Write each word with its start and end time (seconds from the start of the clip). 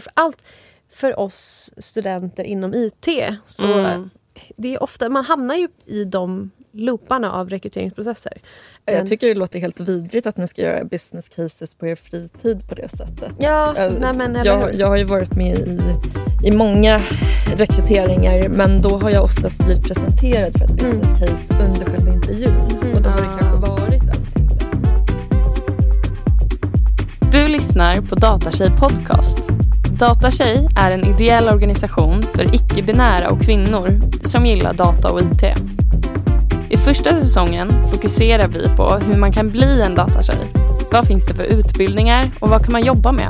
framförallt 0.00 0.42
för 0.94 1.18
oss 1.20 1.70
studenter 1.78 2.44
inom 2.44 2.74
IT. 2.74 3.08
Så 3.46 3.72
Mm. 3.78 4.10
det 4.56 4.74
är 4.74 4.82
ofta, 4.82 5.08
man 5.08 5.24
hamnar 5.24 5.54
ju 5.54 5.68
i 5.86 6.04
de 6.04 6.50
looparna 6.72 7.32
av 7.32 7.48
rekryteringsprocesser. 7.50 8.32
Jag 8.84 8.94
Men- 8.96 9.06
tycker 9.06 9.26
det 9.26 9.34
låter 9.34 9.58
helt 9.58 9.80
vidrigt 9.80 10.26
att 10.26 10.36
ni 10.36 10.46
ska 10.46 10.62
göra 10.62 10.84
business 10.84 11.28
cases 11.28 11.74
på 11.74 11.86
er 11.86 11.94
fritid 11.96 12.68
på 12.68 12.74
det 12.74 12.88
sättet. 12.88 13.34
Ja, 13.38 13.76
Eh, 13.76 13.92
nej 14.00 14.14
men 14.14 14.36
eller 14.36 14.44
jag, 14.50 14.74
jag 14.74 14.86
har 14.86 14.96
ju 14.96 15.04
varit 15.04 15.34
med 15.34 15.58
i, 15.58 15.80
i 16.44 16.52
många 16.52 17.00
rekryteringar 17.56 18.48
men 18.48 18.82
då 18.82 18.98
har 18.98 19.10
jag 19.10 19.24
oftast 19.24 19.64
blivit 19.64 19.84
presenterad 19.84 20.52
för 20.58 20.64
ett 20.64 20.72
business 20.76 21.18
case 21.20 21.54
under 21.54 21.86
själva 21.86 22.12
intervjun. 22.14 22.56
Och 22.96 23.02
då 23.02 23.08
har 23.08 23.20
det 23.20 23.28
Ah. 23.28 23.38
kanske 23.38 23.70
varit 23.70 24.02
en 24.02 24.24
timme. 24.32 24.50
Du 27.32 27.46
lyssnar 27.46 28.00
på 28.00 28.14
Datatjej 28.14 28.70
Podcast. 28.70 29.38
Datatjej 29.98 30.68
är 30.76 30.90
en 30.90 31.04
ideell 31.04 31.48
organisation 31.48 32.22
för 32.22 32.54
icke-binära 32.54 33.30
och 33.30 33.40
kvinnor 33.40 34.00
som 34.22 34.46
gillar 34.46 34.72
data 34.72 35.10
och 35.10 35.20
IT. 35.20 35.42
I 36.68 36.76
första 36.76 37.20
säsongen 37.20 37.86
fokuserar 37.90 38.48
vi 38.48 38.68
på 38.76 38.94
hur 38.94 39.16
man 39.16 39.32
kan 39.32 39.48
bli 39.48 39.82
en 39.82 39.94
datatjej. 39.94 40.46
Vad 40.92 41.06
finns 41.06 41.26
det 41.26 41.34
för 41.34 41.44
utbildningar 41.44 42.30
och 42.40 42.48
vad 42.48 42.64
kan 42.64 42.72
man 42.72 42.84
jobba 42.84 43.12
med? 43.12 43.28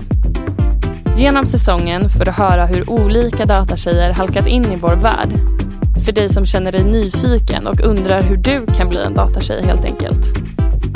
Genom 1.16 1.46
säsongen 1.46 2.08
får 2.08 2.24
du 2.24 2.30
höra 2.30 2.66
hur 2.66 2.90
olika 2.90 3.46
datatjejer 3.46 4.10
halkat 4.10 4.46
in 4.46 4.64
i 4.64 4.76
vår 4.76 4.94
värld. 4.94 5.30
För 6.04 6.12
dig 6.12 6.28
som 6.28 6.46
känner 6.46 6.72
dig 6.72 6.84
nyfiken 6.84 7.66
och 7.66 7.80
undrar 7.80 8.22
hur 8.22 8.36
du 8.36 8.66
kan 8.66 8.88
bli 8.88 9.02
en 9.02 9.14
datatjej 9.14 9.62
helt 9.64 9.84
enkelt. 9.84 10.26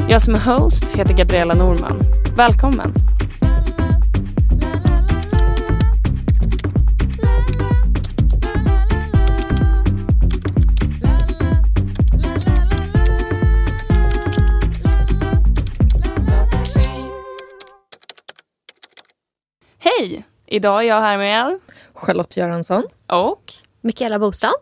Jag 0.08 0.22
som 0.22 0.34
är 0.34 0.40
host 0.40 0.84
heter 0.94 1.14
Gabriella 1.14 1.54
Norman. 1.54 2.02
Välkommen! 2.36 2.92
Hej! 19.98 20.24
Idag 20.46 20.84
är 20.84 20.88
jag 20.88 21.00
här 21.00 21.18
med 21.18 21.58
Charlotte 21.94 22.36
Göransson. 22.36 22.82
och 23.06 23.52
Mikaela 23.80 24.18
Bostrand. 24.18 24.54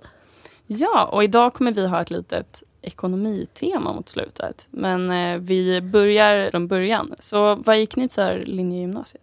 ja, 0.66 1.04
och 1.04 1.24
idag 1.24 1.54
kommer 1.54 1.72
vi 1.72 1.86
ha 1.86 2.02
ett 2.02 2.10
litet 2.10 2.62
ekonomitema 2.82 3.92
mot 3.92 4.08
slutet. 4.08 4.66
Men 4.70 5.10
eh, 5.10 5.38
vi 5.38 5.80
börjar 5.80 6.50
från 6.50 6.68
början. 6.68 7.14
Så 7.18 7.54
vad 7.54 7.78
gick 7.78 7.96
ni 7.96 8.08
för 8.08 8.44
linje 8.46 8.78
i 8.78 8.80
gymnasiet? 8.80 9.22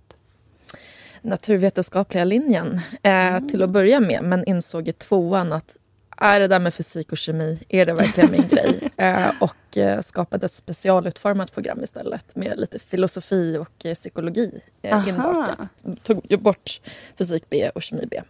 naturvetenskapliga 1.22 2.23
linjen 2.23 2.80
eh, 3.03 3.39
till 3.39 3.64
att 3.64 3.69
börja 3.69 4.00
med 4.00 4.23
men 4.23 4.45
insåg 4.45 4.88
i 4.88 4.91
tvåan 4.91 5.53
att 5.53 5.78
är 6.23 6.39
det 6.39 6.47
där 6.47 6.59
med 6.59 6.73
fysik 6.73 7.11
och 7.11 7.17
kemi, 7.17 7.59
är 7.69 7.85
det 7.85 7.93
verkligen 7.93 8.31
min 8.31 8.47
grej? 8.47 8.79
Eh, 8.97 9.31
och 9.39 9.77
eh, 9.77 9.99
skapade 9.99 10.45
ett 10.45 10.52
specialutformat 10.52 11.53
program 11.53 11.83
istället 11.83 12.35
med 12.35 12.59
lite 12.59 12.79
filosofi 12.79 13.57
och 13.57 13.85
eh, 13.85 13.93
psykologi 13.93 14.61
eh, 14.81 15.07
inbakat. 15.07 15.59
Tog 16.03 16.39
bort 16.41 16.81
fysik 17.17 17.44
B 17.49 17.69
och 17.75 17.83
kemi 17.83 18.05
B. 18.09 18.21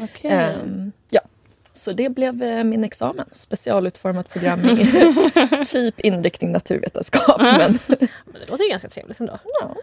Okej. 0.00 0.30
Ehm, 0.30 0.92
ja. 1.10 1.20
Så 1.72 1.92
det 1.92 2.08
blev 2.08 2.42
eh, 2.42 2.64
min 2.64 2.84
examen. 2.84 3.26
Specialutformat 3.32 4.28
program 4.28 4.60
i 4.60 4.86
typ 5.66 6.00
inriktning 6.00 6.52
naturvetenskap. 6.52 7.40
Men, 7.40 7.78
Men 7.88 7.98
det 8.40 8.46
låter 8.48 8.64
ju 8.64 8.70
ganska 8.70 8.88
trevligt 8.88 9.20
ändå. 9.20 9.38
ja. 9.60 9.76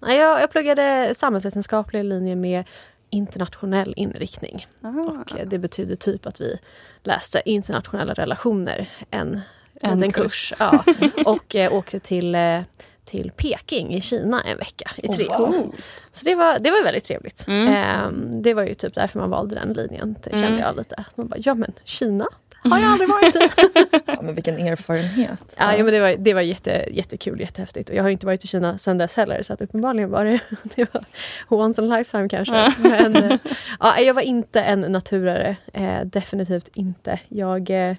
Ja. 0.00 0.12
Jag, 0.14 0.42
jag 0.42 0.50
pluggade 0.50 1.14
samhällsvetenskaplig 1.16 2.04
linje 2.04 2.36
med 2.36 2.64
internationell 3.14 3.94
inriktning. 3.96 4.66
Aha. 4.84 5.00
Och 5.00 5.40
eh, 5.40 5.46
det 5.48 5.58
betyder 5.58 5.96
typ 5.96 6.26
att 6.26 6.40
vi 6.40 6.58
läste 7.02 7.42
internationella 7.44 8.14
relationer 8.14 8.88
en, 9.10 9.40
En 9.80 10.02
en, 10.02 10.10
kurs. 10.12 10.22
kurs. 10.50 10.52
Ja. 10.58 10.84
Och 11.26 11.56
eh, 11.56 11.72
åkte 11.72 11.98
till, 11.98 12.34
eh, 12.34 12.60
till 13.04 13.30
Peking 13.36 13.94
i 13.94 14.00
Kina 14.00 14.40
en 14.42 14.58
vecka 14.58 14.90
i 14.96 15.08
tre 15.08 15.26
Oh, 15.28 15.40
år. 15.40 15.66
Så 16.12 16.24
det 16.24 16.34
var, 16.34 16.58
det 16.58 16.70
var 16.70 16.84
väldigt 16.84 17.04
trevligt. 17.04 17.44
Mm. 17.48 17.68
Ehm, 17.68 18.42
det 18.42 18.54
var 18.54 18.62
ju 18.62 18.74
typ 18.74 18.94
därför 18.94 19.18
man 19.20 19.30
valde 19.30 19.54
den 19.54 19.72
linjen. 19.72 20.16
Det 20.22 20.30
kände 20.30 20.46
Mm. 20.46 20.58
jag 20.60 20.76
lite. 20.76 21.04
Man 21.14 21.28
bara, 21.28 21.36
ja 21.38 21.54
men 21.54 21.72
Kina 21.84 22.26
har 22.70 22.78
jag 22.78 22.92
aldrig 22.92 23.08
varit 23.08 23.36
i. 23.36 23.50
ja, 24.06 24.22
men 24.22 24.34
vilken 24.34 24.58
erfarenhet. 24.58 25.56
Ja, 25.58 25.76
ja, 25.76 25.84
men 25.84 25.94
det 25.94 26.00
var, 26.00 26.16
det 26.18 26.34
var 26.34 26.40
jätte, 26.40 26.88
jättekul, 26.90 27.40
jättehäftigt. 27.40 27.90
Och 27.90 27.96
jag 27.96 28.02
har 28.02 28.10
inte 28.10 28.26
varit 28.26 28.44
i 28.44 28.46
Kina 28.46 28.78
sedan 28.78 28.98
dess 28.98 29.16
heller 29.16 29.42
så 29.42 29.52
att 29.52 29.60
uppenbarligen 29.60 30.10
var 30.10 30.24
det, 30.24 30.40
det 30.74 30.94
var 30.94 31.04
once 31.48 31.82
in 31.82 31.92
a 31.92 31.98
lifetime 31.98 32.28
kanske. 32.28 32.72
Men 32.78 33.16
eh, 33.16 33.38
ja, 33.80 34.00
jag 34.00 34.14
var 34.14 34.22
inte 34.22 34.62
en 34.62 34.80
naturare, 34.80 35.56
eh, 35.72 36.00
definitivt 36.04 36.68
inte. 36.74 37.20
Jag, 37.28 37.70
eh, 37.70 37.96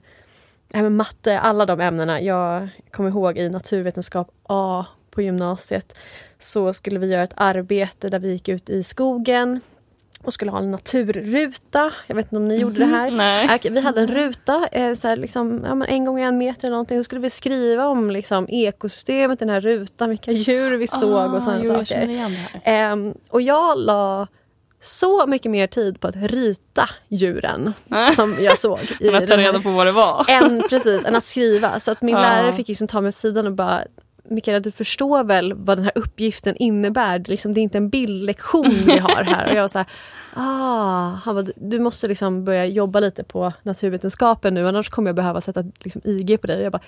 men 0.73 0.95
matte, 0.95 1.39
alla 1.39 1.65
de 1.65 1.79
ämnena, 1.79 2.21
jag 2.21 2.69
kommer 2.91 3.09
ihåg 3.09 3.37
i 3.37 3.49
naturvetenskap 3.49 4.31
A 4.43 4.85
på 5.11 5.21
gymnasiet 5.21 5.97
så 6.39 6.73
skulle 6.73 6.99
vi 6.99 7.07
göra 7.07 7.23
ett 7.23 7.33
arbete 7.35 8.09
där 8.09 8.19
vi 8.19 8.31
gick 8.31 8.47
ut 8.47 8.69
i 8.69 8.83
skogen 8.83 9.61
och 10.25 10.33
skulle 10.33 10.51
ha 10.51 10.59
en 10.59 10.71
naturruta. 10.71 11.91
Jag 12.07 12.15
vet 12.15 12.25
inte 12.25 12.35
om 12.35 12.47
ni 12.47 12.55
gjorde 12.55 12.79
det 12.79 12.85
här. 12.85 13.11
Nej. 13.11 13.49
Okej, 13.55 13.71
vi 13.71 13.79
hade 13.81 14.01
en 14.01 14.07
ruta, 14.07 14.67
eh, 14.71 14.93
så 14.93 15.07
här, 15.07 15.17
liksom, 15.17 15.61
ja, 15.65 15.85
en 15.85 16.05
gång 16.05 16.19
en 16.21 16.37
meter 16.37 16.67
eller 16.67 16.71
någonting. 16.75 16.99
Så 16.99 17.03
skulle 17.03 17.21
vi 17.21 17.29
skriva 17.29 17.87
om 17.87 18.11
liksom, 18.11 18.45
ekosystemet 18.49 19.41
i 19.41 19.45
den 19.45 19.53
här 19.53 19.61
rutan, 19.61 20.09
vilka 20.09 20.31
djur 20.31 20.77
vi 20.77 20.87
såg 20.87 21.33
och 21.33 21.43
sådana 21.43 21.59
Ah, 21.61 21.63
jo, 21.65 21.73
Jag 21.73 21.87
saker. 21.87 22.07
det 22.07 22.13
här. 22.15 22.31
Ehm, 22.63 23.13
och 23.29 23.41
jag 23.41 23.77
la 23.77 24.27
så 24.81 25.27
mycket 25.27 25.51
mer 25.51 25.67
tid 25.67 25.99
på 25.99 26.07
att 26.07 26.15
rita 26.15 26.89
djuren 27.07 27.73
som 28.15 28.35
jag 28.39 28.57
såg. 28.59 28.79
I 28.99 29.11
Men 29.11 29.23
att 29.23 29.27
ta 29.29 29.37
reda 29.37 29.59
på 29.59 29.69
vad 29.69 29.87
det 29.87 29.91
var. 29.91 30.25
än, 30.29 30.63
precis, 30.69 31.05
än 31.05 31.15
att 31.15 31.23
skriva. 31.23 31.79
Så 31.79 31.91
att 31.91 32.01
min 32.01 32.15
Ja. 32.15 32.21
lärare 32.21 32.53
fick 32.53 32.67
liksom 32.67 32.87
ta 32.87 33.01
mig 33.01 33.09
åt 33.09 33.15
sidan 33.15 33.47
och 33.47 33.53
bara 33.53 33.83
Mikaela, 34.29 34.59
du 34.59 34.71
förstår 34.71 35.23
väl 35.23 35.53
vad 35.53 35.77
den 35.77 35.83
här 35.83 35.91
uppgiften 35.95 36.55
innebär? 36.55 37.19
Det 37.19 37.27
är 37.27 37.31
Liksom, 37.31 37.53
det 37.53 37.59
är 37.59 37.61
inte 37.61 37.77
en 37.77 37.89
bildlektion 37.89 38.69
vi 38.85 38.97
har 38.97 39.23
här. 39.23 39.49
Och 39.49 39.55
jag 39.55 39.61
var 39.61 39.67
så 39.67 39.77
här, 39.77 39.87
ah, 40.33 41.09
han 41.25 41.35
bara, 41.35 41.45
du 41.55 41.79
måste 41.79 42.07
liksom 42.07 42.45
börja 42.45 42.65
jobba 42.65 42.99
lite 42.99 43.23
på 43.23 43.53
naturvetenskapen 43.63 44.53
nu, 44.53 44.67
annars 44.67 44.89
kommer 44.89 45.09
jag 45.09 45.15
behöva 45.15 45.41
sätta 45.41 45.63
liksom, 45.83 46.01
IG 46.05 46.41
på 46.41 46.47
dig. 46.47 46.57
Och 46.57 46.63
jag 46.63 46.71
bara, 46.71 46.81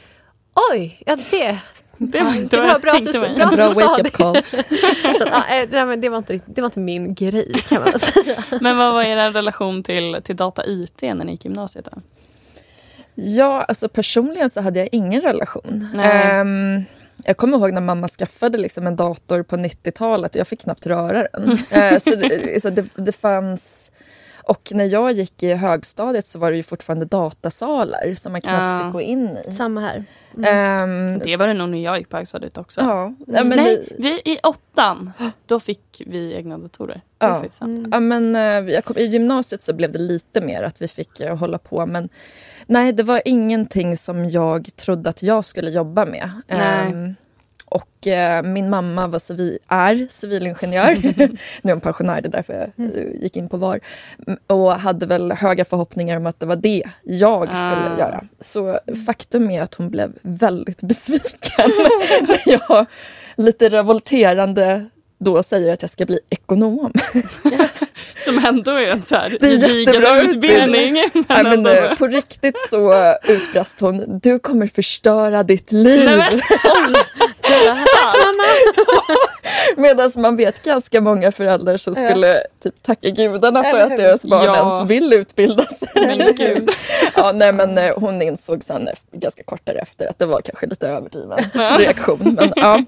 oj, 0.72 1.02
ja 1.06 1.18
det, 1.31 1.58
Det 1.97 2.24
var, 2.24 2.50
det 2.50 2.58
var 2.58 2.80
bra 2.80 2.92
att 2.92 3.06
du, 3.06 3.12
tänkte 3.14 3.20
mig. 3.28 3.36
bra 3.36 3.46
att 3.46 3.56
Bra 3.56 3.68
du 3.68 3.74
sa 3.74 3.86
wake-up 3.90 4.03
det. 4.03 4.09
call. 4.09 4.36
Så 5.18 5.26
ah, 5.31 5.46
eh, 5.56 5.68
nej, 5.72 5.86
men 5.86 6.02
det, 6.02 6.09
var 6.09 6.18
inte, 6.18 6.34
riktigt- 6.34 6.56
det 6.56 6.62
var 6.62 6.66
inte 6.68 6.80
min 6.80 7.14
grej 7.14 7.53
kan 7.70 7.81
man 7.84 8.00
säga. 8.00 8.44
Men 8.62 8.78
vad 8.78 8.94
var 8.94 9.03
er 9.03 9.31
relation 9.31 9.84
till, 9.84 10.18
till 10.24 10.36
data 10.36 10.66
IT 10.66 11.02
när 11.02 11.16
ni 11.26 11.31
gick 11.31 11.46
i 11.46 11.47
gymnasiet? 11.47 11.88
Då? 11.92 12.02
Ja, 13.16 13.64
alltså 13.64 13.90
personligen 13.90 14.50
så 14.50 14.62
hade 14.62 14.80
jag 14.80 14.90
ingen 14.92 15.22
relation. 15.22 15.90
Nej. 15.94 16.86
Jag 17.23 17.38
kommer 17.38 17.57
ihåg 17.57 17.73
när 17.73 17.81
mamma 17.81 18.07
skaffade 18.07 18.57
liksom 18.57 18.88
en 18.88 18.95
dator 18.95 19.44
på 19.44 19.55
90-talet 19.55 20.35
och 20.35 20.39
jag 20.39 20.47
fick 20.47 20.61
knappt 20.61 20.85
röra 20.85 21.28
den. 21.33 21.57
Eh, 21.69 21.97
så 21.97 22.16
det, 22.16 22.61
så 22.61 22.69
det, 22.69 22.85
det 22.95 23.11
fanns... 23.11 23.91
Och 24.47 24.69
när 24.74 24.85
jag 24.85 25.12
gick 25.12 25.44
i 25.44 25.53
högstadiet 25.53 26.25
så 26.25 26.40
var 26.40 26.52
det 26.52 26.58
ju 26.58 26.63
fortfarande 26.63 27.06
datasalar 27.06 28.13
som 28.16 28.31
man 28.31 28.41
knappt 28.41 28.72
Ja. 28.72 28.84
fick 28.84 28.94
gå 28.94 29.02
in 29.02 29.38
i. 29.47 29.52
Samma 29.53 29.81
här. 29.81 30.03
Ehm, 30.44 31.19
Det 31.25 31.38
var 31.40 31.47
det 31.47 31.53
nog 31.53 31.69
när 31.69 31.84
jag 31.84 31.97
gick 31.97 32.09
på 32.09 32.18
högstadiet 32.18 32.58
också. 32.58 32.81
Ja, 32.81 33.13
ja, 33.28 33.44
men 33.44 33.50
Nej, 33.50 33.85
det- 33.90 33.96
vi, 34.03 34.09
i 34.34 34.40
åttan, 34.44 35.12
då 35.46 35.59
fick 35.59 36.02
vi 36.06 36.34
egna 36.35 36.58
datorer. 36.58 37.02
Ja. 37.19 37.44
sant. 37.52 37.88
Ja, 37.91 38.00
men, 38.00 38.35
eh, 38.35 38.41
jag 38.74 38.85
kom, 38.85 38.97
I 38.97 39.06
gymnasiet 39.06 39.62
så 39.62 39.74
blev 39.74 39.91
det 39.91 40.00
lite 40.00 40.41
mer 40.41 40.64
att 40.64 40.81
vi 40.81 40.88
fick 40.88 41.19
eh, 41.19 41.38
hålla 41.38 41.58
på. 41.58 41.85
Men 41.85 42.09
nej, 42.66 42.94
det 42.94 43.03
var 43.03 43.22
ingenting 43.25 43.97
som 43.97 44.25
jag 44.25 44.75
trodde 44.75 45.09
att 45.09 45.24
jag 45.24 45.46
skulle 45.46 45.69
jobba 45.69 46.06
med. 46.06 46.31
Nej. 46.47 46.59
Ehm, 46.91 47.16
och 47.69 48.07
eh, 48.07 48.44
min 48.44 48.69
mamma 48.69 49.07
var 49.07 49.19
civi, 49.19 49.57
är 49.67 50.07
civilingenjör. 50.09 50.95
nu 51.61 51.72
är 51.72 51.72
hon 51.72 51.81
pensionär, 51.81 52.22
det 52.22 52.28
är 52.28 52.31
därför 52.31 52.53
jag 52.53 52.85
eh, 52.88 53.22
gick 53.22 53.38
in 53.38 53.49
på 53.49 53.58
VAR. 53.58 53.79
M- 54.28 54.37
Och 54.47 54.72
hade 54.73 55.05
väl 55.05 55.31
höga 55.31 55.66
förhoppningar 55.66 56.17
om 56.17 56.25
att 56.25 56.40
det 56.40 56.46
var 56.46 56.55
det 56.55 56.84
jag 57.03 57.58
skulle 57.58 57.72
Ah. 57.96 57.99
göra. 57.99 58.23
Så 58.41 58.79
faktum 59.08 59.49
är 59.52 59.61
att 59.61 59.73
hon 59.75 59.90
blev 59.90 60.11
väldigt 60.22 60.81
besviken 60.81 61.72
när 62.22 62.40
jag 62.69 62.85
lite 63.35 63.70
revolterande 63.70 64.85
då 65.20 65.43
säger 65.43 65.73
att 65.73 65.81
jag 65.81 65.91
ska 65.91 66.05
bli 66.05 66.20
ekonom. 66.29 66.93
Som 68.17 68.46
ändå 68.46 68.72
är 68.72 68.87
en 68.87 69.03
så 69.03 69.16
här 69.16 69.37
Det 69.41 69.47
är 69.47 69.78
jättebra 69.78 70.22
utbildning. 70.22 70.93
Nej, 70.93 71.09
Men 71.13 71.25
men, 71.28 71.46
ändå 71.46 71.70
eh, 71.70 71.96
på 71.96 72.08
riktigt 72.08 72.59
så 72.70 73.16
utbrast 73.23 73.79
hon, 73.81 74.20
du 74.23 74.40
kommer 74.40 74.67
förstöra 74.67 75.43
ditt 75.43 75.72
liv. 75.72 76.09
Nej, 76.17 76.41
men- 78.38 79.28
Medan 79.78 80.11
man 80.16 80.35
vet 80.38 80.64
ganska 80.64 81.02
många 81.02 81.32
föräldrar 81.32 81.78
som 81.78 81.94
Ja. 81.97 82.09
skulle 82.09 82.41
typ 82.64 82.84
tacka 82.84 83.09
gudarna 83.09 83.64
för 83.64 83.79
att 83.82 83.97
deras 83.97 84.26
barn 84.26 84.46
Ja. 84.46 84.55
ens 84.78 84.91
vill 84.91 85.14
utbilda 85.14 85.64
sig. 85.66 85.88
Ja, 87.16 87.32
nej, 87.32 87.52
men 87.53 87.78
eh, 87.78 87.94
hon 87.99 88.22
insåg 88.22 88.64
sen 88.64 88.88
eh, 88.88 88.94
ganska 89.11 89.44
kort 89.44 89.61
därefter 89.64 90.08
att 90.09 90.20
det 90.20 90.26
var 90.26 90.41
kanske 90.41 90.66
lite 90.67 90.88
överdriven 90.88 91.40
reaktion. 91.79 92.35
Men, 92.40 92.53
ja. 92.55 92.84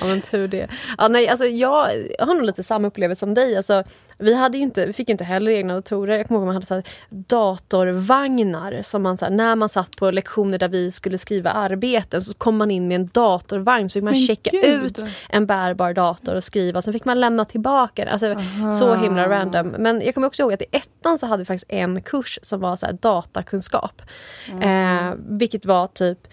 Ja 0.00 0.04
men 0.06 0.20
tur 0.20 0.48
det. 0.48 0.68
Ja, 0.98 1.08
nej, 1.08 1.28
alltså, 1.28 1.44
jag 1.46 1.70
har 2.18 2.34
nog 2.34 2.42
lite 2.44 2.62
samma 2.62 2.88
upplevelse 2.88 3.20
som 3.20 3.34
dig. 3.34 3.56
Alltså, 3.56 3.84
vi, 4.18 4.34
hade 4.34 4.56
ju 4.58 4.62
inte, 4.64 4.86
vi 4.86 4.92
fick 4.92 5.08
inte 5.08 5.24
heller 5.24 5.50
egna 5.50 5.74
datorer. 5.74 6.16
Jag 6.16 6.26
kommer 6.28 6.40
ihåg 6.40 6.44
att 6.44 6.46
man 6.46 6.54
hade 6.54 6.66
så 6.66 6.74
här, 6.74 6.84
datorvagnar. 7.10 8.82
Som 8.82 9.02
man, 9.02 9.18
så 9.18 9.24
här, 9.24 9.32
när 9.32 9.56
man 9.56 9.68
satt 9.68 9.96
på 9.96 10.10
lektioner 10.10 10.58
där 10.58 10.68
vi 10.68 10.90
skulle 10.90 11.18
skriva 11.18 11.50
arbeten 11.50 12.22
så 12.22 12.34
kom 12.34 12.56
man 12.56 12.70
in 12.70 12.88
med 12.88 12.94
en 12.94 13.06
datorvagn. 13.14 13.88
Så 13.88 13.92
fick 13.92 14.02
man 14.02 14.12
Men 14.12 14.20
checka 14.22 14.50
gud. 14.52 14.64
ut 14.84 15.04
en 15.28 15.46
bärbar 15.46 15.92
dator 15.98 16.36
och 16.36 16.44
skriva. 16.44 16.82
Sen 16.82 16.92
fick 16.92 17.04
man 17.04 17.20
lämna 17.20 17.44
tillbaka 17.44 18.04
den. 18.04 18.12
Alltså, 18.12 18.36
så 18.72 18.94
himla 18.94 19.28
random. 19.28 19.68
Men 19.68 20.00
jag 20.00 20.14
kommer 20.14 20.26
också 20.26 20.42
ihåg 20.42 20.52
att 20.52 20.62
i 20.62 20.66
ettan 20.72 21.18
så 21.18 21.26
hade 21.26 21.40
vi 21.40 21.44
faktiskt 21.44 21.70
en 21.70 22.02
kurs 22.02 22.38
som 22.42 22.60
var 22.60 22.76
så 22.76 22.86
här, 22.86 22.92
datakunskap. 22.92 24.02
Eh, 24.62 25.12
vilket 25.18 25.66
var 25.66 25.86
typ 25.86 26.28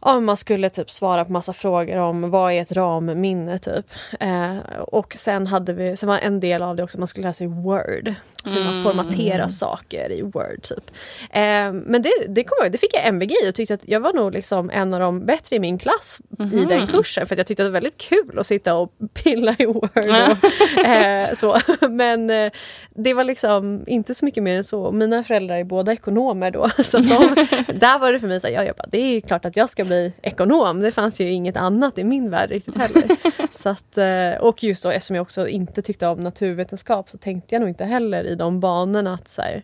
Ja, 0.00 0.20
man 0.20 0.36
skulle 0.36 0.70
typ 0.70 0.90
svara 0.90 1.24
på 1.24 1.32
massa 1.32 1.52
frågor 1.52 1.96
om 1.96 2.30
vad 2.30 2.52
är 2.52 2.62
ett 2.62 2.72
ramminne 2.72 3.58
typ. 3.58 3.86
Eh, 4.20 4.56
och 4.78 5.14
sen 5.14 5.46
hade 5.46 5.72
vi, 5.72 5.96
sen 5.96 6.08
var 6.08 6.18
en 6.18 6.40
del 6.40 6.62
av 6.62 6.76
det 6.76 6.82
också 6.82 6.98
man 6.98 7.08
skulle 7.08 7.22
lära 7.22 7.32
sig 7.32 7.46
Word. 7.46 8.14
Hur 8.48 8.64
man 8.64 8.82
formaterar 8.82 9.46
saker 9.48 10.12
i 10.12 10.22
Word 10.22 10.62
typ. 10.62 10.90
Eh, 11.30 11.72
men 11.72 12.02
det, 12.02 12.10
det 12.28 12.44
kommer 12.44 12.62
jag 12.62 12.72
det 12.72 12.78
fick 12.78 12.94
jag 12.94 13.06
MVG 13.06 13.32
i 13.44 13.50
och 13.50 13.54
tyckte 13.54 13.74
att 13.74 13.88
jag 13.88 14.00
var 14.00 14.12
nog 14.12 14.32
liksom 14.32 14.70
en 14.70 14.94
av 14.94 15.00
de 15.00 15.26
bättre 15.26 15.56
i 15.56 15.58
min 15.58 15.78
klass 15.78 16.20
i 16.52 16.64
den 16.64 16.86
kursen. 16.86 17.26
För 17.26 17.36
jag 17.36 17.46
tyckte 17.46 17.62
det 17.62 17.68
var 17.68 17.72
väldigt 17.72 17.98
kul 17.98 18.38
att 18.38 18.46
sitta 18.46 18.74
och 18.74 18.92
pilla 19.14 19.56
i 19.58 19.66
Word. 19.66 19.90
Och, 19.96 20.84
eh, 20.84 21.34
så. 21.34 21.56
Men 21.88 22.30
eh, 22.30 22.52
det 22.94 23.14
var 23.14 23.24
liksom 23.24 23.84
inte 23.86 24.14
så 24.14 24.24
mycket 24.24 24.42
mer 24.42 24.56
än 24.56 24.64
så. 24.64 24.92
Mina 24.92 25.22
föräldrar 25.22 25.56
är 25.56 25.64
båda 25.64 25.92
ekonomer 25.92 26.50
då. 26.50 26.68
Så 26.82 26.98
de, 26.98 27.08
där 27.74 27.98
var 27.98 28.12
det 28.12 28.20
för 28.20 28.28
mig 28.28 28.40
så 28.40 28.46
här, 28.46 28.54
ja, 28.54 28.64
jag 28.64 28.76
bara, 28.76 28.88
det 28.90 28.98
är 28.98 29.20
klart 29.20 29.44
att 29.44 29.56
jag 29.56 29.70
ska 29.70 29.84
bli 29.84 30.12
ekonom. 30.22 30.80
Det 30.80 30.90
fanns 30.90 31.20
ju 31.20 31.30
inget 31.30 31.56
annat 31.56 31.98
i 31.98 32.04
min 32.04 32.30
värld 32.30 32.50
riktigt 32.50 32.76
heller. 32.76 33.08
så 33.50 33.68
att, 33.68 33.98
eh, 33.98 34.40
och 34.40 34.62
just 34.62 34.82
då 34.82 34.90
eftersom 34.90 35.16
jag 35.16 35.22
också 35.22 35.48
inte 35.48 35.82
tyckte 35.82 36.06
om 36.06 36.20
naturvetenskap 36.20 37.10
så 37.10 37.18
tänkte 37.18 37.54
jag 37.54 37.60
nog 37.60 37.68
inte 37.68 37.84
heller 37.84 38.24
i 38.24 38.34
de 38.38 38.60
banorna 38.60 39.14
att 39.14 39.28
så 39.28 39.42
här, 39.42 39.62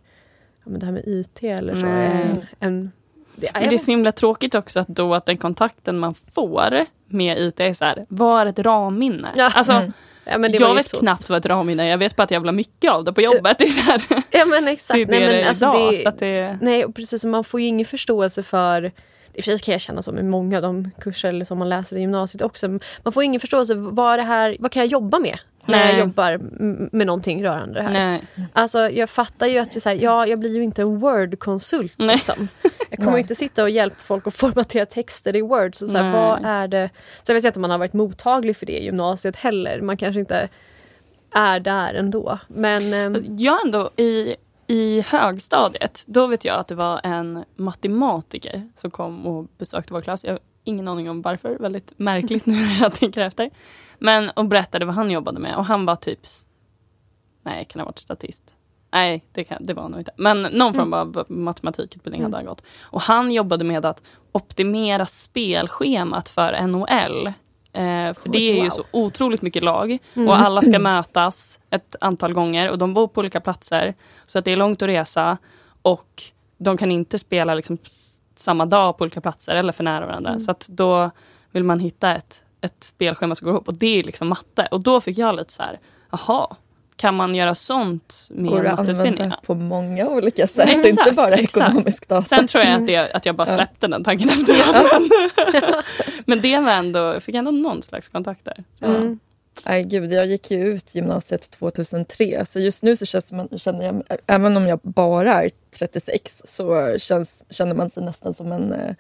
ja, 0.65 0.71
men 0.71 0.81
det 0.81 0.87
här 0.87 0.93
med 0.93 1.03
IT 1.07 1.43
eller 1.43 1.75
så 1.77 1.87
är 1.87 2.25
Nej. 2.25 2.47
en... 2.61 2.93
Det, 3.37 3.51
Men 3.55 3.69
det 3.69 3.75
är 3.75 3.79
så 3.79 3.91
himla 3.91 4.13
tråkigt 4.13 4.55
också 4.55 4.81
att 4.81 4.89
då 4.89 5.15
att 5.15 5.27
den 5.27 5.39
kontakten 5.39 5.99
man 5.99 6.15
får 6.15 6.87
med 7.07 7.39
IT 7.39 7.61
är 7.61 7.73
så 7.73 7.85
här, 7.85 8.07
vad 8.09 8.43
är 8.43 8.47
ett 8.47 8.59
ramminne? 8.59 9.29
Ja. 9.37 9.51
Alltså, 9.55 9.73
ja, 10.25 10.39
men 10.39 10.53
det 10.53 10.61
var 10.61 10.69
jag 10.69 10.75
vet 10.75 10.85
så. 10.85 10.99
knappt 10.99 11.29
vad 11.29 11.39
ett 11.39 11.47
ramminne 11.47 11.83
är, 11.85 11.87
jag 11.91 11.99
vet 11.99 12.17
bara 12.17 12.23
att 12.23 12.31
jag 12.31 12.41
vill 12.41 12.49
ha 12.49 12.53
mycket 12.53 12.91
av 12.93 13.05
det 13.05 13.13
på 13.13 13.21
jobbet. 13.21 13.59
Det 13.59 13.65
är, 13.65 13.99
så 13.99 14.23
Ja 14.31 14.45
men 14.47 14.69
exakt. 14.69 14.95
det, 14.95 15.03
är 15.03 15.07
det 15.07 15.11
Nej, 15.11 15.21
men, 15.21 15.37
det 15.37 15.49
alltså, 15.49 15.65
idag. 15.65 15.93
det, 15.93 15.97
Så 15.97 16.09
att 16.09 16.19
det, 16.19 16.59
Nej, 16.63 16.85
och 16.85 16.95
precis. 16.95 17.25
Man 17.25 17.45
får 17.45 17.61
ju 17.61 17.67
ingen 17.67 17.87
förståelse 17.87 18.43
för 18.43 18.85
i 19.35 19.41
och 19.41 19.45
för 19.45 19.51
sig 19.51 19.59
kan 19.59 19.73
jag 19.73 19.81
känna 19.81 20.03
så 20.03 20.13
med 20.13 20.25
många 20.25 20.57
av 20.57 20.63
de 20.63 20.91
kurser 21.01 21.29
eller 21.29 21.45
som 21.45 21.59
man 21.59 21.69
läser 21.69 21.97
i 21.97 22.01
gymnasiet 22.01 22.43
också. 22.43 22.69
Man 23.03 23.13
får 23.13 23.23
ingen 23.23 23.41
förståelse 23.41 23.75
vad, 23.75 24.13
är 24.13 24.17
det 24.17 24.23
här, 24.23 24.57
vad 24.61 24.71
kan 24.73 24.81
jag 24.81 24.87
jobba 24.87 25.19
med 25.19 25.39
när 25.67 25.91
jag 25.91 25.99
jobbar 25.99 26.39
med 26.97 27.07
någonting 27.07 27.45
rörande 27.45 27.75
det 27.75 27.83
här. 27.83 27.93
nej. 27.93 28.23
Alltså, 28.53 28.91
jag 28.91 29.11
fattar 29.11 29.47
ju 29.47 29.59
att 29.59 29.83
så 29.83 29.89
här, 29.89 29.97
ja, 29.97 30.27
jag 30.27 30.39
blir 30.39 30.57
ju 30.57 30.65
inte 30.65 30.83
en 30.83 30.99
Word-konsult. 30.99 32.03
Liksom. 32.03 32.49
Jag 32.91 32.99
kommer 32.99 33.13
Nej. 33.13 33.21
inte 33.21 33.35
sitta 33.35 33.63
och 33.63 33.71
hjälpa 33.71 33.97
folk 34.03 34.27
att 34.27 34.35
formatera 34.35 34.87
texter 34.87 35.37
i 35.37 35.41
Word. 35.41 35.75
Så, 35.75 35.89
så 35.89 35.99
här, 35.99 36.13
vad 36.13 36.45
är 36.45 36.69
det? 36.69 36.91
Sen 37.23 37.35
vet 37.35 37.45
jag 37.45 37.51
inte 37.51 37.59
om 37.59 37.63
man 37.63 37.71
har 37.71 37.79
varit 37.79 37.93
mottaglig 37.93 38.57
för 38.57 38.67
det 38.67 38.79
i 38.79 38.85
gymnasiet 38.85 39.37
heller. 39.37 39.81
Man 39.81 39.97
kanske 39.97 40.21
inte 40.21 40.49
är 41.35 41.61
där 41.61 41.95
ändå. 41.95 42.39
Men 42.49 42.95
ehm, 42.95 43.37
Jag 43.39 43.65
ändå 43.67 43.91
i, 43.97 44.37
i 44.67 45.01
högstadiet, 45.01 46.05
då 46.07 46.27
vet 46.27 46.45
jag 46.45 46.59
att 46.59 46.69
det 46.69 46.75
var 46.75 47.01
en 47.05 47.45
matematiker 47.57 48.69
som 48.75 48.91
kom 48.91 49.27
och 49.27 49.47
besökte 49.59 49.93
vår 49.93 50.01
klass. 50.01 50.25
Jag 50.25 50.39
ingen 50.65 50.89
aning 50.89 51.11
om 51.11 51.23
varför, 51.23 51.57
väldigt 51.61 51.93
märkligt 51.99 52.47
nu 52.47 52.55
när 52.55 52.81
jag 52.81 52.95
tänker 52.95 53.21
efter. 53.21 53.51
Men 53.99 54.31
och 54.31 54.45
berättade 54.45 54.85
vad 54.85 54.95
han 54.95 55.11
jobbade 55.11 55.41
med 55.41 55.57
och 55.57 55.65
han 55.65 55.87
var 55.87 55.97
typ, 55.97 56.21
nej 57.43 57.65
kan 57.65 57.81
ha 57.81 57.87
varit 57.87 57.99
statist. 57.99 58.55
Nej, 58.93 59.25
det, 59.33 59.45
kan, 59.45 59.59
det 59.61 59.75
var 59.75 59.83
han 59.83 59.91
nog 59.91 60.01
inte. 60.01 60.13
Men 60.17 60.43
någon 60.43 60.75
form 60.75 60.93
av 60.93 61.25
matematikutbildning 61.29 62.23
hade 62.23 62.37
han 62.37 62.47
gått. 62.47 62.63
Och 62.81 63.01
han 63.01 63.33
jobbade 63.33 63.65
med 63.65 63.85
att 63.85 64.03
optimera 64.33 65.07
spelschemat 65.07 66.29
för 66.29 66.67
NHL. 66.67 67.27
Eh, 67.73 68.15
för 68.15 68.29
det 68.29 68.39
är 68.39 68.65
ju 68.65 68.71
så 68.71 68.85
otroligt 68.91 69.43
mycket 69.43 69.63
lag 69.63 69.99
och 70.15 70.37
alla 70.37 70.63
ska 70.63 70.79
mötas 70.79 71.61
ett 71.71 71.97
antal 72.01 72.33
gånger 72.33 72.71
och 72.71 72.79
de 72.79 72.95
bor 72.95 73.09
på 73.09 73.21
olika 73.21 73.41
platser. 73.41 73.95
Så 74.27 74.39
att 74.39 74.45
det 74.45 74.53
är 74.53 74.57
långt 74.57 74.83
att 74.83 74.89
resa 74.89 75.39
och 75.83 76.23
de 76.59 76.77
kan 76.77 76.91
inte 76.91 77.19
spela 77.19 77.55
liksom 77.55 77.79
samma 78.37 78.67
dag 78.67 78.99
på 78.99 79.03
olika 79.03 79.21
platser 79.21 79.55
eller 79.55 79.73
för 79.73 79.85
nära 79.85 80.07
varandra. 80.07 80.39
Så 80.39 80.51
att 80.51 80.69
då 80.69 81.11
vill 81.53 81.65
man 81.65 81.81
hitta 81.81 82.15
ett, 82.15 82.45
ett 82.61 82.85
spelschema 82.85 83.35
som 83.35 83.45
går 83.45 83.55
ihop 83.55 83.69
och 83.69 83.75
det 83.75 83.99
är 84.01 84.05
liksom 84.05 84.29
matte. 84.29 84.69
Och 84.71 84.81
då 84.81 85.01
fick 85.01 85.19
jag 85.19 85.37
lite 85.37 85.53
så 85.53 85.63
här, 85.63 85.79
jaha, 86.11 86.57
kan 86.97 87.15
man 87.15 87.35
göra 87.35 87.55
sånt 87.55 88.29
med 88.31 88.51
Går 88.51 88.65
att 88.67 88.71
matteutbildning? 88.79 89.13
använda 89.13 89.37
på 89.47 89.55
många 89.55 90.09
olika 90.09 90.47
sätt, 90.47 90.69
Exakt, 90.69 90.87
inte 90.87 91.13
bara 91.13 91.35
exakt. 91.35 91.69
ekonomisk 91.69 92.09
data. 92.09 92.23
Sen 92.23 92.47
tror 92.47 92.65
jag 92.65 92.75
att, 92.75 92.87
det, 92.87 93.13
att 93.13 93.27
jag 93.27 93.37
bara 93.37 93.47
släppte 93.47 93.87
den 93.87 94.05
tanken 94.05 94.29
efteråt. 94.35 95.03
Men, 96.27 96.41
det 96.41 96.59
var 96.59 96.73
ändå, 96.73 96.99
jag 96.99 97.23
fick 97.23 97.35
ändå 97.35 97.51
någon 97.51 97.83
slags 97.83 98.09
kontakt 98.09 98.45
där. 98.45 98.65
Mm. 98.81 99.19
Nej, 99.67 99.85
gud, 99.85 100.13
jag 100.13 100.27
gick 100.27 100.51
ju 100.51 100.67
ut 100.67 100.95
gymnasiet 100.95 101.51
2003 101.51 102.45
så 102.45 102.61
just 102.61 102.83
nu 102.83 102.97
så 102.97 103.07
känns 103.07 103.33
man, 103.33 103.49
känner 103.57 103.85
jag, 103.85 104.03
även 104.27 104.57
om 104.57 104.67
jag 104.67 104.81
bara 104.83 105.45
är 105.45 105.51
36 105.79 106.43
så 106.45 106.95
känns, 106.99 107.45
känner 107.51 107.75
man 107.75 107.91
sig 107.91 108.03
nästan 108.05 108.35
som 108.35 108.53
en 108.53 108.73
eh, 108.73 108.95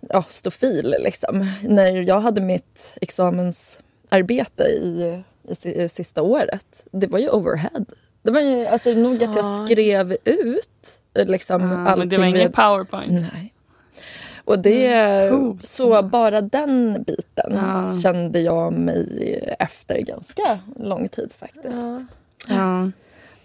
ja, 0.00 0.24
stofil. 0.28 0.94
Liksom. 0.98 1.46
När 1.62 1.92
jag 2.02 2.20
hade 2.20 2.40
mitt 2.40 2.98
examensarbete 3.00 4.62
i, 4.64 5.22
i, 5.64 5.82
i 5.82 5.88
sista 5.88 6.22
året, 6.22 6.84
det 6.92 7.06
var 7.06 7.18
ju 7.18 7.28
overhead. 7.30 7.84
Det 8.22 8.30
var 8.30 8.40
ju 8.40 8.66
alltså, 8.66 8.90
nog 8.90 9.14
att 9.24 9.34
jag 9.36 9.44
Ja. 9.44 9.66
skrev 9.66 10.16
ut 10.24 11.00
eh, 11.14 11.26
liksom, 11.26 11.60
Ja, 11.62 11.66
men 11.68 11.86
allting. 11.86 12.08
det 12.08 12.18
var 12.18 12.24
ingen 12.26 12.52
powerpoint. 12.52 13.20
Nej. 13.32 13.52
Och 14.44 14.58
det, 14.58 15.30
coolt. 15.30 15.66
så 15.66 16.02
bara 16.02 16.40
den 16.40 17.02
biten 17.06 17.52
Ja. 17.52 17.92
kände 18.02 18.40
jag 18.40 18.72
mig 18.72 19.54
efter 19.58 19.98
ganska 20.00 20.58
lång 20.76 21.08
tid 21.08 21.32
faktiskt. 21.38 21.64
ja. 21.80 22.02
Ja. 22.48 22.90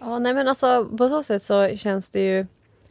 Ja, 0.00 0.18
nej 0.18 0.34
men 0.34 0.48
alltså 0.48 0.84
på 0.98 1.08
så 1.08 1.22
sätt 1.22 1.42
så 1.44 1.68
känns 1.76 2.10
det 2.10 2.20
ju 2.20 2.46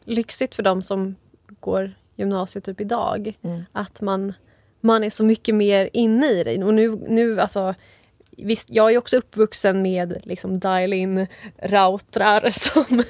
lyxigt 0.06 0.56
för 0.56 0.64
dem 0.64 0.82
som 0.82 1.16
går 1.60 1.92
gymnasiet 2.16 2.64
typ 2.66 2.82
idag. 2.82 3.38
Mm. 3.42 3.64
Att 3.72 4.02
man, 4.02 4.34
man 4.82 5.04
är 5.04 5.10
så 5.10 5.24
mycket 5.24 5.56
mer 5.56 5.90
inne 5.94 6.28
i 6.32 6.44
det. 6.44 6.64
Och 6.64 6.74
nu, 6.74 6.90
nu 7.10 7.42
alltså, 7.42 7.74
visst, 8.38 8.70
jag 8.72 8.94
är 8.94 8.98
också 8.98 9.18
uppvuxen 9.18 9.82
med 9.82 10.18
liksom 10.24 10.60
dial-in 10.60 11.28
routrar 11.62 12.50
som 12.54 13.04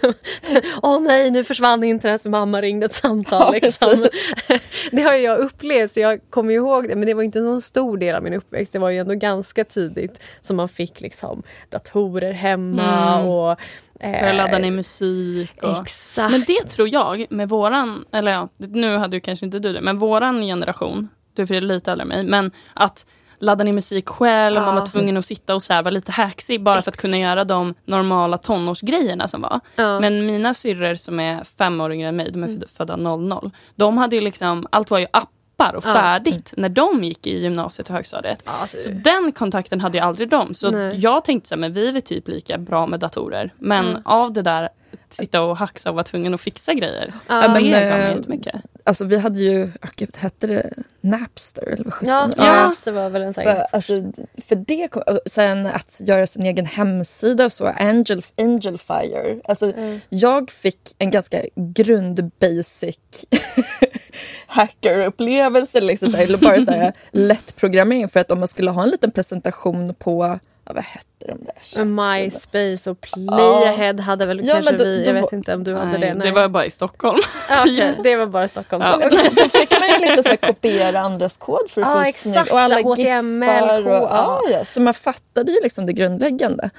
Åh 0.81 1.01
nej, 1.01 1.31
nu 1.31 1.43
försvann 1.43 1.83
internet 1.83 2.21
för 2.21 2.29
mamma 2.29 2.61
ringde 2.61 2.85
ett 2.85 2.93
samtal. 2.93 3.53
Liksom. 3.53 4.07
det 4.91 5.01
har 5.01 5.13
jag 5.13 5.39
upplevt 5.39 5.91
så 5.91 5.99
jag 5.99 6.19
kommer 6.29 6.53
ihåg 6.53 6.87
det 6.87 6.95
men 6.95 7.07
det 7.07 7.13
var 7.13 7.23
inte 7.23 7.39
en 7.39 7.45
så 7.45 7.61
stor 7.61 7.97
del 7.97 8.15
av 8.15 8.23
min 8.23 8.33
uppväxt. 8.33 8.73
Det 8.73 8.79
var 8.79 8.89
ju 8.89 8.99
ändå 8.99 9.13
ganska 9.13 9.65
tidigt 9.65 10.23
som 10.41 10.57
man 10.57 10.69
fick 10.69 11.01
liksom 11.01 11.43
datorer 11.69 12.31
hemma 12.31 13.15
Mm. 13.15 13.27
och 13.27 13.59
Börja 13.99 14.33
ladda 14.33 14.59
ner 14.59 14.71
musik. 14.71 15.63
Och... 15.63 15.81
Exakt. 15.81 16.31
Men 16.31 16.43
det 16.47 16.63
tror 16.63 16.87
jag 16.87 17.25
med 17.29 17.49
våran, 17.49 18.05
eller 18.11 18.31
ja, 18.31 18.49
nu 18.57 18.97
hade 18.97 19.17
ju 19.17 19.21
kanske 19.21 19.45
inte 19.45 19.59
du 19.59 19.73
det, 19.73 19.81
men 19.81 19.97
våran 19.97 20.41
generation, 20.41 21.09
du 21.33 21.41
är 21.41 21.61
lite 21.61 21.91
äldre 21.91 22.03
än 22.03 22.07
mig, 22.07 22.23
men 22.23 22.51
att 22.73 23.05
ladda 23.39 23.63
ner 23.63 23.73
musik 23.73 24.09
själv, 24.09 24.55
man 24.61 24.73
Ja. 24.75 24.79
var 24.79 24.85
tvungen 24.87 25.17
att 25.17 25.25
sitta 25.25 25.55
och 25.55 25.63
så 25.63 25.73
vara 25.73 25.89
lite 25.89 26.11
hacksig 26.11 26.63
bara 26.63 26.81
för 26.81 26.91
att 26.91 26.97
kunna 26.97 27.17
göra 27.17 27.43
de 27.43 27.73
normala 27.85 28.37
tonårsgrejerna 28.37 29.27
som 29.27 29.41
var. 29.41 29.59
Ja. 29.75 29.99
Men 29.99 30.25
mina 30.25 30.53
syrror 30.53 30.95
som 30.95 31.19
är 31.19 31.43
fem 31.57 31.81
år 31.81 31.93
yngre 31.93 32.07
än 32.09 32.15
mig, 32.15 32.31
de 32.31 32.43
är 32.43 32.47
födda- 32.47 32.67
födda 32.77 32.95
00, 32.95 33.51
de 33.75 33.97
hade 33.97 34.15
ju 34.15 34.21
liksom, 34.21 34.67
allt 34.69 34.91
var 34.91 34.99
ju 34.99 35.07
appar 35.13 35.75
och 35.75 35.83
Ja. 35.87 35.93
färdigt 35.93 36.53
när 36.57 36.69
de 36.69 37.03
gick 37.03 37.27
i 37.27 37.41
gymnasiet 37.41 37.89
och 37.89 37.95
högstadiet. 37.95 38.43
Ja, 38.45 38.51
alltså, 38.61 38.77
Så 38.79 38.89
den 38.91 39.31
kontakten 39.31 39.81
hade 39.81 39.97
ju 39.97 40.03
aldrig 40.03 40.29
de. 40.29 40.53
Så 40.55 40.71
Nej. 40.71 40.97
jag 40.99 41.23
tänkte 41.25 41.49
så 41.49 41.55
här, 41.55 41.59
men 41.59 41.73
vi 41.73 41.87
är 41.87 41.91
väl 41.91 42.01
typ 42.01 42.27
lika 42.27 42.57
bra 42.57 42.87
med 42.87 42.99
datorer. 42.99 43.53
Men 43.57 43.85
Mm. 43.89 44.01
av 44.05 44.33
det 44.33 44.41
där, 44.41 44.69
sitta 45.09 45.41
och 45.41 45.57
haxa 45.57 45.89
och 45.89 45.95
vara 45.95 46.03
tvungen 46.03 46.33
att 46.33 46.41
fixa 46.41 46.73
grejer. 46.73 47.13
Ja, 47.27 47.41
det 47.41 47.47
men, 47.47 47.63
gav 47.63 47.71
mig 47.71 48.01
eh, 48.01 48.15
jättemycket. 48.15 48.55
alltså 48.83 49.05
vi 49.05 49.17
hade 49.17 49.39
ju, 49.39 49.63
oh, 49.63 49.89
gud, 49.95 50.17
hette 50.17 50.47
det 50.47 50.73
Napster 51.01 51.63
eller 51.63 51.83
vad 51.83 51.93
Ja, 52.01 52.29
ja. 52.37 52.73
det 52.85 52.91
var 52.91 53.09
väl 53.09 53.21
en 53.21 53.33
sån 53.33 53.43
För, 53.43 53.65
alltså, 53.71 54.11
för 54.47 54.55
det, 54.55 54.89
sen 55.25 55.65
att 55.65 56.01
göra 56.03 56.27
sin 56.27 56.45
egen 56.45 56.65
hemsida 56.65 57.45
och 57.45 57.51
så, 57.51 57.67
Angel, 57.67 58.21
Angelfire. 58.37 59.39
Alltså, 59.43 59.73
Jag 60.09 60.51
fick 60.51 60.95
en 60.97 61.11
ganska 61.11 61.41
grund-basic 61.55 63.25
hackerupplevelse, 64.47 65.81
liksom, 65.81 66.15
eller 66.15 66.37
bara 66.37 66.61
så 66.61 66.71
här, 66.71 66.93
lätt 67.11 67.55
programmering. 67.55 68.09
För 68.09 68.19
att 68.19 68.31
om 68.31 68.39
man 68.39 68.47
skulle 68.47 68.71
ha 68.71 68.83
en 68.83 68.89
liten 68.89 69.11
presentation 69.11 69.93
på, 69.93 70.39
ja, 70.65 70.73
vad 70.73 70.83
hette 70.83 71.14
de 71.27 71.45
där? 71.45 71.83
MySpace 71.85 72.89
och 72.91 73.01
Playahead 73.01 74.01
hade 74.01 74.25
väl 74.25 74.47
Ja, 74.47 74.53
kanske 74.53 74.71
men 74.71 74.77
då- 74.79 74.83
vi. 74.85 75.03
då 75.03 75.09
Jag 75.09 75.13
vet 75.13 75.21
var- 75.23 75.33
inte 75.33 75.53
om 75.55 75.63
du 75.63 75.73
Nej, 75.73 75.85
hade 75.85 75.97
det. 75.97 76.13
det 76.23 76.31
var 76.31 76.47
bara 76.49 76.65
i 76.65 76.69
Stockholm. 76.71 77.19
ja, 77.49 77.59
okej, 77.61 77.93
det 78.03 78.15
var 78.15 78.25
bara 78.25 78.47
Stockholm. 78.47 78.83
Ja. 78.87 78.95
Okej, 78.95 79.29
Då 79.35 79.41
fick 79.49 79.71
man 79.71 79.89
ju 79.89 79.97
liksom 79.99 80.23
så 80.23 80.29
här 80.29 80.35
kopiera 80.37 80.99
andras 80.99 81.37
kod 81.37 81.69
för 81.69 81.81
att 81.81 81.87
Ja, 81.87 81.93
få 81.93 81.99
exakt. 81.99 82.17
snygg... 82.33 82.51
Och 82.53 82.59
alla 82.59 82.75
HTML 82.81 83.49
giffar 83.49 83.85
och, 83.85 83.91
ja, 83.91 84.07
ja. 84.11 84.41
ja, 84.51 84.65
Så 84.65 84.81
man 84.81 84.93
fattade 84.93 85.51
ju 85.51 85.57
liksom 85.63 85.85
det 85.85 85.93
grundläggande. 85.93 86.69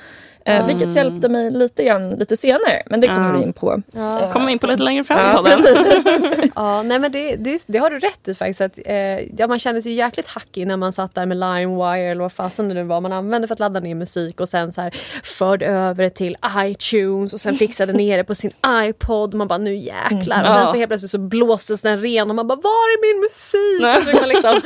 Eh, 0.49 0.67
vilket 0.67 0.95
hjälpte 0.95 1.29
mig 1.29 1.51
lite 1.51 1.85
grann 1.85 2.11
lite 2.11 2.37
senare, 2.37 2.83
men 2.87 3.01
det 3.01 3.07
kommer 3.07 3.31
Ja. 3.33 3.37
vi 3.37 3.43
in 3.43 3.53
på. 3.53 3.83
Ja. 3.93 4.31
kommer 4.33 4.47
vi 4.47 4.53
in 4.53 4.59
på 4.59 4.67
lite 4.67 4.83
längre 4.83 5.05
fram 5.05 5.19
Ja. 5.19 5.57
Ja, 6.55 6.83
nej 6.83 6.99
men 6.99 7.13
det, 7.13 7.37
det, 7.37 7.63
det 7.67 7.79
har 7.79 7.91
du 7.91 7.99
rätt 7.99 8.29
i 8.29 8.35
faktiskt. 8.35 8.61
Att, 8.61 8.79
eh, 8.85 8.95
ja, 9.39 9.47
man 9.49 9.59
kände 9.59 9.83
sig 9.83 9.93
ju 9.93 9.99
jäkligt 9.99 10.27
hackig 10.27 10.67
när 10.67 10.77
man 10.77 10.93
satt 10.93 11.15
där 11.15 11.27
med 11.27 11.37
LimeWire 11.37 12.11
eller 12.11 12.21
vad 12.23 12.33
fasen 12.33 12.69
det 12.69 12.75
nu 12.75 12.83
var 12.83 13.01
man 13.01 13.13
använde 13.13 13.49
för 13.49 13.53
att 13.55 13.59
ladda 13.59 13.81
ner 13.81 13.95
musik 13.95 14.41
och 14.41 14.49
sen 14.49 14.73
så 14.73 14.81
här 14.81 14.95
förde 15.23 15.67
över 15.67 16.05
det 16.05 16.11
till 16.11 16.37
iTunes 16.59 17.33
och 17.35 17.41
sen 17.41 17.55
fixade 17.55 17.93
ner 18.03 18.17
det 18.19 18.25
på 18.25 18.35
sin 18.35 18.51
iPod. 18.69 19.35
Man 19.35 19.49
bara 19.49 19.59
nu 19.59 19.75
jäklar. 19.77 20.43
Och 20.49 20.53
sen 20.59 20.67
så 20.69 20.77
helt 20.77 20.89
plötsligt 20.91 21.11
så 21.11 21.19
blåstes 21.19 21.83
den 21.83 22.01
ren 22.01 22.31
och 22.31 22.37
man 22.37 22.47
bara 22.47 22.57
var 22.61 22.71
är 22.71 23.15
min 23.15 23.21
musik? 23.23 23.97
Och 23.97 24.03
så 24.03 24.21
man 24.21 24.29
liksom 24.29 24.61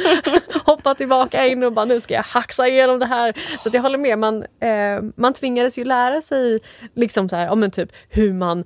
hoppa 0.65 0.95
tillbaka 0.95 1.47
in 1.47 1.63
och 1.63 1.73
bara 1.73 1.85
nu 1.85 2.01
ska 2.01 2.15
jag 2.15 2.23
hacksa 2.23 2.69
igenom 2.69 2.99
det 2.99 3.07
här. 3.07 3.35
Så 3.63 3.69
att 3.69 3.75
jag 3.75 3.83
håller 3.83 3.99
med, 3.99 4.19
man, 4.19 4.43
eh, 4.43 5.03
man 5.17 5.33
tvingades 5.33 5.70
ju 5.79 5.85
lära 5.85 6.23
sig 6.23 6.61
liksom 6.95 7.29
så 7.29 7.37
här, 7.37 7.47
ja, 7.47 7.55
men 7.55 7.71
typ 7.71 7.93
hur 8.09 8.33
man 8.33 8.65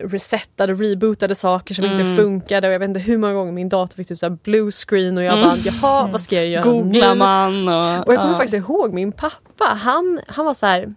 resetade 0.00 0.72
och 0.72 0.78
rebootade 0.78 1.34
saker 1.34 1.74
som 1.74 1.84
inte 1.84 2.22
funkade. 2.22 2.68
Och 2.68 2.74
jag 2.74 2.78
vet 2.78 2.88
inte 2.88 3.00
hur 3.00 3.18
många 3.18 3.32
gånger 3.32 3.52
min 3.52 3.68
dator 3.68 3.96
fick 3.96 4.08
typ 4.08 4.18
så 4.18 4.26
här 4.26 4.38
blue 4.42 4.70
screen 4.70 5.18
och 5.18 5.24
jag 5.24 5.38
bara 5.38 5.56
jaha 5.56 6.08
vad 6.12 6.20
ska 6.20 6.36
jag 6.36 6.46
göra 6.46 6.62
Googlar 6.62 7.14
man 7.14 7.68
och... 7.68 8.06
Och 8.06 8.14
jag 8.14 8.20
kommer 8.20 8.32
ja. 8.32 8.38
faktiskt 8.38 8.54
ihåg 8.54 8.92
min 8.92 9.12
pappa, 9.12 9.64
han, 9.64 10.20
han 10.26 10.44
var 10.44 10.54
så 10.54 10.66
här 10.66 10.94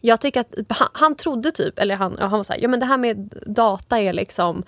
jag 0.00 0.20
tycker 0.20 0.40
att 0.40 0.54
han, 0.68 0.88
han 0.92 1.14
trodde 1.14 1.50
typ, 1.50 1.78
eller 1.78 1.96
han, 1.96 2.16
han 2.20 2.30
var 2.30 2.42
så 2.42 2.52
här, 2.52 2.60
ja 2.60 2.68
men 2.68 2.80
det 2.80 2.86
här 2.86 2.96
med 2.96 3.34
data 3.46 3.98
är 3.98 4.12
liksom 4.12 4.64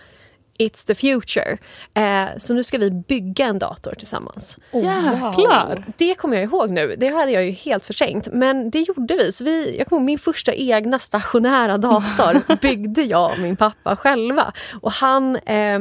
It's 0.59 0.87
the 0.87 0.95
future. 0.95 1.59
Eh, 1.95 2.39
så 2.39 2.55
nu 2.55 2.63
ska 2.63 2.79
vi 2.79 2.91
bygga 2.91 3.47
en 3.47 3.59
dator 3.59 3.95
tillsammans. 3.99 4.59
Jäklar! 4.73 5.85
Det 5.97 6.15
kommer 6.15 6.37
jag 6.37 6.45
ihåg 6.45 6.71
nu. 6.71 6.95
Det 6.99 7.09
hade 7.09 7.31
jag 7.31 7.45
ju 7.45 7.51
helt 7.51 7.85
förträngt. 7.85 8.29
Men 8.33 8.71
det 8.71 8.81
gjorde 8.81 9.17
vi. 9.17 9.33
Så 9.33 9.45
vi 9.45 9.77
jag 9.79 9.87
kommer 9.87 10.01
ihåg 10.01 10.07
min 10.07 10.19
första 10.19 10.55
egna 10.55 10.99
stationära 10.99 11.79
dator 11.79 12.57
byggde 12.61 13.03
jag 13.03 13.33
och 13.33 13.39
min 13.39 13.57
pappa 13.57 13.97
själva. 13.97 14.53
Och 14.81 14.93
han... 14.93 15.39
ja, 15.45 15.79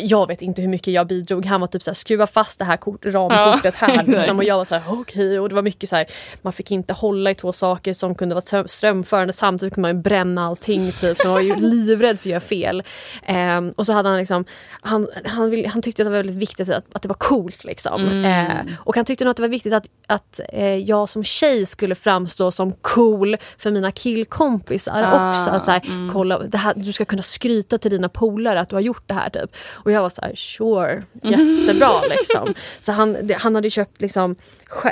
jag 0.00 0.26
vet 0.26 0.42
inte 0.42 0.62
hur 0.62 0.68
mycket 0.68 0.94
jag 0.94 1.06
bidrog. 1.06 1.46
Han 1.46 1.60
var 1.60 1.66
typ 1.68 1.82
såhär, 1.82 1.94
skruva 1.94 2.26
fast 2.26 2.58
det 2.58 2.64
här 2.64 2.76
kort, 2.76 3.04
ramkortet 3.06 3.74
Ja, 3.80 3.86
här. 3.86 4.04
Liksom. 4.06 4.38
Och 4.38 4.44
jag 4.44 4.56
var 4.56 4.64
såhär, 4.64 4.82
okej. 4.86 5.40
Och 5.40 5.48
det 5.48 5.54
var 5.54 5.62
mycket 5.62 5.88
så 5.88 5.96
här, 5.96 6.06
man 6.42 6.52
fick 6.52 6.70
inte 6.70 6.92
hålla 6.92 7.30
i 7.30 7.34
två 7.34 7.52
saker 7.52 7.92
som 7.92 8.14
kunde 8.14 8.34
vara 8.34 8.42
ström- 8.44 8.66
strömförande. 8.68 9.32
Samtidigt 9.32 9.74
kunde 9.74 9.88
man 9.88 9.96
ju 9.96 10.02
bränna 10.02 10.46
allting. 10.46 10.92
Typ. 10.92 11.18
Så 11.18 11.26
man 11.28 11.34
var 11.34 11.40
ju 11.40 11.54
livrädd 11.60 12.18
för 12.20 12.28
att 12.28 12.30
göra 12.30 12.40
fel. 12.40 12.82
Ehm, 13.24 13.70
och 13.70 13.86
så 13.86 13.92
hade 13.92 14.08
han 14.08 14.18
liksom, 14.18 14.44
han, 14.80 15.08
han, 15.24 15.50
vill, 15.50 15.66
han 15.66 15.82
tyckte 15.82 16.02
att 16.02 16.06
det 16.06 16.10
var 16.10 16.16
väldigt 16.16 16.36
viktigt 16.36 16.68
att, 16.68 16.84
att 16.92 17.02
det 17.02 17.08
var 17.08 17.14
coolt. 17.14 17.64
Liksom. 17.64 18.24
Eh, 18.24 18.74
och 18.76 18.96
han 18.96 19.04
tyckte 19.04 19.24
nog 19.24 19.30
att 19.30 19.36
det 19.36 19.42
var 19.42 19.48
viktigt 19.48 19.72
att, 19.72 19.86
att 20.08 20.40
eh, 20.52 20.74
jag 20.76 21.08
som 21.08 21.24
tjej 21.24 21.66
skulle 21.66 21.94
framstå 21.94 22.50
som 22.50 22.72
cool 22.72 23.36
för 23.58 23.70
mina 23.70 23.90
killkompisar 23.90 25.02
Ah, 25.02 25.30
också. 25.30 25.50
Att 25.50 25.62
så 25.64 25.70
här, 25.70 26.10
kolla, 26.12 26.38
det 26.38 26.58
här, 26.58 26.74
du 26.76 26.92
ska 26.92 27.04
kunna 27.04 27.22
skryta 27.22 27.78
till 27.78 27.90
dina 27.90 28.08
polare 28.08 28.60
att 28.60 28.68
du 28.68 28.76
har 28.76 28.80
gjort 28.80 29.02
det 29.06 29.14
här. 29.14 29.30
Typ. 29.30 29.56
Och 29.74 29.92
jag 29.92 30.02
var 30.02 30.08
så 30.10 30.22
här, 30.22 30.34
sure, 30.34 31.02
jättebra. 31.22 32.00
liksom. 32.10 32.54
Så 32.80 32.92
han, 32.92 33.30
han 33.36 33.54
hade 33.54 33.70
köpt 33.70 34.00
liksom, 34.00 34.36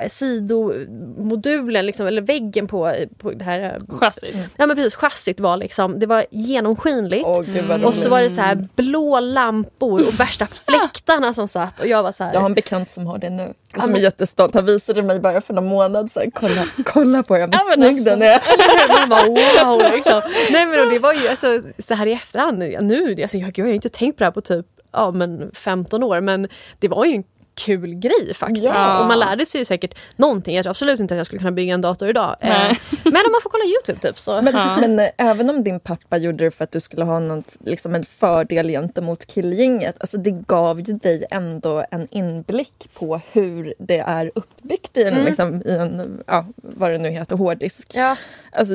sidomodulen, 0.09 1.87
liksom, 1.87 2.07
eller 2.07 2.23
väggen 2.23 2.67
på, 2.67 2.95
på 3.19 3.31
det 3.31 3.45
här... 3.45 3.61
eh, 3.91 3.99
Chassit. 3.99 4.37
Ja 4.57 4.67
men 4.67 4.77
precis, 4.77 4.95
chassit 4.95 5.41
var 5.41 5.57
liksom, 5.57 5.99
det 5.99 6.07
var 6.07 6.27
genomskinligt. 6.31 7.27
Vad 7.69 7.85
Och 7.85 7.95
så 7.95 8.11
var 8.11 8.21
det 8.23 8.31
så 8.31 8.41
här 8.41 8.69
blå 8.77 9.21
lampor 9.21 10.07
och 10.09 10.21
värsta 10.21 10.47
fläktarna 10.67 11.33
som 11.33 11.49
satt. 11.49 11.81
Och 11.81 11.87
jag 11.87 12.03
var 12.03 12.13
så 12.13 12.25
här, 12.25 12.33
Jag 12.35 12.41
har 12.41 12.47
en 12.49 12.55
bekant 12.55 12.91
som 12.91 13.07
har 13.07 13.19
det 13.19 13.31
nu. 13.31 13.53
Som 13.77 13.89
är 13.89 13.93
men- 13.93 14.01
jättestolt. 14.03 14.55
Han 14.55 14.65
visade 14.67 15.03
mig 15.03 15.21
bara 15.21 15.41
för 15.41 15.55
någon 15.55 15.67
månad 15.67 16.11
sedan. 16.11 16.31
Kolla, 16.35 16.65
kolla 16.85 17.23
på 17.23 17.37
den, 17.39 17.51
vad 17.51 17.61
Ja, 17.61 17.75
snygg 17.75 17.89
alltså. 17.89 18.05
den 18.11 18.23
är. 18.23 18.43
Man 18.99 19.09
bara 19.09 19.27
wow 19.27 19.93
liksom. 19.93 20.23
Nej 20.51 20.67
men 20.67 20.81
och 20.81 20.91
det 20.91 20.99
var 20.99 21.13
ju 21.13 21.29
alltså, 21.29 21.61
så 21.79 21.95
här 21.95 22.07
i 22.07 22.13
efterhand, 22.13 22.59
nu, 22.59 23.23
alltså, 23.23 23.39
jag, 23.39 23.59
jag 23.59 23.65
har 23.65 23.73
inte 23.73 23.89
tänkt 23.89 24.17
på 24.17 24.19
det 24.19 24.25
här 24.25 24.33
på 24.33 24.41
typ 24.41 24.67
ja, 24.93 25.11
men 25.11 25.51
15 25.55 26.03
år. 26.03 26.21
Men 26.21 26.49
det 26.79 26.89
var 26.89 27.05
ju 27.05 27.15
en 27.15 27.25
kul 27.55 27.95
grej 27.95 28.35
faktiskt. 28.35 28.65
Ja. 28.65 29.01
Och 29.01 29.07
man 29.07 29.19
lärde 29.19 29.47
sig 29.47 29.61
ju 29.61 29.65
säkert 29.65 29.95
någonting. 30.17 30.55
Jag 30.57 30.63
tror 30.65 30.71
absolut 30.71 31.01
inte 31.01 31.15
att 31.15 31.19
jag 31.19 31.27
skulle 31.27 31.39
kunna 31.39 31.53
bygga 31.53 31.75
en 31.75 31.81
dator 31.81 32.09
idag. 32.09 32.37
Eh, 32.41 32.49
Nej. 32.49 32.81
men 33.05 33.13
om 33.27 33.33
man 33.33 33.41
får 33.43 33.51
kolla 33.51 33.65
Youtube 33.65 33.99
typ 34.01 34.19
så. 34.19 34.43
Men, 34.43 34.55
Ja. 34.55 34.77
men 34.81 34.99
eh, 34.99 35.09
även 35.19 35.51
om 35.51 35.65
din 35.65 35.81
pappa 35.81 36.17
gjorde 36.17 36.45
det 36.45 36.51
för 36.51 36.65
att 36.65 36.71
du 36.71 36.81
skulle 36.81 37.05
ha 37.05 37.19
något, 37.19 37.57
liksom 37.65 37.95
en 37.95 38.05
fördel 38.05 38.69
gentemot 38.69 39.27
killgänget. 39.27 39.97
Alltså 40.01 40.19
det 40.19 40.31
gav 40.31 40.81
ju 40.81 40.93
dig 40.95 41.25
ändå 41.31 41.85
en 41.91 42.09
inblick 42.11 42.89
på 42.95 43.21
hur 43.33 43.75
det 43.79 43.99
är 43.99 44.31
uppbyggt 44.35 44.97
i 44.97 45.03
en, 45.03 45.13
Mm. 45.13 45.25
liksom, 45.25 45.63
i 45.67 45.77
en 45.77 46.23
ja, 46.27 46.47
vad 46.57 46.91
det 46.91 46.99
nu 46.99 47.11
heter, 47.11 47.37
hårddisk. 47.37 47.93
ja. 47.95 48.17
Alltså, 48.55 48.75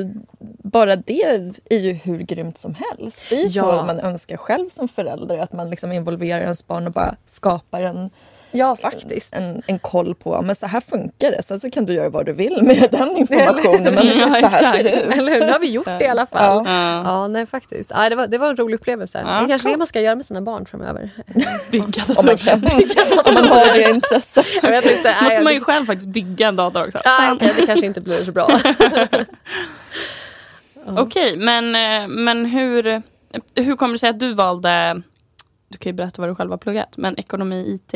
bara 0.62 0.96
det 0.96 1.22
är 1.70 1.78
ju 1.78 1.92
hur 1.92 2.18
grymt 2.18 2.58
som 2.58 2.74
helst. 2.74 3.26
Det 3.30 3.36
är 3.36 3.42
ju 3.42 3.48
så 3.48 3.66
man 3.66 4.00
önskar 4.00 4.36
själv 4.36 4.68
som 4.68 4.88
förälder. 4.88 5.38
Att 5.38 5.52
man 5.52 5.70
liksom 5.70 5.92
involverar 5.92 6.40
ens 6.40 6.66
barn 6.66 6.86
och 6.86 6.92
bara 6.92 7.16
skapar 7.26 7.80
en, 7.82 8.10
ja 8.50 8.76
faktiskt. 8.76 9.34
en, 9.36 9.62
en 9.66 9.78
koll 9.78 10.14
på 10.14 10.42
men 10.42 10.56
så 10.56 10.66
här 10.66 10.80
funkar 10.80 11.30
det. 11.30 11.42
Sen 11.42 11.58
så 11.60 11.70
kan 11.70 11.86
du 11.86 11.92
göra 11.92 12.08
vad 12.08 12.26
du 12.26 12.32
vill 12.32 12.62
med 12.62 12.88
den 12.90 13.16
informationen. 13.16 13.94
Men 13.94 14.06
Ja, 14.18 14.40
så 14.40 14.46
här 14.46 14.72
ser 14.76 14.84
det 14.84 14.92
ut. 15.02 15.12
Eller 15.18 15.34
hur? 15.34 15.40
Nu 15.40 15.52
har 15.52 15.58
vi 15.58 15.70
gjort 15.70 15.84
det 15.84 16.04
i 16.04 16.08
alla 16.08 16.26
fall. 16.26 16.64
Ja. 16.66 16.72
Ja, 16.72 17.02
Ja. 17.04 17.28
nej 17.28 17.46
faktiskt. 17.46 17.90
Ja, 17.94 18.08
det, 18.08 18.16
var, 18.16 18.26
det 18.26 18.38
var 18.38 18.48
en 18.50 18.56
rolig 18.56 18.74
upplevelse. 18.74 19.18
Ja, 19.18 19.24
det 19.26 19.30
är 19.44 19.48
kanske 19.48 19.58
cool. 19.66 19.72
det 19.72 19.78
man 19.78 19.86
ska 19.86 20.00
göra 20.00 20.14
med 20.14 20.26
sina 20.26 20.40
barn 20.42 20.66
framöver. 20.66 21.10
Bygga 21.70 22.02
Om 22.16 22.26
man, 22.26 22.36
kan, 22.36 22.64
om 23.24 23.34
man 23.34 23.44
har 23.48 23.78
det 23.78 23.90
intresset. 23.90 24.46
Jag 24.62 24.70
vet 24.70 24.84
inte. 24.84 25.02
nej, 25.02 25.22
måste 25.22 25.42
man 25.42 25.54
ju 25.54 25.60
själv 25.60 25.86
faktiskt 25.86 26.08
bygga 26.08 26.48
en 26.48 26.56
dator 26.56 26.84
också. 26.86 26.98
Ja, 27.04 27.32
okej, 27.34 27.52
det 27.56 27.66
kanske 27.66 27.86
inte 27.86 28.00
blir 28.00 28.14
så 28.16 28.32
bra. 28.32 28.48
Okej, 30.86 31.36
men, 31.36 31.74
eh, 31.74 32.08
men 32.08 32.44
hur, 32.46 33.02
hur 33.54 33.76
kommer 33.76 33.92
det 33.94 33.98
sig 33.98 34.08
att 34.08 34.20
du 34.20 34.32
valde, 34.34 35.02
du 35.68 35.78
kan 35.78 35.90
ju 35.90 35.94
berätta 35.94 36.22
vad 36.22 36.30
du 36.30 36.34
själv 36.34 36.50
har 36.50 36.58
pluggat, 36.58 36.96
men 36.96 37.18
ekonomi, 37.18 37.74
IT. 37.74 37.94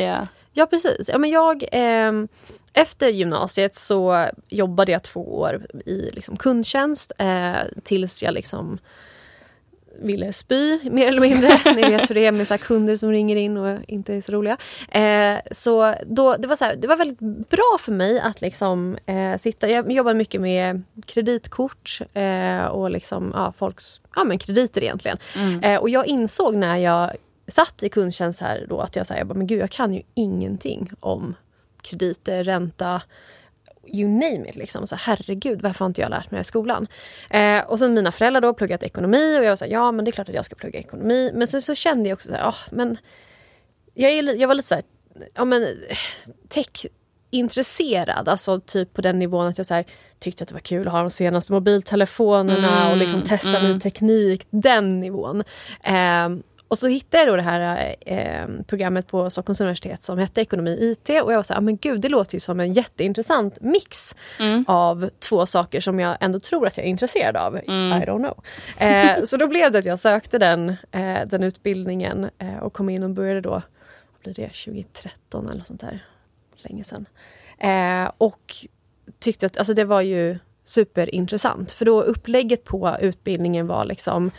Ja, 0.53 0.65
precis. 0.65 1.09
Ja, 1.09 1.17
men 1.17 1.29
jag, 1.29 1.63
ehm, 1.71 2.27
efter 2.73 3.09
gymnasiet 3.09 3.75
så 3.75 4.29
jobbade 4.49 4.91
jag 4.91 5.03
två 5.03 5.39
år 5.39 5.65
i 5.85 6.09
liksom, 6.13 6.37
kundtjänst 6.37 7.11
eh, 7.17 7.61
tills 7.83 8.23
jag 8.23 8.33
liksom 8.33 8.79
ville 10.01 10.33
spy, 10.33 10.79
mer 10.89 11.07
eller 11.07 11.21
mindre. 11.21 11.59
Ni 11.75 11.81
vet 11.81 12.09
hur 12.09 12.15
det 12.15 12.25
är 12.25 12.31
med 12.31 12.47
så 12.47 12.57
kunder 12.57 12.95
som 12.95 13.11
ringer 13.11 13.35
in 13.35 13.57
och 13.57 13.79
inte 13.87 14.13
är 14.13 14.21
så 14.21 14.31
roliga. 14.31 14.57
Eh, 14.91 15.39
så 15.51 15.95
då, 16.05 16.35
det, 16.35 16.47
var 16.47 16.55
så 16.55 16.65
här, 16.65 16.75
det 16.75 16.87
var 16.87 16.95
väldigt 16.95 17.19
bra 17.49 17.77
för 17.79 17.91
mig 17.91 18.19
att 18.19 18.41
liksom, 18.41 18.97
eh, 19.05 19.37
sitta... 19.37 19.69
Jag 19.69 19.91
jobbade 19.91 20.15
mycket 20.15 20.41
med 20.41 20.83
kreditkort 21.05 21.99
eh, 22.13 22.65
och 22.65 22.91
liksom, 22.91 23.31
ja, 23.35 23.53
folks 23.57 24.01
ja, 24.15 24.23
men 24.23 24.37
krediter 24.37 24.83
egentligen. 24.83 25.17
Eh, 25.61 25.79
och 25.79 25.89
jag 25.89 26.05
insåg 26.05 26.55
när 26.55 26.77
jag 26.77 27.11
satt 27.47 27.83
i 27.83 27.89
kundtjänst 27.89 28.41
här 28.41 28.65
då 28.69 28.79
att 28.79 28.95
jag, 28.95 29.05
här, 29.09 29.17
jag 29.17 29.27
bara, 29.27 29.37
men 29.37 29.47
gud, 29.47 29.59
jag 29.59 29.71
kan 29.71 29.93
ju 29.93 30.01
ingenting 30.13 30.91
om 30.99 31.35
krediter, 31.81 32.43
ränta, 32.43 33.01
you 33.87 34.09
name 34.09 34.49
it. 34.49 34.55
Liksom. 34.55 34.87
Så 34.87 34.95
herregud, 34.95 35.61
varför 35.61 35.79
har 35.79 35.87
inte 35.89 36.01
jag 36.01 36.09
lärt 36.09 36.31
mig 36.31 36.37
det 36.37 36.41
i 36.41 36.43
skolan? 36.43 36.87
Eh, 37.29 37.59
och 37.59 37.79
sen 37.79 37.93
mina 37.93 38.11
föräldrar 38.11 38.41
då 38.41 38.53
pluggat 38.53 38.83
ekonomi 38.83 39.39
och 39.39 39.43
jag 39.43 39.51
var 39.51 39.55
så 39.55 39.65
här, 39.65 39.71
ja 39.71 39.91
men 39.91 40.05
det 40.05 40.09
är 40.09 40.13
klart 40.13 40.29
att 40.29 40.35
jag 40.35 40.45
ska 40.45 40.55
plugga 40.55 40.79
ekonomi. 40.79 41.31
Men 41.33 41.47
sen 41.47 41.61
så 41.61 41.75
kände 41.75 42.09
jag 42.09 42.15
också 42.15 42.29
så 42.29 42.35
här, 42.35 42.47
ah, 42.47 42.55
men 42.71 42.97
jag, 43.93 44.11
är, 44.11 44.35
jag 44.35 44.47
var 44.47 44.55
lite 44.55 44.67
så 44.67 44.75
här, 44.75 44.83
ja 45.33 45.45
men 45.45 45.67
tech 46.49 46.85
intresserad, 47.29 48.29
alltså 48.29 48.59
typ 48.59 48.93
på 48.93 49.01
den 49.01 49.19
nivån 49.19 49.47
att 49.47 49.57
jag 49.57 49.67
så 49.67 49.73
här, 49.73 49.85
tyckte 50.19 50.43
att 50.43 50.47
det 50.47 50.53
var 50.55 50.59
kul 50.59 50.87
att 50.87 50.93
ha 50.93 51.01
de 51.01 51.09
senaste 51.09 51.53
mobiltelefonerna 51.53 52.91
och 52.91 52.97
liksom 52.97 53.21
testa 53.21 53.59
ny 53.59 53.79
teknik, 53.79 54.47
den 54.49 54.99
nivån. 54.99 55.43
Eh, 55.83 56.29
Och 56.73 56.79
så 56.79 56.87
hittade 56.87 57.23
jag 57.23 57.31
då 57.31 57.35
det 57.35 57.41
här 57.41 57.95
eh, 58.01 58.47
programmet 58.67 59.07
på 59.07 59.29
Stockholms 59.29 59.61
universitet 59.61 60.03
som 60.03 60.17
hette 60.17 60.41
Ekonomi 60.41 60.69
IT 60.81 61.09
och 61.09 61.31
jag 61.31 61.35
var 61.35 61.43
så 61.43 61.53
här, 61.53 61.59
ah, 61.59 61.61
men 61.61 61.77
gud 61.77 62.01
det 62.01 62.09
låter 62.09 62.35
ju 62.35 62.39
som 62.39 62.59
en 62.59 62.73
jätteintressant 62.73 63.61
mix 63.61 64.15
Mm. 64.39 64.65
av 64.67 65.09
två 65.19 65.45
saker 65.45 65.79
som 65.79 65.99
jag 65.99 66.17
ändå 66.19 66.39
tror 66.39 66.67
att 66.67 66.77
jag 66.77 66.85
är 66.85 66.89
intresserad 66.89 67.37
av. 67.37 67.57
I 67.57 67.61
don't 67.69 68.17
know. 68.17 68.43
Eh, 68.89 69.23
så 69.23 69.37
då 69.37 69.47
blev 69.47 69.71
det 69.71 69.79
att 69.79 69.85
jag 69.85 69.99
sökte 69.99 70.37
den, 70.37 70.69
eh, 70.91 71.19
den 71.27 71.43
utbildningen 71.43 72.29
eh, 72.37 72.57
och 72.57 72.73
kom 72.73 72.89
in 72.89 73.03
och 73.03 73.09
började 73.09 73.41
då, 73.41 73.49
vad 73.49 73.63
blir 74.23 74.33
det, 74.33 74.49
2013 74.49 75.49
eller 75.49 75.63
sånt 75.63 75.81
där. 75.81 75.99
Länge 76.55 76.83
sedan. 76.83 77.05
Eh, 77.57 78.11
och 78.17 78.55
tyckte 79.19 79.45
att 79.45 79.57
alltså 79.57 79.73
det 79.73 79.85
var 79.85 80.01
ju 80.01 80.39
superintressant. 80.63 81.71
För 81.71 81.85
då 81.85 82.01
upplägget 82.01 82.63
på 82.63 82.97
utbildningen 83.01 83.67
var 83.67 83.85
liksom 83.85 84.31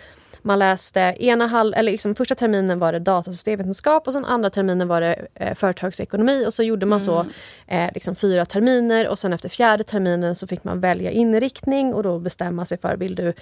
man 0.45 0.59
läste 0.59 1.01
ena 1.01 1.47
halv, 1.47 1.75
eller 1.75 1.93
liksom 1.93 2.15
första 2.15 2.35
terminen 2.35 2.79
var 2.79 2.93
det 2.93 2.99
datasystemvetenskap 2.99 4.07
och 4.07 4.13
sen 4.13 4.25
andra 4.25 4.51
terminen 4.51 4.89
var 4.89 5.01
det 5.01 5.27
eh, 5.35 5.55
företagsekonomi. 5.55 6.47
Och 6.47 6.55
så 6.55 6.63
gjorde 6.63 6.87
man 6.87 7.01
så 7.01 7.27
eh, 7.67 7.91
liksom 7.95 8.15
fyra 8.15 8.47
terminer 8.47 9.09
och 9.09 9.19
sen 9.19 9.33
efter 9.33 9.49
fjärde 9.49 9.85
terminen 9.85 10.35
så 10.35 10.47
fick 10.47 10.65
man 10.65 10.81
välja 10.81 11.11
inriktning 11.11 11.95
och 11.95 12.03
då 12.03 12.19
bestämma 12.19 12.65
sig 12.65 12.79
för 12.79 12.97
vill 12.97 13.15
du 13.15 13.33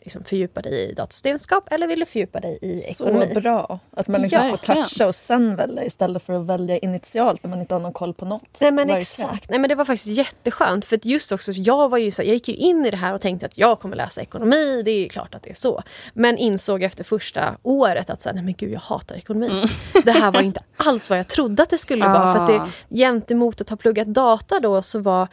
liksom 0.00 0.24
fördjupa 0.24 0.62
dig 0.62 0.90
i 0.90 0.92
datasystemvetenskap 0.94 1.68
eller 1.72 1.86
vill 1.86 2.00
du 2.00 2.06
fördjupa 2.06 2.40
dig 2.40 2.58
i 2.62 2.72
ekonomi? 2.90 3.30
Så 3.34 3.40
bra. 3.40 3.78
Att 3.96 4.08
man 4.08 4.22
liksom 4.22 4.42
Ja, 4.44 4.50
får 4.50 4.56
toucha 4.74 5.06
och 5.06 5.14
sen 5.14 5.56
välja 5.56 5.84
istället 5.84 6.22
för 6.22 6.32
att 6.32 6.46
välja 6.46 6.78
initialt 6.78 7.42
när 7.42 7.50
man 7.50 7.60
inte 7.60 7.74
har 7.74 7.80
någon 7.80 7.92
koll 7.92 8.14
på 8.14 8.24
något. 8.24 8.58
Nej 8.60 8.70
men 8.70 8.76
Verkligen. 8.88 8.98
exakt. 9.00 9.50
Nej, 9.50 9.58
men 9.58 9.68
det 9.68 9.74
var 9.74 9.84
faktiskt 9.84 10.18
jätteskönt. 10.18 10.84
För 10.84 10.96
att 10.96 11.04
just 11.04 11.32
också, 11.32 11.52
jag, 11.52 11.88
var 11.88 11.98
ju 11.98 12.10
så, 12.10 12.22
jag 12.22 12.28
gick 12.34 12.48
ju 12.48 12.54
in 12.54 12.86
i 12.86 12.90
det 12.90 12.96
här 12.96 13.14
och 13.14 13.20
tänkte 13.20 13.46
att 13.46 13.58
jag 13.58 13.80
kommer 13.80 13.96
läsa 13.96 14.20
ekonomi. 14.22 14.82
Det 14.84 14.90
är 14.90 14.98
ju 15.00 15.08
klart 15.08 15.34
att 15.34 15.42
det 15.42 15.50
är 15.50 15.54
så. 15.54 15.82
Men 16.14 16.38
insåg 16.38 16.82
efter 16.82 17.04
första 17.04 17.56
året 17.62 18.10
att 18.10 18.20
så 18.22 18.28
här, 18.28 18.34
nej 18.34 18.44
men 18.44 18.54
gud 18.54 18.72
jag 18.72 18.80
hatar 18.80 19.14
ekonomi. 19.16 19.64
Det 20.04 20.12
här 20.12 20.30
var 20.30 20.40
inte 20.40 20.60
alls 20.76 21.10
vad 21.10 21.18
jag 21.18 21.28
trodde 21.28 21.62
att 21.62 21.70
det 21.70 21.78
skulle 21.78 22.04
vara. 22.08 22.34
För 22.34 22.44
att 22.44 22.50
Ah. 22.50 22.64
det, 22.88 22.96
jämtemot 22.96 23.60
att 23.60 23.68
ha 23.70 23.76
pluggat 23.76 24.06
data 24.06 24.60
då 24.60 24.82
så 24.82 24.98
var 24.98 25.28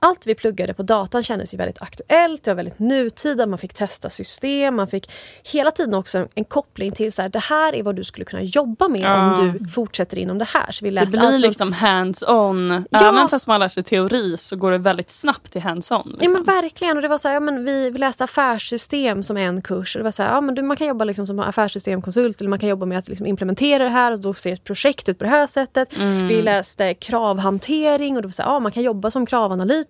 allt 0.00 0.26
vi 0.26 0.34
pluggade 0.34 0.74
på 0.74 0.82
datan 0.82 1.22
kändes 1.22 1.54
ju 1.54 1.58
väldigt 1.58 1.82
aktuellt, 1.82 2.44
det 2.44 2.50
var 2.50 2.56
väldigt 2.56 2.78
nutida, 2.78 3.46
man 3.46 3.58
fick 3.58 3.74
testa 3.74 4.10
system, 4.10 4.74
man 4.76 4.88
fick 4.88 5.10
hela 5.52 5.70
tiden 5.70 5.94
också 5.94 6.28
en 6.34 6.44
koppling 6.44 6.90
till 6.92 7.12
så 7.12 7.22
här, 7.22 7.28
det 7.28 7.38
här 7.38 7.74
är 7.74 7.82
vad 7.82 7.96
du 7.96 8.04
skulle 8.04 8.24
kunna 8.24 8.42
jobba 8.42 8.88
med 8.88 9.00
Ja. 9.00 9.38
om 9.38 9.52
du 9.60 9.68
fortsätter 9.68 10.18
inom 10.18 10.38
det 10.38 10.44
här. 10.44 10.72
Så 10.72 10.84
vi 10.84 10.90
Det 10.90 10.94
läste 10.94 11.10
blir 11.10 11.20
allt 11.20 11.40
liksom 11.40 11.72
hands-on. 11.72 12.84
Ja. 12.90 13.08
Även 13.08 13.28
fast 13.28 13.46
man 13.46 13.60
lär 13.60 13.68
sig 13.68 13.82
teori 13.82 14.36
så 14.36 14.56
går 14.56 14.70
det 14.72 14.78
väldigt 14.78 15.10
snabbt 15.10 15.52
till 15.52 15.60
hands-on. 15.62 16.02
Liksom. 16.06 16.18
Ja 16.22 16.30
men 16.30 16.44
verkligen. 16.44 16.96
Och 16.96 17.02
det 17.02 17.08
var 17.08 17.18
så 17.18 17.28
här, 17.28 17.34
ja, 17.34 17.40
men 17.40 17.64
vi, 17.64 17.90
vi 17.90 17.98
läste 17.98 18.24
affärssystem 18.24 19.22
som 19.22 19.36
en 19.36 19.62
kurs. 19.62 19.96
Och 19.96 20.00
det 20.00 20.04
var 20.04 20.10
så 20.10 20.22
här, 20.22 20.30
ja, 20.34 20.40
men 20.40 20.54
du, 20.54 20.62
man 20.62 20.76
kan 20.76 20.86
jobba 20.86 21.04
liksom 21.04 21.26
som 21.26 21.38
affärssystemkonsult 21.40 22.40
eller 22.40 22.50
man 22.50 22.58
kan 22.58 22.68
jobba 22.68 22.86
med 22.86 22.98
att 22.98 23.08
liksom 23.08 23.26
implementera 23.26 23.84
det 23.84 23.90
här 23.90 24.12
och 24.12 24.20
då 24.20 24.34
ser 24.34 24.52
ett 24.52 24.64
projekt 24.64 25.08
ut 25.08 25.18
på 25.18 25.24
det 25.24 25.30
här 25.30 25.46
sättet. 25.46 25.96
Vi 26.28 26.42
läste 26.42 26.94
kravhantering 26.94 28.16
och 28.16 28.22
det 28.22 28.28
var 28.28 28.32
så 28.32 28.42
här, 28.42 28.50
ja, 28.50 28.58
man 28.60 28.72
kan 28.72 28.82
jobba 28.82 29.10
som 29.10 29.26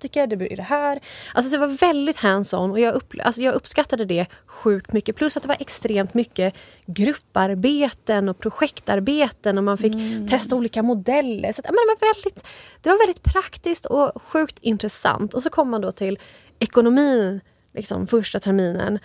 kravanalytiker, 0.00 0.26
det 0.26 0.36
blir 0.36 0.56
det 0.56 0.62
här. 0.62 1.00
Alltså 1.34 1.50
det 1.50 1.58
var 1.58 1.68
väldigt 1.68 2.16
hands-on 2.16 2.70
och 2.70 2.80
jag, 2.80 2.94
upp, 2.94 3.14
alltså, 3.24 3.42
jag 3.42 3.54
uppskattade 3.54 4.04
det 4.04 4.26
sjukt 4.46 4.92
mycket. 4.92 5.16
Plus 5.16 5.36
att 5.36 5.42
det 5.42 5.48
var 5.48 5.56
extremt 5.60 6.14
mycket 6.14 6.54
grupparbeten 6.86 8.28
och 8.28 8.38
projektarbeten 8.38 9.58
och 9.58 9.64
man 9.64 9.78
fick 9.78 9.92
testa 10.30 10.56
olika 10.56 10.82
modeller. 10.82 11.52
Så 11.52 11.60
att, 11.60 11.66
men 11.66 11.74
det, 11.74 11.96
var 12.00 12.14
väldigt, 12.14 12.46
det 12.82 12.90
var 12.90 12.98
väldigt 12.98 13.22
praktiskt 13.22 13.86
och 13.86 14.22
sjukt 14.22 14.58
intressant. 14.60 15.34
Och 15.34 15.42
så 15.42 15.50
kom 15.50 15.70
man 15.70 15.80
då 15.80 15.92
till 15.92 16.18
ekonomin 16.58 17.40
liksom, 17.74 18.06
första 18.06 18.40
terminen. 18.40 18.98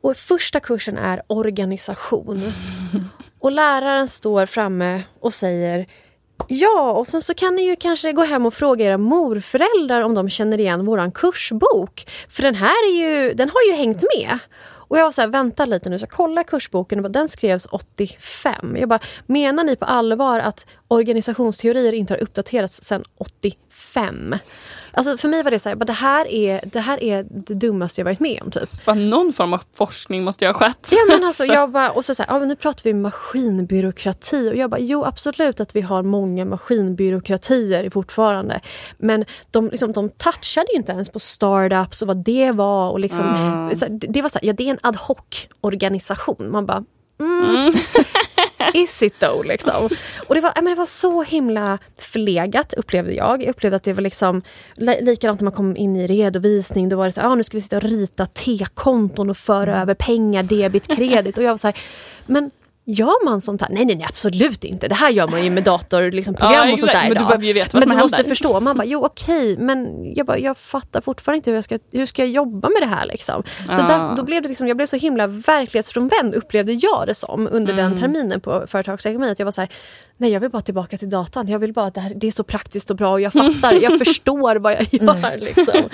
Och 0.00 0.16
första 0.16 0.60
kursen 0.60 0.98
är 0.98 1.22
organisation. 1.26 2.42
Och 3.40 3.52
läraren 3.52 4.08
står 4.08 4.46
framme 4.46 5.02
och 5.20 5.34
säger 5.34 5.86
Ja, 6.46 6.92
och 6.92 7.06
sen 7.06 7.22
så 7.22 7.34
kan 7.34 7.54
ni 7.54 7.62
ju 7.62 7.76
kanske 7.76 8.12
gå 8.12 8.22
hem 8.22 8.46
och 8.46 8.54
fråga 8.54 8.84
era 8.84 8.98
morföräldrar 8.98 10.02
om 10.02 10.14
de 10.14 10.28
känner 10.28 10.60
igen 10.60 10.86
våran 10.86 11.12
kursbok. 11.12 12.06
För 12.28 12.42
den 12.42 12.54
här 12.54 12.88
är 12.90 12.96
ju, 12.96 13.34
den 13.34 13.50
har 13.50 13.62
ju 13.68 13.72
hängt 13.72 14.04
med. 14.16 14.38
Och 14.88 14.98
jag 14.98 15.04
var 15.04 15.12
så 15.12 15.20
här, 15.20 15.28
vänta 15.28 15.64
lite 15.64 15.88
nu, 15.90 15.98
så 15.98 16.06
jag 16.10 16.46
kursboken 16.46 16.98
och 16.98 17.02
bara, 17.02 17.08
den 17.08 17.28
skrevs 17.28 17.66
85. 17.66 18.76
Jag 18.80 18.88
bara, 18.88 19.00
menar 19.26 19.64
ni 19.64 19.76
på 19.76 19.84
allvar 19.84 20.40
att 20.40 20.66
organisationsteorier 20.88 21.92
inte 21.92 22.12
har 22.12 22.18
uppdaterats 22.18 22.82
sedan 22.82 23.04
85? 23.18 24.34
Alltså 24.92 25.16
för 25.18 25.28
mig 25.28 25.42
var 25.42 25.50
det 25.50 25.58
så 25.58 25.68
här, 25.68 25.76
det, 25.76 25.92
här 25.92 26.26
är, 26.26 26.60
det 26.64 26.80
här 26.80 27.02
är 27.02 27.26
det 27.30 27.54
dummaste 27.54 28.00
jag 28.00 28.04
varit 28.04 28.20
med 28.20 28.42
om 28.42 28.50
typ. 28.50 28.84
Bara 28.86 28.94
någon 28.96 29.32
form 29.32 29.52
av 29.52 29.62
forskning 29.74 30.24
måste 30.24 30.44
ju 30.44 30.48
ha 30.48 30.58
skett. 30.58 30.88
Ja, 30.92 30.98
men 31.08 31.24
alltså, 31.24 31.44
jag 31.48 31.70
bara, 31.70 31.90
och 31.90 32.04
så, 32.04 32.14
så 32.14 32.22
här, 32.22 32.34
ja, 32.40 32.44
nu 32.44 32.56
pratar 32.56 32.84
vi 32.84 32.94
maskinbyråkrati. 32.94 34.50
Och 34.50 34.56
jag 34.56 34.70
bara, 34.70 34.80
jo 34.80 35.04
absolut 35.04 35.60
att 35.60 35.76
vi 35.76 35.80
har 35.80 36.02
många 36.02 36.44
maskinbyråkratier 36.44 37.90
fortfarande. 37.90 38.60
Men 38.98 39.24
de, 39.50 39.70
liksom, 39.70 39.92
de 39.92 40.08
touchade 40.08 40.66
ju 40.72 40.78
inte 40.78 40.92
ens 40.92 41.08
på 41.08 41.18
startups 41.18 42.02
och 42.02 42.08
vad 42.08 42.24
det 42.24 42.52
var. 42.52 42.90
Och 42.90 43.00
liksom, 43.00 43.24
så, 43.74 43.84
här, 43.86 43.92
det- 44.00 44.22
var 44.22 44.28
så 44.28 44.38
här, 44.42 44.46
ja 44.46 44.52
det 44.52 44.66
är 44.66 44.70
en 44.70 44.78
ad 44.82 44.98
hoc-organisation. 44.98 46.50
Man 46.50 46.66
bara, 46.66 46.84
mm. 47.20 47.72
Is 48.74 49.02
it 49.02 49.18
though? 49.20 49.46
Liksom. 49.46 49.88
Och 50.28 50.34
det 50.34 50.40
var, 50.40 50.52
men 50.54 50.64
det 50.64 50.74
var 50.74 50.86
så 50.86 51.22
himla 51.22 51.78
förlegat 51.98 52.74
upplevde 52.74 53.12
jag. 53.12 53.42
Jag 53.42 53.50
upplevde 53.50 53.76
att 53.76 53.82
det 53.82 53.92
var 53.92 54.02
liksom 54.02 54.42
likadant 55.00 55.40
när 55.40 55.44
man 55.44 55.52
kom 55.52 55.76
in 55.76 55.96
i 55.96 56.06
redovisning. 56.06 56.88
Då 56.88 56.96
var 56.96 57.04
det 57.04 57.12
så 57.12 57.20
här, 57.20 57.28
ah, 57.28 57.34
nu 57.34 57.44
ska 57.44 57.56
vi 57.56 57.60
sitta 57.60 57.76
och 57.76 57.82
rita 57.82 58.26
T-konton 58.26 59.30
och 59.30 59.36
föra 59.36 59.82
över 59.82 59.94
pengar, 59.94 60.42
debit, 60.42 60.96
kredit. 60.96 61.38
Och 61.38 61.44
jag 61.44 61.50
var 61.50 61.58
så 61.58 61.68
här, 61.68 61.76
men 62.26 62.50
gör 62.90 63.24
man 63.24 63.40
sånt 63.40 63.60
här? 63.60 63.68
Nej, 63.70 63.84
nej, 63.84 63.96
nej, 63.96 64.06
absolut 64.08 64.64
inte. 64.64 64.88
Det 64.88 64.94
här 64.94 65.10
gör 65.10 65.28
man 65.28 65.44
ju 65.44 65.50
med 65.50 65.64
dator, 65.64 66.10
liksom, 66.10 66.36
Ja, 66.40 66.72
och 66.72 66.78
sånt 66.78 66.92
där 66.92 67.02
Men 67.08 67.08
du 67.18 67.24
behöver 67.24 67.44
ju 67.44 67.52
veta 67.52 67.68
vad 67.72 67.80
men 67.80 67.82
som 67.88 67.96
du 67.96 68.02
måste 68.02 68.24
förstå. 68.24 68.60
Man 68.60 68.76
bara, 68.76 68.84
jo 68.84 69.04
okej, 69.04 69.56
men 69.58 70.04
jag, 70.14 70.26
bara, 70.26 70.38
jag 70.38 70.56
fattar 70.58 71.00
fortfarande 71.00 71.36
inte 71.36 71.50
hur 71.50 71.56
jag 71.56 71.64
ska, 71.64 71.78
hur 71.92 72.06
ska 72.06 72.22
jag 72.22 72.30
jobba 72.30 72.68
med 72.68 72.82
det 72.82 72.86
här. 72.94 73.06
Liksom. 73.06 73.42
Så 73.72 73.82
Ah. 73.82 73.86
där, 73.88 74.16
då 74.16 74.22
blev 74.22 74.42
det 74.42 74.48
liksom, 74.48 74.68
jag 74.68 74.76
blev 74.76 74.86
så 74.86 74.96
himla 74.96 75.26
verklighetsfrånvänd 75.26 76.34
upplevde 76.34 76.72
jag 76.72 77.04
det 77.06 77.14
som 77.14 77.48
under 77.52 77.72
Mm. 77.72 77.90
den 77.90 78.00
terminen 78.00 78.40
på 78.40 78.64
företagsekonomi. 78.66 79.30
Att 79.30 79.38
jag 79.38 79.46
var 79.46 79.52
så 79.52 79.60
här, 79.60 79.70
nej 80.16 80.30
jag 80.32 80.40
vill 80.40 80.50
bara 80.50 80.62
tillbaka 80.62 80.98
till 80.98 81.10
datan. 81.10 81.48
Jag 81.48 81.58
vill 81.58 81.72
bara, 81.72 81.90
det, 81.90 82.00
här, 82.00 82.12
det 82.16 82.26
är 82.26 82.30
så 82.30 82.44
praktiskt 82.44 82.90
och 82.90 82.96
bra 82.96 83.10
och 83.12 83.20
jag 83.20 83.32
fattar, 83.32 83.72
jag 83.82 83.98
förstår 83.98 84.56
vad 84.56 84.72
jag 84.72 84.82
gör. 84.90 85.38
Liksom. 85.38 85.74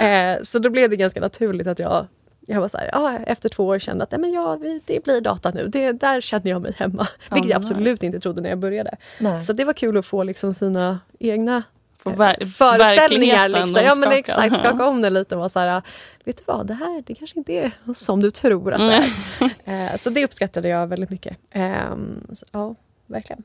Eh, 0.00 0.36
så 0.42 0.58
då 0.58 0.70
blev 0.70 0.90
det 0.90 0.96
ganska 0.96 1.20
naturligt 1.20 1.66
att 1.66 1.78
jag 1.78 2.06
jag 2.46 2.60
var 2.60 2.68
så 2.68 2.78
här, 2.78 2.88
ja, 2.92 3.18
efter 3.26 3.48
två 3.48 3.66
år 3.66 3.78
kände 3.78 4.04
att 4.04 4.10
nej, 4.10 4.20
men 4.20 4.32
ja, 4.32 4.56
vi- 4.56 4.80
det 4.84 5.04
blir 5.04 5.20
data 5.20 5.50
nu. 5.50 5.68
Det, 5.68 5.92
där 5.92 6.20
känner 6.20 6.50
jag 6.50 6.62
mig 6.62 6.72
hemma. 6.76 7.06
Vilket 7.30 7.50
jag 7.50 7.60
nice. 7.60 7.72
absolut 7.74 8.02
inte 8.02 8.20
trodde 8.20 8.42
när 8.42 8.48
jag 8.48 8.58
började. 8.58 8.96
Nej. 9.20 9.40
Så 9.42 9.52
det 9.52 9.64
var 9.64 9.72
kul 9.72 9.96
att 9.96 10.06
få 10.06 10.22
liksom 10.22 10.54
sina 10.54 11.00
egna 11.18 11.62
Få 11.98 12.10
eh, 12.10 12.16
ver- 12.16 12.44
föreställningar. 12.46 13.48
Liksom. 13.48 13.82
Ja, 13.84 13.94
men 13.94 14.12
exakt, 14.12 14.58
skaka 14.58 14.86
om 14.86 15.00
det 15.00 15.10
lite 15.10 15.34
och 15.34 15.38
vara 15.38 15.48
så 15.48 15.60
här, 15.60 15.82
vet 16.24 16.36
du 16.36 16.42
vad, 16.46 16.66
det 16.66 16.74
här 16.74 17.02
det 17.06 17.14
kanske 17.14 17.38
inte 17.38 17.52
är 17.52 17.70
som 17.94 18.20
du 18.20 18.30
tror 18.30 18.72
att 18.72 18.80
det 18.90 18.94
är. 18.96 19.04
Eh, 19.92 19.96
så 19.96 20.10
det 20.10 20.24
uppskattade 20.24 20.68
jag 20.68 20.86
väldigt 20.86 21.10
mycket. 21.10 21.36
Ehm, 21.50 22.20
så, 22.32 22.46
ja, 22.52 22.74
verkligen. 23.06 23.42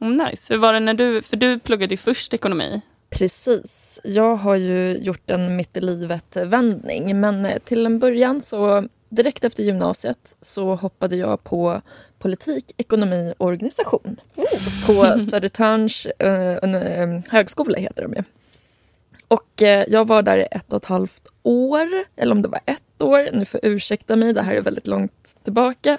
Mm, 0.00 0.16
nice. 0.16 0.54
Hur 0.54 0.60
var 0.60 0.72
det 0.72 0.80
när 0.80 0.94
du, 0.94 1.22
för 1.22 1.36
du 1.36 1.58
pluggade 1.58 1.92
ju 1.94 1.96
först 1.98 2.34
ekonomi. 2.34 2.80
Precis. 3.14 4.00
Jag 4.04 4.36
har 4.36 4.56
ju 4.56 4.98
gjort 4.98 5.30
en 5.30 5.56
mitt 5.56 5.76
i 5.76 5.80
livet-vändning. 5.80 7.20
Men 7.20 7.46
eh, 7.46 7.58
till 7.58 7.86
en 7.86 7.98
början, 7.98 8.40
så 8.40 8.88
direkt 9.08 9.44
efter 9.44 9.62
gymnasiet, 9.62 10.36
så 10.40 10.74
hoppade 10.74 11.16
jag 11.16 11.44
på 11.44 11.82
politik, 12.18 12.72
ekonomi 12.76 13.34
och 13.38 13.46
organisation. 13.46 14.16
På 14.86 15.18
Södertörns 15.30 16.06
eh, 16.06 16.54
eh, 16.54 17.20
högskola 17.28 17.78
heter 17.78 18.02
de 18.02 18.12
ju. 18.12 18.22
Och 19.28 19.62
eh, 19.62 19.84
jag 19.88 20.06
var 20.06 20.22
där 20.22 20.38
i 20.38 20.46
ett 20.50 20.72
och 20.72 20.76
ett 20.76 20.84
halvt 20.84 21.28
år, 21.42 21.88
eller 22.16 22.32
om 22.32 22.42
det 22.42 22.48
var 22.48 22.60
ett 22.66 23.02
år. 23.02 23.28
Ni 23.32 23.44
får 23.44 23.60
ursäkta 23.62 24.16
mig, 24.16 24.32
det 24.32 24.42
här 24.42 24.54
är 24.54 24.60
väldigt 24.60 24.86
långt 24.86 25.36
tillbaka. 25.42 25.98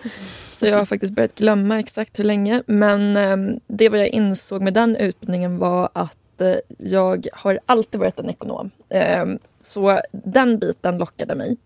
Så 0.51 0.65
jag 0.65 0.77
har 0.77 0.85
faktiskt 0.85 1.13
börjat 1.13 1.35
glömma 1.35 1.79
exakt 1.79 2.19
hur 2.19 2.23
länge. 2.23 2.63
Men 2.67 3.17
eh, 3.17 3.57
det 3.67 3.89
vad 3.89 3.99
jag 3.99 4.07
insåg 4.07 4.61
med 4.61 4.73
den 4.73 4.95
utbildningen 4.95 5.57
var 5.57 5.89
att 5.93 6.17
eh, 6.41 6.55
jag 6.77 7.27
har 7.33 7.59
alltid 7.65 7.99
varit 7.99 8.19
en 8.19 8.29
ekonom. 8.29 8.71
Eh, 8.89 9.25
så 9.61 10.01
den 10.11 10.59
biten 10.59 10.97
lockade 10.97 11.35
mig. 11.35 11.57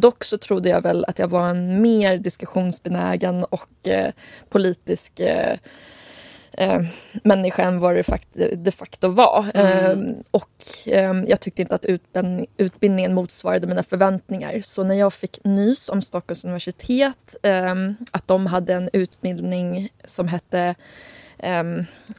Dock 0.00 0.24
så 0.24 0.38
trodde 0.38 0.68
jag 0.68 0.82
väl 0.82 1.04
att 1.04 1.18
jag 1.18 1.28
var 1.28 1.48
en 1.48 1.82
mer 1.82 2.18
diskussionsbenägen 2.18 3.44
och 3.44 3.88
eh, 3.88 4.12
politisk 4.48 5.20
eh, 5.20 5.56
eh, 6.52 6.80
människa 7.24 7.62
än 7.62 7.80
vad 7.80 7.94
det 7.94 8.02
fakt- 8.02 8.54
de 8.56 8.70
facto 8.72 9.08
var. 9.08 9.46
Eh, 9.54 9.98
och 10.30 10.50
eh, 10.86 11.12
jag 11.26 11.40
tyckte 11.40 11.62
inte 11.62 11.74
att 11.74 11.84
utbildning, 11.86 12.46
utbildningen 12.56 13.14
motsvarade 13.14 13.66
mina 13.66 13.82
förväntningar. 13.82 14.60
Så 14.62 14.84
när 14.84 14.94
jag 14.94 15.12
fick 15.12 15.38
nys 15.44 15.88
om 15.88 16.02
Stockholms 16.02 16.44
universitet, 16.44 17.34
eh, 17.42 17.74
att 18.10 18.28
de 18.28 18.46
hade 18.46 18.74
en 18.74 18.90
utbildning 18.92 19.92
som 20.04 20.28
hette 20.28 20.58
ehm, 20.60 20.74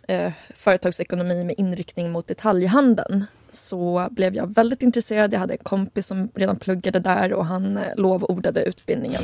eh, 0.08 0.32
företagsekonomi 0.56 1.44
med 1.44 1.56
inriktning 1.58 2.12
mot 2.12 2.28
detaljhandeln 2.28 3.26
så 3.52 4.08
blev 4.12 4.36
jag 4.36 4.54
väldigt 4.56 4.82
intresserad. 4.82 5.34
Jag 5.34 5.40
hade 5.40 5.54
en 5.54 5.64
kompis 5.64 6.08
som 6.08 6.30
redan 6.36 6.60
pluggade 6.60 7.00
där 7.00 7.34
och 7.34 7.46
han 7.46 7.78
eh, 7.78 7.96
lovordade 7.96 8.64
utbildningen. 8.64 9.24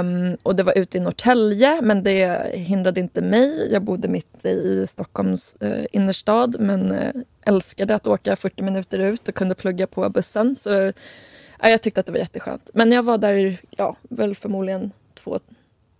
um, 0.00 0.36
och 0.42 0.56
det 0.56 0.62
var 0.62 0.78
ute 0.78 0.98
i 0.98 1.00
Norrtälje 1.00 1.80
men 1.82 2.02
det 2.02 2.50
hindrade 2.54 3.00
inte 3.00 3.20
mig. 3.20 3.72
Jag 3.72 3.82
bodde 3.82 4.08
mitt 4.08 4.44
i 4.44 4.86
Stockholms 4.86 5.56
uh, 5.62 5.86
innerstad 5.92 6.56
men 6.60 6.92
uh, 6.92 7.22
älskade 7.46 7.94
att 7.94 8.06
åka 8.06 8.36
40 8.36 8.62
minuter 8.62 8.98
ut 8.98 9.28
och 9.28 9.34
kunde 9.34 9.54
plugga 9.54 9.86
på 9.86 10.08
bussen. 10.08 10.56
Så 10.56 10.72
uh, 10.72 10.92
jag 11.62 11.82
tyckte 11.82 12.00
att 12.00 12.06
det 12.06 12.12
var 12.12 12.18
jätteskönt. 12.18 12.70
Men 12.74 12.92
jag 12.92 13.02
var 13.02 13.18
där, 13.18 13.56
ja, 13.70 13.96
väl 14.02 14.34
förmodligen 14.34 14.92
två, 15.14 15.38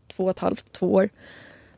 två 0.08 0.24
och 0.24 0.30
ett 0.30 0.38
halvt, 0.38 0.72
två 0.72 0.94
år. 0.94 1.08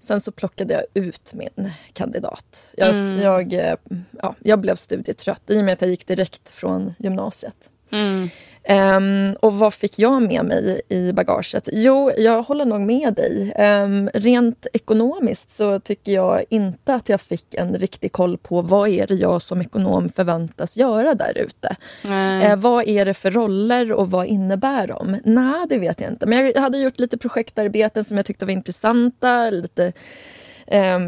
Sen 0.03 0.21
så 0.21 0.33
plockade 0.33 0.75
jag 0.75 1.05
ut 1.05 1.35
min 1.35 1.71
kandidat. 1.93 2.73
Jag, 2.77 2.95
mm. 2.95 3.19
jag, 3.19 3.53
eh, 3.53 3.77
ja, 4.23 4.35
jag 4.41 4.61
blev 4.61 4.75
studietrött 4.75 5.51
i 5.51 5.61
och 5.61 5.65
med 5.65 5.73
att 5.73 5.81
jag 5.81 5.91
gick 5.91 6.07
direkt 6.07 6.49
från 6.49 6.95
gymnasiet. 6.99 7.71
Mm. 7.93 8.29
Um, 8.69 9.37
och 9.41 9.55
vad 9.55 9.75
fick 9.75 9.99
jag 9.99 10.23
med 10.23 10.45
mig 10.45 10.81
i 10.89 11.13
bagaget? 11.13 11.69
Jo, 11.73 12.11
jag 12.17 12.43
håller 12.43 12.65
nog 12.65 12.81
med 12.81 13.15
dig. 13.15 13.55
Um, 13.59 14.11
rent 14.15 14.67
ekonomiskt 14.73 15.51
så 15.51 15.81
tycker 15.81 16.13
jag 16.13 16.45
inte 16.51 16.95
att 16.95 17.09
jag 17.09 17.21
fick 17.21 17.55
en 17.55 17.75
riktig 17.75 18.13
koll 18.13 18.39
på 18.39 18.63
vad 18.63 18.89
är 18.89 19.07
det 19.07 19.15
jag 19.15 19.43
som 19.43 19.61
ekonom 19.61 20.09
förväntas 20.09 20.79
göra 20.79 21.15
där 21.15 21.39
ute. 21.39 21.77
Uh, 22.07 22.57
vad 22.57 22.89
är 22.89 23.05
det 23.05 23.15
för 23.15 23.31
roller 23.31 23.93
och 23.93 24.11
vad 24.11 24.27
innebär 24.27 24.87
de? 24.87 25.17
Nej, 25.25 25.67
det 25.69 25.79
vet 25.79 26.01
jag 26.01 26.11
inte. 26.11 26.27
Men 26.27 26.47
jag 26.47 26.61
hade 26.61 26.79
gjort 26.79 26.99
lite 26.99 27.19
projektarbeten 27.19 28.05
som 28.05 28.17
jag 28.17 28.27
tyckte 28.27 28.45
var 28.45 28.53
intressanta. 28.53 29.51
Lite 29.51 29.93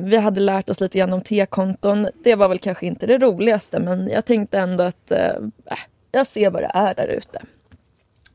vi 0.02 0.16
hade 0.16 0.40
lärt 0.40 0.70
oss 0.70 0.80
lite 0.80 0.98
grann 0.98 1.12
om 1.12 1.20
T-konton. 1.20 2.08
Det 2.24 2.34
var 2.34 2.48
väl 2.48 2.58
kanske 2.58 2.86
inte 2.86 3.06
det 3.06 3.18
roligaste 3.18 3.80
men 3.80 4.08
jag 4.08 4.24
tänkte 4.24 4.58
ändå 4.58 4.84
att 4.84 5.12
uh, 5.12 5.48
jag 6.14 6.26
ser 6.26 6.50
vad 6.50 6.62
det 6.62 6.70
är 6.74 6.94
där 6.94 7.06
ute. 7.08 7.42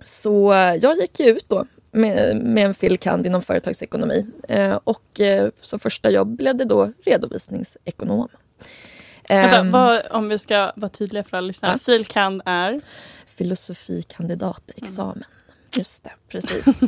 Så 0.04 0.54
eh, 0.54 0.76
jag 0.76 0.98
gick 0.98 1.20
ut 1.20 1.50
då 1.50 1.66
med, 1.92 2.38
med 2.38 2.66
en 2.66 2.74
filkand 2.74 3.26
inom 3.26 3.42
företagsekonomi. 3.42 4.26
Eh, 4.48 4.80
och 4.84 5.20
eh, 5.20 5.50
som 5.62 5.80
första 5.80 6.10
jobb 6.10 6.36
blev 6.36 6.56
det 6.56 6.66
då 6.66 6.94
redovisningsekonom. 7.06 8.28
Vänta, 9.30 9.58
ehm, 9.58 9.72
vad, 9.72 10.02
om 10.12 10.30
vi 10.30 10.38
ska 10.38 10.72
vara 10.76 10.90
tydliga 10.90 11.24
för 11.24 11.38
alla 11.38 11.48
lyssnare. 11.48 11.72
Ja. 11.72 11.80
Filkand 11.80 12.42
är? 12.46 12.82
Filosofikandidatexamen. 13.26 15.14
Mm. 15.14 15.26
Just 15.74 16.04
det, 16.04 16.12
precis. 16.28 16.82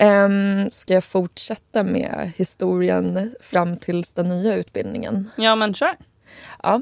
um, 0.00 0.70
ska 0.70 0.94
jag 0.94 1.04
fortsätta 1.04 1.82
med 1.82 2.32
historien 2.36 3.34
fram 3.40 3.76
tills 3.76 4.12
den 4.12 4.28
nya 4.28 4.54
utbildningen? 4.54 5.30
Ja, 5.36 5.54
men 5.54 5.74
kör. 5.74 5.96
Ja, 6.62 6.80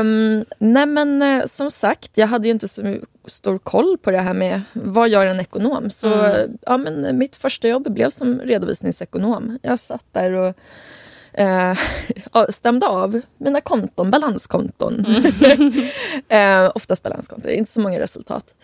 um, 0.00 0.44
nej 0.58 0.86
men 0.86 1.22
uh, 1.22 1.44
som 1.44 1.70
sagt, 1.70 2.18
jag 2.18 2.26
hade 2.26 2.48
ju 2.48 2.52
inte 2.52 2.68
så 2.68 2.96
stor 3.26 3.58
koll 3.58 3.98
på 4.02 4.10
det 4.10 4.20
här 4.20 4.34
med 4.34 4.62
vad 4.72 5.08
gör 5.08 5.26
en 5.26 5.40
ekonom. 5.40 5.90
Så 5.90 6.14
mm. 6.14 6.58
ja, 6.66 6.76
men 6.76 7.18
mitt 7.18 7.36
första 7.36 7.68
jobb 7.68 7.92
blev 7.92 8.10
som 8.10 8.40
redovisningsekonom. 8.40 9.58
Jag 9.62 9.80
satt 9.80 10.04
där 10.12 10.32
och 10.32 10.54
eh, 11.38 11.74
stämde 12.48 12.86
av 12.86 13.20
mina 13.38 13.60
konton, 13.60 14.10
balanskonton. 14.10 15.06
Mm. 15.06 15.72
eh, 16.66 16.72
oftast 16.74 17.02
balanskonton, 17.02 17.50
inte 17.50 17.70
så 17.70 17.80
många 17.80 18.00
resultat. 18.00 18.54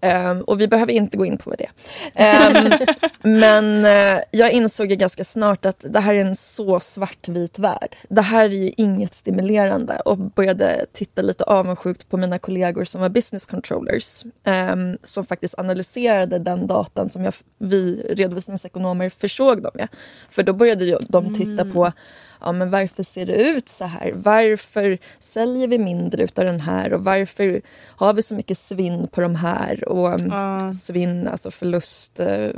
Eh, 0.00 0.38
och 0.38 0.60
vi 0.60 0.68
behöver 0.68 0.92
inte 0.92 1.16
gå 1.16 1.26
in 1.26 1.38
på 1.38 1.54
det. 1.54 1.68
Eh, 2.14 2.78
men 3.22 3.84
eh, 3.84 4.22
jag 4.30 4.52
insåg 4.52 4.88
ganska 4.88 5.24
snart 5.24 5.66
att 5.66 5.84
det 5.88 6.00
här 6.00 6.14
är 6.14 6.24
en 6.24 6.36
så 6.36 6.80
svartvit 6.80 7.58
värld. 7.58 7.96
Det 8.08 8.22
här 8.22 8.44
är 8.44 8.48
ju 8.48 8.72
inget 8.76 9.14
stimulerande 9.14 10.00
och 10.04 10.18
började 10.18 10.86
titta 10.92 11.22
lite 11.22 11.44
avundsjukt 11.44 12.08
på 12.08 12.16
mina 12.16 12.38
kollegor 12.38 12.84
som 12.84 13.00
var 13.00 13.08
business 13.08 13.46
controllers 13.46 14.24
ehm, 14.44 14.98
som 15.04 15.26
faktiskt 15.26 15.58
analyserade 15.58 16.38
den 16.38 16.66
datan 16.66 17.08
som 17.08 17.24
jag, 17.24 17.34
vi 17.58 18.02
redovisningsekonomer 18.10 19.08
försåg 19.08 19.62
dem 19.62 19.72
med. 19.74 19.88
För 20.30 20.42
då 20.42 20.52
började 20.52 20.98
de 21.08 21.34
titta 21.34 21.62
mm. 21.62 21.72
på 21.72 21.92
ja, 22.40 22.52
men 22.52 22.70
varför 22.70 23.02
ser 23.02 23.26
det 23.26 23.42
ut 23.42 23.68
så 23.68 23.84
här? 23.84 24.12
Varför 24.14 24.98
säljer 25.18 25.68
vi 25.68 25.78
mindre 25.78 26.22
av 26.22 26.44
den 26.44 26.60
här 26.60 26.92
och 26.92 27.04
varför 27.04 27.60
har 27.96 28.12
vi 28.12 28.22
så 28.22 28.34
mycket 28.34 28.58
svinn 28.58 29.08
på 29.08 29.20
de 29.20 29.34
här? 29.34 29.88
Och 29.88 30.20
mm. 30.20 30.72
svinn, 30.72 31.28
alltså 31.28 31.50
förlust 31.50 32.20
eh, 32.20 32.50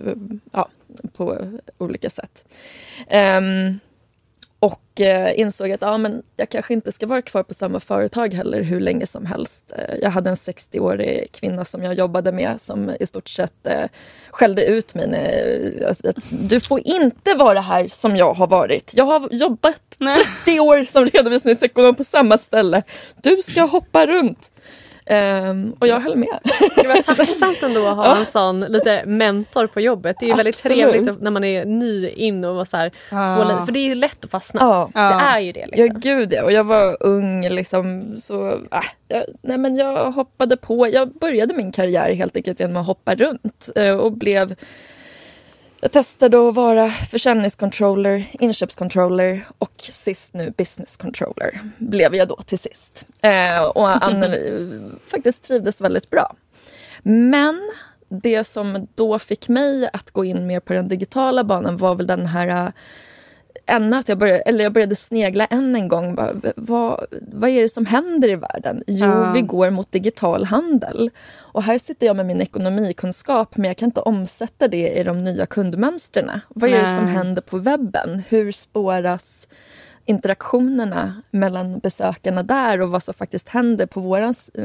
ja, 0.52 0.68
på 1.16 1.38
olika 1.78 2.10
sätt. 2.10 2.44
Um, 3.38 3.80
och 4.60 5.00
eh, 5.00 5.40
insåg 5.40 5.72
att 5.72 5.82
ja, 5.82 5.98
men 5.98 6.22
jag 6.36 6.48
kanske 6.48 6.74
inte 6.74 6.92
ska 6.92 7.06
vara 7.06 7.22
kvar 7.22 7.42
på 7.42 7.54
samma 7.54 7.80
företag 7.80 8.34
heller 8.34 8.62
hur 8.62 8.80
länge 8.80 9.06
som 9.06 9.26
helst. 9.26 9.72
Eh, 9.76 9.94
jag 10.02 10.10
hade 10.10 10.30
en 10.30 10.36
60-årig 10.36 11.32
kvinna 11.32 11.64
som 11.64 11.84
jag 11.84 11.94
jobbade 11.94 12.32
med 12.32 12.60
som 12.60 12.90
i 13.00 13.06
stort 13.06 13.28
sett 13.28 13.66
eh, 13.66 13.84
skällde 14.30 14.66
ut 14.66 14.94
mig. 14.94 15.84
Att, 15.86 16.00
du 16.28 16.60
får 16.60 16.80
inte 16.84 17.34
vara 17.34 17.60
här 17.60 17.88
som 17.92 18.16
jag 18.16 18.34
har 18.34 18.46
varit. 18.46 18.92
Jag 18.96 19.04
har 19.04 19.28
jobbat 19.30 19.98
30 20.44 20.60
år 20.60 20.84
som 20.84 21.06
redovisningsekonom 21.06 21.94
på 21.94 22.04
samma 22.04 22.38
ställe. 22.38 22.82
Du 23.22 23.36
ska 23.42 23.62
hoppa 23.62 24.06
runt. 24.06 24.52
Um, 25.10 25.74
och 25.78 25.86
jag 25.86 26.00
höll 26.00 26.16
med. 26.16 26.38
Det 26.76 26.88
var 26.88 27.02
tacksamt 27.14 27.62
ändå 27.62 27.86
att 27.86 27.96
ha 27.96 28.06
ja. 28.06 28.16
en 28.16 28.26
sån 28.26 28.60
lite 28.60 29.06
mentor 29.06 29.66
på 29.66 29.80
jobbet. 29.80 30.16
Det 30.20 30.26
är 30.26 30.28
ju 30.28 30.34
väldigt 30.34 30.62
trevligt 30.62 31.22
när 31.22 31.30
man 31.30 31.44
är 31.44 31.64
ny 31.64 32.08
in 32.08 32.44
och 32.44 32.68
så 32.68 32.76
här, 32.76 32.90
ja. 33.10 33.62
för 33.66 33.72
det 33.72 33.78
är 33.78 33.88
ju 33.88 33.94
lätt 33.94 34.24
att 34.24 34.30
fastna. 34.30 34.60
Ja. 34.60 34.90
Det 34.92 35.24
är 35.24 35.40
ju 35.40 35.52
det. 35.52 35.66
Liksom. 35.66 35.86
Ja 35.86 35.92
gud 35.94 36.32
ja. 36.32 36.44
Och 36.44 36.52
jag 36.52 36.64
var 36.64 36.96
ung 37.00 37.48
liksom 37.48 38.14
så 38.18 38.48
äh, 38.50 38.80
jag, 39.08 39.24
nej 39.42 39.58
men 39.58 39.76
jag 39.76 40.12
hoppade 40.12 40.56
på. 40.56 40.88
Jag 40.88 41.12
började 41.12 41.54
min 41.54 41.72
karriär 41.72 42.14
helt 42.14 42.36
enkelt 42.36 42.60
genom 42.60 42.76
att 42.76 42.86
hoppa 42.86 43.14
runt 43.14 43.70
uh, 43.78 43.94
och 43.94 44.12
blev 44.12 44.54
jag 45.80 45.92
testade 45.92 46.48
att 46.48 46.54
vara 46.54 46.90
försäljningscontroller, 46.90 48.24
inköpscontroller 48.32 49.46
och 49.58 49.74
sist 49.76 50.34
nu 50.34 50.52
business 50.56 50.96
controller 50.96 51.60
blev 51.78 52.14
jag 52.14 52.28
då 52.28 52.36
till 52.36 52.58
sist. 52.58 53.06
Eh, 53.20 53.62
och 53.62 53.90
Anneli 54.04 54.80
faktiskt 55.06 55.44
trivdes 55.44 55.80
väldigt 55.80 56.10
bra. 56.10 56.34
Men 57.02 57.70
det 58.08 58.44
som 58.44 58.88
då 58.94 59.18
fick 59.18 59.48
mig 59.48 59.90
att 59.92 60.10
gå 60.10 60.24
in 60.24 60.46
mer 60.46 60.60
på 60.60 60.72
den 60.72 60.88
digitala 60.88 61.44
banan 61.44 61.76
var 61.76 61.94
väl 61.94 62.06
den 62.06 62.26
här 62.26 62.72
än 63.66 63.94
att 63.94 64.08
jag 64.08 64.18
började, 64.18 64.40
eller 64.40 64.64
jag 64.64 64.72
började 64.72 64.96
snegla 64.96 65.44
än 65.44 65.76
en 65.76 65.88
gång. 65.88 66.14
Bara, 66.14 66.32
vad, 66.56 67.06
vad 67.32 67.50
är 67.50 67.62
det 67.62 67.68
som 67.68 67.86
händer 67.86 68.28
i 68.28 68.36
världen? 68.36 68.82
Jo, 68.86 69.06
ja. 69.06 69.32
vi 69.32 69.40
går 69.42 69.70
mot 69.70 69.92
digital 69.92 70.44
handel. 70.44 71.10
Och 71.36 71.62
här 71.62 71.78
sitter 71.78 72.06
jag 72.06 72.16
med 72.16 72.26
min 72.26 72.40
ekonomikunskap 72.40 73.56
men 73.56 73.68
jag 73.68 73.76
kan 73.76 73.86
inte 73.86 74.00
omsätta 74.00 74.68
det 74.68 74.88
i 74.88 75.02
de 75.02 75.24
nya 75.24 75.46
kundmönstren. 75.46 76.30
Vad 76.48 76.70
är 76.70 76.74
Nej. 76.74 76.80
det 76.80 76.94
som 76.94 77.06
händer 77.06 77.42
på 77.42 77.58
webben? 77.58 78.22
Hur 78.28 78.52
spåras 78.52 79.48
interaktionerna 80.04 81.22
mellan 81.30 81.78
besökarna 81.78 82.42
där 82.42 82.80
och 82.80 82.90
vad 82.90 83.02
som 83.02 83.14
faktiskt 83.14 83.48
händer 83.48 83.86
på 83.86 84.00
vår 84.00 84.20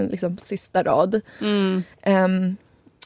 liksom, 0.09 0.37
sista 0.37 0.83
rad? 0.83 1.21
Mm. 1.41 1.83
Um, 2.05 2.57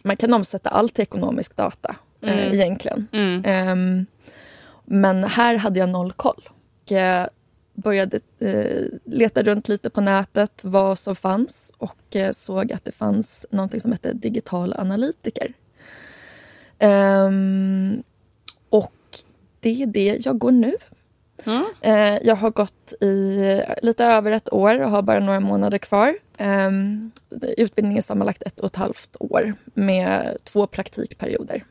man 0.04 0.18
kan 0.18 0.34
omsätta 0.34 0.70
allt 0.70 0.94
till 0.94 1.02
ekonomisk 1.02 1.56
data 1.56 1.96
eh, 2.22 2.34
mm. 2.34 2.48
uh, 2.48 2.54
egentligen. 2.54 3.08
Mm. 3.12 3.70
Um, 3.70 4.06
men 4.90 5.24
här 5.24 5.56
hade 5.56 5.80
jag 5.80 5.90
noll 5.90 6.12
koll. 6.12 6.50
Och 6.84 6.92
började 7.82 8.20
eh, 8.40 8.86
leta 9.06 9.44
runt 9.44 9.68
lite 9.68 9.90
på 9.90 10.02
nätet 10.02 10.62
vad 10.64 11.00
som 11.00 11.16
fanns 11.16 11.74
och 11.78 12.16
eh, 12.16 12.32
såg 12.32 12.72
att 12.72 12.86
det 12.86 12.92
fanns 12.92 13.46
något 13.52 13.82
som 13.82 13.92
hette 13.92 14.14
digital 14.14 14.74
analytiker. 14.78 15.54
Um, 16.80 18.04
och 18.70 18.94
det 19.60 19.82
är 19.82 19.86
det 19.86 20.26
jag 20.26 20.38
går 20.38 20.52
nu. 20.52 20.74
Mm. 21.46 21.66
Eh, 21.82 22.28
jag 22.28 22.36
har 22.36 22.50
gått 22.50 22.94
i 23.02 23.62
lite 23.82 24.06
över 24.06 24.32
ett 24.32 24.54
år 24.54 24.82
och 24.82 24.90
har 24.90 25.02
bara 25.02 25.20
några 25.20 25.40
månader 25.40 25.78
kvar. 25.78 26.16
Um, 26.40 27.12
utbildningen 27.58 27.98
är 27.98 28.02
sammanlagt 28.02 28.44
ett 28.44 28.60
och 28.60 28.66
ett 28.66 28.76
halvt 28.76 29.16
år 29.20 29.54
med 29.74 30.38
två 30.44 30.68
praktikperioder. 30.68 31.64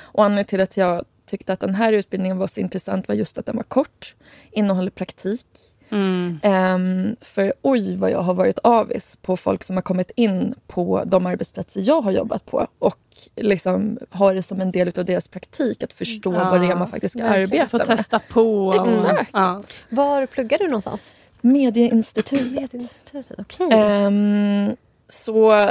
Och 0.00 0.24
anledningen 0.24 0.46
till 0.46 0.60
att 0.60 0.76
jag 0.76 1.04
tyckte 1.26 1.52
att 1.52 1.60
den 1.60 1.74
här 1.74 1.92
utbildningen 1.92 2.38
var 2.38 2.46
så 2.46 2.60
intressant 2.60 3.08
var 3.08 3.14
just 3.14 3.38
att 3.38 3.46
den 3.46 3.56
var 3.56 3.62
kort, 3.62 4.14
innehåller 4.50 4.90
praktik. 4.90 5.46
Mm. 5.90 6.40
Um, 6.42 7.16
för 7.20 7.52
oj 7.62 7.96
vad 7.96 8.10
jag 8.10 8.20
har 8.20 8.34
varit 8.34 8.58
avis 8.62 9.16
på 9.16 9.36
folk 9.36 9.64
som 9.64 9.76
har 9.76 9.82
kommit 9.82 10.10
in 10.16 10.54
på 10.66 11.02
de 11.06 11.26
arbetsplatser 11.26 11.82
jag 11.84 12.00
har 12.00 12.12
jobbat 12.12 12.46
på 12.46 12.66
och 12.78 12.98
liksom 13.36 13.98
har 14.10 14.34
det 14.34 14.42
som 14.42 14.60
en 14.60 14.70
del 14.70 14.92
av 14.98 15.04
deras 15.04 15.28
praktik 15.28 15.82
att 15.82 15.92
förstå 15.92 16.34
ja, 16.34 16.50
vad 16.50 16.60
det 16.60 16.66
är 16.66 16.76
man 16.76 16.88
faktiskt 16.88 17.12
ska 17.12 17.22
verkligen. 17.22 17.62
arbeta 17.62 17.78
med. 17.78 17.88
Få 17.88 17.96
testa 17.96 18.18
på. 18.18 18.74
Exakt. 18.80 19.30
Ja. 19.32 19.62
Var 19.88 20.26
pluggar 20.26 20.58
du 20.58 20.64
någonstans? 20.64 21.12
Medieinstitutet. 21.40 22.52
Medieinstitutet. 22.52 23.40
Okay. 23.40 24.04
Um, 24.06 24.76
så 25.08 25.70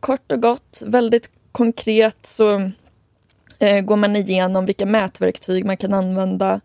kort 0.00 0.32
och 0.32 0.42
gott, 0.42 0.82
väldigt 0.86 1.30
konkret 1.52 2.26
så 2.26 2.70
eh, 3.58 3.80
går 3.80 3.96
man 3.96 4.16
igenom 4.16 4.66
vilka 4.66 4.86
mätverktyg 4.86 5.64
man 5.64 5.76
kan 5.76 5.94
använda, 5.94 6.60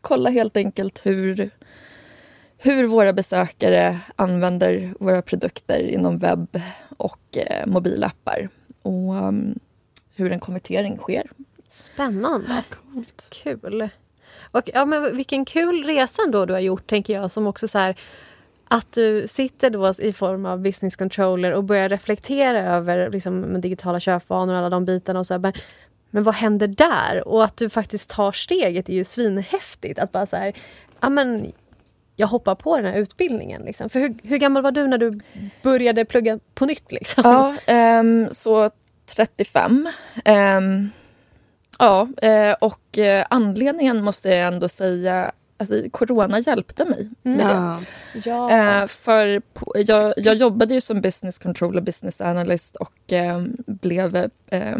kolla 0.00 0.30
helt 0.30 0.56
enkelt 0.56 1.06
hur, 1.06 1.50
hur 2.58 2.86
våra 2.86 3.12
besökare 3.12 4.00
använder 4.16 4.92
våra 5.00 5.22
produkter 5.22 5.80
inom 5.80 6.18
webb 6.18 6.60
och 6.96 7.38
mobilappar 7.66 8.48
och 8.82 9.14
um, 9.14 9.58
hur 10.14 10.32
en 10.32 10.40
konvertering 10.40 10.98
sker. 10.98 11.30
Spännande. 11.68 12.62
Coolt. 12.70 13.26
Kul. 13.30 13.88
Och, 14.50 14.70
ja, 14.74 14.84
men 14.84 15.16
vilken 15.16 15.44
kul 15.44 15.84
resa 15.84 16.22
ändå 16.26 16.46
du 16.46 16.52
har 16.52 16.60
gjort, 16.60 16.86
tänker 16.86 17.14
jag. 17.14 17.30
Som 17.30 17.46
också 17.46 17.68
så 17.68 17.78
här, 17.78 17.96
att 18.68 18.92
du 18.92 19.26
sitter 19.26 19.70
då 19.70 19.92
i 20.02 20.12
form 20.12 20.46
av 20.46 20.60
business 20.60 20.96
controller 20.96 21.52
och 21.52 21.64
börjar 21.64 21.88
reflektera 21.88 22.76
över 22.76 23.10
liksom, 23.10 23.60
digitala 23.60 24.00
köpvanor 24.00 24.52
och 24.52 24.58
alla 24.58 24.70
de 24.70 24.84
bitarna. 24.84 25.18
Och 25.18 25.26
så 25.26 25.34
här, 25.34 25.38
men, 25.38 25.52
men 26.10 26.22
vad 26.22 26.34
händer 26.34 26.66
där? 26.66 27.28
Och 27.28 27.44
att 27.44 27.56
du 27.56 27.70
faktiskt 27.70 28.10
tar 28.10 28.32
steget 28.32 28.88
är 28.88 28.92
ju 28.92 29.04
svinhäftigt. 29.04 29.98
Att 29.98 30.12
bara 30.12 30.26
så 30.26 30.36
här, 30.36 30.52
ja 31.00 31.08
men 31.08 31.52
jag 32.16 32.26
hoppar 32.26 32.54
på 32.54 32.76
den 32.76 32.86
här 32.92 32.98
utbildningen. 33.00 33.62
Liksom. 33.62 33.90
För 33.90 34.00
hur, 34.00 34.14
hur, 34.22 34.36
gammal 34.36 34.62
var 34.62 34.70
du 34.70 34.86
när 34.86 34.98
du 34.98 35.20
började 35.62 36.04
plugga 36.04 36.38
på 36.54 36.66
nytt? 36.66 36.92
Liksom? 36.92 37.22
Ja, 37.66 38.00
um, 38.00 38.28
så 38.30 38.70
35. 39.16 39.88
Um, 40.24 40.90
Ja, 41.78 42.08
eh, 42.22 42.52
och 42.52 42.98
eh, 42.98 43.26
anledningen 43.30 44.02
måste 44.02 44.28
jag 44.28 44.46
ändå 44.46 44.68
säga 44.68 45.32
Alltså, 45.60 45.82
corona 45.90 46.38
hjälpte 46.38 46.84
mig 46.84 47.10
med 47.22 47.50
ja. 47.50 47.82
det. 48.12 48.28
Ja. 48.28 48.50
Eh, 48.50 48.86
för 48.86 49.42
jag, 49.74 50.14
jag 50.16 50.36
jobbade 50.36 50.74
ju 50.74 50.80
som 50.80 51.00
business 51.00 51.38
controller, 51.38 51.80
business 51.80 52.20
analyst 52.20 52.76
och 52.76 53.12
eh, 53.12 53.42
blev... 53.66 54.16
Eh, 54.16 54.72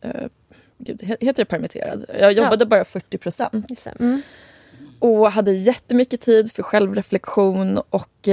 eh, 0.00 0.28
gud, 0.78 1.02
heter 1.02 1.32
det 1.32 1.44
permitterad? 1.44 2.04
Jag 2.20 2.32
jobbade 2.32 2.64
ja. 2.64 2.66
bara 2.66 2.84
40 2.84 3.18
procent. 3.18 3.86
Mm. 4.00 4.22
Och 4.98 5.32
hade 5.32 5.52
jättemycket 5.52 6.20
tid 6.20 6.52
för 6.52 6.62
självreflektion 6.62 7.78
och 7.90 8.28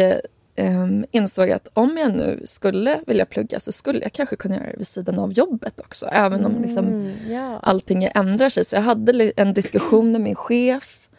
um, 0.57 1.05
insåg 1.11 1.51
att 1.51 1.67
om 1.73 1.97
jag 1.97 2.15
nu 2.15 2.41
skulle 2.45 2.99
vilja 3.07 3.25
plugga 3.25 3.59
så 3.59 3.71
skulle 3.71 3.99
jag 3.99 4.13
kanske 4.13 4.35
kunna 4.35 4.55
göra 4.55 4.67
det 4.71 4.77
vid 4.77 4.87
sidan 4.87 5.19
av 5.19 5.33
jobbet 5.33 5.79
också. 5.79 6.05
Även 6.05 6.45
om 6.45 6.61
liksom, 6.61 6.87
mm, 6.87 7.13
yeah. 7.27 7.59
allting 7.61 8.09
ändrar 8.15 8.49
sig. 8.49 8.65
Så 8.65 8.75
jag 8.75 8.81
hade 8.81 9.31
en 9.35 9.53
diskussion 9.53 10.11
med 10.11 10.21
min 10.21 10.35
chef 10.35 11.09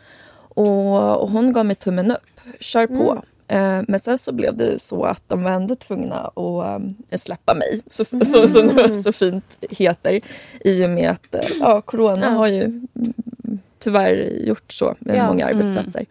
och, 0.55 1.21
och 1.23 1.31
hon 1.31 1.53
gav 1.53 1.67
mig 1.67 1.77
tummen 1.77 2.11
upp. 2.11 2.41
Kör 2.61 2.87
på. 2.87 3.11
Mm. 3.13 3.23
Uh, 3.53 3.85
men 3.89 4.01
sen 4.01 4.19
så 4.19 4.33
blev 4.33 4.57
det 4.57 4.79
så 4.79 5.05
att 5.05 5.29
de 5.29 5.43
var 5.43 5.51
ändå 5.51 5.75
tvungna 5.75 6.17
att 6.17 6.77
um, 6.77 6.97
släppa 7.11 7.55
mig, 7.55 7.81
så, 7.87 8.05
mm. 8.13 8.25
så, 8.25 8.49
så, 8.49 8.95
så, 9.03 9.13
fint 9.13 9.59
heter. 9.71 10.21
I 10.61 10.85
och 10.85 10.91
med 10.91 11.11
att 11.11 11.35
uh, 11.35 11.51
ja, 11.61 11.81
corona 11.81 12.31
har 12.31 12.47
ju 12.47 12.63
mm, 12.63 13.15
tyvärr 13.79 14.15
gjort 14.47 14.73
så 14.73 14.95
med 14.99 15.17
ja. 15.17 15.27
många 15.27 15.47
arbetsplatser. 15.47 16.07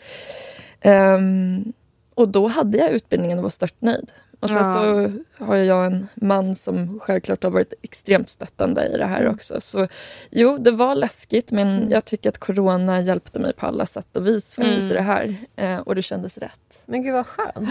Um, 0.83 1.73
och 2.15 2.27
då 2.27 2.47
hade 2.47 2.77
jag 2.77 2.89
utbildningen 2.89 3.37
och 3.37 3.43
var 3.43 3.49
störtnöjd. 3.49 4.11
Och 4.41 4.49
sen 4.49 4.57
ja. 4.57 4.63
så 4.63 5.11
har 5.45 5.55
jag 5.55 5.85
en 5.85 6.07
man 6.15 6.55
som 6.55 6.99
självklart 6.99 7.43
har 7.43 7.51
varit 7.51 7.73
extremt 7.81 8.29
stöttande 8.29 8.87
i 8.87 8.97
det 8.97 9.05
här 9.05 9.21
mm. 9.21 9.33
också. 9.33 9.61
Så 9.61 9.87
jo, 10.29 10.57
det 10.57 10.71
var 10.71 10.95
läskigt 10.95 11.51
men 11.51 11.67
mm. 11.67 11.91
jag 11.91 12.05
tycker 12.05 12.29
att 12.29 12.37
corona 12.37 13.01
hjälpte 13.01 13.39
mig 13.39 13.53
på 13.53 13.65
alla 13.65 13.85
sätt 13.85 14.17
och 14.17 14.27
vis 14.27 14.55
faktiskt 14.55 14.79
mm. 14.79 14.91
i 14.91 14.93
det 14.93 15.01
här. 15.01 15.35
Eh, 15.55 15.77
och 15.77 15.95
det 15.95 16.01
kändes 16.01 16.37
rätt. 16.37 16.83
Men 16.85 17.03
gud 17.03 17.13
vad 17.13 17.27
skönt. 17.27 17.69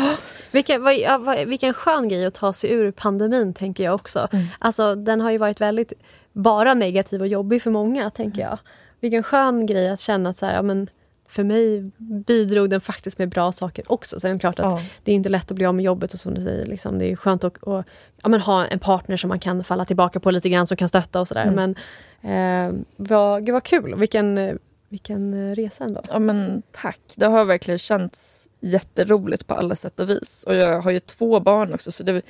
vilken, 0.50 0.82
vad, 0.82 1.20
vad, 1.20 1.46
vilken 1.46 1.74
skön 1.74 2.08
grej 2.08 2.26
att 2.26 2.34
ta 2.34 2.52
sig 2.52 2.72
ur 2.72 2.90
pandemin 2.90 3.54
tänker 3.54 3.84
jag 3.84 3.94
också. 3.94 4.28
Mm. 4.32 4.46
Alltså 4.58 4.94
den 4.94 5.20
har 5.20 5.30
ju 5.30 5.38
varit 5.38 5.60
väldigt 5.60 5.92
bara 6.32 6.74
negativ 6.74 7.20
och 7.20 7.28
jobbig 7.28 7.62
för 7.62 7.70
många 7.70 8.10
tänker 8.10 8.40
jag. 8.42 8.58
Vilken 9.00 9.22
skön 9.22 9.66
grej 9.66 9.88
att 9.88 10.00
känna 10.00 10.30
att 10.30 10.36
så 10.36 10.46
här, 10.46 10.54
ja, 10.54 10.62
men, 10.62 10.90
för 11.30 11.44
mig 11.44 11.90
bidrog 11.98 12.70
den 12.70 12.80
faktiskt 12.80 13.18
med 13.18 13.28
bra 13.28 13.52
saker 13.52 13.92
också. 13.92 14.20
Sen 14.20 14.30
är 14.30 14.34
det 14.34 14.40
klart 14.40 14.58
att 14.58 14.72
ja. 14.72 14.82
det 15.04 15.12
är 15.12 15.14
inte 15.14 15.28
lätt 15.28 15.50
att 15.50 15.56
bli 15.56 15.66
av 15.66 15.74
med 15.74 15.84
jobbet 15.84 16.14
och 16.14 16.20
som 16.20 16.34
du 16.34 16.40
säger, 16.40 16.66
liksom, 16.66 16.98
det 16.98 17.12
är 17.12 17.16
skönt 17.16 17.44
att 17.44 17.56
och, 17.56 17.84
ja, 18.22 18.28
men 18.28 18.40
ha 18.40 18.66
en 18.66 18.78
partner 18.78 19.16
som 19.16 19.28
man 19.28 19.40
kan 19.40 19.64
falla 19.64 19.84
tillbaka 19.84 20.20
på 20.20 20.30
lite 20.30 20.48
grann, 20.48 20.66
som 20.66 20.76
kan 20.76 20.88
stötta 20.88 21.20
och 21.20 21.28
sådär. 21.28 21.46
Mm. 21.46 21.74
Men 22.22 22.72
eh, 22.72 22.80
vad, 22.96 23.46
gud 23.46 23.52
vad 23.52 23.62
kul, 23.62 23.94
vilken, 23.94 24.58
vilken 24.88 25.54
resa 25.56 25.84
ändå. 25.84 26.00
Ja 26.08 26.18
men 26.18 26.62
tack, 26.70 27.00
det 27.16 27.26
har 27.26 27.44
verkligen 27.44 27.78
känts 27.78 28.48
jätteroligt 28.60 29.46
på 29.46 29.54
alla 29.54 29.74
sätt 29.74 30.00
och 30.00 30.10
vis. 30.10 30.44
Och 30.46 30.54
jag 30.54 30.82
har 30.82 30.90
ju 30.90 30.98
två 30.98 31.40
barn 31.40 31.74
också 31.74 31.92
så 31.92 32.02
det 32.02 32.22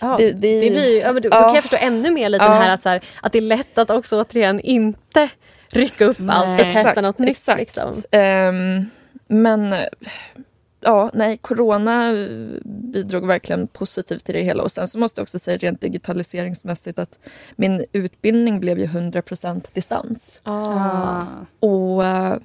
Ja, 0.00 0.14
det, 0.18 0.32
det, 0.32 0.60
det 0.60 0.70
blir, 0.70 1.00
ja, 1.00 1.12
men 1.12 1.22
då, 1.22 1.28
ja. 1.28 1.36
då 1.36 1.44
kan 1.44 1.54
jag 1.54 1.62
förstå 1.62 1.76
ännu 1.80 2.10
mer 2.10 2.28
lite 2.28 2.44
ja. 2.44 2.50
här 2.50 2.70
att, 2.70 2.82
så 2.82 2.88
här, 2.88 3.04
att 3.22 3.32
det 3.32 3.38
är 3.38 3.42
lätt 3.42 3.78
att 3.78 3.90
också 3.90 4.20
återigen 4.20 4.60
inte 4.60 5.28
rycka 5.70 6.04
upp 6.04 6.18
nej. 6.18 6.36
allt 6.36 6.60
och 6.60 6.72
testa 6.72 7.00
något 7.00 7.18
nytt. 7.18 7.30
Exakt. 7.30 7.60
Liksom. 7.60 7.92
Um, 8.12 8.90
men 9.28 9.74
ja, 10.80 11.10
nej, 11.14 11.36
corona 11.36 12.12
bidrog 12.64 13.26
verkligen 13.26 13.66
positivt 13.66 14.24
till 14.24 14.34
det 14.34 14.42
hela. 14.42 14.62
Och 14.62 14.72
sen 14.72 14.88
så 14.88 14.98
måste 14.98 15.20
jag 15.20 15.22
också 15.22 15.38
säga 15.38 15.58
rent 15.58 15.80
digitaliseringsmässigt 15.80 16.98
att 16.98 17.18
min 17.56 17.84
utbildning 17.92 18.60
blev 18.60 18.78
ju 18.78 18.86
100% 18.86 19.66
distans. 19.72 20.40
Ah. 20.42 21.24
Och 21.60 22.04
eh, 22.04 22.36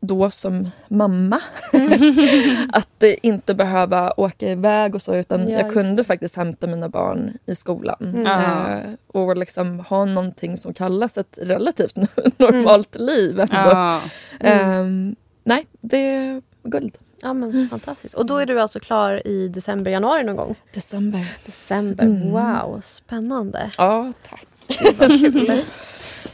då 0.00 0.30
som 0.30 0.66
mamma. 0.88 1.40
att 2.72 3.02
inte 3.22 3.54
behöva 3.54 4.12
åka 4.16 4.48
iväg 4.48 4.94
och 4.94 5.02
så 5.02 5.14
utan 5.14 5.48
ja, 5.48 5.58
jag 5.58 5.72
kunde 5.72 5.96
det. 5.96 6.04
faktiskt 6.04 6.36
hämta 6.36 6.66
mina 6.66 6.88
barn 6.88 7.38
i 7.46 7.54
skolan. 7.54 7.96
Mm. 8.00 8.26
Eh, 8.26 8.90
och 9.06 9.36
liksom 9.36 9.80
ha 9.80 10.04
någonting 10.04 10.56
som 10.56 10.74
kallas 10.74 11.18
ett 11.18 11.38
relativt 11.42 11.96
normalt 12.38 12.96
mm. 12.96 13.06
liv 13.06 13.40
ändå. 13.40 14.00
Mm. 14.40 15.08
Eh, 15.08 15.14
nej, 15.44 15.66
det 15.80 15.96
är 15.96 16.42
guld. 16.62 16.98
Ja 17.22 17.32
men 17.34 17.50
mm. 17.50 17.68
fantastiskt. 17.68 18.14
Och 18.14 18.26
då 18.26 18.36
är 18.36 18.46
du 18.46 18.60
alltså 18.60 18.80
klar 18.80 19.26
i 19.26 19.48
december, 19.48 19.90
januari 19.90 20.24
någon 20.24 20.36
gång? 20.36 20.54
December. 20.74 21.26
December, 21.46 22.04
mm. 22.04 22.30
wow 22.30 22.80
spännande. 22.80 23.70
Ja 23.78 24.12
tack. 24.28 24.46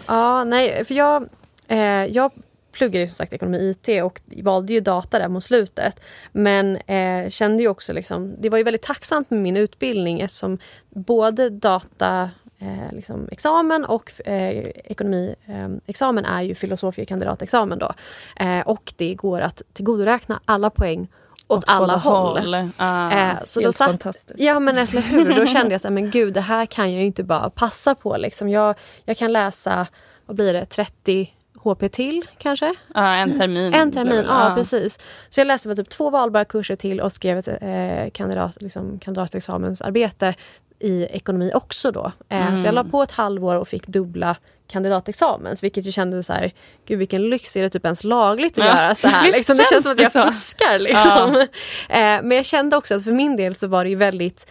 ja 0.06 0.44
nej 0.44 0.84
för 0.84 0.94
jag, 0.94 1.28
eh, 1.68 1.78
jag 2.04 2.30
pluggade 2.76 2.98
ju 2.98 3.08
som 3.08 3.14
sagt 3.14 3.32
ekonomi 3.32 3.58
IT 3.58 4.02
och 4.02 4.20
valde 4.42 4.72
ju 4.72 4.80
data 4.80 5.18
där 5.18 5.28
mot 5.28 5.44
slutet. 5.44 6.00
Men 6.32 6.76
eh, 6.76 7.28
kände 7.28 7.62
ju 7.62 7.68
också 7.68 7.92
liksom, 7.92 8.34
det 8.38 8.48
var 8.48 8.58
ju 8.58 8.64
väldigt 8.64 8.82
tacksamt 8.82 9.30
med 9.30 9.40
min 9.40 9.56
utbildning 9.56 10.20
eftersom 10.20 10.58
både 10.90 11.50
data 11.50 12.30
eh, 12.58 12.92
liksom, 12.92 13.28
examen 13.32 13.84
och 13.84 14.12
eh, 14.26 14.66
ekonomiexamen 14.84 16.24
är 16.24 16.42
ju 16.42 16.54
filosofiekandidatexamen 16.54 17.78
då. 17.78 17.92
Eh, 18.36 18.60
och 18.60 18.92
det 18.96 19.14
går 19.14 19.40
att 19.40 19.62
tillgodoräkna 19.72 20.40
alla 20.44 20.70
poäng 20.70 21.08
åt, 21.48 21.58
åt 21.58 21.64
alla 21.68 21.96
håll. 21.96 22.38
håll. 22.38 22.70
Ah, 22.76 23.10
eh, 23.10 23.36
så 23.44 23.60
då 23.60 23.72
satt, 23.72 23.88
fantastiskt. 23.88 24.40
Ja 24.40 24.60
men 24.60 24.78
eller 24.78 25.00
hur, 25.00 25.34
då 25.34 25.46
kände 25.46 25.74
jag 25.74 25.80
så 25.80 25.88
här, 25.88 25.94
men 25.94 26.10
gud 26.10 26.34
det 26.34 26.40
här 26.40 26.66
kan 26.66 26.92
jag 26.92 27.00
ju 27.00 27.06
inte 27.06 27.24
bara 27.24 27.50
passa 27.50 27.94
på. 27.94 28.16
Liksom. 28.16 28.48
Jag, 28.48 28.74
jag 29.04 29.16
kan 29.16 29.32
läsa, 29.32 29.86
vad 30.26 30.36
blir 30.36 30.52
det, 30.52 30.64
30 30.64 31.32
HP 31.74 31.92
till 31.92 32.26
kanske? 32.38 32.74
Ja, 32.94 33.14
en 33.14 33.38
termin. 33.38 33.74
En 33.74 33.92
termin, 33.92 34.24
ja, 34.28 34.48
ja, 34.48 34.54
precis. 34.54 34.98
Så 35.28 35.40
jag 35.40 35.46
läste 35.46 35.76
typ 35.76 35.88
två 35.88 36.10
valbara 36.10 36.44
kurser 36.44 36.76
till 36.76 37.00
och 37.00 37.12
skrev 37.12 37.38
ett 37.38 37.48
eh, 37.48 38.10
kandidat, 38.12 38.62
liksom, 38.62 38.98
kandidatexamensarbete 38.98 40.34
i 40.78 41.04
ekonomi 41.04 41.50
också 41.54 41.90
då. 41.90 42.12
Eh, 42.28 42.46
mm. 42.46 42.56
Så 42.56 42.66
jag 42.66 42.74
la 42.74 42.84
på 42.84 43.02
ett 43.02 43.10
halvår 43.10 43.54
och 43.56 43.68
fick 43.68 43.86
dubbla 43.86 44.36
kandidatexamens 44.68 45.62
vilket 45.62 45.86
ju 45.86 45.92
kändes 45.92 46.26
så 46.26 46.32
här, 46.32 46.52
gud 46.86 46.98
vilken 46.98 47.30
lyx, 47.30 47.56
är 47.56 47.62
det 47.62 47.70
typ 47.70 47.84
ens 47.84 48.04
lagligt 48.04 48.58
att 48.58 48.64
ja. 48.64 48.76
göra 48.76 48.94
så 48.94 49.08
här? 49.08 49.32
Liksom, 49.32 49.56
det 49.56 49.64
känns 49.64 49.84
som 49.84 49.92
att 49.92 49.98
jag 49.98 50.12
så. 50.12 50.22
fuskar 50.22 50.78
liksom. 50.78 51.46
Ja. 51.88 51.96
Eh, 51.96 52.22
men 52.22 52.30
jag 52.30 52.44
kände 52.44 52.76
också 52.76 52.94
att 52.94 53.04
för 53.04 53.12
min 53.12 53.36
del 53.36 53.54
så 53.54 53.66
var 53.66 53.84
det 53.84 53.90
ju 53.90 53.96
väldigt 53.96 54.46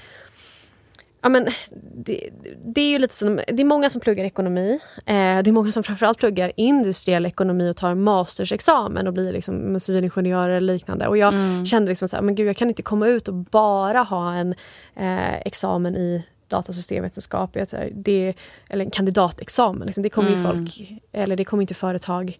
Ja, 1.26 1.30
men 1.30 1.48
det, 1.96 2.30
det, 2.66 2.82
är 2.82 2.90
ju 2.90 3.00
lite 3.00 3.16
som, 3.16 3.36
det 3.36 3.62
är 3.62 3.66
många 3.66 3.90
som 3.90 4.02
pluggar 4.02 4.26
ekonomi. 4.26 4.80
Eh, 4.98 5.14
det 5.16 5.48
är 5.48 5.52
många 5.52 5.72
som 5.72 5.84
framförallt 5.84 6.18
pluggar 6.18 6.52
industriell 6.56 7.26
ekonomi 7.26 7.72
och 7.72 7.78
tar 7.78 7.90
en 7.90 8.04
mastersexamen 8.04 9.08
och 9.08 9.14
blir 9.14 9.34
liksom 9.34 9.80
civilingenjörer 9.80 10.56
eller 10.56 10.74
liknande. 10.74 11.08
Och 11.08 11.18
jag 11.18 11.34
mm. 11.34 11.66
kände 11.66 11.90
liksom 11.90 12.08
så 12.08 12.16
här, 12.16 12.24
men 12.24 12.36
gud, 12.36 12.48
jag 12.48 12.58
kan 12.58 12.70
inte 12.70 12.84
komma 12.84 13.08
ut 13.08 13.28
och 13.28 13.34
bara 13.34 14.00
ha 14.00 14.34
en 14.34 14.56
eh, 14.96 15.36
examen 15.36 15.96
i 15.96 16.24
datasystemvetenskap, 16.48 17.58
det, 17.92 18.34
eller 18.70 18.86
en 18.86 18.92
kandidatexamen. 18.92 19.86
Liksom. 19.86 20.04
Det 20.04 20.10
kommer 20.10 20.30
mm. 20.30 20.40
ju 20.40 20.48
folk, 20.48 20.92
eller 21.12 21.36
det 21.36 21.46
kommer 21.46 21.62
inte 21.64 21.74
företag 21.74 22.40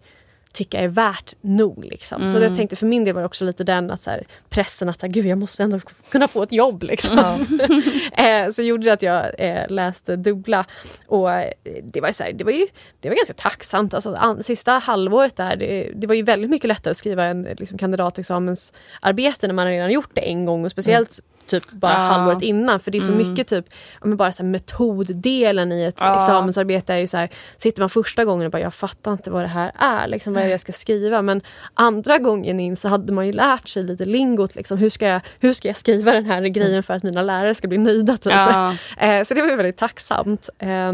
tycka 0.56 0.80
är 0.80 0.88
värt 0.88 1.34
nog. 1.40 1.84
Liksom. 1.84 2.20
Mm. 2.20 2.32
Så 2.32 2.38
jag 2.38 2.56
tänkte 2.56 2.76
för 2.76 2.86
min 2.86 3.04
del 3.04 3.14
var 3.14 3.22
det 3.22 3.26
också 3.26 3.44
lite 3.44 3.64
den 3.64 3.90
att 3.90 4.00
så 4.00 4.10
här, 4.10 4.26
pressen 4.48 4.88
att 4.88 5.02
gud 5.02 5.26
jag 5.26 5.38
måste 5.38 5.62
ändå 5.62 5.80
kunna 6.10 6.28
få 6.28 6.42
ett 6.42 6.52
jobb. 6.52 6.82
Liksom. 6.82 7.18
Mm. 7.18 8.52
så 8.52 8.62
gjorde 8.62 8.84
det 8.84 8.92
att 8.92 9.02
jag 9.02 9.40
eh, 9.40 9.68
läste 9.68 10.16
dubbla. 10.16 10.64
Och 11.06 11.32
eh, 11.32 11.52
det 11.82 12.00
var, 12.00 12.12
så 12.12 12.24
här, 12.24 12.32
det 12.32 12.44
var 12.44 12.52
ju 12.52 12.66
det 13.00 13.08
var 13.08 13.16
ganska 13.16 13.34
tacksamt. 13.34 13.94
Alltså, 13.94 14.38
sista 14.40 14.72
halvåret 14.72 15.36
där, 15.36 15.56
det, 15.56 15.90
det, 15.94 16.06
var 16.06 16.14
ju 16.14 16.22
väldigt 16.22 16.50
mycket 16.50 16.68
lättare 16.68 16.90
att 16.90 16.96
skriva 16.96 17.24
en 17.24 17.42
liksom, 17.42 17.78
kandidatexamensarbete 17.78 19.46
när 19.46 19.54
man 19.54 19.66
redan 19.66 19.90
gjort 19.90 20.10
det 20.14 20.20
en 20.20 20.44
gång. 20.44 20.64
Och 20.64 20.70
speciellt 20.70 21.18
mm 21.18 21.35
typ 21.46 21.70
bara 21.72 21.92
ja. 21.92 21.98
halvåret 21.98 22.42
innan. 22.42 22.80
För 22.80 22.90
det 22.90 22.98
är 22.98 23.00
så 23.00 23.12
mm. 23.12 23.28
mycket 23.28 23.48
typ, 23.48 23.66
bara 24.02 24.32
så 24.32 24.44
metoddelen 24.44 25.72
i 25.72 25.82
ett 25.82 25.96
ja. 25.98 26.16
examensarbete 26.16 26.94
är 26.94 26.98
ju 26.98 27.06
så 27.06 27.16
här, 27.16 27.30
sitter 27.56 27.82
man 27.82 27.90
första 27.90 28.24
gången 28.24 28.46
och 28.46 28.52
bara 28.52 28.62
jag 28.62 28.74
fattar 28.74 29.12
inte 29.12 29.30
vad 29.30 29.44
det 29.44 29.48
här 29.48 29.72
är, 29.74 30.08
liksom, 30.08 30.32
vad 30.32 30.42
är 30.42 30.46
det 30.46 30.50
jag 30.50 30.60
ska 30.60 30.72
skriva. 30.72 31.22
Men 31.22 31.40
andra 31.74 32.18
gången 32.18 32.60
in 32.60 32.76
så 32.76 32.88
hade 32.88 33.12
man 33.12 33.26
ju 33.26 33.32
lärt 33.32 33.68
sig 33.68 33.82
lite 33.82 34.04
lingot, 34.04 34.54
liksom, 34.54 34.78
hur, 34.78 34.90
ska 34.90 35.06
jag, 35.06 35.20
hur 35.40 35.52
ska 35.52 35.68
jag 35.68 35.76
skriva 35.76 36.12
den 36.12 36.24
här 36.24 36.42
grejen 36.42 36.82
för 36.82 36.94
att 36.94 37.02
mina 37.02 37.22
lärare 37.22 37.54
ska 37.54 37.68
bli 37.68 37.78
nöjda. 37.78 38.16
Typ. 38.16 38.32
Ja. 38.32 38.74
Eh, 38.98 39.22
så 39.22 39.34
det 39.34 39.40
var 39.40 39.48
ju 39.48 39.56
väldigt 39.56 39.76
tacksamt. 39.76 40.48
Eh, 40.58 40.92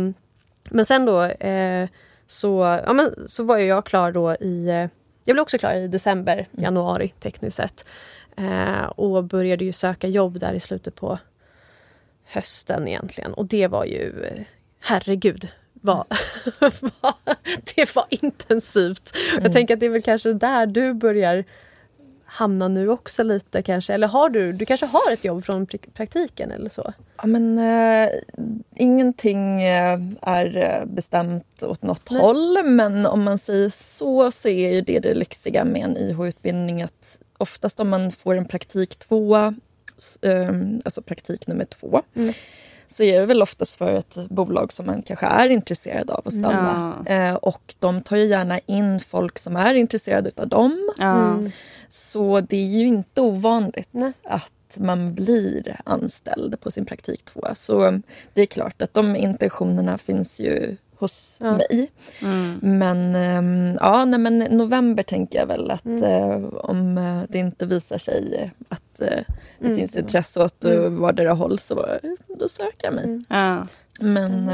men 0.71 0.85
sen 0.85 1.05
då 1.05 1.23
eh, 1.23 1.89
så, 2.27 2.81
ja, 2.87 2.93
men, 2.93 3.29
så 3.29 3.45
var 3.45 3.57
jag 3.59 3.87
klar 3.87 4.13
då 4.13 4.35
i 4.35 4.69
eh, 4.69 4.87
jag 5.25 5.35
blev 5.35 5.43
också 5.43 5.59
klar 5.59 5.75
i 5.75 5.89
december, 5.89 6.35
mm. 6.35 6.65
januari 6.65 7.13
tekniskt 7.21 7.57
sett. 7.57 7.87
Eh, 8.37 8.85
och 8.85 9.25
började 9.25 9.65
ju 9.65 9.73
söka 9.73 10.09
jobb 10.09 10.39
där 10.39 10.53
i 10.53 10.61
slutet 10.61 10.95
på 10.95 11.19
hösten 12.25 12.89
egentligen. 12.89 13.35
Och 13.35 13.47
det 13.47 13.67
var 13.67 13.85
ju, 13.85 14.13
herregud, 14.81 15.49
var, 15.73 16.05
det 17.75 17.97
var 17.97 18.07
intensivt. 18.09 19.13
Mm. 19.33 19.45
Jag 19.45 19.53
tänker 19.53 19.75
att 19.75 19.81
det 19.81 19.87
är 19.87 19.91
väl 19.91 20.03
kanske 20.03 20.33
där 20.33 20.67
du 20.67 20.95
börjar 20.95 21.45
hamna 22.33 22.69
nu 22.69 22.89
också 22.89 23.23
lite 23.23 23.63
kanske? 23.63 23.95
Eller 23.95 24.09
har 24.09 24.29
du, 24.29 24.53
du 24.53 24.67
kanske 24.67 24.87
har 24.87 25.13
ett 25.13 25.25
jobb 25.25 25.45
från 25.45 25.67
praktiken 25.95 26.51
eller 26.51 26.71
så? 26.71 26.93
Ja, 27.17 27.27
men, 27.27 27.59
äh, 27.59 28.09
ingenting 28.77 29.63
eh, 29.63 29.99
är 30.21 30.57
eh, 30.57 30.87
bestämt 30.87 31.63
åt 31.63 31.83
något 31.83 32.11
Nej. 32.11 32.21
håll 32.21 32.65
men 32.65 33.07
om 33.07 33.23
man 33.23 33.39
säger 33.39 33.69
så 33.69 34.31
så 34.31 34.49
är 34.49 34.83
det 34.83 34.99
det 34.99 35.15
lyxiga 35.15 35.65
med 35.65 35.83
en 35.83 35.97
YH-utbildning 35.97 36.83
att 36.83 37.19
oftast 37.43 37.81
om 37.81 37.89
man 37.89 38.13
får 38.13 38.35
en 38.35 38.45
praktik 38.45 38.99
tvåa, 38.99 39.55
ehm, 40.23 40.83
alltså 40.85 41.03
praktik 41.03 41.47
nummer 41.47 41.65
två 41.65 42.03
mm. 42.15 42.35
så 42.87 43.03
är 43.03 43.21
det 43.21 43.27
väl 43.27 43.43
oftast 43.43 43.79
för 43.79 43.93
ett 43.93 44.17
bolag 44.31 44.73
som 44.73 44.87
man 44.87 45.03
kanske 45.03 45.27
är 45.27 45.49
intresserad 45.49 46.11
av 46.11 46.23
att 46.25 46.33
stanna. 46.33 47.03
Ja. 47.07 47.13
Eh, 47.13 47.35
och 47.35 47.75
de 47.79 48.03
tar 48.03 48.17
ju 48.17 48.27
gärna 48.27 48.59
in 48.59 49.01
folk 49.01 49.39
som 49.39 49.57
är 49.57 49.75
intresserade 49.75 50.31
av 50.37 50.49
dem. 50.49 50.93
Ja. 50.99 51.31
Mm. 51.31 51.51
Så 51.89 52.41
det 52.41 52.57
är 52.57 52.79
ju 52.79 52.87
inte 52.87 53.21
ovanligt 53.21 53.89
Nej. 53.91 54.13
att 54.23 54.53
man 54.77 55.15
blir 55.15 55.77
anställd 55.85 56.61
på 56.61 56.71
sin 56.71 56.87
praktik 56.87 57.25
tvåa. 57.25 57.55
Så 57.55 58.01
det 58.35 58.43
är 58.43 58.47
klart 58.47 58.83
att 58.83 58.95
de 58.95 59.17
intentionerna 59.17 59.99
finns 59.99 60.41
ju 60.41 60.77
hos 61.03 61.39
ja. 61.41 61.57
mig. 61.57 61.91
Mm. 62.23 62.59
Men 62.63 63.15
um, 63.15 63.79
ja, 63.81 64.05
nej, 64.05 64.19
men 64.19 64.39
november 64.39 65.03
tänker 65.03 65.39
jag 65.39 65.47
väl 65.47 65.71
att 65.71 65.85
mm. 65.85 66.05
uh, 66.05 66.49
om 66.55 66.99
uh, 66.99 67.23
det 67.29 67.39
inte 67.39 67.67
visar 67.67 67.99
sig 67.99 68.53
att 68.69 69.01
uh, 69.03 69.09
det 69.59 69.67
mm. 69.67 69.77
finns 69.77 69.97
intresse 69.97 70.43
åt 70.43 70.65
mm. 70.65 71.01
vardera 71.01 71.33
håll 71.33 71.59
så 71.59 71.87
då 72.39 72.49
söker 72.49 72.87
jag 72.87 72.95
mig. 72.95 73.05
Mm. 73.05 73.25
Ja. 73.29 73.67
Men, 74.01 74.15
men, 74.15 74.47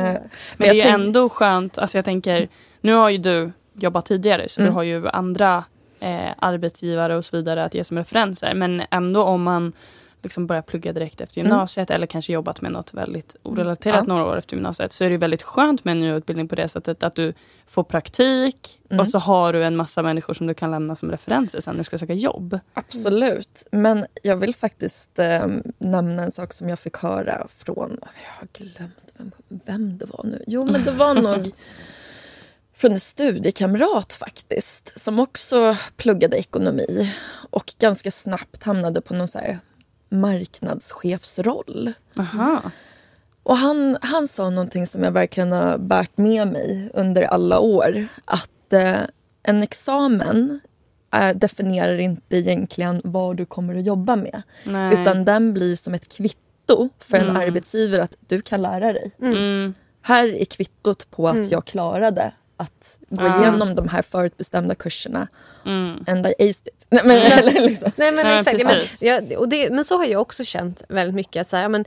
men 0.56 0.68
det 0.68 0.80
är 0.80 0.94
ändå 0.94 1.28
skönt, 1.28 1.78
alltså 1.78 1.98
jag 1.98 2.04
tänker, 2.04 2.48
nu 2.80 2.92
har 2.92 3.10
ju 3.10 3.18
du 3.18 3.50
jobbat 3.74 4.06
tidigare 4.06 4.48
så 4.48 4.60
du 4.60 4.66
mm. 4.66 4.74
har 4.74 4.82
ju 4.82 5.08
andra 5.08 5.64
eh, 6.00 6.30
arbetsgivare 6.38 7.16
och 7.16 7.24
så 7.24 7.36
vidare 7.36 7.64
att 7.64 7.74
ge 7.74 7.84
som 7.84 7.98
referenser. 7.98 8.54
Men 8.54 8.82
ändå 8.90 9.22
om 9.22 9.42
man 9.42 9.72
liksom 10.22 10.46
börjat 10.46 10.66
plugga 10.66 10.92
direkt 10.92 11.20
efter 11.20 11.40
mm. 11.40 11.50
gymnasiet 11.50 11.90
mm. 11.90 11.96
eller 11.96 12.06
kanske 12.06 12.32
jobbat 12.32 12.60
med 12.60 12.72
något 12.72 12.94
väldigt 12.94 13.36
orelaterat 13.42 14.04
ja. 14.06 14.14
några 14.14 14.24
år 14.24 14.38
efter 14.38 14.56
gymnasiet 14.56 14.92
så 14.92 15.04
är 15.04 15.10
det 15.10 15.16
väldigt 15.16 15.42
skönt 15.42 15.84
med 15.84 15.92
en 15.92 15.98
ny 16.00 16.10
utbildning 16.10 16.48
på 16.48 16.54
det 16.54 16.68
sättet 16.68 17.02
att 17.02 17.14
du 17.14 17.34
får 17.66 17.84
praktik 17.84 18.80
mm. 18.90 19.00
och 19.00 19.08
så 19.08 19.18
har 19.18 19.52
du 19.52 19.64
en 19.64 19.76
massa 19.76 20.02
människor 20.02 20.34
som 20.34 20.46
du 20.46 20.54
kan 20.54 20.70
lämna 20.70 20.96
som 20.96 21.10
referenser 21.10 21.60
sen 21.60 21.74
när 21.74 21.78
du 21.78 21.84
ska 21.84 21.98
söka 21.98 22.14
jobb. 22.14 22.58
Absolut, 22.74 23.66
men 23.70 24.06
jag 24.22 24.36
vill 24.36 24.54
faktiskt 24.54 25.18
eh, 25.18 25.46
nämna 25.78 26.22
en 26.22 26.30
sak 26.30 26.52
som 26.52 26.68
jag 26.68 26.78
fick 26.78 26.96
höra 26.96 27.46
från, 27.48 27.98
jag 28.00 28.40
har 28.40 28.48
glömt 28.52 29.12
vem, 29.16 29.32
vem 29.48 29.98
det 29.98 30.06
var 30.06 30.24
nu. 30.24 30.44
Jo 30.46 30.64
men 30.64 30.84
det 30.84 30.90
var 30.90 31.14
nog 31.14 31.50
från 32.74 32.92
en 32.92 33.00
studiekamrat 33.00 34.12
faktiskt 34.12 34.98
som 34.98 35.20
också 35.20 35.76
pluggade 35.96 36.36
ekonomi 36.36 37.14
och 37.50 37.74
ganska 37.78 38.10
snabbt 38.10 38.62
hamnade 38.62 39.00
på 39.00 39.14
någon 39.14 39.28
så 39.28 39.38
här 39.38 39.58
marknadschefsroll. 40.08 41.92
Aha. 42.18 42.70
Och 43.42 43.56
han, 43.56 43.98
han 44.00 44.26
sa 44.26 44.50
någonting 44.50 44.86
som 44.86 45.02
jag 45.02 45.12
verkligen 45.12 45.52
har 45.52 45.78
bärt 45.78 46.16
med 46.16 46.48
mig 46.48 46.90
under 46.94 47.22
alla 47.22 47.58
år. 47.58 48.06
Att 48.24 48.72
eh, 48.72 49.00
en 49.42 49.62
examen 49.62 50.60
eh, 51.14 51.36
definierar 51.36 51.98
inte 51.98 52.36
egentligen 52.36 53.00
vad 53.04 53.36
du 53.36 53.44
kommer 53.44 53.74
att 53.74 53.86
jobba 53.86 54.16
med. 54.16 54.42
Nej. 54.64 54.94
Utan 54.94 55.24
den 55.24 55.54
blir 55.54 55.76
som 55.76 55.94
ett 55.94 56.16
kvitto 56.16 56.88
för 56.98 57.16
en 57.16 57.28
mm. 57.28 57.36
arbetsgivare 57.36 58.02
att 58.02 58.16
du 58.20 58.40
kan 58.40 58.62
lära 58.62 58.92
dig. 58.92 59.10
Mm. 59.22 59.74
Här 60.02 60.34
är 60.34 60.44
kvittot 60.44 61.10
på 61.10 61.28
att 61.28 61.36
mm. 61.36 61.48
jag 61.48 61.64
klarade 61.64 62.32
att 62.60 62.98
gå 63.08 63.24
ja. 63.24 63.40
igenom 63.40 63.74
de 63.74 63.88
här 63.88 64.02
förutbestämda 64.02 64.74
kurserna. 64.74 65.28
Mm. 65.66 66.04
And 66.06 66.26
I 66.26 66.34
aced 66.38 66.68
it. 66.68 66.86
Nej, 66.90 67.02
men, 67.04 67.16
eller, 67.38 67.60
liksom. 67.60 67.92
Nej, 67.96 68.12
men, 68.12 68.26
ja, 68.26 68.38
exakt. 68.38 68.64
Men, 68.66 68.86
ja, 69.00 69.38
och 69.38 69.48
det, 69.48 69.70
men 69.70 69.84
så 69.84 69.96
har 69.96 70.04
jag 70.04 70.20
också 70.20 70.44
känt 70.44 70.82
väldigt 70.88 71.14
mycket. 71.14 71.40
Att 71.40 71.48
så 71.48 71.56
här, 71.56 71.68
men, 71.68 71.84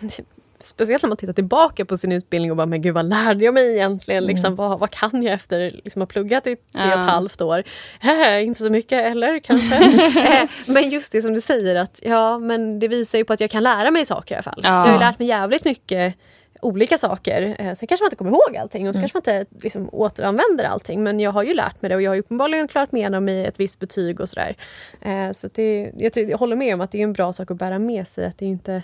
speciellt 0.62 1.02
när 1.02 1.08
man 1.08 1.16
tittar 1.16 1.32
tillbaka 1.32 1.84
på 1.84 1.96
sin 1.96 2.12
utbildning 2.12 2.50
och 2.50 2.56
bara, 2.56 2.66
men 2.66 2.82
gud 2.82 2.94
vad 2.94 3.04
lärde 3.04 3.44
jag 3.44 3.54
mig 3.54 3.74
egentligen? 3.74 4.24
Liksom, 4.24 4.46
mm. 4.46 4.56
vad, 4.56 4.78
vad 4.78 4.90
kan 4.90 5.22
jag 5.22 5.34
efter 5.34 5.70
liksom, 5.84 6.02
att 6.02 6.08
ha 6.08 6.12
pluggat 6.12 6.46
i 6.46 6.56
tre 6.56 6.86
och 6.86 7.00
ett 7.00 7.06
halvt 7.06 7.40
år? 7.40 7.64
Äh, 8.02 8.44
inte 8.44 8.60
så 8.60 8.70
mycket 8.70 9.06
eller 9.06 9.38
kanske. 9.38 10.48
Men 10.66 10.90
just 10.90 11.12
det 11.12 11.22
som 11.22 11.34
du 11.34 11.40
säger 11.40 11.74
att 11.74 12.00
ja, 12.02 12.38
men 12.38 12.78
det 12.78 12.88
visar 12.88 13.18
ju 13.18 13.24
på 13.24 13.32
att 13.32 13.40
jag 13.40 13.50
kan 13.50 13.62
lära 13.62 13.90
mig 13.90 14.06
saker 14.06 14.34
i 14.34 14.36
alla 14.36 14.42
fall. 14.42 14.60
Ja. 14.62 14.68
Jag 14.68 14.80
har 14.80 14.92
ju 14.92 14.98
lärt 14.98 15.18
mig 15.18 15.28
jävligt 15.28 15.64
mycket 15.64 16.14
olika 16.60 16.98
saker. 16.98 17.56
Eh, 17.58 17.74
sen 17.74 17.86
kanske 17.86 18.04
man 18.04 18.06
inte 18.06 18.16
kommer 18.16 18.30
ihåg 18.30 18.56
allting 18.56 18.88
och 18.88 18.94
så 18.94 18.98
mm. 18.98 19.08
kanske 19.08 19.32
man 19.32 19.40
inte 19.40 19.56
liksom, 19.64 19.88
återanvänder 19.92 20.64
allting. 20.64 21.02
Men 21.02 21.20
jag 21.20 21.32
har 21.32 21.42
ju 21.42 21.54
lärt 21.54 21.82
mig 21.82 21.88
det 21.88 21.94
och 21.94 22.02
jag 22.02 22.10
har 22.10 22.18
uppenbarligen 22.18 22.68
klarat 22.68 22.92
med 22.92 22.98
igenom 22.98 23.28
i 23.28 23.44
ett 23.44 23.60
visst 23.60 23.78
betyg 23.78 24.20
och 24.20 24.28
sådär. 24.28 24.56
Eh, 25.00 25.32
så 25.32 25.48
det, 25.54 25.92
jag, 25.96 26.16
jag, 26.16 26.38
håller 26.38 26.56
med 26.56 26.74
om 26.74 26.80
att 26.80 26.90
det 26.90 26.98
är 26.98 27.02
en 27.02 27.12
bra 27.12 27.32
sak 27.32 27.50
att 27.50 27.56
bära 27.56 27.78
med 27.78 28.08
sig. 28.08 28.26
Att 28.26 28.38
det 28.38 28.46
inte 28.46 28.82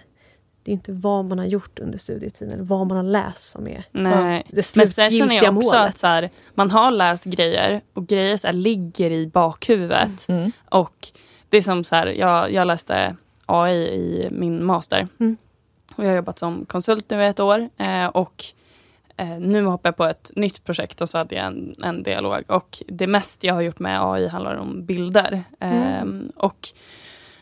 det 0.65 0.71
är 0.71 0.73
inte 0.73 0.93
vad 0.93 1.25
man 1.25 1.39
har 1.39 1.47
gjort 1.47 1.79
under 1.79 1.99
studietiden 1.99 2.55
eller 2.55 2.65
vad 2.65 2.87
man 2.87 2.97
har 2.97 3.05
läst 3.05 3.51
som 3.51 3.69
är 3.69 3.85
Nej. 3.91 4.47
det 4.51 4.63
slutgiltiga 4.63 5.05
Men 5.05 5.11
sen 5.11 5.29
känner 5.29 5.45
jag 5.45 5.57
också 5.57 5.69
målet. 5.69 5.89
att 5.89 5.99
så 5.99 6.07
här, 6.07 6.31
man 6.55 6.71
har 6.71 6.91
läst 6.91 7.25
grejer 7.25 7.81
och 7.93 8.07
grejer 8.07 8.37
så 8.37 8.47
här, 8.47 8.55
ligger 8.55 9.11
i 9.11 9.27
bakhuvudet. 9.27 10.29
Mm. 10.29 10.53
Och 10.71 11.09
det 11.49 11.57
är 11.57 11.61
som 11.61 11.85
så 11.85 11.95
här, 11.95 12.07
jag, 12.07 12.53
jag 12.53 12.67
läste 12.67 13.17
AI 13.47 13.77
i 13.77 14.29
min 14.31 14.65
master. 14.65 15.09
Mm. 15.21 15.37
Och 15.96 16.04
jag 16.04 16.09
har 16.09 16.16
jobbat 16.16 16.38
som 16.38 16.64
konsult 16.66 17.11
nu 17.11 17.22
i 17.22 17.26
ett 17.26 17.40
år. 17.40 17.68
Eh, 17.76 18.07
och 18.07 18.44
eh, 19.16 19.38
nu 19.38 19.64
hoppar 19.64 19.88
jag 19.88 19.96
på 19.96 20.04
ett 20.04 20.30
nytt 20.37 20.64
projekt 20.64 21.00
och 21.00 21.09
så 21.09 21.18
hade 21.18 21.35
jag 21.35 21.44
en, 21.44 21.74
en 21.83 22.02
dialog. 22.02 22.42
Och 22.46 22.83
det 22.88 23.07
mest 23.07 23.44
jag 23.44 23.54
har 23.54 23.61
gjort 23.61 23.78
med 23.78 24.02
AI 24.02 24.28
handlar 24.28 24.57
om 24.57 24.87
bilder. 24.87 25.44
Mm. 25.61 26.30
Eh, 26.37 26.42
och, 26.44 26.68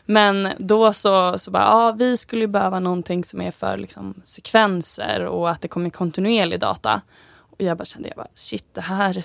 men 0.05 0.49
då 0.57 0.93
så, 0.93 1.39
så 1.39 1.51
bara, 1.51 1.63
ja 1.63 1.91
vi 1.91 2.17
skulle 2.17 2.47
behöva 2.47 2.79
någonting 2.79 3.23
som 3.23 3.41
är 3.41 3.51
för 3.51 3.77
liksom, 3.77 4.13
sekvenser 4.23 5.25
och 5.25 5.49
att 5.49 5.61
det 5.61 5.67
kommer 5.67 5.89
kontinuerlig 5.89 6.59
data. 6.59 7.01
Och 7.35 7.61
jag 7.61 7.77
bara 7.77 7.85
kände, 7.85 8.07
jag 8.07 8.17
bara, 8.17 8.27
shit 8.35 8.65
det 8.73 8.81
här, 8.81 9.23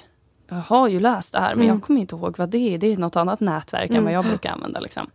jag 0.48 0.56
har 0.56 0.88
ju 0.88 1.00
läst 1.00 1.32
det 1.32 1.40
här 1.40 1.54
men 1.54 1.64
mm. 1.64 1.76
jag 1.76 1.82
kommer 1.82 2.00
inte 2.00 2.16
ihåg 2.16 2.38
vad 2.38 2.48
det 2.48 2.74
är. 2.74 2.78
Det 2.78 2.92
är 2.92 2.96
något 2.96 3.16
annat 3.16 3.40
nätverk 3.40 3.90
mm. 3.90 3.98
än 3.98 4.04
vad 4.04 4.12
jag 4.12 4.24
brukar 4.24 4.52
använda. 4.52 4.80
Liksom. 4.80 5.10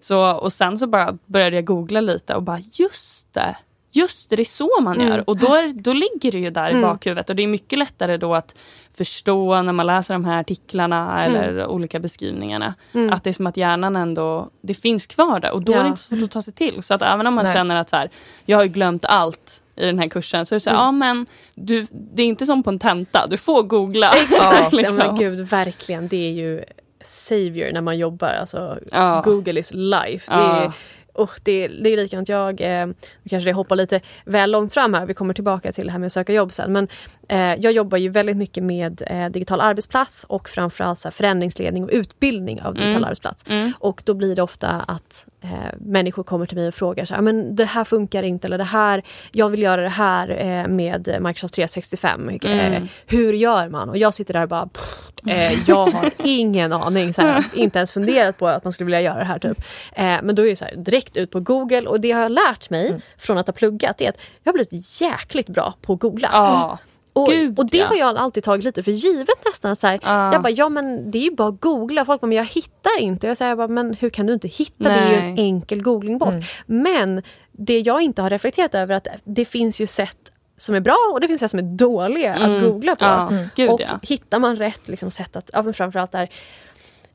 Så, 0.00 0.36
och 0.36 0.52
sen 0.52 0.78
så 0.78 0.86
bara 0.86 1.18
började 1.26 1.56
jag 1.56 1.64
googla 1.64 2.00
lite 2.00 2.34
och 2.34 2.42
bara 2.42 2.58
just 2.58 3.17
det. 3.32 3.56
Just 3.90 4.30
det, 4.30 4.36
det 4.36 4.42
är 4.42 4.44
så 4.44 4.80
man 4.80 5.00
gör. 5.00 5.06
Mm. 5.06 5.24
Och 5.26 5.36
då, 5.36 5.54
är, 5.54 5.68
då 5.68 5.92
ligger 5.92 6.32
det 6.32 6.38
ju 6.38 6.50
där 6.50 6.70
mm. 6.70 6.78
i 6.78 6.82
bakhuvudet. 6.82 7.30
Och 7.30 7.36
det 7.36 7.42
är 7.42 7.46
mycket 7.46 7.78
lättare 7.78 8.16
då 8.16 8.34
att 8.34 8.54
förstå 8.96 9.62
när 9.62 9.72
man 9.72 9.86
läser 9.86 10.14
de 10.14 10.24
här 10.24 10.40
artiklarna 10.40 11.24
mm. 11.24 11.42
eller 11.42 11.66
olika 11.66 11.98
beskrivningarna. 11.98 12.74
Mm. 12.92 13.12
Att 13.12 13.24
det 13.24 13.30
är 13.30 13.32
som 13.32 13.46
att 13.46 13.56
hjärnan 13.56 13.96
ändå, 13.96 14.50
det 14.60 14.74
finns 14.74 15.06
kvar 15.06 15.40
där. 15.40 15.52
Och 15.52 15.62
då 15.62 15.72
ja. 15.72 15.78
är 15.78 15.82
det 15.82 15.88
inte 15.88 16.02
så 16.02 16.08
svårt 16.08 16.22
att 16.22 16.30
ta 16.30 16.42
sig 16.42 16.52
till. 16.52 16.82
Så 16.82 16.94
att 16.94 17.02
även 17.02 17.26
om 17.26 17.34
man 17.34 17.44
Nej. 17.44 17.54
känner 17.54 17.76
att 17.76 17.90
så 17.90 17.96
här, 17.96 18.10
jag 18.44 18.56
har 18.56 18.64
glömt 18.64 19.04
allt 19.04 19.62
i 19.76 19.86
den 19.86 19.98
här 19.98 20.08
kursen. 20.08 20.46
Så 20.46 20.60
så 20.60 20.70
här, 20.70 20.76
mm. 20.76 20.84
ja 20.84 20.92
men 20.92 21.26
du, 21.54 21.86
det 21.90 22.22
är 22.22 22.26
inte 22.26 22.46
som 22.46 22.62
på 22.62 22.70
en 22.70 22.78
tenta, 22.78 23.26
du 23.26 23.36
får 23.36 23.62
googla. 23.62 24.12
Exakt, 24.12 24.72
liksom. 24.72 24.98
ja, 24.98 25.06
men 25.06 25.16
gud 25.16 25.38
verkligen. 25.48 26.08
Det 26.08 26.28
är 26.28 26.32
ju 26.32 26.64
savior 27.04 27.72
när 27.72 27.80
man 27.80 27.98
jobbar. 27.98 28.28
Alltså, 28.28 28.78
ja. 28.90 29.22
Google 29.24 29.60
is 29.60 29.70
life. 29.74 30.34
Det 30.34 30.40
är, 30.40 30.72
oh, 31.22 31.30
det, 31.42 31.68
det 31.68 31.92
är 31.92 31.96
likadant. 31.96 32.28
Jag 32.28 32.60
eh, 32.60 32.86
kanske 33.30 33.48
det 33.50 33.52
hoppar 33.52 33.76
lite 33.76 34.00
väl 34.24 34.50
långt 34.50 34.74
fram 34.74 34.94
här. 34.94 35.06
Vi 35.06 35.14
kommer 35.14 35.34
tillbaka 35.34 35.72
till 35.72 35.86
det 35.86 35.92
här 35.92 35.98
med 35.98 36.06
att 36.06 36.12
söka 36.12 36.32
jobb 36.32 36.52
sen. 36.52 36.72
Men 36.72 36.88
eh, 37.28 37.54
jag 37.60 37.72
jobbar 37.72 37.98
ju 37.98 38.08
väldigt 38.08 38.36
mycket 38.36 38.64
med 38.64 39.02
eh, 39.06 39.28
digital 39.28 39.60
arbetsplats 39.60 40.24
och 40.28 40.48
framförallt 40.48 40.98
så 40.98 41.08
här, 41.08 41.12
förändringsledning 41.12 41.84
och 41.84 41.90
utbildning 41.92 42.62
av 42.62 42.74
digital 42.74 42.88
Mm. 42.92 43.04
arbetsplats. 43.04 43.44
Mm. 43.50 43.72
Och 43.78 44.02
då 44.04 44.14
blir 44.14 44.36
det 44.36 44.42
ofta 44.42 44.68
att 44.68 45.26
eh, 45.40 45.50
människor 45.78 46.22
kommer 46.22 46.46
till 46.46 46.58
mig 46.58 46.68
och 46.68 46.74
frågar 46.74 47.04
så 47.04 47.14
här, 47.14 47.22
men 47.22 47.56
det 47.56 47.64
här 47.64 47.84
funkar 47.84 48.22
inte 48.22 48.46
eller 48.46 48.58
det 48.58 48.64
här, 48.64 49.02
jag 49.32 49.48
vill 49.50 49.62
göra 49.62 49.80
det 49.82 49.88
här 49.88 50.28
eh, 50.30 50.68
med 50.68 51.18
Microsoft 51.20 51.54
365. 51.54 52.28
Eh, 52.28 52.38
Mm. 52.68 52.88
hur 53.06 53.32
gör 53.32 53.68
man? 53.68 53.88
Och 53.88 53.98
jag 53.98 54.14
sitter 54.14 54.34
där 54.34 54.42
och 54.42 54.48
bara, 54.48 54.66
pff, 54.66 55.10
eh, 55.26 55.68
jag 55.68 55.86
har 55.86 56.10
ingen 56.24 56.72
aning. 56.72 57.14
Så 57.14 57.22
här, 57.22 57.44
inte 57.54 57.78
ens 57.78 57.92
funderat 57.92 58.38
på 58.38 58.48
att 58.48 58.64
man 58.64 58.72
skulle 58.72 58.84
vilja 58.86 59.00
göra 59.00 59.18
det 59.18 59.24
här. 59.24 59.38
Typ. 59.38 59.58
Eh, 59.92 60.16
men 60.22 60.34
då 60.34 60.42
är 60.46 60.50
det 60.50 60.60
här, 60.60 60.76
direkt 60.76 61.16
ut 61.16 61.30
på 61.30 61.40
Google 61.40 61.80
och 61.88 62.00
det 62.00 62.10
har 62.12 62.22
jag 62.22 62.32
lärt 62.32 62.70
mig 62.70 62.88
Mm. 62.88 63.00
från 63.18 63.38
att 63.38 63.46
ha 63.46 63.52
pluggat 63.52 64.00
är 64.00 64.08
att 64.08 64.16
jag 64.42 64.52
har 64.52 64.54
blivit 64.58 65.00
jäkligt 65.00 65.48
bra 65.48 65.74
på 65.82 65.92
att 65.92 65.98
googla. 66.00 66.28
Ja. 66.32 66.78
Och, 67.12 67.28
Gud, 67.28 67.58
och 67.58 67.66
det 67.70 67.78
ja. 67.78 67.86
har 67.86 67.96
jag 67.96 68.16
alltid 68.16 68.42
tagit 68.44 68.64
lite 68.64 68.82
för 68.82 68.90
givet 68.92 69.44
nästan. 69.46 69.76
Så 69.76 69.86
här, 69.86 70.00
Ja. 70.02 70.32
Jag 70.32 70.42
bara, 70.42 70.50
ja 70.50 70.68
men 70.68 71.10
det 71.10 71.18
är 71.18 71.22
ju 71.22 71.34
bara 71.34 71.48
att 71.48 71.60
googla. 71.60 72.04
Folk 72.04 72.20
bara, 72.20 72.26
men 72.26 72.36
jag 72.36 72.44
hittar 72.44 73.00
inte. 73.00 73.26
Jag 73.26 73.36
säger 73.36 73.56
bara, 73.56 73.68
men 73.68 73.94
hur 73.94 74.10
kan 74.10 74.26
du 74.26 74.32
inte 74.32 74.48
hitta? 74.48 74.84
Det 74.84 74.90
är 74.90 75.10
ju 75.10 75.16
en 75.16 75.34
Nej. 75.34 75.44
enkel 75.44 75.82
googlingbock. 75.82 76.34
Men 76.66 77.22
det 77.52 77.80
jag 77.80 78.02
inte 78.02 78.22
har 78.22 78.30
reflekterat 78.30 78.74
över 78.74 78.94
är 78.94 78.98
att 78.98 79.08
det 79.24 79.44
finns 79.44 79.80
ju 79.80 79.86
sätt 79.86 80.27
som 80.58 80.74
är 80.74 80.80
bra 80.80 80.96
och 81.12 81.20
det 81.20 81.26
finns 81.28 81.40
sätt 81.40 81.50
som 81.50 81.58
är 81.60 81.76
dåliga 81.76 82.34
att 82.34 82.62
googla 82.62 82.96
på. 82.96 83.04
Ja, 83.04 83.28
Mm. 83.30 83.44
gud 83.56 83.70
och 83.70 83.80
ja. 83.80 83.98
hittar 84.02 84.38
man 84.38 84.56
rätt 84.56 84.88
liksom, 84.88 85.10
sätt 85.10 85.36
att, 85.36 85.50
ja, 85.52 85.62
men 85.62 85.74
framförallt 85.74 86.12
där 86.12 86.28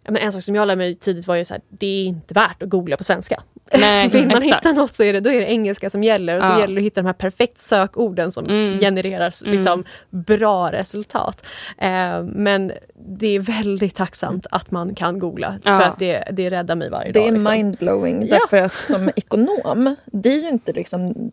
Ja, 0.06 0.12
men 0.12 0.22
en 0.22 0.32
sak 0.34 0.44
som 0.44 0.56
jag 0.56 0.68
lärde 0.68 0.78
mig 0.78 0.96
tidigt 0.96 1.28
var 1.28 1.36
ju 1.36 1.46
så 1.46 1.54
här, 1.54 1.62
det 1.70 1.88
är 1.88 2.06
inte 2.06 2.34
värt 2.34 2.64
att 2.64 2.70
googla 2.70 2.98
på 2.98 3.04
svenska. 3.04 3.42
Nej, 3.80 4.08
Vill 4.14 4.28
man 4.28 4.38
exakt. 4.38 4.66
hitta 4.66 4.72
något 4.82 4.94
så 4.96 5.04
är 5.04 5.14
det, 5.14 5.20
då 5.20 5.30
är 5.30 5.40
det 5.42 5.52
engelska 5.52 5.90
som 5.90 6.04
gäller 6.04 6.38
och 6.38 6.44
så 6.44 6.52
Ja. 6.52 6.60
gäller 6.60 6.76
det 6.76 6.82
att 6.82 6.86
hitta 6.86 7.02
de 7.02 7.06
här 7.06 7.14
perfekt 7.14 7.62
sökorden 7.62 8.32
som 8.32 8.46
Mm. 8.46 8.80
genererar 8.80 9.32
liksom, 9.52 9.84
bra 10.10 10.72
resultat. 10.72 11.46
Eh, 11.78 12.24
men 12.24 12.72
det 13.08 13.28
är 13.28 13.40
väldigt 13.40 13.96
tacksamt 13.96 14.48
att 14.52 14.72
man 14.72 14.96
kan 14.96 15.20
googla 15.20 15.56
Ja. 15.64 15.80
för 15.80 15.86
att 15.86 16.00
det, 16.00 16.24
det 16.32 16.50
räddar 16.50 16.76
mig 16.76 16.90
varje 16.90 17.12
Det 17.12 17.20
dag. 17.20 17.28
är 17.28 17.32
liksom. 17.32 17.54
mindblowing. 17.54 18.28
Ja. 18.28 18.38
Därför 18.40 18.58
att 18.58 18.74
som 18.74 19.10
ekonom, 19.16 19.96
det 20.06 20.30
är 20.30 20.42
ju 20.42 20.50
inte 20.50 20.74
liksom 20.74 21.32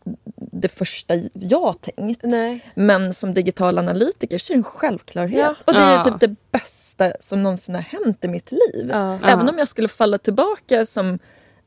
det 0.51 0.69
första 0.69 1.15
jag 1.33 1.81
tänkt. 1.81 2.21
Nej. 2.23 2.73
Men 2.75 3.15
som 3.15 3.35
digital 3.35 3.79
analytiker 3.79 4.39
så 4.39 4.53
är 4.53 4.55
det 4.55 4.59
en 4.61 4.65
självklarhet. 4.65 5.39
Ja. 5.39 5.55
Och 5.65 5.73
det 5.73 5.79
är 5.81 6.05
typ 6.05 6.21
det 6.21 6.37
bästa 6.53 7.13
som 7.21 7.43
någonsin 7.43 7.75
har 7.75 7.83
hänt 7.83 8.25
i 8.25 8.29
mitt 8.29 8.53
liv. 8.53 8.89
Ja. 8.91 9.19
Även 9.25 9.47
Ja. 9.47 9.53
om 9.53 9.59
jag 9.59 9.69
skulle 9.69 9.89
falla 9.89 10.19
tillbaka 10.19 10.87
som 10.87 11.19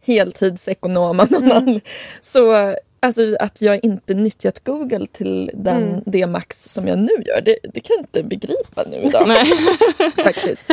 heltidsekonom 0.06 1.20
av 1.20 1.32
någon 1.32 1.52
annan. 1.52 1.82
Så 2.22 2.76
alltså, 3.04 3.36
att 3.40 3.62
jag 3.62 3.80
inte 3.84 4.14
nyttjat 4.14 4.64
Google 4.64 5.08
till 5.12 5.52
den, 5.54 5.84
Mm. 5.84 6.02
det 6.06 6.28
max 6.28 6.64
som 6.64 6.88
jag 6.88 7.00
nu 7.00 7.24
gör, 7.26 7.42
det, 7.42 7.58
det 7.74 7.80
kan 7.80 7.96
jag 7.96 8.02
inte 8.04 8.24
begripa 8.24 8.84
nu 8.92 8.98
idag. 8.98 9.28
Faktiskt. 10.24 10.70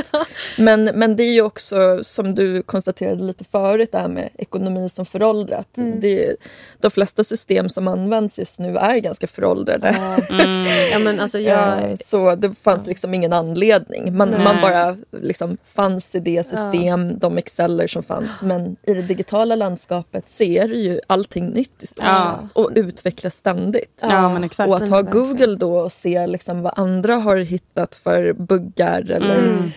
Men, 0.59 0.85
men 0.85 1.17
det 1.17 1.23
är 1.25 1.33
ju 1.33 1.43
också, 1.43 2.01
som 2.05 2.35
du 2.35 2.63
konstaterade 2.63 3.25
lite 3.25 3.45
förut, 3.45 3.89
det 3.93 3.99
här 3.99 4.09
med 4.09 4.29
ekonomi 4.39 4.89
som 4.89 5.07
föråldrat. 5.07 5.69
Det, 6.01 6.37
de 6.81 6.91
flesta 6.91 7.25
system 7.25 7.69
som 7.69 7.89
används 7.89 8.39
just 8.39 8.61
nu 8.61 8.77
är 8.77 8.99
ganska 8.99 9.27
föråldrade. 9.27 9.89
Mm. 10.31 10.67
Ja, 10.93 10.99
men 10.99 11.21
alltså 11.21 11.39
jag, 11.39 11.61
Eh, 11.61 11.95
Så 12.05 12.35
det 12.35 12.55
fanns 12.55 12.87
liksom 12.87 13.15
ingen 13.15 13.33
anledning. 13.33 14.17
Man, 14.17 14.31
Nej. 14.31 14.45
man 14.45 14.61
bara 14.61 14.97
liksom 15.23 15.57
fanns 15.65 16.15
i 16.15 16.21
det 16.21 16.47
system, 16.47 17.19
de 17.19 17.39
exceller 17.39 17.87
som 17.87 18.03
fanns. 18.03 18.43
Men 18.43 18.77
i 18.87 18.95
det 18.95 19.03
digitala 19.03 19.55
landskapet 19.55 20.29
ser 20.29 20.69
ju 20.69 21.01
allting 21.07 21.47
nytt 21.49 21.83
i 21.83 21.87
stort 21.87 22.05
Ja. 22.07 22.20
Sett 22.23 22.53
och 22.53 22.71
utvecklas 22.75 23.35
ständigt. 23.35 23.99
Ja, 24.03 24.29
men 24.33 24.45
exakt. 24.45 24.69
Och 24.69 24.77
att 24.77 24.89
ha. 24.89 25.03
Google 25.03 25.55
då 25.57 25.79
och 25.79 25.93
se 25.93 26.27
liksom 26.27 26.63
vad 26.63 26.73
andra 26.77 27.15
har 27.17 27.37
hittat 27.37 27.95
för 27.95 28.33
buggar 28.33 29.11
eller 29.11 29.39
Mm. 29.39 29.71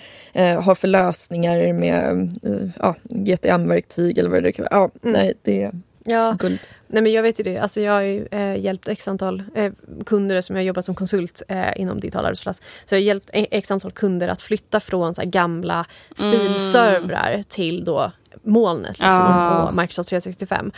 eh, 0.58 0.64
har 0.64 0.76
för 0.76 0.88
lösningar 0.88 1.74
med 1.74 2.30
eh, 2.44 2.70
ja, 2.80 2.96
GTM-verktyg 3.04 4.18
eller 4.18 4.30
vad 4.30 4.44
det 4.44 4.52
kan 4.52 4.66
vara. 4.72 4.82
Ja, 4.84 4.90
Mm. 5.04 5.14
nej, 5.22 5.34
det 5.42 5.64
är 5.64 5.72
ja, 6.06 6.36
guld. 6.40 6.60
Nej 6.88 7.04
men 7.04 7.12
jag 7.12 7.24
vet 7.24 7.40
ju 7.40 7.44
det. 7.44 7.58
Alltså 7.58 7.82
jag 7.82 7.92
har 7.94 8.02
ju 8.02 8.28
eh, 8.32 8.56
hjälpt 8.56 8.88
x 8.88 9.08
antal 9.08 9.44
eh, 9.56 9.72
kunder 10.06 10.42
som 10.42 10.56
jag 10.56 10.66
jobbat 10.66 10.86
som 10.86 10.96
konsult 10.96 11.42
eh, 11.48 11.80
inom 11.82 12.00
digital 12.00 12.26
arbetsplats. 12.26 12.62
Så 12.86 12.96
jag 12.96 13.00
har 13.00 13.04
hjälpt 13.04 13.30
e- 13.34 13.48
x 13.52 13.72
antal 13.72 13.92
kunder 13.92 14.28
att 14.28 14.42
flytta 14.42 14.80
från 14.80 15.14
så 15.14 15.22
här, 15.22 15.30
gamla 15.30 15.86
filservrar 16.18 17.44
till 17.48 17.84
då 17.86 18.12
molnet 18.44 19.00
liksom, 19.00 19.08
Ah. 19.22 19.64
och 19.64 19.76
Microsoft 19.76 20.10
365. 20.10 20.72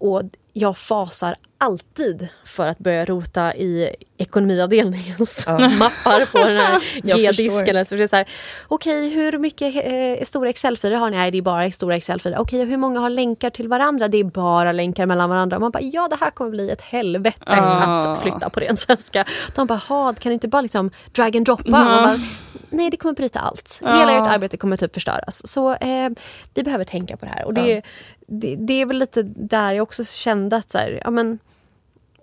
Och 0.00 0.22
jag 0.52 0.76
fasar 0.78 1.36
alltid 1.58 2.28
för 2.44 2.68
att 2.68 2.78
börja 2.78 3.04
rota 3.04 3.54
i 3.54 3.90
ekonomiavdelningens 4.18 5.44
Ja. 5.48 5.58
mappar 5.58 6.32
på 6.32 6.38
den 6.38 6.56
här 6.56 6.80
G-disken. 7.02 7.50
förstår. 7.50 7.68
eller 7.68 7.84
Så 7.84 7.94
det 7.94 8.02
är 8.02 8.06
så 8.06 8.16
här, 8.16 8.28
Okej, 8.68 9.10
hur 9.10 9.38
mycket 9.38 9.74
eh, 9.76 10.24
stora 10.24 10.48
Excel-filer 10.48 10.96
har 10.96 11.10
ni? 11.10 11.16
Nej, 11.16 11.30
det 11.30 11.38
är 11.38 11.42
bara 11.42 11.70
stora 11.70 11.96
Excel-filer. 11.96 12.38
Okej, 12.38 12.60
och 12.62 12.66
hur 12.66 12.76
många 12.76 13.00
har 13.00 13.10
länkar 13.10 13.50
till 13.50 13.68
varandra? 13.68 14.08
Det 14.08 14.18
är 14.18 14.24
bara 14.24 14.72
länkar 14.72 15.06
mellan 15.06 15.30
varandra. 15.30 15.56
Och 15.56 15.60
man 15.60 15.70
bara, 15.70 15.82
ja 15.82 16.08
det 16.08 16.16
här 16.20 16.30
kommer 16.30 16.50
bli 16.50 16.70
ett 16.70 16.80
helvete 16.82 17.38
Ah. 17.46 18.12
att 18.12 18.22
flytta 18.22 18.50
på 18.50 18.60
ren 18.60 18.76
svenska. 18.76 19.24
De 19.54 19.66
bara, 19.66 19.78
"Ha, 19.88 20.14
kan 20.14 20.32
inte 20.32 20.48
bara 20.48 20.62
liksom 20.62 20.90
drag 21.12 21.36
and 21.36 21.46
droppa? 21.46 21.62
Ja. 21.66 21.72
Bara, 22.02 22.20
Nej, 22.70 22.90
det 22.90 22.96
kommer 22.96 23.14
bryta 23.14 23.38
allt. 23.40 23.80
Hela 23.84 24.12
Ja. 24.12 24.22
ert 24.22 24.28
arbete 24.34 24.56
kommer 24.56 24.76
typ 24.76 24.94
förstöras. 24.94 25.46
Så 25.46 25.74
eh, 25.74 26.08
vi 26.54 26.62
behöver 26.62 26.84
tänka 26.84 27.16
på 27.16 27.24
det 27.26 27.30
här. 27.32 27.44
Och 27.44 27.54
det, 27.54 27.70
Ja. 27.70 27.80
Det, 28.30 28.56
det 28.56 28.72
är 28.80 28.86
väl 28.86 28.98
lite 28.98 29.22
där 29.22 29.72
jag 29.72 29.82
också 29.82 30.04
kände 30.04 30.56
att 30.56 30.70
så 30.70 30.78
här, 30.78 31.00
ja 31.04 31.10
men 31.10 31.38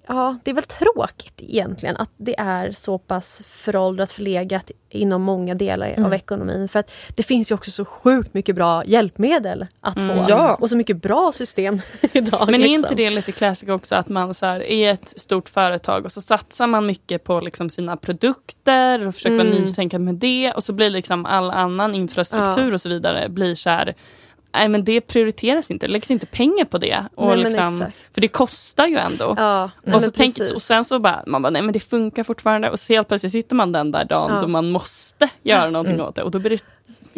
Ja, 0.09 0.37
det 0.43 0.51
är 0.51 0.55
väl 0.55 0.63
tråkigt 0.63 1.41
egentligen 1.41 1.97
att 1.97 2.09
det 2.17 2.39
är 2.39 2.71
så 2.71 2.97
pass 2.97 3.41
föråldrat, 3.47 4.11
förlegat 4.11 4.71
inom 4.89 5.21
många 5.21 5.55
delar 5.55 5.87
Mm. 5.87 6.05
av 6.05 6.13
ekonomin. 6.13 6.67
För 6.67 6.79
att 6.79 6.91
det 7.15 7.23
finns 7.23 7.51
ju 7.51 7.55
också 7.55 7.71
så 7.71 7.85
sjukt 7.85 8.33
mycket 8.33 8.55
bra 8.55 8.83
hjälpmedel 8.85 9.65
att 9.81 9.93
få. 9.93 9.99
Mm. 10.01 10.25
Ja. 10.27 10.55
Och 10.55 10.69
så 10.69 10.77
mycket 10.77 11.01
bra 11.01 11.31
system 11.31 11.81
idag. 12.13 12.45
Men 12.45 12.55
är 12.55 12.57
liksom. 12.57 12.75
inte 12.75 12.95
det 12.95 13.09
lite 13.09 13.31
classic 13.31 13.69
också 13.69 13.95
att 13.95 14.09
man 14.09 14.33
så 14.33 14.45
här, 14.45 14.63
är 14.63 14.93
ett 14.93 15.19
stort 15.19 15.49
företag 15.49 16.05
och 16.05 16.11
så 16.11 16.21
satsar 16.21 16.67
man 16.67 16.85
mycket 16.85 17.23
på 17.23 17.39
liksom 17.39 17.69
sina 17.69 17.97
produkter 17.97 19.07
och 19.07 19.13
försöker 19.15 19.35
vara 19.37 19.47
Mm. 19.47 19.61
nytänkande 19.61 20.05
med 20.05 20.15
det 20.15 20.51
och 20.53 20.63
så 20.63 20.73
blir 20.73 20.89
liksom 20.89 21.25
all 21.25 21.51
annan 21.51 21.95
infrastruktur 21.95 22.67
Ja. 22.67 22.73
och 22.73 22.81
så 22.81 22.89
vidare 22.89 23.29
blir 23.29 23.55
så 23.55 23.69
här 23.69 23.95
Nej 24.53 24.69
men 24.69 24.83
det 24.83 25.01
prioriteras 25.01 25.71
inte, 25.71 25.87
det 25.87 25.93
läggs 25.93 26.11
inte 26.11 26.25
pengar 26.25 26.65
på 26.65 26.77
det. 26.77 27.03
Och 27.15 27.27
Nej, 27.27 27.37
liksom, 27.37 27.85
för 28.13 28.21
det 28.21 28.27
kostar 28.27 28.87
ju 28.87 28.97
ändå. 28.97 29.33
Ja, 29.37 29.71
nej, 29.83 29.95
och, 29.95 30.03
så 30.03 30.11
precis. 30.11 30.51
och 30.51 30.61
sen 30.61 30.83
så 30.83 30.99
bara, 30.99 31.23
man 31.27 31.41
bara, 31.41 31.49
nej 31.49 31.61
men 31.61 31.73
det 31.73 31.79
funkar 31.79 32.23
fortfarande 32.23 32.69
och 32.69 32.79
så 32.79 32.93
helt 32.93 33.07
plötsligt 33.07 33.31
sitter 33.31 33.55
man 33.55 33.71
den 33.71 33.91
där 33.91 34.05
dagen 34.05 34.31
Ja. 34.33 34.39
då 34.41 34.47
man 34.47 34.71
måste 34.71 35.29
göra 35.43 35.69
någonting 35.69 35.95
Mm. 35.95 36.05
åt 36.07 36.15
det 36.15 36.23
och 36.23 36.31
då 36.31 36.39
blir 36.39 36.49
det 36.49 36.63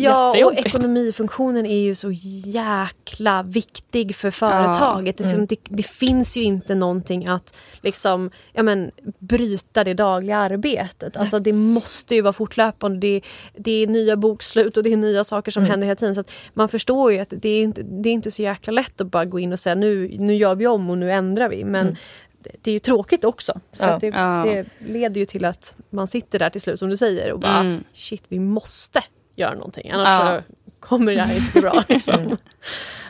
Ja, 0.03 0.45
och 0.45 0.53
ekonomifunktionen 0.57 1.65
är 1.65 1.79
ju 1.79 1.95
så 1.95 2.11
jäkla 2.45 3.43
viktig 3.43 4.15
för 4.15 4.31
företaget. 4.31 5.17
Det, 5.17 5.23
är 5.23 5.27
som, 5.27 5.45
det, 5.45 5.55
det 5.63 5.83
finns 5.85 6.37
ju 6.37 6.43
inte 6.43 6.75
någonting 6.75 7.27
att 7.27 7.55
liksom, 7.81 8.31
ja, 8.53 8.63
men, 8.63 8.91
bryta 9.19 9.83
det 9.83 9.93
dagliga 9.93 10.37
arbetet. 10.37 11.17
Alltså, 11.17 11.39
det 11.39 11.53
måste 11.53 12.15
ju 12.15 12.21
vara 12.21 12.33
fortlöpande. 12.33 12.99
Det, 12.99 13.21
det 13.57 13.71
är 13.83 13.87
nya 13.87 14.15
bokslut 14.15 14.77
och 14.77 14.83
det 14.83 14.93
är 14.93 14.97
nya 14.97 15.23
saker 15.23 15.51
som 15.51 15.63
händer 15.65 15.87
hela 15.87 15.95
tiden. 15.95 16.15
Så 16.15 16.23
man 16.53 16.69
förstår 16.69 17.11
ju 17.11 17.19
att 17.19 17.33
det 17.37 17.49
är, 17.49 17.61
inte, 17.63 17.81
det 17.83 18.09
är 18.09 18.13
inte 18.13 18.31
så 18.31 18.41
jäkla 18.41 18.71
lätt 18.71 19.01
att 19.01 19.07
bara 19.11 19.25
gå 19.25 19.39
in 19.39 19.51
och 19.51 19.59
säga 19.59 19.75
nu, 19.75 20.15
nu 20.19 20.35
gör 20.35 20.55
vi 20.55 20.67
om 20.67 20.89
och 20.89 20.97
nu 20.97 21.11
ändrar 21.11 21.49
vi. 21.49 21.63
Men 21.65 21.97
det- 22.43 22.51
det 22.61 22.71
är 22.71 22.73
ju 22.73 22.79
tråkigt 22.79 23.23
också. 23.23 23.59
För 23.77 23.87
Ja. 23.87 23.97
det, 24.01 24.07
Ja. 24.07 24.43
det 24.45 24.65
leder 24.93 25.19
ju 25.19 25.25
till 25.25 25.45
att 25.45 25.75
man 25.89 26.07
sitter 26.07 26.39
där 26.39 26.49
till 26.49 26.61
slut 26.61 26.79
som 26.79 26.89
du 26.89 26.97
säger 26.97 27.31
och 27.33 27.39
bara 27.39 27.59
Mm. 27.59 27.83
shit 27.93 28.23
vi 28.27 28.39
måste 28.39 29.01
göra 29.39 29.53
någonting 29.55 29.91
annars 29.91 30.07
Ja. 30.07 30.41
så 30.47 30.53
kommer 30.79 31.15
det 31.15 31.21
här 31.21 31.35
inte 31.35 31.61
bra. 31.61 31.83
Liksom. 31.89 32.37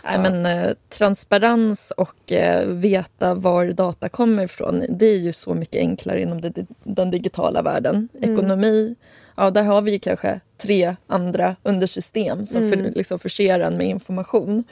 Nej, 0.04 0.20
men, 0.20 0.46
eh, 0.46 0.72
transparens 0.90 1.92
och 1.98 2.32
eh, 2.32 2.68
veta 2.68 3.34
var 3.34 3.66
data 3.66 4.10
kommer 4.10 4.44
ifrån, 4.44 4.84
det 4.90 5.06
är 5.06 5.18
ju 5.18 5.32
så 5.32 5.54
mycket 5.54 5.76
enklare 5.80 6.22
inom 6.22 6.42
det, 6.42 6.54
den 6.84 7.12
digitala 7.12 7.62
världen. 7.62 8.10
Ekonomi, 8.22 8.96
ja, 9.38 9.50
där 9.52 9.64
har 9.64 9.82
vi 9.82 10.00
kanske 10.00 10.40
tre 10.58 10.96
andra 11.08 11.56
undersystem 11.64 12.46
som 12.46 12.70
för, 12.70 12.76
liksom 12.78 13.20
förser 13.20 13.60
en 13.60 13.78
med 13.78 13.88
information. 13.88 14.64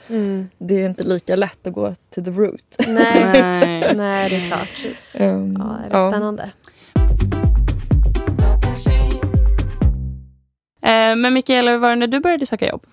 Det 0.58 0.74
är 0.82 0.88
inte 0.88 1.04
lika 1.04 1.36
lätt 1.36 1.66
att 1.66 1.72
gå 1.72 1.94
till 2.10 2.24
the 2.24 2.30
root. 2.30 2.76
Nej, 2.88 3.94
Nej. 3.96 4.30
det 4.30 4.36
är 4.36 4.46
klart. 4.48 4.86
Um, 5.20 5.56
Ja, 5.58 5.78
det 5.90 5.96
är 5.96 6.10
spännande. 6.10 6.50
Men 11.16 11.34
Mikaela, 11.34 11.70
hur 11.70 11.78
var 11.78 11.90
det 11.90 11.96
när 11.96 12.06
du 12.06 12.20
började 12.20 12.46
söka 12.46 12.68
jobb? 12.68 12.86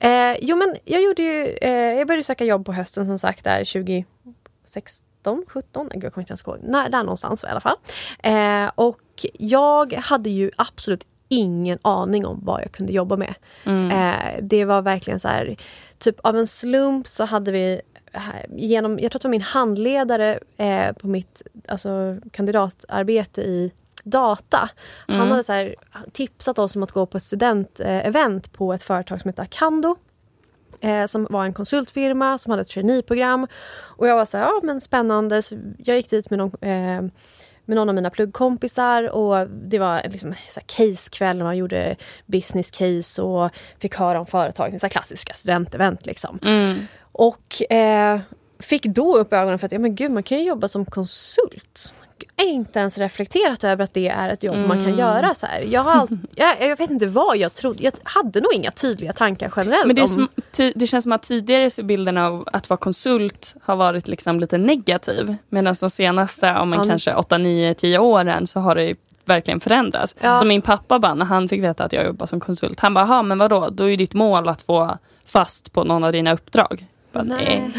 Eh, 0.00 0.36
jo, 0.40 0.56
men 0.56 0.76
jag, 0.84 1.02
gjorde 1.02 1.22
ju, 1.22 1.56
eh, 1.62 1.70
jag 1.72 2.06
började 2.06 2.22
söka 2.22 2.44
jobb 2.44 2.66
på 2.66 2.72
hösten 2.72 3.06
som 3.06 3.18
sagt 3.18 3.44
där 3.44 3.64
2016, 3.64 5.44
17, 5.48 5.90
jag 5.92 6.12
kommer 6.12 6.22
inte 6.22 6.30
ens 6.30 6.42
ihåg. 6.46 6.58
Nej, 6.62 6.90
där 6.90 7.02
någonstans 7.02 7.44
i 7.44 7.46
alla 7.46 7.60
fall. 7.60 7.76
Eh, 8.22 8.70
och 8.74 9.26
jag 9.38 9.92
hade 9.92 10.30
ju 10.30 10.50
absolut 10.56 11.06
ingen 11.28 11.78
aning 11.82 12.26
om 12.26 12.40
vad 12.44 12.62
jag 12.62 12.72
kunde 12.72 12.92
jobba 12.92 13.16
med. 13.16 13.34
Mm. 13.64 13.90
Eh, 13.90 14.38
det 14.42 14.64
var 14.64 14.82
verkligen 14.82 15.20
så 15.20 15.28
här, 15.28 15.56
typ 15.98 16.20
av 16.20 16.36
en 16.36 16.46
slump 16.46 17.06
så 17.06 17.24
hade 17.24 17.52
vi 17.52 17.80
genom, 18.48 18.98
jag 18.98 19.12
tror 19.12 19.18
att 19.18 19.22
det 19.22 19.28
var 19.28 19.30
min 19.30 19.42
handledare 19.42 20.38
eh, 20.56 20.92
på 20.92 21.06
mitt 21.06 21.42
alltså, 21.68 22.16
kandidatarbete 22.32 23.42
i 23.42 23.72
data. 24.10 24.70
Mm. 25.08 25.20
Han 25.20 25.30
hade 25.30 25.42
så 25.42 25.52
här, 25.52 25.74
tipsat 26.12 26.58
oss 26.58 26.76
om 26.76 26.82
att 26.82 26.92
gå 26.92 27.06
på 27.06 27.16
ett 27.16 27.22
studentevent 27.22 28.52
på 28.52 28.72
ett 28.72 28.82
företag 28.82 29.20
som 29.20 29.28
heter 29.28 29.42
Akando. 29.42 29.96
Eh, 30.80 31.06
som 31.06 31.26
var 31.30 31.44
en 31.44 31.54
konsultfirma 31.54 32.38
som 32.38 32.50
hade 32.50 32.60
ett 32.60 32.68
traineeprogram. 32.68 33.46
Och 33.76 34.08
jag 34.08 34.16
var 34.16 34.24
så 34.24 34.38
här, 34.38 34.44
ja 34.44 34.60
men 34.62 34.80
spännande. 34.80 35.42
Så 35.42 35.56
jag 35.78 35.96
gick 35.96 36.10
dit 36.10 36.30
med 36.30 36.38
någon, 36.38 36.52
eh, 36.60 37.02
med 37.64 37.76
någon 37.76 37.88
av 37.88 37.94
mina 37.94 38.10
pluggkompisar 38.10 39.10
och 39.10 39.48
det 39.48 39.78
var 39.78 40.02
liksom 40.04 40.34
så 40.48 40.60
casekväll. 40.66 41.42
Man 41.42 41.56
gjorde 41.56 41.96
business 42.26 42.70
case 42.70 43.22
och 43.22 43.50
fick 43.78 43.96
höra 43.96 44.20
om 44.20 44.26
företag. 44.26 44.80
Så 44.80 44.88
klassiska 44.88 45.34
studentevent 45.34 46.06
liksom. 46.06 46.38
Mm. 46.44 46.78
Och 47.12 47.72
eh, 47.72 48.20
fick 48.58 48.82
då 48.82 49.18
upp 49.18 49.32
ögonen 49.32 49.58
för 49.58 49.66
att 49.66 49.72
ja, 49.72 49.78
men 49.78 49.94
gud, 49.94 50.10
man 50.10 50.22
kan 50.22 50.38
ju 50.38 50.44
jobba 50.44 50.68
som 50.68 50.84
konsult. 50.84 51.94
Jag 52.36 52.44
har 52.44 52.52
inte 52.52 52.78
ens 52.78 52.98
reflekterat 52.98 53.64
över 53.64 53.84
att 53.84 53.94
det 53.94 54.08
är 54.08 54.28
ett 54.28 54.42
jobb 54.42 54.56
mm. 54.56 54.68
man 54.68 54.76
kan 54.76 54.86
mm. 54.86 54.98
göra. 54.98 55.34
Så 55.34 55.46
här. 55.46 55.60
Jag, 55.60 55.80
har 55.80 56.08
jag, 56.34 56.68
jag, 56.68 56.76
vet 56.76 56.90
inte 56.90 57.06
vad 57.06 57.36
jag 57.36 57.54
trodde. 57.54 57.84
Jag 57.84 57.92
hade 58.02 58.40
nog 58.40 58.52
inga 58.54 58.70
tydliga 58.70 59.12
tankar 59.12 59.52
generellt. 59.56 59.86
Men 59.86 59.96
det, 59.96 60.02
om... 60.02 60.08
som, 60.08 60.28
det 60.74 60.86
känns 60.86 61.02
som 61.02 61.12
att 61.12 61.22
tidigare 61.22 61.70
så 61.70 61.82
bilden 61.82 62.18
av 62.18 62.48
att 62.52 62.70
vara 62.70 62.78
konsult 62.78 63.54
har 63.62 63.76
varit 63.76 64.08
liksom 64.08 64.40
lite 64.40 64.58
negativ. 64.58 65.36
Medan 65.48 65.74
de 65.80 65.90
senaste 65.90 66.50
om 66.50 66.72
en 66.72 66.78
mm. 66.78 66.88
kanske 66.88 67.14
8, 67.14 67.38
9, 67.38 67.74
10 67.74 67.98
åren 67.98 68.46
så 68.46 68.60
har 68.60 68.74
det 68.74 68.94
verkligen 69.24 69.60
förändrats. 69.60 70.14
Ja. 70.20 70.36
Så 70.36 70.44
min 70.44 70.62
pappa 70.62 70.98
bara, 70.98 71.14
när 71.14 71.26
han 71.26 71.48
fick 71.48 71.62
veta 71.62 71.84
att 71.84 71.92
jag 71.92 72.04
jobbar 72.06 72.26
som 72.26 72.40
konsult, 72.40 72.80
han 72.80 72.94
bara, 72.94 73.22
men 73.22 73.38
vadå, 73.38 73.68
då 73.70 73.90
är 73.90 73.96
ditt 73.96 74.14
mål 74.14 74.48
att 74.48 74.62
få 74.62 74.98
fast 75.26 75.72
på 75.72 75.84
någon 75.84 76.04
av 76.04 76.12
dina 76.12 76.32
uppdrag. 76.32 76.86
Bara, 77.18 77.36
nej. 77.36 77.70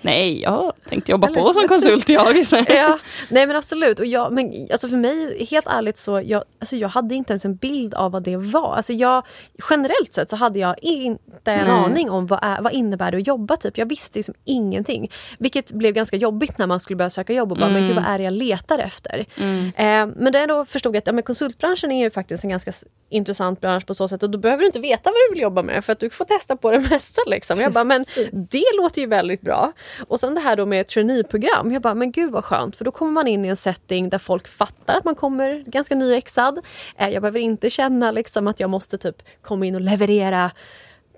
nej, 0.00 0.42
jag 0.42 0.72
tänkte 0.88 1.12
jobba 1.12 1.26
Eller, 1.26 1.40
på 1.40 1.54
som 1.54 1.68
konsult 1.68 2.08
jag. 2.08 2.36
ja, 2.68 2.98
nej 3.28 3.46
men 3.46 3.56
absolut. 3.56 4.00
Och 4.00 4.06
jag, 4.06 4.32
men, 4.32 4.68
alltså 4.72 4.88
för 4.88 4.96
mig, 4.96 5.46
helt 5.50 5.66
ärligt 5.66 5.98
så 5.98 6.22
jag, 6.24 6.44
alltså 6.58 6.76
jag 6.76 6.88
hade 6.88 7.14
inte 7.14 7.32
ens 7.32 7.44
en 7.44 7.56
bild 7.56 7.94
av 7.94 8.12
vad 8.12 8.22
det 8.22 8.36
var. 8.36 8.74
Alltså 8.74 8.92
jag, 8.92 9.26
generellt 9.70 10.14
sett 10.14 10.30
så 10.30 10.36
hade 10.36 10.58
jag 10.58 10.74
inte 10.82 11.52
en 11.52 11.64
nej. 11.64 11.84
aning 11.84 12.10
om 12.10 12.26
vad, 12.26 12.38
är, 12.42 12.62
vad 12.62 12.72
innebär 12.72 13.10
det 13.10 13.16
att 13.16 13.26
jobba. 13.26 13.56
Typ. 13.56 13.78
Jag 13.78 13.86
visste 13.86 14.18
liksom 14.18 14.34
ingenting. 14.44 15.10
Vilket 15.38 15.72
blev 15.72 15.94
ganska 15.94 16.16
jobbigt 16.16 16.58
när 16.58 16.66
man 16.66 16.80
skulle 16.80 16.96
börja 16.96 17.10
söka 17.10 17.32
jobb 17.32 17.52
och 17.52 17.58
bara, 17.58 17.70
mm. 17.70 17.80
men 17.80 17.88
gud 17.88 17.96
vad 17.96 18.04
är 18.04 18.18
det 18.18 18.24
jag 18.24 18.32
letar 18.32 18.78
efter? 18.78 19.26
Mm. 19.40 19.64
Eh, 19.76 20.16
men 20.16 20.48
då 20.48 20.64
förstod 20.64 20.94
jag 20.94 20.98
att 20.98 21.06
ja, 21.06 21.12
men 21.12 21.22
konsultbranschen 21.22 21.92
är 21.92 22.04
ju 22.04 22.10
faktiskt 22.10 22.44
en 22.44 22.50
ganska 22.50 22.72
intressant 23.10 23.60
bransch 23.60 23.86
på 23.86 23.94
så 23.94 24.08
sätt 24.08 24.22
och 24.22 24.30
då 24.30 24.38
behöver 24.38 24.60
du 24.60 24.66
inte 24.66 24.78
veta 24.78 25.10
vad 25.10 25.14
du 25.14 25.34
vill 25.34 25.42
jobba 25.42 25.62
med 25.62 25.84
för 25.84 25.92
att 25.92 26.00
du 26.00 26.10
får 26.10 26.24
testa 26.24 26.56
på 26.56 26.70
det 26.70 26.80
mesta. 26.90 27.22
Liksom. 27.26 27.60
Jag 27.60 27.72
bara, 27.72 27.84
men 27.84 28.04
det 28.50 28.64
låter 28.76 28.87
ju 28.96 29.06
väldigt 29.06 29.40
bra. 29.40 29.72
Och 30.08 30.20
sen 30.20 30.34
det 30.34 30.40
här 30.40 30.56
då 30.56 30.66
med 30.66 30.86
traineeprogram. 30.86 31.72
Jag 31.72 31.82
bara, 31.82 31.94
men 31.94 32.12
gud 32.12 32.32
vad 32.32 32.44
skönt 32.44 32.76
för 32.76 32.84
då 32.84 32.90
kommer 32.90 33.12
man 33.12 33.26
in 33.26 33.44
i 33.44 33.48
en 33.48 33.56
setting 33.56 34.08
där 34.08 34.18
folk 34.18 34.48
fattar 34.48 34.98
att 34.98 35.04
man 35.04 35.14
kommer 35.14 35.64
ganska 35.66 35.94
nyexad. 35.94 36.58
Eh, 36.96 37.08
jag 37.08 37.22
behöver 37.22 37.40
inte 37.40 37.70
känna 37.70 38.10
liksom 38.10 38.46
att 38.46 38.60
jag 38.60 38.70
måste 38.70 38.98
typ 38.98 39.22
komma 39.42 39.66
in 39.66 39.74
och 39.74 39.80
leverera 39.80 40.50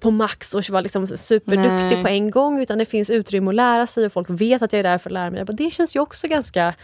på 0.00 0.10
max 0.10 0.54
och 0.54 0.70
vara 0.70 0.80
liksom 0.80 1.06
superduktig 1.06 1.96
Nej. 1.96 2.02
på 2.02 2.08
en 2.08 2.30
gång 2.30 2.60
utan 2.60 2.78
det 2.78 2.84
finns 2.84 3.10
utrymme 3.10 3.48
att 3.48 3.54
lära 3.54 3.86
sig 3.86 4.06
och 4.06 4.12
folk 4.12 4.30
vet 4.30 4.62
att 4.62 4.72
jag 4.72 4.80
är 4.80 4.82
där 4.82 4.98
för 4.98 5.10
att 5.10 5.14
lära 5.14 5.30
mig. 5.30 5.38
Jag 5.38 5.46
bara, 5.46 5.52
det 5.52 5.70
känns 5.70 5.96
ju 5.96 6.00
också 6.00 6.28
ganska 6.28 6.74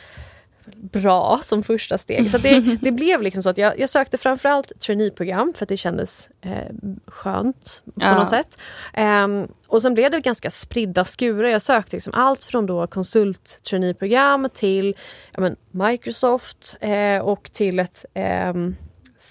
bra 0.74 1.38
som 1.42 1.62
första 1.62 1.98
steg. 1.98 2.30
Så 2.30 2.38
det, 2.38 2.60
det 2.80 2.92
blev 2.92 3.22
liksom 3.22 3.42
så 3.42 3.48
att 3.48 3.58
jag, 3.58 3.78
jag 3.78 3.90
sökte 3.90 4.18
framförallt 4.18 4.80
traineeprogram 4.80 5.52
för 5.56 5.64
att 5.64 5.68
det 5.68 5.76
kändes 5.76 6.30
eh, 6.40 6.74
skönt 7.06 7.82
på 7.84 7.92
ja. 7.94 8.18
något 8.18 8.28
sätt. 8.28 8.58
Um, 8.98 9.48
och 9.68 9.82
sen 9.82 9.94
blev 9.94 10.10
det 10.10 10.20
ganska 10.20 10.50
spridda 10.50 11.04
skurar. 11.04 11.48
Jag 11.48 11.62
sökte 11.62 11.96
liksom 11.96 12.14
allt 12.14 12.44
från 12.44 12.66
då 12.66 12.86
konsult 12.86 13.60
traineeprogram 13.70 14.48
till 14.54 14.94
ja, 15.34 15.40
men, 15.40 15.56
Microsoft 15.70 16.76
eh, 16.80 17.18
och 17.18 17.52
till 17.52 17.78
ett 17.78 18.04
eh, 18.14 18.54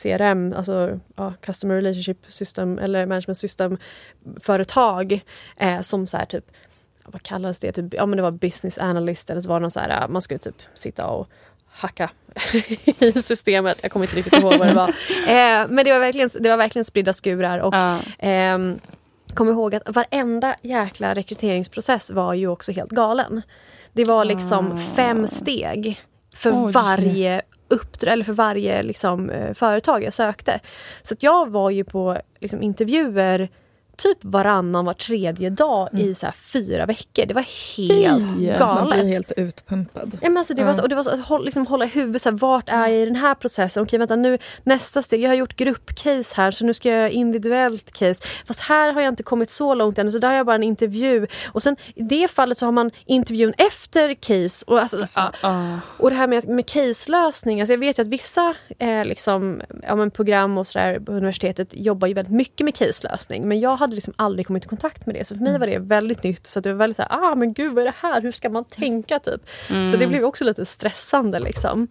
CRM, 0.04 0.54
alltså 0.54 1.00
ja, 1.16 1.34
Customer 1.42 1.76
Relationship 1.76 2.18
System 2.28 2.80
eller 2.80 3.06
Management 3.06 3.38
System 3.38 3.78
företag 4.42 5.24
eh, 5.58 5.82
som 5.82 6.08
så 6.08 6.18
här, 6.18 6.26
typ 6.26 6.46
vad 7.06 7.24
kallades 7.24 7.60
det? 7.60 7.72
Typ, 7.72 7.94
ja 7.94 8.06
men 8.06 8.18
det 8.18 8.24
var 8.24 8.32
business 8.32 8.78
analyst 8.78 9.30
eller 9.30 9.42
så 9.42 9.50
var 9.50 9.60
det 9.60 9.62
någon 9.62 9.72
så 9.72 9.80
här, 9.80 10.08
man 10.08 10.22
skulle 10.22 10.40
typ 10.40 10.62
sitta 10.74 11.08
och 11.08 11.30
hacka 11.68 12.10
i 13.00 13.12
systemet. 13.12 13.80
Jag 13.82 13.92
kommer 13.92 14.06
inte 14.06 14.16
riktigt 14.16 14.34
ihåg 14.34 14.58
vad 14.58 14.68
det 14.68 14.74
var. 14.74 14.88
Eh, 15.28 15.68
men 15.70 15.86
det 15.86 15.92
var, 15.92 16.00
verkligen, 16.00 16.30
det 16.40 16.50
var 16.50 16.58
verkligen 16.58 16.86
spridda 16.86 17.14
skurar. 17.14 17.60
Och, 17.60 17.76
ja. 17.76 18.00
eh, 18.30 18.58
kom 19.34 19.50
ihåg 19.50 19.76
att 19.76 19.96
varenda 19.96 20.56
jäkla 20.62 21.14
rekryteringsprocess 21.14 22.12
var 22.12 22.34
ju 22.34 22.48
också 22.48 22.72
helt 22.72 22.92
galen. 22.92 23.42
Det 23.94 24.06
var 24.06 24.26
liksom 24.26 24.72
ah. 24.72 24.78
fem 24.96 25.28
steg 25.28 26.02
för 26.36 26.66
Oj. 26.66 26.72
varje 26.72 27.42
uppdrag, 27.68 28.14
eller 28.14 28.24
för 28.24 28.34
varje 28.34 28.84
liksom, 28.84 29.30
eh, 29.30 29.54
företag 29.54 30.04
jag 30.04 30.14
sökte. 30.14 30.60
Så 31.02 31.14
att 31.14 31.24
jag 31.24 31.50
var 31.50 31.70
ju 31.70 31.84
på 31.84 32.18
liksom, 32.40 32.62
intervjuer 32.62 33.50
typ 33.98 34.18
varannan, 34.22 34.86
var 34.86 34.94
tredje 34.94 35.50
dag 35.50 35.90
mm. 35.94 36.06
i 36.06 36.16
så 36.16 36.28
fyra 36.32 36.86
veckor. 36.86 37.26
Det 37.26 37.34
var 37.34 37.78
helt 37.78 38.36
Fy, 38.38 38.46
galet. 38.46 38.60
Man 38.60 38.90
blir 38.90 39.14
helt 39.14 39.32
utpumpad. 39.38 40.18
Ja, 40.22 40.30
men 40.30 40.38
alltså 40.38 40.54
det, 40.54 40.62
ja. 40.62 40.68
var 40.68 40.74
så, 40.74 40.82
och 40.82 40.90
det 40.90 40.96
var 40.96 41.04
så 41.04 41.10
att 41.10 41.26
hålla, 41.26 41.44
liksom, 41.44 41.68
hålla 41.68 41.86
i 41.86 41.88
huvudet, 41.88 42.22
så 42.22 42.30
här, 42.30 42.38
vart 42.38 42.70
är 42.70 42.88
jag 42.88 43.02
i 43.02 43.06
den 43.06 43.16
här 43.16 43.36
processen? 43.36 43.84
Okej 43.84 44.00
vänta 44.00 44.16
nu, 44.16 44.38
nästa 44.64 45.02
steg, 45.02 45.22
jag 45.22 45.30
har 45.30 45.36
gjort 45.36 45.56
gruppcase 45.56 46.34
här 46.38 46.52
så 46.52 46.66
nu 46.66 46.74
ska 46.74 46.90
jag 46.90 46.98
göra 46.98 47.10
individuellt 47.10 47.92
case. 47.92 48.24
Fast 48.46 48.60
här 48.60 48.94
har 48.94 49.02
jag 49.02 49.12
inte 49.12 49.24
kommit 49.24 49.52
så 49.52 49.74
långt 49.74 49.98
än 49.98 50.12
så 50.12 50.18
där 50.18 50.28
har 50.28 50.36
jag 50.36 50.46
bara 50.46 50.56
en 50.56 50.64
intervju. 50.64 51.28
Och 51.48 51.64
sen 51.64 51.76
i 51.96 52.04
det 52.04 52.32
fallet 52.32 52.58
så 52.58 52.66
har 52.66 52.72
man 52.72 52.92
intervjun 53.06 53.54
efter 53.58 54.14
case. 54.14 54.66
Och, 54.68 54.80
alltså, 54.80 54.98
alltså, 54.98 55.32
ja. 55.42 55.80
och 55.98 56.10
det 56.10 56.16
här 56.16 56.28
med, 56.28 56.48
med 56.48 56.66
case-lösning, 56.70 57.62
alltså 57.62 57.74
jag 57.74 57.80
vet 57.80 58.00
ju 58.00 58.02
att 58.02 58.08
vissa 58.08 58.54
eh, 58.80 59.06
liksom, 59.06 59.62
ja, 59.84 59.96
men 59.96 60.12
program 60.12 60.58
och 60.58 60.68
sådär 60.68 61.00
på 61.00 61.12
universitetet 61.12 61.70
jobbar 61.72 62.08
ju 62.08 62.14
väldigt 62.14 62.34
mycket 62.34 62.66
med 62.66 62.76
case-lösning. 62.76 63.48
Men 63.48 63.60
jag 63.60 63.78
hade 63.86 63.96
liksom 63.96 64.14
aldrig 64.18 64.48
kommit 64.48 64.66
i 64.66 64.68
kontakt 64.68 65.06
med 65.06 65.16
det. 65.16 65.26
Så 65.26 65.36
för 65.36 65.42
mig 65.42 65.50
mm. 65.50 65.60
var 65.60 65.68
det 65.68 65.80
väldigt 65.80 66.24
nytt. 66.24 66.48
Så 66.48 66.60
det 66.60 66.74
var 66.74 66.78
väldigt 66.78 66.98
så 66.98 67.04
här, 67.04 67.32
ah 67.32 67.36
men 67.36 67.54
gud 67.54 67.74
vad 67.74 67.82
är 67.82 67.86
det 67.86 67.98
här? 67.98 68.22
Hur 68.22 68.32
ska 68.32 68.50
man 68.50 68.66
tänka? 68.66 69.20
typ. 69.20 69.42
Mm. 69.70 69.86
Så 69.86 69.98
det 69.98 70.08
blev 70.08 70.24
också 70.24 70.44
lite 70.44 70.66
stressande 70.66 71.40
liksom. 71.40 71.88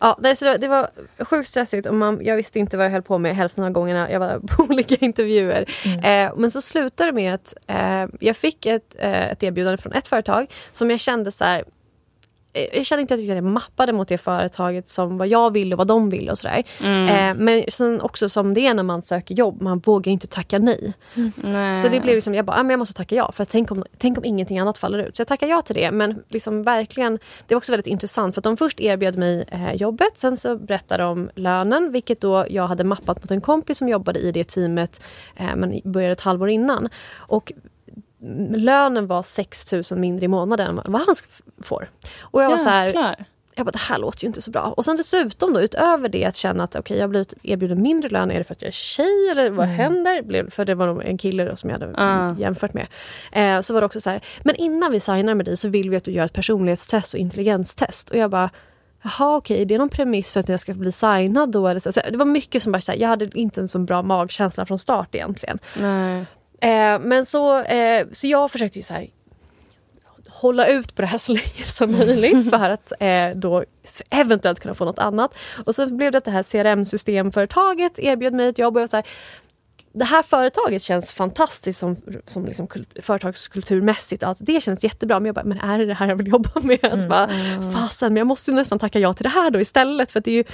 Ja, 0.00 0.18
det, 0.58 0.68
var 0.68 0.90
sjukt 1.24 1.48
stressigt 1.48 1.86
och 1.86 1.94
man, 1.94 2.20
jag 2.22 2.36
visste 2.36 2.58
inte 2.58 2.76
vad 2.76 2.86
jag 2.86 2.90
höll 2.90 3.02
på 3.02 3.18
med 3.18 3.36
hälften 3.36 3.64
av 3.64 3.70
gångerna 3.70 4.10
jag 4.10 4.20
var 4.20 4.38
på 4.38 4.62
olika 4.68 4.96
intervjuer. 4.96 5.70
Mm. 5.84 6.28
Eh, 6.28 6.36
men 6.36 6.50
så 6.50 6.60
slutade 6.60 7.10
det 7.10 7.14
med 7.14 7.34
att 7.34 7.54
eh, 7.66 8.06
jag 8.20 8.36
fick 8.36 8.66
ett, 8.66 8.94
eh, 8.98 9.30
ett 9.30 9.42
erbjudande 9.42 9.78
från 9.82 9.92
ett 9.92 10.08
företag 10.08 10.46
som 10.72 10.90
jag 10.90 11.00
kände 11.00 11.30
så 11.30 11.44
här, 11.44 11.64
jag 12.72 12.86
kände 12.86 13.00
inte 13.00 13.14
att 13.14 13.20
jag 13.20 13.44
mappade 13.44 13.92
mot 13.92 14.08
det 14.08 14.18
företaget 14.18 14.88
som 14.88 15.18
vad 15.18 15.28
jag 15.28 15.52
ville 15.52 15.74
och 15.74 15.78
vad 15.78 15.86
de 15.86 16.10
ville 16.10 16.30
och 16.30 16.38
sådär. 16.38 16.62
Mm. 16.82 17.08
Eh, 17.08 17.44
men 17.44 17.64
sen 17.68 18.00
också 18.00 18.28
som 18.28 18.54
det 18.54 18.66
är 18.66 18.74
när 18.74 18.82
man 18.82 19.02
söker 19.02 19.34
jobb, 19.34 19.62
man 19.62 19.78
vågar 19.78 20.12
inte 20.12 20.26
tacka 20.26 20.58
nej. 20.58 20.94
Mm. 21.44 21.72
Så 21.72 21.88
det 21.88 22.00
blev 22.00 22.14
liksom, 22.14 22.34
jag 22.34 22.44
bara, 22.44 22.56
ah, 22.56 22.62
men 22.62 22.70
jag 22.70 22.78
måste 22.78 22.94
tacka 22.94 23.14
ja 23.14 23.32
för 23.32 23.44
tänk 23.44 23.70
om, 23.70 23.84
tänk 23.98 24.18
om 24.18 24.24
ingenting 24.24 24.58
annat 24.58 24.78
faller 24.78 24.98
ut. 24.98 25.16
Så 25.16 25.20
jag 25.20 25.28
tackade 25.28 25.52
ja 25.52 25.62
till 25.62 25.74
det 25.74 25.90
men 25.90 26.22
liksom 26.28 26.62
verkligen, 26.62 27.18
det 27.46 27.54
var 27.54 27.56
också 27.56 27.72
väldigt 27.72 27.86
intressant 27.86 28.34
för 28.34 28.40
att 28.40 28.44
de 28.44 28.56
först 28.56 28.80
erbjöd 28.80 29.16
mig 29.18 29.44
eh, 29.48 29.74
jobbet, 29.74 30.12
sen 30.16 30.36
så 30.36 30.56
berättade 30.56 31.02
de 31.02 31.30
lönen 31.34 31.92
vilket 31.92 32.20
då 32.20 32.46
jag 32.50 32.66
hade 32.66 32.84
mappat 32.84 33.22
mot 33.22 33.30
en 33.30 33.40
kompis 33.40 33.78
som 33.78 33.88
jobbade 33.88 34.18
i 34.18 34.32
det 34.32 34.44
teamet 34.44 35.02
eh, 35.36 35.56
men 35.56 35.80
började 35.84 36.12
ett 36.12 36.20
halvår 36.20 36.48
innan. 36.48 36.88
Och 37.14 37.52
lönen 38.56 39.06
var 39.06 39.22
6 39.22 39.72
000 39.72 39.82
mindre 39.96 40.24
i 40.24 40.28
månaden 40.28 40.78
än 40.78 40.92
vad 40.92 41.02
han 41.06 41.14
får. 41.62 41.88
Och 42.20 42.42
jag 42.42 42.50
var 42.50 42.58
så 42.58 42.68
här, 42.68 43.16
jag 43.56 43.66
bara, 43.66 43.70
det 43.70 43.78
här 43.78 43.98
låter 43.98 44.22
ju 44.22 44.26
inte 44.26 44.42
så 44.42 44.50
bra. 44.50 44.74
Och 44.76 44.84
sen 44.84 44.96
dessutom 44.96 45.52
då, 45.52 45.60
utöver 45.60 46.08
det 46.08 46.24
att 46.24 46.36
känna 46.36 46.64
att 46.64 46.76
okay, 46.76 46.98
jag 46.98 47.10
blivit 47.10 47.34
erbjuden 47.42 47.82
mindre 47.82 48.08
lön, 48.08 48.30
är 48.30 48.38
det 48.38 48.44
för 48.44 48.54
att 48.54 48.62
jag 48.62 48.68
är 48.68 48.72
tjej 48.72 49.28
eller 49.30 49.50
vad 49.50 49.66
mm. 49.66 49.76
händer? 49.76 50.50
För 50.50 50.64
det 50.64 50.74
var 50.74 50.86
nog 50.86 51.04
en 51.04 51.18
kille 51.18 51.44
då, 51.44 51.56
som 51.56 51.70
jag 51.70 51.78
hade 51.78 51.86
uh. 51.86 52.40
jämfört 52.40 52.74
med. 52.74 52.86
Eh, 53.32 53.60
så 53.60 53.74
var 53.74 53.80
det 53.80 53.86
också 53.86 54.00
så 54.00 54.10
här, 54.10 54.20
men 54.42 54.56
innan 54.56 54.92
vi 54.92 55.00
signar 55.00 55.34
med 55.34 55.46
dig 55.46 55.56
så 55.56 55.68
vill 55.68 55.90
vi 55.90 55.96
att 55.96 56.04
du 56.04 56.12
gör 56.12 56.24
ett 56.24 56.32
personlighetstest 56.32 57.14
och 57.14 57.20
intelligenstest. 57.20 58.10
Och 58.10 58.16
jag 58.16 58.30
bara, 58.30 58.50
Jaha 59.02 59.36
okej, 59.36 59.54
okay, 59.54 59.64
det 59.64 59.74
är 59.74 59.78
någon 59.78 59.88
premiss 59.88 60.32
för 60.32 60.40
att 60.40 60.48
jag 60.48 60.60
ska 60.60 60.74
bli 60.74 60.92
signad 60.92 61.52
då? 61.52 61.68
Eller 61.68 61.80
så. 61.80 61.92
så 61.92 62.00
det 62.10 62.16
var 62.16 62.24
mycket 62.24 62.62
som 62.62 62.72
bara, 62.72 62.80
så 62.80 62.92
här, 62.92 62.98
jag 62.98 63.08
hade 63.08 63.38
inte 63.38 63.60
en 63.60 63.68
så 63.68 63.78
bra 63.78 64.02
magkänsla 64.02 64.66
från 64.66 64.78
start 64.78 65.14
egentligen. 65.14 65.58
Nej. 65.80 66.24
Eh, 66.64 66.98
men 67.00 67.26
så, 67.26 67.60
eh, 67.60 68.06
så 68.12 68.26
jag 68.26 68.50
försökte 68.50 68.78
ju 68.78 68.82
så 68.82 68.94
här, 68.94 69.08
hålla 70.30 70.66
ut 70.66 70.94
på 70.94 71.02
det 71.02 71.08
här 71.08 71.18
så 71.18 71.32
länge 71.32 71.66
som 71.66 71.92
möjligt 71.92 72.50
för 72.50 72.70
att 72.70 72.92
eh, 73.00 73.30
då 73.34 73.64
eventuellt 74.10 74.60
kunna 74.60 74.74
få 74.74 74.84
något 74.84 74.98
annat. 74.98 75.34
Och 75.66 75.74
så 75.74 75.86
blev 75.86 76.12
det 76.12 76.18
att 76.18 76.24
det 76.24 76.30
här 76.30 76.42
CRM-systemföretaget 76.42 77.98
erbjöd 77.98 78.32
mig 78.32 78.48
ett 78.48 78.58
jobb 78.58 78.76
och 78.76 78.82
jag 78.82 78.90
så 78.90 78.96
här, 78.96 79.06
det 79.92 80.04
här 80.04 80.22
företaget 80.22 80.82
känns 80.82 81.12
fantastiskt 81.12 81.78
som, 81.78 81.96
som 82.26 82.46
liksom 82.46 82.66
kult, 82.66 82.98
företagskulturmässigt. 83.02 84.22
Alltså 84.22 84.44
det 84.44 84.62
känns 84.62 84.84
jättebra. 84.84 85.20
Men 85.20 85.26
jag 85.26 85.34
bara, 85.34 85.44
men 85.44 85.60
är 85.60 85.78
det 85.78 85.86
det 85.86 85.94
här 85.94 86.08
jag 86.08 86.16
vill 86.16 86.28
jobba 86.28 86.60
med? 86.60 86.78
Mm. 86.84 87.02
Så 87.02 87.08
bara, 87.08 87.28
fasen, 87.72 88.12
men 88.12 88.16
jag 88.16 88.26
måste 88.26 88.52
nästan 88.52 88.78
tacka 88.78 88.98
ja 88.98 89.12
till 89.12 89.22
det 89.22 89.30
här 89.30 89.50
då 89.50 89.60
istället. 89.60 90.10
För 90.10 90.20
det 90.20 90.30
är 90.30 90.34
ju 90.34 90.44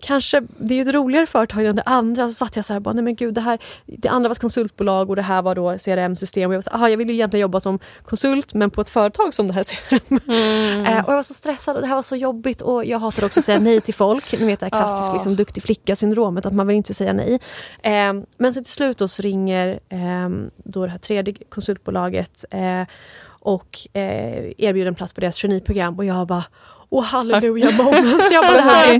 kanske, 0.00 0.42
det 0.58 0.74
är 0.74 0.76
ju 0.76 0.82
ett 0.82 0.94
roligare 0.94 1.26
företag 1.26 1.64
än 1.64 1.76
det 1.76 1.82
andra. 1.86 2.28
Så 2.28 2.34
satt 2.34 2.56
jag 2.56 2.64
så 2.64 2.72
här, 2.72 2.80
bara, 2.80 2.94
nej 2.94 3.04
men 3.04 3.14
gud, 3.14 3.34
det 3.34 3.40
här, 3.40 3.58
det 3.86 4.08
andra 4.08 4.28
var 4.28 4.34
ett 4.34 4.40
konsultbolag 4.40 5.10
och 5.10 5.16
det 5.16 5.22
här 5.22 5.42
var 5.42 5.54
då 5.54 5.78
CRM-system. 5.78 6.50
Och 6.50 6.54
jag 6.54 6.58
var 6.58 6.62
så, 6.62 6.70
aha, 6.70 6.88
jag 6.88 6.96
vill 6.96 7.08
ju 7.08 7.14
egentligen 7.14 7.40
jobba 7.40 7.60
som 7.60 7.78
konsult 8.02 8.54
men 8.54 8.70
på 8.70 8.80
ett 8.80 8.90
företag 8.90 9.34
som 9.34 9.46
det 9.46 9.52
här 9.52 9.64
CRM. 9.64 10.20
Mm. 10.28 10.86
Eh, 10.86 11.04
och 11.04 11.12
jag 11.12 11.16
var 11.16 11.22
så 11.22 11.34
stressad 11.34 11.76
och 11.76 11.82
det 11.82 11.88
här 11.88 11.94
var 11.94 12.02
så 12.02 12.16
jobbigt 12.16 12.62
och 12.62 12.84
jag 12.84 12.98
hatar 12.98 13.24
också 13.24 13.40
att 13.40 13.44
säga 13.44 13.58
nej 13.58 13.80
till 13.80 13.94
folk. 13.94 14.40
Ni 14.40 14.46
vet 14.46 14.60
det 14.60 14.66
här 14.66 14.70
klassiskt 14.70 15.12
liksom, 15.12 15.36
duktig 15.36 15.62
flicka-syndromet, 15.62 16.46
att 16.46 16.54
man 16.54 16.66
vill 16.66 16.76
inte 16.76 16.94
säga 16.94 17.12
nej. 17.12 17.40
Eh, 17.82 18.12
men 18.36 18.52
så 18.52 18.62
till 18.62 18.72
slut 18.72 18.98
då 18.98 19.08
så 19.08 19.22
ringer 19.22 19.80
eh, 19.88 20.28
då 20.56 20.84
det 20.84 20.90
här 20.90 20.98
tredje 20.98 21.34
konsultbolaget 21.48 22.44
eh, 22.50 22.82
och 23.40 23.78
eh, 23.92 24.52
erbjuder 24.58 24.88
en 24.88 24.94
plats 24.94 25.12
på 25.12 25.20
deras 25.20 25.36
traineeprogram 25.36 25.98
och 25.98 26.04
jag 26.04 26.26
bara 26.26 26.44
Åh 26.90 27.04
halleluja 27.04 27.70
moment. 27.70 28.32
Jag 28.32 28.44
bara, 28.44 28.52
det 28.52 28.60
här. 28.60 28.94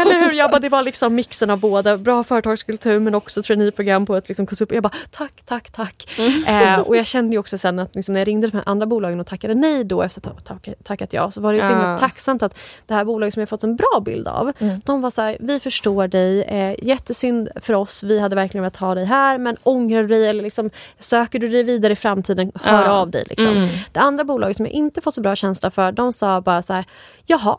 Eller 0.00 0.24
hur? 0.24 0.32
Jag 0.32 0.50
bara, 0.50 0.58
det 0.58 0.68
var 0.68 0.82
liksom 0.82 1.14
mixen 1.14 1.50
av 1.50 1.60
båda. 1.60 1.96
Bra 1.96 2.24
företagskultur 2.24 3.00
men 3.00 3.14
också 3.14 3.42
traineeprogram 3.42 4.06
på 4.06 4.16
ett 4.16 4.28
liksom 4.28 4.46
konsult. 4.46 4.72
Jag 4.72 4.82
bara 4.82 4.92
tack, 5.10 5.32
tack, 5.44 5.70
tack. 5.70 6.08
Mm. 6.18 6.44
Eh, 6.44 6.80
och 6.80 6.96
jag 6.96 7.06
kände 7.06 7.32
ju 7.32 7.38
också 7.38 7.58
sen 7.58 7.78
att 7.78 7.94
liksom, 7.94 8.12
när 8.12 8.20
jag 8.20 8.28
ringde 8.28 8.46
de 8.46 8.56
här 8.56 8.64
andra 8.66 8.86
bolagen 8.86 9.20
och 9.20 9.26
tackade 9.26 9.54
nej 9.54 9.84
då 9.84 10.02
efter 10.02 10.30
att 10.30 10.48
ha 10.48 10.58
tackat 10.84 11.12
ja 11.12 11.30
så 11.30 11.40
var 11.40 11.52
det 11.52 11.60
så 11.60 11.68
himla 11.68 11.90
ja. 11.90 11.98
tacksamt 11.98 12.42
att 12.42 12.58
det 12.86 12.94
här 12.94 13.04
bolaget 13.04 13.34
som 13.34 13.40
jag 13.40 13.48
fått 13.48 13.64
en 13.64 13.76
bra 13.76 14.02
bild 14.04 14.28
av. 14.28 14.52
Mm. 14.58 14.80
De 14.84 15.00
var 15.00 15.10
så 15.10 15.22
här, 15.22 15.36
vi 15.40 15.60
förstår 15.60 16.08
dig, 16.08 16.42
eh, 16.42 16.74
jättesynd 16.82 17.48
för 17.56 17.74
oss, 17.74 18.02
vi 18.02 18.20
hade 18.20 18.36
verkligen 18.36 18.62
velat 18.62 18.76
ha 18.76 18.94
dig 18.94 19.04
här 19.04 19.38
men 19.38 19.56
ångrar 19.62 20.02
du 20.02 20.08
dig 20.08 20.28
eller 20.28 20.42
liksom, 20.42 20.70
söker 20.98 21.38
du 21.38 21.48
dig 21.48 21.62
vidare 21.62 21.92
i 21.92 21.96
framtiden, 21.96 22.52
hör 22.54 22.84
ja. 22.84 22.90
av 22.90 23.10
dig. 23.10 23.24
Liksom. 23.28 23.52
Mm. 23.52 23.68
Det 23.92 24.00
andra 24.00 24.24
bolaget 24.24 24.56
som 24.56 24.66
jag 24.66 24.72
inte 24.72 25.00
fått 25.00 25.14
så 25.14 25.20
bra 25.20 25.36
känsla 25.36 25.70
för, 25.70 25.92
de 25.92 26.12
sa 26.12 26.40
bara 26.40 26.62
så 26.62 26.72
här 26.72 26.84
jaha, 27.26 27.58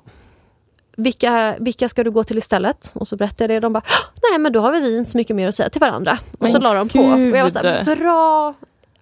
vilka, 0.98 1.56
vilka 1.60 1.90
ska 1.90 2.04
du 2.04 2.12
gå 2.12 2.24
till 2.24 2.38
istället? 2.38 2.92
Och 2.96 3.08
så 3.08 3.16
berättade 3.16 3.54
jag 3.54 3.62
det. 3.62 3.66
De 3.66 3.74
bara, 3.74 3.84
nej 4.30 4.40
men 4.40 4.52
då 4.52 4.60
har 4.60 4.72
vi 4.72 4.98
inte 4.98 5.12
så 5.12 5.18
mycket 5.18 5.36
mer 5.36 5.48
att 5.48 5.56
säga 5.56 5.70
till 5.70 5.82
varandra. 5.82 6.20
Och 6.32 6.38
men 6.40 6.50
så 6.50 6.60
la 6.60 6.74
de 6.74 6.90
på. 6.90 7.00
Och 7.00 7.20
jag 7.20 7.44
var 7.44 7.50
så 7.50 7.60
här, 7.60 7.96
bra 7.96 8.54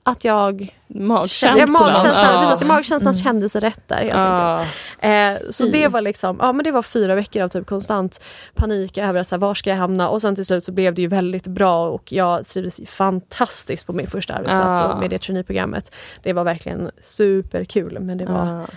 att 0.08 0.24
jag... 0.24 0.76
Magkänslan. 0.88 1.58
Ja, 1.58 1.66
magkänslan, 1.68 2.58
ja. 2.62 2.68
magkänslan 2.68 3.14
mm. 3.14 3.24
kändes 3.24 3.56
rätt 3.56 3.88
där. 3.88 4.04
Ja. 4.04 4.62
Eh, 5.10 5.38
så 5.50 5.66
det 5.66 5.88
var 5.88 6.02
liksom, 6.02 6.38
ja 6.40 6.54
men 6.54 6.64
det 6.64 6.72
var 6.72 6.82
fyra 6.82 7.16
veckor 7.16 7.42
av 7.42 7.48
typ 7.50 7.68
konstant 7.68 8.22
panik 8.56 8.98
över 8.98 9.22
att 9.22 9.28
så 9.28 9.36
här, 9.36 9.40
var 9.40 9.54
ska 9.54 9.70
jag 9.70 9.78
hamna 9.78 10.10
och 10.10 10.22
sen 10.22 10.36
till 10.36 10.46
slut 10.46 10.64
så 10.64 10.72
blev 10.72 10.94
det 10.94 11.02
ju 11.02 11.08
väldigt 11.08 11.48
bra 11.48 11.90
och 11.90 12.12
jag 12.12 12.48
trivdes 12.48 12.82
fantastiskt 12.88 13.88
på 13.88 13.94
min 13.94 14.08
första 14.08 14.34
arbetsplats 14.34 14.94
och 14.94 15.00
med 15.00 15.10
det 15.10 15.20
traineeprogrammet. 15.20 15.92
Det 16.24 16.34
var 16.34 16.44
verkligen 16.44 16.92
superkul 17.02 18.00
men 18.00 18.18
det 18.18 18.26
var 18.26 18.68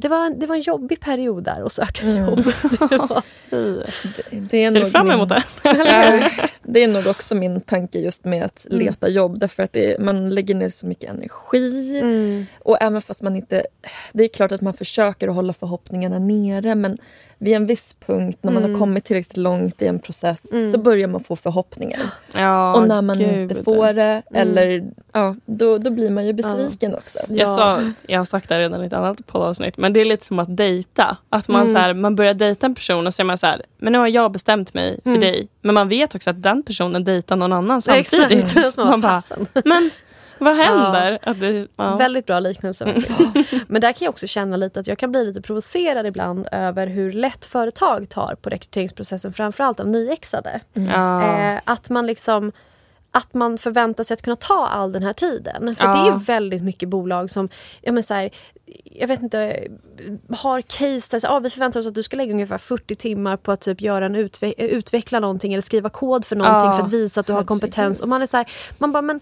det 0.00 0.08
var, 0.08 0.30
det 0.30 0.46
var 0.46 0.54
en 0.56 0.60
jobbig 0.60 1.00
period 1.00 1.44
där 1.44 1.66
att 1.66 1.72
söka 1.72 2.06
mm. 2.06 2.24
jobb. 2.24 2.44
det, 3.50 3.86
det 4.30 4.64
är 4.64 4.70
Ser 4.70 4.80
du 4.80 4.90
fram 4.90 5.10
emot 5.10 5.28
det? 5.28 5.42
det 6.62 6.82
är 6.82 6.88
nog 6.88 7.06
också 7.06 7.34
min 7.34 7.60
tanke 7.60 7.98
just 7.98 8.24
med 8.24 8.44
att 8.44 8.66
mm. 8.70 8.78
leta 8.78 9.08
jobb. 9.08 9.38
Därför 9.38 9.62
att 9.62 9.72
det, 9.72 10.00
man 10.00 10.30
lägger 10.30 10.54
ner 10.54 10.68
så 10.68 10.86
mycket 10.86 11.10
energi. 11.10 11.98
Mm. 11.98 12.46
Och 12.58 12.76
även 12.80 13.02
fast 13.02 13.22
man 13.22 13.36
inte... 13.36 13.66
Det 14.12 14.24
är 14.24 14.28
klart 14.28 14.52
att 14.52 14.60
man 14.60 14.74
försöker 14.74 15.28
att 15.28 15.34
hålla 15.34 15.52
förhoppningarna 15.52 16.18
nere 16.18 16.74
men 16.74 16.98
vid 17.38 17.54
en 17.54 17.66
viss 17.66 17.96
punkt 18.06 18.38
när 18.42 18.52
man 18.52 18.62
mm. 18.62 18.72
har 18.72 18.78
kommit 18.78 19.04
tillräckligt 19.04 19.36
långt 19.36 19.82
i 19.82 19.86
en 19.86 19.98
process 19.98 20.52
mm. 20.52 20.70
så 20.70 20.78
börjar 20.78 21.08
man 21.08 21.20
få 21.20 21.36
förhoppningar. 21.36 22.10
Ja, 22.34 22.74
och 22.74 22.88
när 22.88 23.02
man 23.02 23.18
Gud. 23.18 23.28
inte 23.28 23.62
får 23.62 23.92
det, 23.92 24.02
mm. 24.02 24.22
eller, 24.42 24.84
ja, 25.12 25.36
då, 25.46 25.78
då 25.78 25.90
blir 25.90 26.10
man 26.10 26.26
ju 26.26 26.32
besviken 26.32 26.90
ja. 26.90 26.96
också. 26.98 27.18
Jag, 27.28 27.48
sa, 27.48 27.82
jag 28.06 28.20
har 28.20 28.24
sagt 28.24 28.48
det 28.48 28.58
redan 28.58 28.82
i 28.84 28.86
ett 28.86 28.92
annat 28.92 29.26
poddavsnitt 29.26 29.76
men 29.76 29.92
det 29.92 30.00
är 30.00 30.04
lite 30.04 30.24
som 30.24 30.38
att 30.38 30.56
dejta. 30.56 31.16
Att 31.28 31.48
man, 31.48 31.60
mm. 31.60 31.72
så 31.72 31.78
här, 31.78 31.94
man 31.94 32.16
börjar 32.16 32.34
dejta 32.34 32.66
en 32.66 32.74
person 32.74 33.06
och 33.06 33.14
så 33.14 33.22
är 33.22 33.24
man 33.24 33.38
så 33.38 33.46
här, 33.46 33.62
men 33.78 33.92
nu 33.92 33.98
har 33.98 34.08
jag 34.08 34.32
bestämt 34.32 34.74
mig 34.74 35.00
för 35.02 35.10
mm. 35.10 35.20
dig. 35.20 35.48
Men 35.62 35.74
man 35.74 35.88
vet 35.88 36.14
också 36.14 36.30
att 36.30 36.42
den 36.42 36.62
personen 36.62 37.04
dejtar 37.04 37.36
någon 37.36 37.52
annan 37.52 37.82
samtidigt. 37.82 38.30
Exakt. 38.56 38.76
man 38.76 39.00
bara, 39.00 39.20
men 39.64 39.90
vad 40.38 40.56
händer? 40.56 41.18
Ja. 41.22 41.32
Det, 41.32 41.66
ja. 41.76 41.96
Väldigt 41.96 42.26
bra 42.26 42.40
liknelse. 42.40 42.84
Mm. 42.84 43.02
Men 43.68 43.80
där 43.80 43.92
kan 43.92 44.04
jag 44.04 44.10
också 44.10 44.26
känna 44.26 44.56
lite 44.56 44.80
att 44.80 44.86
jag 44.86 44.98
kan 44.98 45.10
bli 45.10 45.24
lite 45.24 45.42
provocerad 45.42 46.06
ibland 46.06 46.48
över 46.52 46.86
hur 46.86 47.12
lätt 47.12 47.44
företag 47.44 48.08
tar 48.08 48.34
på 48.34 48.50
rekryteringsprocessen, 48.50 49.32
framförallt 49.32 49.80
av 49.80 49.86
nyexade. 49.86 50.60
Mm. 50.74 51.54
Eh, 51.54 51.60
att 51.64 51.90
man 51.90 52.06
liksom 52.06 52.52
att 53.10 53.34
man 53.34 53.58
förväntar 53.58 54.04
sig 54.04 54.14
att 54.14 54.22
kunna 54.22 54.36
ta 54.36 54.66
all 54.66 54.92
den 54.92 55.02
här 55.02 55.12
tiden. 55.12 55.76
För 55.76 55.84
ja. 55.84 55.92
det 55.92 56.10
är 56.10 56.18
väldigt 56.18 56.62
mycket 56.62 56.88
bolag 56.88 57.30
som, 57.30 57.48
ja 57.80 57.92
men 57.92 58.02
så 58.02 58.14
här, 58.14 58.30
jag 58.84 59.08
vet 59.08 59.22
inte, 59.22 59.68
har 60.30 60.60
case 60.60 61.18
där 61.18 61.36
ah, 61.36 61.38
vi 61.38 61.50
förväntar 61.50 61.80
oss 61.80 61.86
att 61.86 61.94
du 61.94 62.02
ska 62.02 62.16
lägga 62.16 62.32
ungefär 62.32 62.58
40 62.58 62.94
timmar 62.94 63.36
på 63.36 63.52
att 63.52 63.60
typ 63.60 63.80
göra 63.80 64.06
en 64.06 64.16
utve 64.16 64.52
utveckla 64.52 65.20
någonting 65.20 65.52
eller 65.52 65.62
skriva 65.62 65.90
kod 65.90 66.24
för 66.24 66.36
någonting 66.36 66.70
ja. 66.70 66.76
för 66.76 66.82
att 66.82 66.92
visa 66.92 67.20
att 67.20 67.26
du 67.26 67.32
har 67.32 67.44
kompetens. 67.44 68.02
Och 68.02 68.08
man 68.08 68.22
är 68.22 68.26
så 68.26 68.36
här, 68.36 68.46
man 68.78 68.92
bara 68.92 69.02
men 69.02 69.20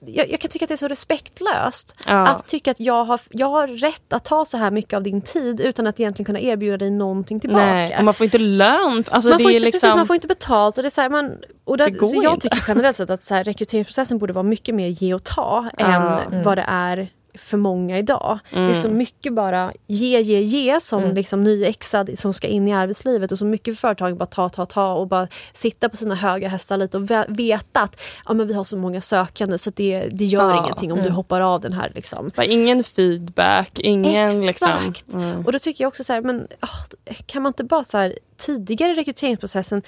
jag, 0.00 0.30
jag, 0.30 0.40
kan 0.40 0.50
tycka 0.50 0.64
att 0.64 0.68
det 0.68 0.74
är 0.74 0.76
så 0.76 0.88
respektlöst. 0.88 1.96
Ja. 2.06 2.28
Att 2.28 2.46
tycka 2.46 2.70
att 2.70 2.80
jag 2.80 3.04
har, 3.04 3.20
jag 3.30 3.48
har 3.48 3.68
rätt 3.68 4.12
att 4.12 4.24
ta 4.24 4.44
så 4.44 4.56
här 4.56 4.70
mycket 4.70 4.92
av 4.92 5.02
din 5.02 5.20
tid 5.20 5.60
utan 5.60 5.86
att 5.86 6.00
egentligen 6.00 6.26
kunna 6.26 6.40
erbjuda 6.40 6.76
dig 6.76 6.90
någonting 6.90 7.40
tillbaka. 7.40 7.64
Nej, 7.64 7.96
och 7.98 8.04
man 8.04 8.14
får 8.14 8.24
inte 8.24 8.38
lön. 8.38 9.04
Alltså 9.10 9.30
man, 9.30 9.38
får 9.38 9.50
inte, 9.50 9.64
liksom... 9.64 9.80
precis, 9.80 9.96
man 9.96 10.06
får 10.06 10.14
inte 10.14 10.28
betalt. 10.28 10.76
Och 10.76 10.82
det 10.82 10.88
är 10.88 10.90
så 10.90 11.00
här, 11.00 11.08
man, 11.08 11.32
och 11.64 11.76
där, 11.76 11.90
det 11.90 12.06
så 12.06 12.20
jag 12.22 12.34
inte. 12.34 12.48
tycker 12.48 12.64
generellt 12.68 12.96
sett 12.96 13.10
att 13.10 13.24
så 13.24 13.34
här, 13.34 13.44
rekryteringsprocessen 13.44 14.18
borde 14.18 14.32
vara 14.32 14.42
mycket 14.42 14.74
mer 14.74 14.88
ge 14.88 15.14
och 15.14 15.24
ta 15.24 15.70
ja. 15.78 15.86
än 15.86 16.32
mm. 16.32 16.42
vad 16.42 16.58
det 16.58 16.64
är 16.68 17.08
för 17.34 17.56
många 17.56 17.98
idag. 17.98 18.38
Mm. 18.52 18.64
Det 18.64 18.72
är 18.72 18.80
så 18.80 18.86
mm. 18.86 18.98
mycket 18.98 19.34
bara 19.34 19.72
ge, 19.86 20.20
ge, 20.20 20.40
ge 20.40 20.80
som 20.80 21.02
mm. 21.02 21.14
liksom 21.14 21.44
nyexad 21.44 22.18
som 22.18 22.32
ska 22.34 22.46
in 22.46 22.68
i 22.68 22.72
arbetslivet 22.72 23.32
och 23.32 23.38
så 23.38 23.46
mycket 23.46 23.78
företag 23.78 24.16
bara 24.16 24.26
ta, 24.26 24.48
ta, 24.48 24.66
ta 24.66 24.92
och 24.92 25.08
bara 25.08 25.28
sitta 25.52 25.88
på 25.88 25.96
sina 25.96 26.14
höga 26.14 26.48
hästar 26.48 26.76
lite 26.76 26.96
och 26.96 27.10
veta 27.28 27.80
att 27.80 28.00
ja, 28.26 28.34
men 28.34 28.46
vi 28.46 28.54
har 28.54 28.64
så 28.64 28.76
många 28.76 29.00
sökande 29.00 29.58
så 29.58 29.70
det, 29.70 30.08
det 30.12 30.24
gör 30.24 30.50
ja. 30.50 30.64
ingenting 30.64 30.92
om 30.92 30.98
mm. 30.98 31.10
du 31.10 31.16
hoppar 31.16 31.40
av 31.40 31.60
den 31.60 31.72
här. 31.72 31.92
Liksom. 31.94 32.30
Bara 32.36 32.46
ingen 32.46 32.84
feedback, 32.84 33.78
ingen... 33.78 34.24
Liksom- 34.24 34.48
Exakt! 34.48 34.86
Liksom, 34.86 35.20
mm. 35.20 35.46
Och 35.46 35.52
då 35.52 35.58
tycker 35.58 35.84
jag 35.84 35.88
också 35.88 36.04
så 36.04 36.12
här, 36.12 36.20
men 36.20 36.48
oh, 36.62 37.14
kan 37.26 37.42
man 37.42 37.50
inte 37.50 37.64
bara 37.64 37.84
så 37.84 37.98
här, 37.98 38.18
tidigare 38.36 38.92
i 38.92 38.94
rekryteringsprocessen 38.94 39.82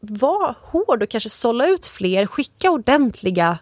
vara 0.00 0.54
hård 0.60 1.02
och 1.02 1.08
kanske 1.08 1.30
sålla 1.30 1.66
ut 1.66 1.86
fler, 1.86 2.26
skicka 2.26 2.70
ordentliga 2.70 3.58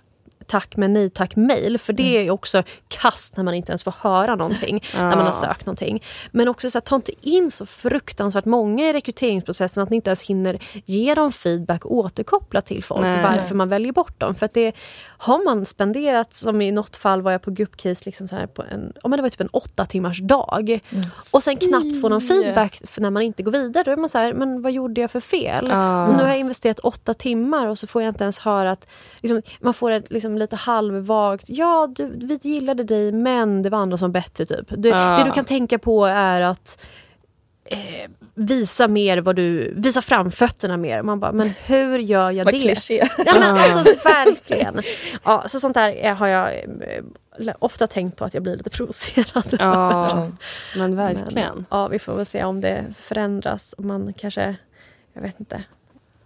tack 0.51 0.77
men 0.77 0.93
nej 0.93 1.11
tack 1.11 1.37
mail. 1.37 1.79
För 1.79 1.93
det 1.93 2.17
mm. 2.17 2.27
är 2.27 2.31
också 2.31 2.63
kast 2.89 3.37
när 3.37 3.45
man 3.45 3.55
inte 3.55 3.73
ens 3.73 3.85
får 3.85 3.95
höra 3.99 4.35
någonting 4.37 4.85
ja. 4.95 5.09
när 5.09 5.17
man 5.17 5.27
har 5.27 5.33
sökt 5.33 5.67
någonting. 5.67 6.03
Men 6.31 6.49
också 6.49 6.71
så 6.71 6.79
här, 6.79 6.81
ta 6.81 6.97
inte 6.97 7.13
in 7.21 7.51
så 7.51 7.67
fruktansvärt 7.67 8.45
många 8.45 8.89
i 8.89 8.93
rekryteringsprocessen 8.93 9.83
att 9.83 9.91
ni 9.91 9.97
inte 9.97 10.11
ens 10.11 10.23
hinner 10.23 10.59
ge 10.85 11.15
dem 11.15 11.33
feedback 11.33 11.85
och 11.85 11.95
återkoppla 11.95 12.61
till 12.61 12.85
folk 12.85 13.03
nej. 13.03 13.23
varför 13.23 13.55
man 13.55 13.69
väljer 13.69 13.93
bort 13.93 14.21
dem. 14.21 14.35
För 14.35 14.47
att 14.47 14.55
det 14.55 14.73
har 15.19 15.45
man 15.45 15.67
spenderat, 15.67 16.35
som 16.35 16.63
i 16.63 16.73
något 16.73 16.97
fall 16.97 17.23
var 17.23 17.33
jag 17.33 17.43
på 17.43 17.51
gruppcase 17.51 18.03
liksom 18.05 18.29
så 18.29 18.37
här 18.37 18.47
på 18.47 18.63
en, 18.63 18.93
oh, 19.03 19.11
men 19.11 19.17
det 19.17 19.23
var 19.23 19.29
typ 19.29 19.41
en 19.41 19.49
åtta 19.53 19.87
timmars 19.87 20.21
dag. 20.21 20.81
Mm. 20.91 21.07
Och 21.31 21.43
sen 21.43 21.57
knappt 21.57 22.01
få 22.01 22.09
någon 22.09 22.21
feedback 22.21 22.83
när 22.99 23.11
man 23.11 23.23
inte 23.23 23.43
går 23.43 23.53
vidare. 23.53 23.85
Då 23.85 23.91
är 23.91 23.97
man 23.97 24.09
så 24.09 24.19
här, 24.19 24.35
men 24.35 24.63
vad 24.63 24.73
gjorde 24.73 25.01
jag 25.01 25.11
för 25.11 25.21
fel? 25.21 25.67
Ja. 25.71 26.07
Nu 26.07 26.23
har 26.23 26.29
jag 26.29 26.39
investerat 26.39 26.79
åtta 26.79 27.15
timmar 27.15 27.67
och 27.67 27.79
så 27.79 27.87
får 27.87 28.03
jag 28.03 28.11
inte 28.11 28.25
ens 28.25 28.41
höra 28.41 28.71
att 28.71 28.87
liksom, 29.21 29.43
man 29.61 29.75
får 29.75 29.91
ett 29.91 30.13
liksom, 30.13 30.39
lite 30.41 30.57
halvvagt, 30.57 31.45
ja 31.49 31.89
du, 31.97 32.27
vi 32.27 32.39
gillade 32.43 32.85
dig 32.85 33.13
men 33.13 33.63
det 33.63 33.71
var 33.71 33.79
andra 33.79 33.97
som 33.97 34.09
var 34.11 34.21
bättre. 34.21 34.45
Typ. 34.45 34.67
Du, 34.69 34.89
ja. 34.89 35.19
Det 35.19 35.25
du 35.25 35.31
kan 35.31 35.45
tänka 35.45 35.79
på 35.79 36.07
är 36.07 36.43
att 36.43 36.85
eh, 37.65 38.11
visa 38.35 38.89
mer 38.89 39.19
vad 39.19 39.37
du, 39.37 39.75
visa 39.75 40.03
framfötterna 40.03 40.77
mer. 40.77 41.03
Man 41.03 41.21
bara, 41.21 41.33
men 41.33 41.51
hur 41.67 41.99
gör 41.99 42.31
jag 42.31 42.45
vad 42.45 42.55
det? 42.55 42.61
Kliché. 42.61 43.09
Ja 43.27 43.35
men 43.39 43.57
alltså 43.57 43.79
verkligen. 44.05 44.83
Ja, 45.25 45.45
så 45.47 45.61
sånt 45.61 45.75
där 45.75 46.15
har 46.15 46.27
jag 46.27 46.55
eh, 46.55 47.55
ofta 47.59 47.87
tänkt 47.87 48.17
på 48.17 48.25
att 48.25 48.35
jag 48.35 48.43
blir 48.43 48.57
lite 48.57 48.71
provocerad. 48.71 49.57
Ja, 49.59 50.29
men 50.77 50.97
verkligen. 50.97 51.29
Men, 51.35 51.67
ja, 51.71 51.89
vi 51.89 51.99
får 51.99 52.17
väl 52.17 52.27
se 52.27 52.45
om 52.45 52.61
det 52.61 52.85
förändras. 52.99 53.75
Om 53.79 53.87
man 53.87 54.13
kanske, 54.13 54.57
jag 55.13 55.23
vet 55.23 55.41
inte, 55.41 55.65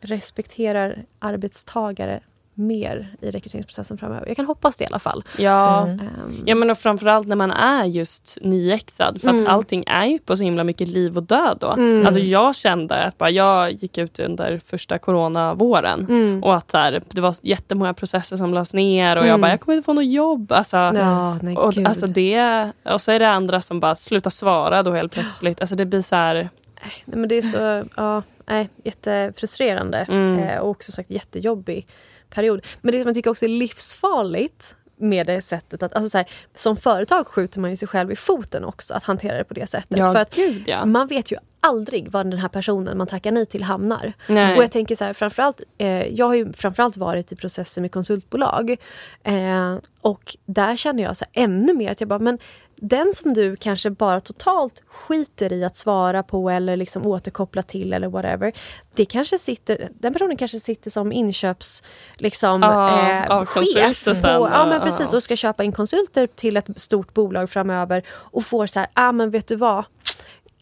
respekterar 0.00 1.04
arbetstagare 1.18 2.20
mer 2.54 3.16
i 3.20 3.30
rekryteringsprocessen 3.30 3.98
framöver. 3.98 4.26
Jag 4.26 4.36
kan 4.36 4.46
hoppas 4.46 4.76
det 4.76 4.84
i 4.84 4.86
alla 4.86 4.98
fall. 4.98 5.24
Ja, 5.38 5.82
mm. 5.82 6.00
um, 6.00 6.42
ja 6.46 6.54
men 6.54 6.70
och 6.70 6.78
framförallt 6.78 7.28
när 7.28 7.36
man 7.36 7.50
är 7.50 7.84
just 7.84 8.38
nyexad. 8.40 9.20
För 9.20 9.28
mm. 9.28 9.42
att 9.42 9.48
allting 9.48 9.84
är 9.86 10.04
ju 10.04 10.18
på 10.18 10.36
så 10.36 10.44
himla 10.44 10.64
mycket 10.64 10.88
liv 10.88 11.16
och 11.16 11.22
död 11.22 11.58
då. 11.60 11.70
Mm. 11.70 12.06
Alltså 12.06 12.20
jag 12.20 12.56
kände 12.56 13.04
att 13.04 13.18
bara 13.18 13.30
jag 13.30 13.72
gick 13.72 13.98
ut 13.98 14.18
under 14.18 14.60
första 14.66 14.98
coronavåren 14.98 16.06
mm. 16.08 16.44
och 16.44 16.54
att 16.54 16.70
så 16.70 16.76
här, 16.78 17.02
det 17.08 17.20
var 17.20 17.34
jättemånga 17.42 17.94
processer 17.94 18.36
som 18.36 18.54
lades 18.54 18.74
ner 18.74 19.16
och 19.16 19.26
jag 19.26 19.40
bara, 19.40 19.46
mm. 19.46 19.50
jag 19.50 19.60
kommer 19.60 19.76
inte 19.76 19.86
få 19.86 19.92
något 19.92 20.06
jobb. 20.06 20.52
Alltså, 20.52 20.76
ja, 20.76 21.38
nej, 21.42 21.56
och, 21.56 21.78
alltså 21.78 22.06
det, 22.06 22.70
och 22.84 23.00
så 23.00 23.12
är 23.12 23.18
det 23.18 23.28
andra 23.28 23.60
som 23.60 23.80
bara 23.80 23.96
slutar 23.96 24.30
svara 24.30 24.82
då 24.82 24.92
helt 24.92 25.12
plötsligt. 25.12 25.60
Alltså 25.60 25.76
det 25.76 25.84
blir 25.84 26.02
så 26.02 26.16
här... 26.16 26.48
Nej, 26.82 27.02
men 27.04 27.28
det 27.28 27.34
är 27.34 27.42
så, 27.42 27.88
ja, 27.96 28.22
nej, 28.46 28.68
jättefrustrerande 28.84 29.98
mm. 29.98 30.38
eh, 30.38 30.58
och 30.58 30.70
också 30.70 30.92
sagt 30.92 31.10
jättejobbig 31.10 31.86
period. 32.34 32.66
Men 32.80 32.92
det 32.92 32.98
som 32.98 33.06
jag 33.08 33.14
tycker 33.14 33.30
också 33.30 33.44
är 33.44 33.48
livsfarligt 33.48 34.76
med 34.96 35.26
det 35.26 35.42
sättet 35.42 35.82
att 35.82 35.94
alltså 35.94 36.10
så 36.10 36.18
här, 36.18 36.26
som 36.54 36.76
företag 36.76 37.26
skjuter 37.26 37.60
man 37.60 37.70
ju 37.70 37.76
sig 37.76 37.88
själv 37.88 38.12
i 38.12 38.16
foten 38.16 38.64
också 38.64 38.94
att 38.94 39.04
hantera 39.04 39.38
det 39.38 39.44
på 39.44 39.54
det 39.54 39.66
sättet. 39.66 39.98
Ja, 39.98 40.12
För 40.12 40.20
att 40.20 40.34
gud 40.34 40.62
ja. 40.66 40.84
man 40.84 41.06
vet 41.06 41.32
ju 41.32 41.36
aldrig 41.60 42.08
var 42.10 42.24
den 42.24 42.38
här 42.38 42.48
personen 42.48 42.98
man 42.98 43.06
tackar 43.06 43.32
nej 43.32 43.46
till 43.46 43.62
hamnar. 43.62 44.12
Nej. 44.26 44.56
Och 44.56 44.62
jag 44.62 44.70
tänker 44.70 44.96
så 44.96 45.04
här, 45.04 45.12
framförallt, 45.12 45.60
eh, 45.78 45.88
jag 45.88 46.26
har 46.26 46.34
ju 46.34 46.52
framförallt 46.52 46.96
varit 46.96 47.32
i 47.32 47.36
processer 47.36 47.82
med 47.82 47.92
konsultbolag. 47.92 48.76
Eh, 49.22 49.76
och 50.00 50.36
där 50.46 50.76
känner 50.76 51.02
jag 51.02 51.16
så 51.16 51.24
här, 51.32 51.44
ännu 51.44 51.74
mer 51.74 51.90
att 51.90 52.00
jag 52.00 52.08
bara, 52.08 52.18
men 52.18 52.38
den 52.76 53.12
som 53.12 53.34
du 53.34 53.56
kanske 53.56 53.90
bara 53.90 54.20
totalt 54.20 54.82
skiter 54.86 55.52
i 55.52 55.64
att 55.64 55.76
svara 55.76 56.22
på 56.22 56.50
eller 56.50 56.76
liksom 56.76 57.06
återkoppla 57.06 57.62
till 57.62 57.92
eller 57.92 58.08
whatever. 58.08 58.52
Det 58.94 59.04
kanske 59.04 59.38
sitter, 59.38 59.88
den 59.94 60.12
personen 60.12 60.36
kanske 60.36 60.60
sitter 60.60 60.90
som 60.90 61.12
inköps 61.12 61.82
liksom, 62.16 62.62
Ja, 62.62 63.10
eh, 63.40 63.44
konsult 63.44 63.76
chef. 63.76 64.04
på, 64.04 64.48
ja 64.52 64.66
men 64.66 64.80
precis 64.80 65.12
och 65.12 65.22
ska 65.22 65.36
köpa 65.36 65.64
in 65.64 65.72
konsulter 65.72 66.26
till 66.26 66.56
ett 66.56 66.80
stort 66.80 67.14
bolag 67.14 67.50
framöver 67.50 68.02
och 68.10 68.46
får 68.46 68.66
så 68.66 68.80
här, 68.80 68.88
ah 68.94 69.12
men 69.12 69.30
vet 69.30 69.48
du 69.48 69.56
vad? 69.56 69.84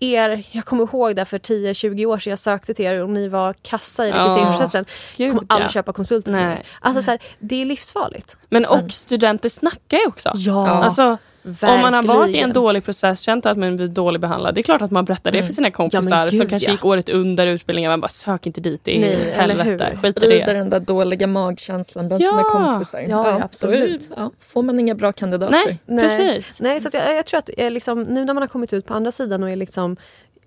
Er, 0.01 0.47
jag 0.51 0.65
kommer 0.65 0.83
ihåg 0.85 1.17
det 1.17 1.25
för 1.25 1.39
10-20 1.39 2.07
år 2.07 2.19
sedan 2.19 2.31
jag 2.31 2.39
sökte 2.39 2.75
till 2.75 2.85
er 2.85 3.03
och 3.03 3.11
ni 3.11 3.29
var 3.29 3.55
kassa 3.63 4.07
i 4.07 4.13
rekryteringsprocessen. 4.13 4.85
Jag 5.17 5.27
gud, 5.27 5.39
kommer 5.39 5.47
aldrig 5.49 5.67
ja. 5.69 5.73
köpa 5.73 5.93
konsulter 5.93 6.33
Nej. 6.33 6.65
Alltså 6.81 7.03
så 7.03 7.11
här, 7.11 7.21
det 7.39 7.63
är 7.63 7.65
livsfarligt. 7.65 8.37
Men 8.49 8.63
Sen- 8.63 8.85
och 8.85 8.93
studenter 8.93 9.49
snackar 9.49 9.99
ju 9.99 10.07
också. 10.07 10.33
Ja, 10.35 10.69
Alltså, 10.69 11.19
om 11.45 11.81
man 11.81 11.95
har 11.95 12.03
varit 12.03 12.09
i 12.09 12.21
en 12.21 12.23
verkligen. 12.27 12.53
dålig 12.53 12.85
process, 12.85 13.21
känt 13.21 13.47
att 13.47 13.59
man 13.59 13.77
blir 13.77 13.89
dåligt 13.89 14.21
behandlad, 14.21 14.55
det 14.55 14.61
är 14.61 14.63
klart 14.63 14.83
att 14.83 14.91
man 14.91 15.05
berättar 15.05 15.31
det 15.33 15.43
för 15.43 15.53
sina 15.53 15.71
kompisar 15.71 16.25
gud, 16.25 16.35
som 16.35 16.47
kanske 16.47 16.69
ja. 16.69 16.73
gick 16.73 16.85
året 16.85 17.09
under 17.09 17.47
utbildningen. 17.47 17.91
Man 17.91 18.01
bara 18.01 18.09
sök 18.09 18.47
inte 18.47 18.61
dit, 18.61 18.85
det 18.85 18.97
är 18.97 19.01
Nej, 19.01 19.29
ett 19.29 19.35
helvete. 19.35 19.97
Sprider 19.97 20.47
det. 20.47 20.53
den 20.53 20.71
där 20.71 20.81
dåliga 20.81 21.27
magkänslan 21.27 22.09
bland 22.09 22.23
Ja. 22.23 22.29
sina 22.29 22.45
kompisar. 22.45 23.01
Ja, 23.01 23.09
ja, 23.09 23.43
absolut. 23.45 24.11
ja, 24.17 24.31
får 24.41 24.63
man 24.63 24.81
inga 24.81 24.95
bra 24.95 25.13
kandidater. 25.13 25.53
Nej, 25.67 25.79
Nej. 25.87 26.09
precis. 26.09 26.61
Nej, 26.61 26.81
så 26.81 26.89
att 26.89 26.95
jag, 26.95 27.17
jag 27.17 27.27
tror 27.27 27.39
att 27.39 27.51
eh, 27.57 27.71
liksom, 27.71 28.03
nu 28.03 28.25
när 28.25 28.35
man 28.35 28.43
har 28.43 28.49
kommit 28.49 28.73
ut 28.73 28.87
på 28.87 28.95
andra 28.95 29.13
sidan 29.13 29.43
och 29.43 29.51
är 29.51 29.57
liksom 29.57 29.97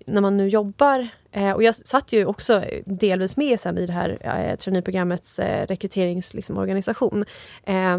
när 0.06 0.20
man 0.20 0.36
nu 0.36 0.48
jobbar, 0.48 1.08
eh, 1.32 1.50
och 1.50 1.62
jag 1.62 1.74
satt 1.74 2.12
ju 2.12 2.24
också 2.26 2.62
delvis 2.84 3.36
med 3.36 3.60
sen 3.60 3.78
i 3.78 3.86
det 3.86 3.92
här 3.92 4.18
eh, 4.20 4.56
traineeprogrammets 4.56 5.38
eh, 5.38 5.66
rekryteringsorganisation. 5.66 7.24
Eh, 7.64 7.98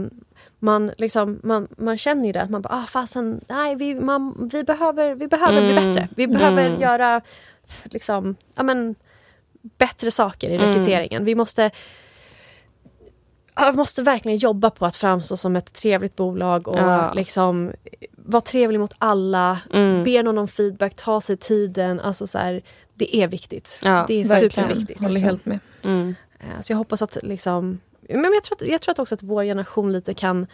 man, 0.60 0.92
liksom, 0.98 1.40
man, 1.44 1.68
man 1.78 1.98
känner 1.98 2.26
ju 2.26 2.32
det, 2.32 2.42
att 2.42 2.50
man 2.50 2.62
bara, 2.62 2.74
ah, 2.74 2.86
fasen, 2.88 3.42
nej, 3.50 3.76
vi, 3.76 3.96
man, 3.96 4.50
vi 4.52 4.64
behöver, 4.64 5.16
vi 5.16 5.28
behöver 5.28 5.62
bli 5.62 5.72
Mm. 5.78 5.86
bättre. 5.88 6.08
Vi 6.16 6.28
behöver 6.28 6.66
Mm. 6.66 6.82
göra 6.82 7.22
liksom, 7.84 8.36
ja, 8.56 8.64
men, 8.64 8.96
bättre 9.78 10.12
saker 10.12 10.50
i 10.50 10.56
Mm. 10.56 10.68
rekryteringen. 10.68 11.26
Vi 11.26 11.36
måste 11.36 11.72
jag 13.60 13.76
måste 13.76 14.04
verkligen 14.04 14.38
jobba 14.38 14.70
på 14.70 14.86
att 14.86 14.96
framstå 14.96 15.38
som 15.38 15.56
ett 15.56 15.74
trevligt 15.74 16.16
bolag 16.16 16.68
och 16.68 16.78
Ja. 16.78 17.14
liksom 17.14 17.72
vara 18.12 18.42
trevlig 18.42 18.80
mot 18.80 18.94
alla, 18.98 19.60
Mm. 19.74 20.04
be 20.04 20.24
någon 20.24 20.38
om 20.38 20.48
feedback, 20.48 20.96
ta 20.96 21.22
sig 21.22 21.38
tiden. 21.38 22.00
Alltså 22.00 22.28
så 22.28 22.38
här, 22.38 22.62
det 22.94 23.16
är 23.18 23.28
viktigt. 23.28 23.80
Ja, 23.84 24.06
det 24.08 24.14
är 24.22 24.26
Verkligen. 24.26 24.52
superviktigt. 24.52 25.00
Håller 25.00 25.14
liksom. 25.14 25.28
helt 25.30 25.46
med. 25.46 25.60
Mm. 25.84 26.16
Eh, 26.40 26.62
Så 26.62 26.74
jag 26.74 26.78
hoppas 26.78 27.02
att 27.02 27.18
liksom... 27.24 27.80
Men 28.10 28.34
jag 28.34 28.44
tror, 28.44 28.56
att, 28.62 28.68
jag 28.68 28.82
tror 28.82 28.92
att 28.92 29.00
också 29.00 29.16
att 29.16 29.24
vår 29.24 29.44
generation 29.44 29.94
lite 29.94 30.14
kan 30.14 30.48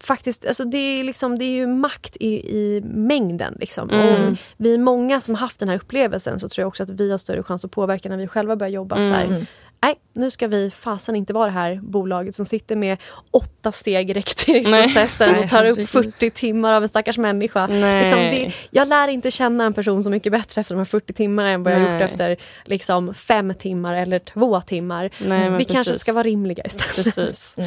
faktiskt, 0.00 0.46
alltså 0.46 0.64
det 0.64 0.78
är, 0.78 1.04
liksom, 1.04 1.38
det 1.38 1.44
är 1.44 1.52
ju 1.52 1.66
makt 1.66 2.16
i, 2.20 2.56
i 2.56 2.80
mängden. 2.84 3.56
Liksom. 3.60 3.90
Mm. 3.90 4.32
Och 4.32 4.38
vi 4.56 4.74
är 4.74 4.78
många 4.78 5.20
som 5.20 5.34
har 5.34 5.40
haft 5.40 5.58
den 5.58 5.68
här 5.68 5.76
upplevelsen 5.76 6.40
så 6.40 6.48
tror 6.48 6.62
jag 6.62 6.68
också 6.68 6.82
att 6.82 6.90
vi 6.90 7.10
har 7.10 7.18
större 7.18 7.42
chans 7.42 7.64
att 7.64 7.70
påverka 7.70 8.08
när 8.08 8.16
vi 8.16 8.26
själva 8.28 8.56
börjar 8.56 8.70
jobba. 8.72 8.96
Att 8.96 9.08
så 9.08 9.14
här, 9.14 9.24
Mm. 9.24 9.46
Nej, 9.82 9.94
nu 10.12 10.30
ska 10.30 10.48
vi 10.48 10.70
fasen 10.70 11.16
inte 11.16 11.32
vara 11.32 11.46
det 11.46 11.52
här 11.52 11.80
bolaget 11.82 12.34
som 12.34 12.46
sitter 12.46 12.76
med 12.76 12.98
åtta 13.30 13.72
steg 13.72 14.10
i 14.10 14.12
rekryteringsprocessen 14.12 15.38
och 15.38 15.50
tar 15.50 15.64
upp 15.64 15.76
Nej, 15.78 15.86
40 15.86 16.30
timmar 16.30 16.72
av 16.72 16.82
en 16.82 16.88
stackars 16.88 17.18
människa. 17.18 17.66
Liksom 17.66 18.18
det, 18.18 18.52
jag 18.70 18.88
lär 18.88 19.08
inte 19.08 19.30
känna 19.30 19.64
en 19.64 19.74
person 19.74 20.04
så 20.04 20.10
mycket 20.10 20.32
bättre 20.32 20.60
efter 20.60 20.74
de 20.74 20.78
här 20.78 20.84
40 20.84 21.12
timmarna 21.12 21.48
än 21.48 21.62
vad 21.62 21.72
jag 21.72 21.82
Nej. 21.82 21.92
gjort 21.92 22.10
efter 22.10 22.36
liksom, 22.64 23.14
fem 23.14 23.54
timmar 23.54 23.94
eller 23.94 24.18
två 24.18 24.60
timmar. 24.60 25.10
Nej, 25.18 25.50
vi 25.50 25.64
kanske 25.64 25.90
precis. 25.90 26.00
ska 26.00 26.12
vara 26.12 26.24
rimliga 26.24 26.62
istället. 26.64 26.94
Precis. 26.94 27.56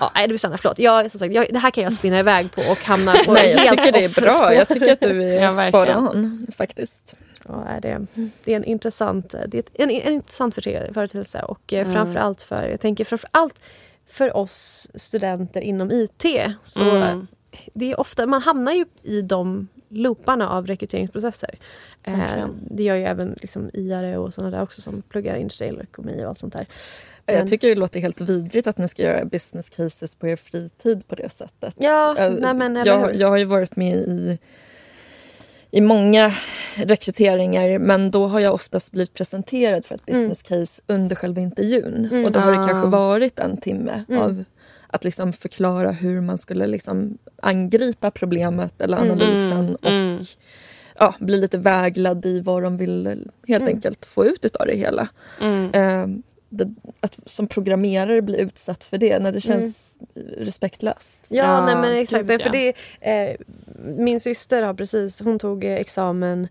Mm. 0.00 0.06
Ja, 0.06 0.10
nej, 0.14 0.22
det 0.24 0.28
blir 0.28 0.38
spännande. 0.38 0.58
Förlåt. 0.62 0.78
Jag, 0.78 1.10
som 1.10 1.18
sagt, 1.18 1.34
jag, 1.34 1.46
det 1.50 1.58
här 1.58 1.70
kan 1.70 1.84
jag 1.84 1.92
spinna 1.92 2.18
iväg 2.18 2.52
på 2.52 2.62
och 2.62 2.78
hamna 2.78 3.14
på 3.24 3.32
Nej, 3.32 3.50
jag 3.50 3.68
tycker 3.68 3.92
det 3.92 4.04
är 4.04 4.20
bra. 4.20 4.54
Jag 4.54 4.68
tycker 4.68 4.92
att 4.92 5.00
du 5.00 5.22
är 5.22 5.42
Ja, 5.42 5.50
spot 5.50 5.88
on 5.88 6.46
faktiskt. 6.56 7.14
Ja, 7.48 7.64
är 7.64 7.80
det, 7.80 8.06
det 8.44 8.52
är 8.52 8.56
en 8.56 8.64
intressant, 8.64 9.34
det 9.48 9.58
är 9.58 9.82
en, 9.82 9.90
en 9.90 10.12
intressant 10.12 10.54
företeelse 10.54 11.42
och 11.42 11.72
eh, 11.72 11.80
Mm. 11.80 11.92
framförallt 11.92 12.42
för, 12.42 12.68
jag 12.68 12.80
tänker 12.80 13.04
framförallt 13.04 13.60
för 14.06 14.36
oss 14.36 14.90
studenter 14.94 15.60
inom 15.60 15.90
IT 15.90 16.24
så 16.62 16.90
Mm. 16.90 17.26
det 17.74 17.90
är 17.92 18.00
ofta, 18.00 18.26
man 18.26 18.42
hamnar 18.42 18.72
ju 18.72 18.84
i 19.02 19.22
de 19.22 19.68
looparna 19.88 20.48
av 20.48 20.66
rekryteringsprocesser. 20.66 21.58
Eh, 22.02 22.46
det 22.70 22.82
gör 22.82 22.96
ju 22.96 23.04
även 23.04 23.38
liksom 23.42 23.70
IARE 23.74 24.16
och 24.18 24.34
sådana 24.34 24.56
där 24.56 24.62
också 24.62 24.80
som 24.80 25.02
pluggar 25.02 25.36
industriell 25.36 25.80
ekonomi 25.80 26.24
och 26.24 26.28
allt 26.28 26.38
sånt 26.38 26.52
där. 26.52 26.66
Jag 27.26 27.36
Men- 27.36 27.46
tycker 27.46 27.68
det 27.68 27.74
låter 27.74 28.00
helt 28.00 28.20
vidrigt 28.20 28.66
att 28.66 28.78
ni 28.78 28.88
ska 28.88 29.02
göra 29.02 29.24
business 29.24 29.70
cases 29.70 30.14
på 30.14 30.28
er 30.28 30.36
fritid 30.36 31.08
på 31.08 31.14
det 31.14 31.28
sättet. 31.28 31.74
Ja, 31.78 32.16
Eh, 32.18 32.32
nej 32.32 32.54
men 32.54 32.76
jag, 32.84 33.16
jag 33.16 33.28
har 33.28 33.36
ju 33.36 33.44
varit 33.44 33.76
med 33.76 33.96
i, 33.96 34.38
i 35.70 35.80
många 35.80 36.32
rekryteringar 36.74 37.78
men 37.78 38.10
då 38.10 38.26
har 38.26 38.40
jag 38.40 38.54
oftast 38.54 38.92
blivit 38.92 39.14
presenterad 39.14 39.84
för 39.84 39.94
ett 39.94 40.06
business 40.06 40.42
case 40.42 40.82
under 40.86 41.16
själva 41.16 41.40
intervjun. 41.40 42.08
Mm. 42.12 42.24
Och 42.24 42.32
då 42.32 42.40
har 42.40 42.52
det 42.52 42.58
Ah. 42.60 42.68
kanske 42.68 42.88
varit 42.88 43.38
en 43.38 43.56
timme 43.56 44.04
Mm. 44.08 44.22
av 44.22 44.44
att 44.86 45.04
liksom 45.04 45.32
förklara 45.32 45.90
hur 45.92 46.20
man 46.20 46.38
skulle 46.38 46.66
liksom 46.66 47.18
angripa 47.42 48.10
problemet 48.10 48.80
eller 48.82 48.96
Mm. 48.98 49.10
analysen 49.10 49.76
och 49.76 49.90
Mm. 49.90 50.18
ja, 50.98 51.14
bli 51.18 51.36
lite 51.36 51.58
vägledd 51.58 52.26
i 52.26 52.40
vad 52.40 52.62
de 52.62 52.76
vill 52.76 53.06
helt 53.48 53.62
Mm. 53.62 53.74
enkelt 53.74 54.06
få 54.06 54.26
ut 54.26 54.44
utav 54.44 54.66
det 54.66 54.76
hela. 54.76 55.08
Mm. 55.40 56.22
Det, 56.52 56.74
att 57.00 57.18
som 57.26 57.46
programmerare 57.46 58.22
bli 58.22 58.40
utsatt 58.40 58.84
för 58.84 58.98
det, 58.98 59.18
när 59.18 59.32
det 59.32 59.40
känns 59.40 59.96
respektlöst. 60.36 61.28
Ja, 61.30 61.44
Ja, 61.44 61.66
nej 61.66 61.74
men 61.76 61.96
exakt. 61.96 62.26
gud, 62.26 62.42
för 62.42 62.56
ja. 62.56 62.72
det, 63.00 63.10
eh, 63.12 63.36
min 63.78 64.20
syster 64.20 64.62
har 64.62 64.74
precis, 64.74 65.20
hon 65.20 65.38
tog 65.38 65.64
examen 65.64 66.48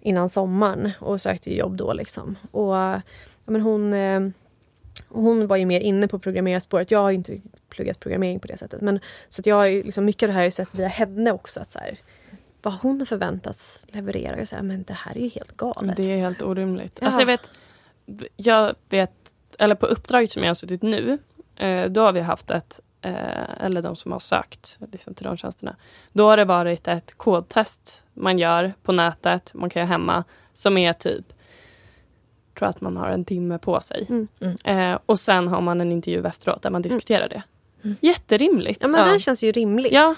innan 0.00 0.28
sommaren 0.28 0.92
och 1.00 1.20
sökte 1.20 1.54
jobb 1.54 1.76
då 1.76 1.92
liksom. 1.92 2.38
Och 2.50 2.74
ja, 2.74 3.02
men 3.44 3.60
hon, 3.60 3.92
eh, 3.92 4.20
hon 5.08 5.46
var 5.46 5.56
ju 5.56 5.66
mer 5.66 5.80
inne 5.80 6.08
på 6.08 6.18
programmerarspåret. 6.18 6.90
Jag 6.90 6.98
har 6.98 7.10
ju 7.10 7.16
inte 7.16 7.32
riktigt 7.32 7.68
pluggat 7.68 8.00
programmering 8.00 8.40
på 8.40 8.46
det 8.46 8.56
sättet. 8.56 8.80
Men, 8.80 9.00
så 9.28 9.40
att 9.40 9.46
jag 9.46 9.56
har 9.56 9.68
liksom, 9.68 10.04
mycket 10.04 10.22
av 10.22 10.26
det 10.28 10.32
här 10.32 10.40
har 10.40 10.44
jag 10.44 10.52
sett 10.52 10.74
via 10.74 10.88
henne 10.88 11.32
också. 11.32 11.60
Att 11.60 11.72
så 11.72 11.78
här, 11.78 11.98
vad 12.62 12.74
hon 12.74 12.98
har 12.98 13.06
förväntats 13.06 13.86
leverera. 13.86 14.40
Och 14.40 14.48
så 14.48 14.56
här, 14.56 14.62
men 14.62 14.82
det 14.82 14.92
här 14.92 15.16
är 15.16 15.20
ju 15.20 15.28
helt 15.28 15.56
galet. 15.56 15.96
Det 15.96 16.12
är 16.12 16.16
helt 16.16 16.42
orimligt. 16.42 16.98
Ja. 17.00 17.06
Alltså 17.06 17.20
jag 17.20 17.26
vet, 17.26 17.50
jag 18.36 18.74
vet, 18.88 19.12
eller 19.60 19.74
på 19.74 19.86
uppdraget 19.86 20.30
som 20.32 20.42
jag 20.42 20.50
har 20.50 20.54
suttit 20.54 20.82
nu, 20.82 21.18
eh, 21.56 21.84
då 21.84 22.00
har 22.00 22.12
vi 22.12 22.20
haft 22.20 22.50
ett, 22.50 22.80
eh, 23.02 23.64
eller 23.64 23.82
de 23.82 23.96
som 23.96 24.12
har 24.12 24.18
sökt 24.18 24.78
liksom, 24.92 25.14
till 25.14 25.24
de 25.24 25.36
tjänsterna. 25.36 25.76
Då 26.12 26.28
har 26.28 26.36
det 26.36 26.44
varit 26.44 26.88
ett 26.88 27.14
kodtest 27.16 28.04
man 28.14 28.38
gör 28.38 28.72
på 28.82 28.92
nätet, 28.92 29.54
man 29.54 29.70
kan 29.70 29.80
göra 29.80 29.88
hemma, 29.88 30.24
som 30.52 30.78
är 30.78 30.92
typ, 30.92 31.32
tror 32.58 32.68
att 32.68 32.80
man 32.80 32.96
har 32.96 33.08
en 33.08 33.24
timme 33.24 33.58
på 33.58 33.80
sig. 33.80 34.06
Mm. 34.08 34.28
Mm. 34.40 34.92
Eh, 34.92 34.98
och 35.06 35.18
sen 35.18 35.48
har 35.48 35.60
man 35.60 35.80
en 35.80 35.92
intervju 35.92 36.26
efteråt 36.26 36.62
där 36.62 36.70
man 36.70 36.82
diskuterar 36.82 37.28
det. 37.28 37.42
Mm. 37.84 37.96
Jätterimligt. 38.00 38.78
Ja 38.82 38.88
men 38.88 39.00
Ja. 39.00 39.06
den 39.06 39.20
känns 39.20 39.42
ju 39.42 39.52
rimlig. 39.52 39.92
Ja, 39.92 40.14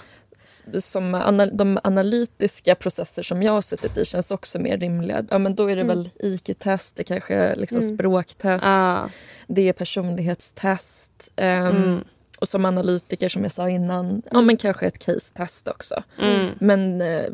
Som 0.79 1.15
ana, 1.15 1.47
de 1.47 1.79
analytiska 1.85 2.75
processer 2.75 3.23
som 3.23 3.43
jag 3.43 3.53
har 3.53 3.61
suttit 3.61 3.99
i 3.99 4.05
känns 4.05 4.31
också 4.31 4.59
mer 4.59 4.79
rimliga. 4.79 5.25
Ja, 5.31 5.39
men 5.39 5.55
då 5.55 5.71
är 5.71 5.77
det 5.77 5.83
Mm. 5.83 5.97
väl 5.99 6.11
IQ-test, 6.19 6.97
det 6.97 7.05
kanske 7.05 7.35
är 7.35 7.57
liksom 7.57 7.79
Mm. 7.81 7.97
språktest, 7.97 8.65
ah, 8.67 9.09
det 9.47 9.69
är 9.69 9.73
personlighetstest. 9.73 11.13
ehm, 11.37 11.67
mm, 11.77 12.05
Och 12.41 12.49
som 12.49 12.65
analytiker, 12.65 13.29
som 13.29 13.43
jag 13.43 13.53
sa 13.53 13.71
innan, 13.71 14.23
ja, 14.25 14.31
Mm. 14.31 14.47
men 14.47 14.57
kanske 14.57 14.87
ett 14.87 14.99
case-test 14.99 15.69
också. 15.69 16.03
mm, 16.19 16.51
Men 16.61 17.01
eh, 17.01 17.25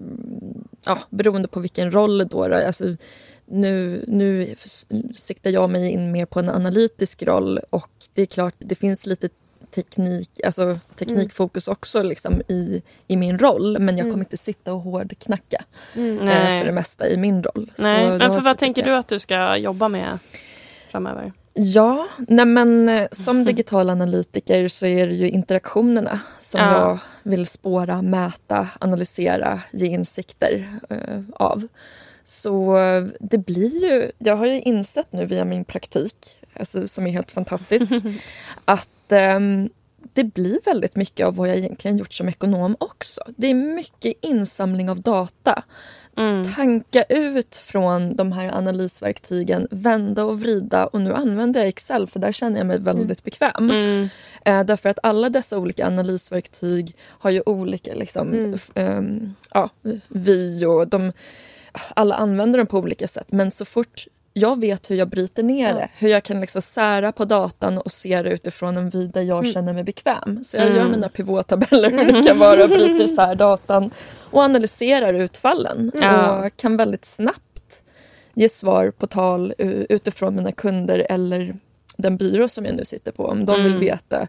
ja, 0.84 0.98
beroende 1.10 1.48
på 1.48 1.60
vilken 1.60 1.92
roll 1.92 2.18
då. 2.28 2.48
då 2.48 2.54
alltså, 2.54 2.84
nu, 3.46 4.04
nu 4.08 4.54
siktar 5.14 5.50
jag 5.50 5.70
mig 5.70 5.90
in 5.90 6.12
mer 6.12 6.26
på 6.26 6.40
en 6.40 6.48
analytisk 6.48 7.22
roll 7.22 7.58
och 7.70 7.90
det 8.14 8.22
är 8.22 8.26
klart, 8.26 8.54
det 8.58 8.74
finns 8.74 9.06
lite 9.06 9.28
teknik, 9.70 10.30
alltså 10.44 10.78
teknikfokus 10.96 11.68
också 11.68 12.02
liksom 12.02 12.42
i, 12.48 12.82
i 13.06 13.16
min 13.16 13.38
roll 13.38 13.78
men 13.78 13.96
jag 13.96 14.04
Mm. 14.04 14.12
kommer 14.12 14.24
inte 14.24 14.36
sitta 14.36 14.72
och 14.72 14.80
hårdknacka 14.80 15.64
Mm. 15.96 16.28
eh, 16.28 16.58
för 16.58 16.64
det 16.64 16.72
mesta 16.72 17.08
i 17.08 17.16
min 17.16 17.42
roll. 17.42 17.72
Nej, 17.78 18.08
men 18.08 18.20
för 18.20 18.26
jag 18.34 18.42
vad 18.42 18.58
tänker 18.58 18.82
där. 18.82 18.90
du 18.90 18.96
att 18.96 19.08
du 19.08 19.18
ska 19.18 19.56
jobba 19.56 19.88
med 19.88 20.18
framöver? 20.90 21.32
Ja, 21.54 22.06
nej 22.28 22.44
men 22.46 22.88
eh, 22.88 22.94
Mhm. 23.00 23.08
som 23.12 23.44
digital 23.44 23.90
analytiker 23.90 24.68
så 24.68 24.86
är 24.86 25.06
det 25.06 25.14
ju 25.14 25.28
interaktionerna 25.28 26.20
som 26.40 26.60
Ja. 26.60 26.72
jag 26.80 26.98
vill 27.22 27.46
spåra, 27.46 28.02
mäta, 28.02 28.68
analysera, 28.78 29.60
ge 29.72 29.86
insikter 29.86 30.66
eh, 30.90 31.20
av. 31.32 31.68
Så 32.24 32.76
eh, 32.78 33.04
det 33.20 33.38
blir 33.38 33.82
ju, 33.84 34.10
jag 34.18 34.36
har 34.36 34.46
ju 34.46 34.60
insett 34.60 35.12
nu 35.12 35.26
via 35.26 35.44
min 35.44 35.64
praktik, 35.64 36.37
alltså, 36.58 36.86
som 36.86 37.06
är 37.06 37.10
helt 37.10 37.30
fantastisk, 37.30 37.92
att 38.64 39.12
ehm, 39.12 39.70
det 40.12 40.24
blir 40.24 40.58
väldigt 40.64 40.96
mycket 40.96 41.26
av 41.26 41.36
vad 41.36 41.48
jag 41.48 41.56
egentligen 41.56 41.98
gjort 41.98 42.12
som 42.12 42.28
ekonom 42.28 42.76
också. 42.80 43.20
Det 43.36 43.46
är 43.46 43.54
mycket 43.54 44.14
insamling 44.20 44.90
av 44.90 45.00
data. 45.00 45.62
Mm. 46.16 46.44
Tanka 46.44 47.02
ut 47.02 47.54
från 47.54 48.16
de 48.16 48.32
här 48.32 48.52
analysverktygen, 48.52 49.68
vända 49.70 50.24
och 50.24 50.40
vrida. 50.40 50.86
Och 50.86 51.00
nu 51.00 51.14
använder 51.14 51.60
jag 51.60 51.68
Excel 51.68 52.06
för 52.06 52.18
där 52.18 52.32
känner 52.32 52.58
jag 52.58 52.66
mig 52.66 52.78
väldigt 52.78 53.24
bekväm. 53.24 53.70
Mm. 53.70 54.08
Eh, 54.44 54.64
därför 54.64 54.88
att 54.88 54.98
alla 55.02 55.30
dessa 55.30 55.58
olika 55.58 55.86
analysverktyg 55.86 56.96
har 57.02 57.30
ju 57.30 57.42
olika 57.46 57.94
liksom, 57.94 58.32
mm. 58.32 58.58
um, 58.74 59.34
ja, 59.54 59.70
vi 60.08 60.64
och 60.64 60.88
de, 60.88 61.12
alla 61.94 62.14
använder 62.14 62.58
dem 62.58 62.66
på 62.66 62.78
olika 62.78 63.08
sätt. 63.08 63.32
Men 63.32 63.50
så 63.50 63.64
fort 63.64 64.06
jag 64.38 64.60
vet 64.60 64.90
hur 64.90 64.96
jag 64.96 65.08
bryter 65.08 65.42
ner 65.42 65.74
det. 65.74 65.88
Hur 65.98 66.08
jag 66.08 66.22
kan 66.22 66.40
liksom 66.40 66.62
sära 66.62 67.12
på 67.12 67.24
datan 67.24 67.78
och 67.78 67.92
se 67.92 68.22
det 68.22 68.30
utifrån 68.30 68.76
en 68.76 68.90
vid 68.90 69.10
där 69.10 69.22
jag 69.22 69.38
mm. 69.38 69.52
känner 69.52 69.72
mig 69.72 69.84
bekväm. 69.84 70.44
Så 70.44 70.56
jag 70.56 70.66
mm. 70.66 70.76
gör 70.76 70.88
mina 70.88 71.08
pivottabeller 71.08 71.90
hur 71.90 72.12
det 72.12 72.22
kan 72.22 72.38
vara, 72.38 72.68
bryter 72.68 73.04
isär 73.04 73.34
datan 73.34 73.90
och 74.30 74.42
analyserar 74.42 75.14
utfallen. 75.14 75.92
Mm. 75.94 76.44
Och 76.44 76.56
kan 76.56 76.76
väldigt 76.76 77.04
snabbt 77.04 77.82
ge 78.34 78.48
svar 78.48 78.90
på 78.90 79.06
tal 79.06 79.54
utifrån 79.88 80.36
mina 80.36 80.52
kunder 80.52 81.06
eller 81.10 81.54
den 81.96 82.16
byrå 82.16 82.48
som 82.48 82.64
jag 82.64 82.74
nu 82.74 82.84
sitter 82.84 83.12
på. 83.12 83.24
Om 83.24 83.46
de 83.46 83.56
vill 83.56 83.66
mm. 83.66 83.80
veta 83.80 84.26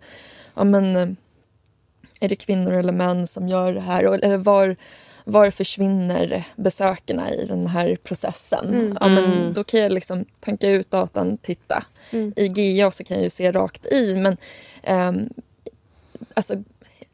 ja, 0.53 0.64
men, 0.64 1.18
är 2.22 2.30
det 2.30 2.36
kvinnor 2.36 2.74
eller 2.74 2.93
män 2.93 3.28
som 3.28 3.47
gör 3.47 3.74
det 3.74 3.82
här? 3.82 4.03
Eller 4.03 4.38
var 4.38 4.76
var 5.30 5.50
försvinner 5.50 6.44
besökarna 6.56 7.34
i 7.34 7.46
den 7.46 7.68
här 7.68 7.96
processen? 8.04 8.68
Mm. 8.68 8.98
Ja, 9.02 9.08
men 9.08 9.24
mm. 9.26 9.54
då 9.54 9.64
kan 9.64 9.80
jag 9.80 9.92
liksom 9.92 10.26
tanka 10.40 10.70
ut 10.70 10.92
datan, 10.92 11.38
titta. 11.38 11.84
Mm. 12.12 12.34
I 12.36 12.48
GA 12.48 12.92
så 12.92 13.04
kan 13.04 13.18
jag 13.18 13.24
ju 13.24 13.30
se 13.30 13.52
rakt 13.52 13.86
i 13.86 14.16
men 14.16 14.38
um, 14.88 15.30
alltså, 16.34 16.64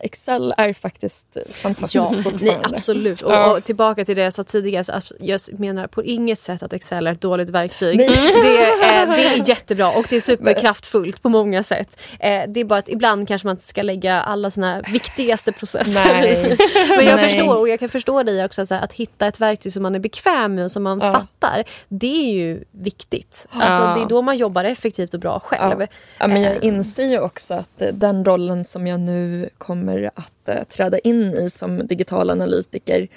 Excel 0.06 0.54
är 0.58 0.74
faktiskt 0.74 1.38
fantastiskt 1.50 1.96
ja, 1.96 2.08
fortfarande. 2.08 2.46
Nej, 2.46 2.58
absolut. 2.64 3.22
Och, 3.22 3.32
ja. 3.32 3.52
och, 3.52 3.64
tillbaka 3.64 4.06
till 4.06 4.16
det 4.16 4.22
jag 4.22 4.34
sa 4.34 4.44
tidigare, 4.44 4.84
så 4.84 4.94
jag 5.20 5.40
menar 5.60 5.88
på 5.88 6.04
inget 6.04 6.42
sätt 6.42 6.64
att 6.64 6.74
Excel 6.74 7.08
är 7.08 7.12
ett 7.12 7.22
dåligt 7.22 7.50
verktyg. 7.50 7.98
Det 8.46 8.64
är, 8.64 9.08
det 9.08 9.26
är 9.26 9.50
jättebra 9.50 9.92
och 9.92 10.06
det 10.10 10.16
är 10.16 10.20
superkraftfullt 10.20 11.22
på 11.22 11.30
många 11.30 11.64
sätt. 11.64 12.02
Eh, 12.20 12.44
det 12.48 12.60
är 12.60 12.66
bara 12.66 12.80
att 12.80 12.90
ibland 12.90 13.28
kanske 13.28 13.48
man 13.48 13.54
inte 13.54 13.68
ska 13.68 13.82
lägga 13.82 14.22
alla 14.22 14.52
sina 14.52 14.82
viktigaste 14.82 15.52
processer 15.52 16.22
Nej. 16.22 16.58
Men 16.90 17.06
jag 17.06 17.16
Nej. 17.16 17.30
förstår 17.30 17.60
och 17.60 17.70
jag 17.70 17.80
kan 17.80 17.90
förstå 17.90 18.24
dig 18.24 18.46
också, 18.46 18.62
att, 18.62 18.72
att 18.72 18.94
hitta 18.94 19.28
ett 19.28 19.40
verktyg 19.40 19.74
som 19.74 19.84
man 19.84 19.96
är 19.96 20.00
bekväm 20.00 20.56
med 20.56 20.64
och 20.64 20.72
som 20.72 20.84
man 20.84 21.00
ja. 21.00 21.12
fattar. 21.12 21.64
Det 21.88 22.30
är 22.30 22.34
ju 22.34 22.64
viktigt. 22.72 23.48
Alltså, 23.50 23.82
ja. 23.82 23.96
Det 23.96 24.02
är 24.02 24.08
då 24.08 24.22
man 24.22 24.38
jobbar 24.38 24.64
effektivt 24.64 25.14
och 25.14 25.20
bra 25.20 25.40
själv. 25.40 25.88
Ja. 26.20 26.28
men 26.28 26.42
jag 26.42 26.54
eh. 26.54 26.66
inser 26.66 27.08
ju 27.08 27.20
också 27.20 27.54
att 27.54 27.82
den 27.94 28.26
rollen 28.26 28.64
som 28.64 28.88
jag 28.88 29.00
nu 29.00 29.50
kommer 29.58 29.95
kommer 29.96 30.12
att 30.16 30.50
eh, 30.50 30.64
träda 30.64 31.00
in 31.00 31.34
i 31.34 31.50
som 31.50 31.88
digital 31.88 32.30
analytiker 32.30 33.08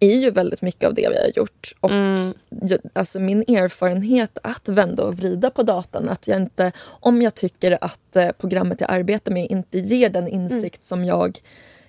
är 0.00 0.16
ju 0.16 0.30
väldigt 0.30 0.62
mycket 0.62 0.84
av 0.84 0.94
det 0.94 1.08
vi 1.08 1.18
har 1.18 1.32
gjort. 1.36 1.74
Och 1.80 1.90
mm. 1.90 2.32
alltså 2.92 3.20
min 3.20 3.42
erfarenhet 3.42 4.38
att 4.42 4.68
vända 4.68 5.04
och 5.04 5.16
vrida 5.16 5.50
på 5.50 5.62
datan, 5.62 6.08
att 6.08 6.28
jag 6.28 6.40
inte, 6.42 6.72
om 7.00 7.22
jag 7.22 7.34
tycker 7.34 7.78
att 7.80 8.16
eh, 8.16 8.30
programmet 8.38 8.80
jag 8.80 8.90
arbetar 8.90 9.32
med 9.32 9.50
inte 9.50 9.78
ger 9.78 10.08
den 10.08 10.28
insikt 10.28 10.62
mm. 10.62 10.82
som 10.82 11.04
jag 11.04 11.38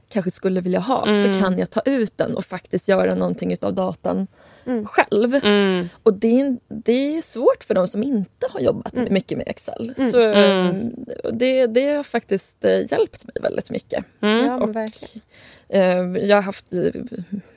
kanske 0.09 0.31
skulle 0.31 0.61
vilja 0.61 0.79
ha 0.79 1.07
mm. 1.07 1.21
så 1.21 1.41
kan 1.41 1.57
jag 1.57 1.69
ta 1.69 1.81
ut 1.85 2.17
den 2.17 2.35
och 2.35 2.45
faktiskt 2.45 2.87
göra 2.87 3.15
någonting 3.15 3.55
av 3.61 3.73
datan 3.73 4.27
mm. 4.65 4.85
själv. 4.85 5.35
Mm. 5.35 5.89
Och 6.03 6.13
det 6.13 6.39
är, 6.39 6.57
det 6.67 7.17
är 7.17 7.21
svårt 7.21 7.63
för 7.63 7.73
de 7.73 7.87
som 7.87 8.03
inte 8.03 8.47
har 8.49 8.59
jobbat 8.59 8.93
mm. 8.93 9.13
mycket 9.13 9.37
med 9.37 9.47
Excel. 9.47 9.93
Mm. 9.97 10.11
Så 10.11 10.21
mm. 10.21 10.91
det, 11.33 11.67
det 11.67 11.95
har 11.95 12.03
faktiskt 12.03 12.65
eh, 12.65 12.91
hjälpt 12.91 13.25
mig 13.25 13.35
väldigt 13.41 13.69
mycket. 13.69 14.05
Ja, 14.19 14.55
och, 14.55 14.75
verkligen. 14.75 15.21
Eh, 15.69 16.23
jag 16.27 16.37
har 16.37 16.41
haft 16.41 16.65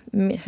med, 0.05 0.41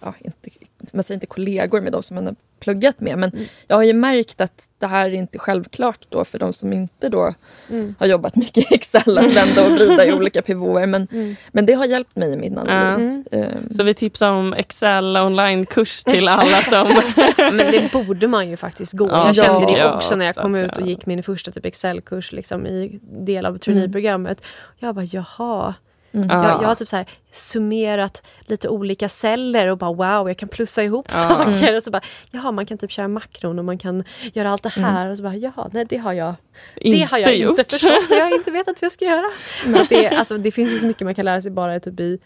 ja, 0.00 0.14
inte, 0.20 0.50
man 0.92 1.02
säger 1.02 1.16
inte 1.16 1.26
kollegor 1.26 1.80
med 1.80 1.92
de 1.92 2.02
som 2.02 2.14
man 2.14 2.26
har 2.26 2.36
pluggat 2.62 3.00
med 3.00 3.18
men 3.18 3.30
mm. 3.30 3.44
jag 3.66 3.76
har 3.76 3.82
ju 3.82 3.92
märkt 3.92 4.40
att 4.40 4.68
det 4.78 4.86
här 4.86 5.06
är 5.06 5.14
inte 5.14 5.38
självklart 5.38 6.06
då 6.08 6.24
för 6.24 6.38
de 6.38 6.52
som 6.52 6.72
inte 6.72 7.08
då 7.08 7.34
mm. 7.70 7.94
har 7.98 8.06
jobbat 8.06 8.36
mycket 8.36 8.72
i 8.72 8.74
Excel 8.74 9.18
att 9.18 9.30
vända 9.30 9.66
och 9.66 9.72
vrida 9.72 10.06
i 10.06 10.12
olika 10.18 10.42
pivoter 10.42 10.86
men, 10.86 11.08
mm. 11.12 11.36
men 11.52 11.66
det 11.66 11.72
har 11.72 11.84
hjälpt 11.84 12.16
mig 12.16 12.32
i 12.32 12.36
min 12.36 12.58
analys. 12.58 13.18
Um. 13.30 13.70
Så 13.70 13.82
vi 13.82 13.94
tipsar 13.94 14.32
om 14.32 14.52
Excel 14.52 15.16
online-kurs 15.16 16.04
till 16.04 16.28
alla 16.28 16.56
som... 16.70 17.02
men 17.36 17.56
det 17.56 17.92
borde 17.92 18.28
man 18.28 18.50
ju 18.50 18.56
faktiskt 18.56 18.92
gå. 18.92 19.08
Ja, 19.08 19.26
jag 19.26 19.36
kände 19.36 19.74
det 19.74 19.92
också 19.92 20.16
när 20.16 20.26
jag 20.26 20.34
kom 20.34 20.54
ut 20.54 20.78
och 20.78 20.86
gick 20.86 21.06
min 21.06 21.22
första 21.22 21.50
typ 21.50 21.66
Excel-kurs 21.66 22.32
liksom, 22.32 22.66
i 22.66 23.00
del 23.02 23.46
av 23.46 23.58
traineeprogrammet. 23.58 24.44
Jag 24.78 24.94
bara 24.94 25.04
jaha 25.04 25.74
Mm. 26.14 26.28
Jag, 26.30 26.62
jag, 26.62 26.68
har 26.68 26.74
typ 26.74 26.88
så 26.88 26.96
här 26.96 27.06
summerat 27.32 28.26
lite 28.40 28.68
olika 28.68 29.08
celler 29.08 29.66
och 29.66 29.78
bara 29.78 29.92
wow, 29.92 30.28
jag 30.28 30.36
kan 30.36 30.48
plussa 30.48 30.82
ihop 30.82 31.06
ja. 31.08 31.14
saker. 31.14 31.64
Mm. 31.64 31.76
Och 31.76 31.82
så 31.82 31.90
bara, 31.90 32.02
jaha, 32.30 32.52
man 32.52 32.66
kan 32.66 32.78
typ 32.78 32.90
köra 32.90 33.08
makron 33.08 33.58
och 33.58 33.64
man 33.64 33.78
kan 33.78 34.04
göra 34.32 34.50
allt 34.50 34.62
det 34.62 34.68
här. 34.68 35.00
Mm. 35.00 35.10
Och 35.10 35.16
så 35.16 35.22
bara, 35.22 35.36
jaha, 35.36 35.70
nej 35.72 35.86
det 35.88 35.96
har 35.96 36.12
jag 36.12 36.34
inte, 36.76 36.98
det 36.98 37.04
har 37.04 37.18
jag 37.18 37.36
gjort. 37.36 37.58
inte 37.58 37.70
förstått 37.70 38.10
jag 38.10 38.24
har 38.24 38.34
inte 38.38 38.50
vetat 38.50 38.82
hur 38.82 38.84
jag 38.84 38.92
ska 38.92 39.04
göra. 39.04 39.30
så 39.76 39.84
det, 39.88 40.08
alltså, 40.08 40.38
det 40.38 40.50
finns 40.50 40.72
ju 40.72 40.78
så 40.78 40.86
mycket 40.86 41.04
man 41.04 41.14
kan 41.14 41.24
lära 41.24 41.40
sig 41.40 41.50
bara 41.50 41.80
typ 41.80 42.00
i 42.00 42.18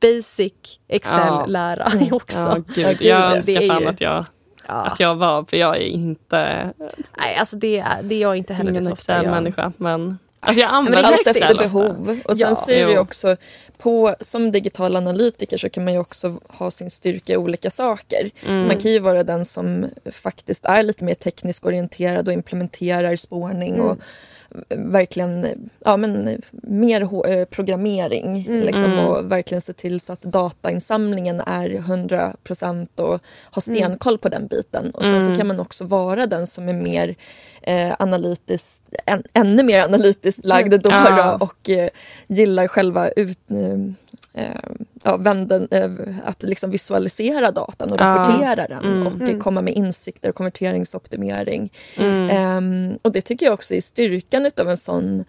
basic 0.00 0.52
Excel-lära 0.88 1.88
ja. 1.92 1.98
Mm. 1.98 2.12
också. 2.12 2.62
Ja, 2.76 2.92
gud, 2.94 3.02
jag 3.02 3.36
önskar 3.36 3.68
fan 3.68 3.88
att 3.88 4.00
jag 4.00 4.24
Ja. 4.68 4.74
att 4.74 5.00
jag 5.00 5.14
var, 5.14 5.44
för 5.44 5.56
jag 5.56 5.76
är 5.76 5.80
inte... 5.80 6.72
Nej, 7.16 7.36
alltså 7.36 7.56
det, 7.56 7.78
är, 7.78 8.02
det 8.02 8.14
är 8.14 8.20
jag 8.20 8.36
inte 8.36 8.54
heller. 8.54 8.70
Ingen 8.70 8.92
Excel-människa, 8.92 9.72
men 9.76 10.18
Alltså 10.46 10.60
jag 10.60 10.70
använder 10.70 11.02
Allt 11.02 11.26
efter 11.26 11.54
behov. 11.54 12.20
Och 12.24 12.36
sen 12.36 12.48
ja, 12.48 12.54
så 12.54 12.70
är 12.70 12.86
det 12.86 12.98
också, 12.98 13.36
på, 13.78 14.16
som 14.20 14.52
digital 14.52 14.96
analytiker 14.96 15.58
så 15.58 15.70
kan 15.70 15.84
man 15.84 15.92
ju 15.92 15.98
också 15.98 16.40
ha 16.48 16.70
sin 16.70 16.90
styrka 16.90 17.32
i 17.32 17.36
olika 17.36 17.70
saker. 17.70 18.30
Mm. 18.46 18.66
Man 18.66 18.80
kan 18.80 18.90
ju 18.90 18.98
vara 18.98 19.24
den 19.24 19.44
som 19.44 19.86
faktiskt 20.12 20.64
är 20.64 20.82
lite 20.82 21.04
mer 21.04 21.14
tekniskt 21.14 21.64
orienterad 21.64 22.28
och 22.28 22.34
implementerar 22.34 23.16
spårning 23.16 23.74
mm. 23.74 23.86
och 23.86 23.98
verkligen 24.68 25.70
ja, 25.84 25.96
men, 25.96 26.40
mer 26.52 27.28
eh, 27.28 27.44
programmering 27.44 28.46
mm. 28.48 28.60
liksom, 28.60 28.84
mm. 28.84 29.06
och 29.06 29.32
verkligen 29.32 29.60
se 29.60 29.72
till 29.72 30.00
så 30.00 30.12
att 30.12 30.22
datainsamlingen 30.22 31.40
är 31.40 31.74
100 31.74 32.36
procent 32.44 33.00
och 33.00 33.20
ha 33.50 33.60
stenkoll 33.60 34.18
på 34.18 34.28
den 34.28 34.46
biten. 34.46 34.90
Och 34.90 35.04
sen 35.04 35.20
så 35.20 35.26
mm. 35.26 35.38
kan 35.38 35.46
man 35.46 35.60
också 35.60 35.84
vara 35.84 36.26
den 36.26 36.46
som 36.46 36.68
är 36.68 36.72
mer 36.72 37.14
eh, 37.62 37.94
analytiskt, 37.98 38.84
än, 39.06 39.22
ännu 39.32 39.62
mer 39.62 39.80
analytiskt 39.80 40.44
lagd 40.44 40.82
då, 40.82 40.90
ja. 40.90 41.36
då 41.38 41.44
och 41.44 41.70
eh, 41.70 41.88
gillar 42.26 42.68
själva 42.68 43.08
ut, 43.08 43.50
eh, 43.50 43.78
ja, 45.02 45.16
vänden, 45.16 45.68
eh, 45.70 45.90
att 46.24 46.42
liksom 46.42 46.70
visualisera 46.70 47.50
datan 47.50 47.92
och 47.92 48.00
rapportera 48.00 48.68
den 48.68 48.84
mm. 48.84 49.06
och 49.06 49.12
mm. 49.12 49.40
komma 49.40 49.62
med 49.62 49.74
insikter 49.74 50.28
och 50.28 50.34
konverteringsoptimering. 50.34 51.72
Mm. 51.96 52.56
Um, 52.56 52.98
och 53.02 53.12
det 53.12 53.20
tycker 53.20 53.46
jag 53.46 53.54
också 53.54 53.74
är 53.74 53.80
styrkan 53.80 54.50
av 54.60 54.68
en 54.68 54.76
sån 54.76 55.24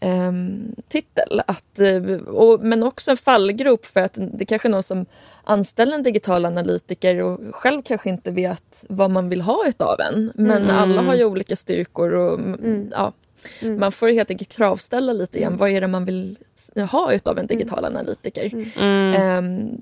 um, 0.00 0.74
titel. 0.88 1.42
Att, 1.46 1.78
eh, 1.78 2.02
och, 2.26 2.60
men 2.60 2.82
också 2.82 3.10
en 3.10 3.16
fallgrop 3.16 3.86
för 3.86 4.00
att 4.00 4.18
det 4.32 4.44
kanske 4.44 4.68
är 4.68 4.70
någon 4.70 4.82
som 4.82 5.06
anställer 5.44 5.94
en 5.94 6.02
digital 6.02 6.46
analytiker 6.46 7.22
och 7.22 7.40
själv 7.52 7.82
kanske 7.82 8.10
inte 8.10 8.30
vet 8.30 8.84
vad 8.88 9.10
man 9.10 9.28
vill 9.28 9.40
ha 9.40 9.64
utav 9.66 10.00
en. 10.00 10.32
Men 10.34 10.62
mm. 10.62 10.76
alla 10.76 11.02
har 11.02 11.14
ju 11.14 11.24
olika 11.24 11.56
styrkor 11.56 12.14
och 12.14 12.38
mm. 12.38 12.88
ja, 12.92 13.12
Mm. 13.60 13.80
Man 13.80 13.92
får 13.92 14.08
helt 14.08 14.30
enkelt 14.30 14.52
kravställa 14.52 15.12
lite 15.12 15.38
igen. 15.38 15.48
Mm. 15.48 15.58
Vad 15.58 15.70
är 15.70 15.80
det 15.80 15.86
man 15.86 16.04
vill 16.04 16.38
ha 16.90 17.12
utav 17.12 17.38
en 17.38 17.46
digital 17.46 17.78
mm. 17.78 17.96
analytiker? 17.96 18.54
Um, 19.38 19.78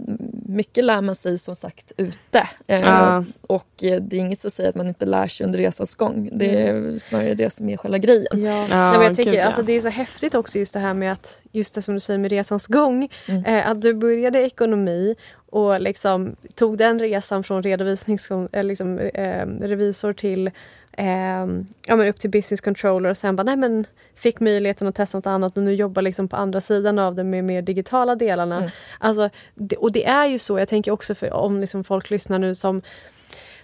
mycket 0.47 0.85
lär 0.85 1.01
man 1.01 1.15
sig 1.15 1.39
som 1.39 1.55
sagt 1.55 1.93
ute. 1.97 2.49
Uh, 2.73 3.23
och 3.47 3.69
det 3.79 4.13
är 4.13 4.15
inget 4.15 4.41
som 4.41 4.51
säger 4.51 4.69
att 4.69 4.77
man 4.77 4.89
inte 4.89 5.07
lär 5.07 5.27
sig 5.27 5.47
under 5.47 5.59
resans 5.59 5.95
gång. 5.95 6.31
Det 6.33 6.63
är 6.63 6.99
snarare 6.99 7.35
det 7.35 7.51
som 7.51 7.69
är 7.69 7.77
själva 7.77 7.99
grejen. 7.99 8.43
Ja. 8.45 8.67
Ja, 8.71 8.93
Nej, 8.93 9.07
jag 9.07 9.17
tänker, 9.17 9.31
gud, 9.31 9.41
ja. 9.41 9.45
alltså, 9.45 9.63
det 9.63 9.73
är 9.73 9.81
så 9.81 9.89
häftigt 9.89 10.35
också 10.35 10.59
just 10.59 10.75
det 10.75 10.81
här 10.81 10.95
med 10.95 11.13
att, 11.13 11.43
just 11.53 11.75
det 11.75 11.83
som 11.83 11.95
du 11.95 12.01
säger 12.01 12.19
med 12.19 12.31
resans 12.31 12.67
gång. 12.67 13.09
Mm. 13.27 13.45
Eh, 13.45 13.71
att 13.71 13.83
du 13.83 13.95
började 13.95 14.43
ekonomi 14.43 15.15
och 15.51 15.81
liksom 15.81 16.37
tog 16.55 16.79
den 16.79 16.99
resan 16.99 17.45
från 17.45 17.63
redovisnings, 17.63 18.31
eh, 18.31 18.63
liksom, 18.63 18.99
eh, 18.99 19.47
revisor 19.47 20.13
till 20.13 20.51
eh, 20.99 21.47
ja, 21.87 21.97
men 21.97 22.09
upp 22.09 22.21
till 22.21 22.31
business 22.31 22.61
controller 22.61 23.11
och 23.11 23.17
sen 23.17 23.37
bara, 23.37 23.43
nej 23.43 23.57
men 23.57 23.87
fick 24.15 24.41
möjligheten 24.41 24.89
att 24.89 24.95
testa 24.95 25.19
något 25.19 25.27
annat 25.27 25.57
och 25.57 25.63
nu 25.63 25.75
jobbar 25.75 26.03
liksom 26.03 26.29
på 26.29 26.37
andra 26.37 26.61
sidan 26.61 26.99
av 26.99 27.15
det 27.15 27.25
med 27.25 27.45
mer 27.45 27.63
digitala 27.63 28.17
delarna. 28.17 28.57
Mm. 28.57 28.71
Alltså, 28.99 29.31
och 29.79 29.93
det 29.93 30.07
är 30.07 30.27
ju 30.27 30.39
så, 30.39 30.59
jag 30.59 30.69
tänker 30.69 30.91
också 30.91 31.15
för, 31.15 31.33
om 31.33 31.61
liksom 31.61 31.85
folk 31.85 32.11
lyssnar 32.11 32.39
nu 32.39 32.55
som 32.55 32.83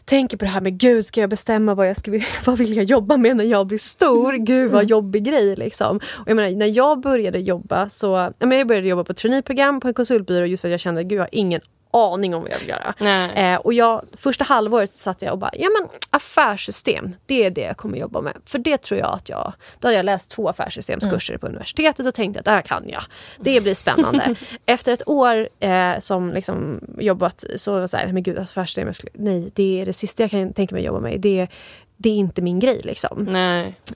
tänker 0.05 0.37
på 0.37 0.45
det 0.45 0.51
här 0.51 0.61
med 0.61 0.79
gud, 0.79 1.07
ska 1.07 1.21
jag 1.21 1.31
bestämma 1.31 1.75
vad 1.75 1.89
jag 1.89 1.97
ska, 1.97 2.21
vad 2.45 2.59
vill 2.59 2.77
jag 2.77 2.85
jobba 2.85 3.17
med 3.17 3.37
när 3.37 3.45
jag 3.45 3.67
blir 3.67 3.79
stor? 3.79 4.33
Gud 4.33 4.71
vad 4.71 4.81
mm. 4.81 4.87
jobbig 4.87 5.25
grej 5.25 5.57
liksom. 5.57 5.97
Och 5.97 6.29
jag 6.29 6.37
menar, 6.37 6.51
när 6.51 6.77
jag 6.77 7.01
började 7.01 7.39
jobba 7.39 7.89
så, 7.89 8.33
jag 8.39 8.67
började 8.67 8.89
jobba 8.89 9.05
på 9.05 9.15
traineeprogram 9.15 9.81
på 9.81 9.89
en 9.89 9.95
konsultbyrå 9.95 10.47
just 10.47 10.61
för 10.61 10.69
att 10.69 10.73
jag 10.73 10.81
kände 10.81 11.05
gud 11.05 11.19
jag 11.19 11.23
har 11.23 11.29
ingen 11.33 11.61
aning 11.95 12.35
om 12.35 12.43
vad 12.43 12.51
jag 12.51 12.59
vill 12.59 12.69
göra. 12.69 12.95
Eh, 13.35 13.57
och 13.57 13.75
jag, 13.75 14.05
första 14.17 14.45
halvåret 14.45 14.97
satt 14.97 15.23
jag 15.23 15.33
och 15.33 15.39
bara, 15.39 15.51
ja 15.55 15.69
men 15.81 15.89
affärssystem, 16.11 17.15
det 17.27 17.45
är 17.45 17.51
det 17.51 17.61
jag 17.61 17.77
kommer 17.77 17.99
jobba 17.99 18.21
med. 18.21 18.33
För 18.45 18.59
det 18.59 18.79
tror 18.83 19.01
jag 19.01 19.15
att 19.15 19.29
jag, 19.29 19.53
då 19.79 19.89
hade 19.89 19.97
jag 19.97 20.05
läst 20.05 20.31
två 20.31 20.49
affärssystemskurser 20.49 21.37
på 21.37 21.47
universitetet 21.47 22.07
och 22.07 22.15
tänkte 22.15 22.39
att 22.39 22.45
det 22.45 22.51
här 22.51 22.63
kan 22.63 22.85
jag. 22.89 23.03
Det 23.39 23.61
blir 23.61 23.75
spännande. 23.75 24.35
Efter 24.67 24.93
ett 24.93 25.09
år 25.09 25.49
eh, 25.61 25.99
som 25.99 26.33
liksom 26.33 26.81
jobbat 26.99 27.45
så 27.57 27.73
var 27.73 27.81
jag 27.81 27.91
så 27.91 27.97
här, 27.97 28.13
men 28.13 28.23
gud 28.23 28.39
affärssystem, 28.39 28.87
jag 28.87 28.97
skulle, 28.97 29.13
nej 29.15 29.51
det 29.55 29.81
är 29.81 29.87
det 29.87 29.93
sista 29.93 30.23
jag 30.23 30.31
kan 30.31 30.53
tänka 30.53 30.75
mig 30.75 30.83
att 30.83 30.87
jobba 30.87 31.01
med. 31.01 31.21
Det, 31.21 31.49
det 31.97 32.09
är 32.09 32.17
inte 32.17 32.43
min 32.43 32.61
grej 32.61 32.81
liksom. 32.85 33.29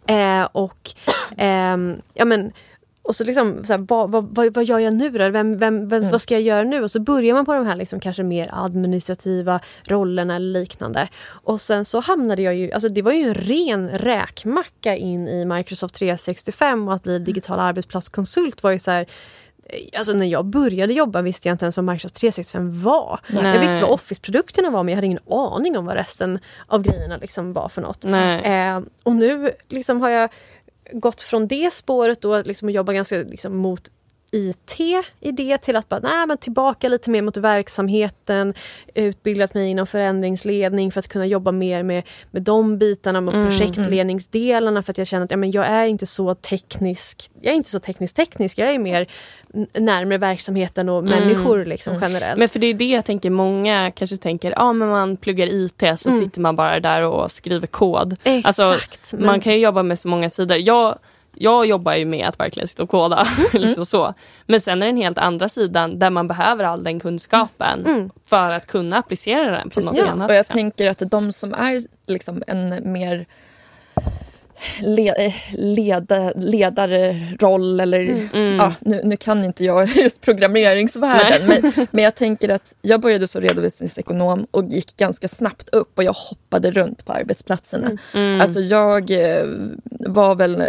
Eh, 0.07 0.49
och 0.53 0.91
ehm, 1.37 2.03
ja 2.15 2.25
men 2.25 2.53
och 3.09 3.17
så 3.17 3.25
liksom, 3.25 3.65
så 3.65 3.73
här, 3.73 3.85
vad, 3.89 4.11
vad, 4.11 4.55
vad, 4.55 4.65
gör 4.65 4.79
jag 4.79 4.95
nu 4.95 5.11
då? 5.11 5.31
Vem, 5.31 5.59
vem, 5.59 5.89
vem, 5.89 6.11
Vad 6.11 6.23
ska 6.23 6.35
jag 6.35 6.43
göra 6.43 6.65
nu? 6.65 6.83
Och 6.83 6.91
så 6.91 7.01
börjar 7.01 7.35
man 7.35 7.45
på 7.45 7.55
de 7.55 7.67
här 7.67 7.77
liksom, 7.77 8.01
kanske 8.01 8.23
mer 8.23 8.51
administrativa 8.53 9.61
rollerna 9.85 10.37
eller 10.37 10.61
liknande. 10.61 11.09
Och 11.27 11.61
sen 11.61 11.85
så 11.85 12.01
hamnade 12.01 12.43
jag 12.43 12.55
ju, 12.55 12.73
alltså 12.73 12.89
det 12.89 13.03
var 13.03 13.13
ju 13.13 13.23
en 13.23 13.35
ren 13.35 13.91
räkmacka 13.91 14.97
in 14.97 15.29
i 15.29 15.45
Microsoft 15.45 15.95
365 15.95 16.89
och 16.89 16.95
att 16.95 17.03
bli 17.03 17.19
digital 17.19 17.61
arbetsplatskonsult 17.61 18.63
var 18.63 18.71
ju 18.71 18.79
så 18.79 18.91
här, 18.91 19.07
Alltså 19.99 20.13
när 20.13 20.27
jag 20.27 20.45
började 20.45 20.93
jobba 20.93 21.23
visste 21.23 21.49
jag 21.49 21.55
inte 21.55 21.65
ens 21.65 21.77
vad 21.77 21.85
Microsoft 21.85 22.15
365 22.15 22.83
var. 22.83 23.21
Nej. 23.29 23.45
Jag 23.45 23.61
visste 23.61 23.83
vad 23.83 23.91
Office-produkterna 23.91 24.71
var 24.71 24.83
men 24.83 24.93
jag 24.93 24.97
hade 24.97 25.07
ingen 25.07 25.23
aning 25.31 25.79
om 25.79 25.87
vad 25.87 25.95
resten 25.95 26.39
av 26.67 26.83
grejerna 26.83 27.17
liksom 27.17 27.53
var 27.53 27.69
för 27.69 27.83
något. 27.83 28.05
Eh, 28.05 28.81
och 29.03 29.17
nu 29.17 29.51
liksom 29.69 30.01
har 30.01 30.09
jag 30.09 30.31
gått 30.93 31.21
från 31.21 31.47
det 31.47 31.73
spåret 31.73 32.21
då 32.21 32.43
liksom 32.43 32.69
att 32.69 32.75
jobba 32.75 32.93
ganska 32.93 33.17
liksom 33.17 33.57
mot 33.57 33.91
IT 34.33 34.81
i 35.21 35.33
det 35.33 35.59
till 35.59 35.77
att 35.77 35.89
bara, 35.89 36.01
nej, 36.01 36.27
men 36.27 36.39
tillbaka 36.39 36.89
lite 36.89 37.11
mer 37.11 37.23
mot 37.23 37.37
verksamheten, 37.37 38.55
utbildat 38.95 39.55
mig 39.55 39.69
inom 39.71 39.87
förändringsledning 39.87 40.93
för 40.93 40.99
att 40.99 41.09
kunna 41.09 41.27
jobba 41.27 41.53
mer 41.53 41.83
med, 41.83 42.03
med 42.31 42.43
de 42.43 42.79
bitarna, 42.79 43.21
med 43.21 43.35
projektledningsdelarna 43.35 44.83
för 44.83 44.91
att 44.91 44.99
jag 44.99 45.07
känner 45.07 45.25
att 45.25 45.31
ja, 45.31 45.37
men 45.37 45.51
jag 45.51 45.67
är 45.67 45.85
inte 45.87 46.07
så 46.07 46.35
teknisk, 46.35 47.31
jag 47.41 47.53
är 47.53 47.57
inte 47.57 47.71
så 47.71 47.81
teknisk 47.81 48.17
teknisk, 48.17 48.59
jag 48.59 48.75
är 48.75 48.79
mer 48.79 49.07
närmare 49.75 50.19
verksamheten 50.19 50.89
och 50.89 51.05
människor 51.05 51.65
liksom 51.65 51.99
generellt. 52.03 52.39
Men 52.39 52.49
för 52.49 52.59
det 52.59 52.67
är 52.67 52.75
det 52.75 52.85
jag 52.91 53.05
tänker, 53.05 53.31
många 53.31 53.91
kanske 53.91 54.17
tänker, 54.17 54.51
ja 54.57 54.73
men 54.73 54.89
man 54.89 55.17
pluggar 55.17 55.47
IT 55.47 55.83
så 55.97 56.11
sitter 56.11 56.41
man 56.41 56.57
bara 56.57 56.81
där 56.81 57.03
och 57.07 57.31
skriver 57.31 57.67
kod. 57.67 58.17
Alltså, 58.25 58.63
Exakt, 58.75 59.13
men- 59.13 59.27
Man 59.27 59.41
kan 59.41 59.53
ju 59.53 59.59
jobba 59.59 59.83
med 59.83 59.99
så 59.99 60.09
många 60.09 60.31
sidor. 60.31 60.57
Jag, 60.59 60.99
jag 61.41 61.67
jobbar 61.67 61.95
ju 61.95 62.05
med 62.05 62.29
att 62.29 62.41
verkligen 62.41 62.69
sitta 62.69 62.83
och 62.83 62.91
koda. 62.91 63.27
liksom 63.53 63.87
så. 63.87 64.15
Men 64.47 64.61
sen 64.61 64.83
är 64.83 64.87
det 64.87 64.93
den 64.93 65.03
helt 65.03 65.19
andra 65.19 65.49
sidan 65.49 65.99
där 65.99 66.11
man 66.11 66.29
behöver 66.29 66.65
all 66.65 66.85
den 66.85 67.01
kunskapen 67.01 68.11
för 68.27 68.51
att 68.51 68.67
kunna 68.67 68.99
applicera 68.99 69.51
den 69.51 69.71
på 69.71 69.81
något 69.81 69.95
Precis. 69.95 70.03
annat. 70.03 70.25
Och 70.25 70.35
jag 70.35 70.41
liksom. 70.41 70.55
tänker 70.55 70.91
att 70.91 71.03
de 71.11 71.33
som 71.33 71.55
är 71.55 71.81
liksom 72.07 72.43
en 72.47 72.93
mer 72.93 73.27
le, 74.83 75.33
leda, 75.53 76.33
ledarroll 76.37 77.81
eller... 77.81 78.29
Ja, 78.57 78.73
nu, 78.81 79.01
nu 79.05 79.17
kan 79.17 79.45
inte 79.45 79.65
jag 79.65 79.89
just 79.97 80.21
programmeringsvärlden 80.21 81.49
men, 81.49 81.87
men 81.91 82.05
jag 82.05 82.15
tänker 82.15 82.49
att 82.49 82.75
jag 82.83 83.01
började 83.01 83.27
som 83.27 83.43
redovisningsekonom 83.43 84.47
och 84.51 84.65
gick 84.65 84.97
ganska 84.97 85.29
snabbt 85.29 85.69
upp 85.69 85.99
och 85.99 86.05
jag 86.05 86.13
hoppade 86.13 86.71
runt 86.71 87.05
på 87.05 87.13
arbetsplatserna. 87.13 87.91
Alltså 88.41 88.61
jag 88.61 89.11
eh, 89.11 89.47
var 89.89 90.35
väl 90.35 90.61
eh, 90.61 90.67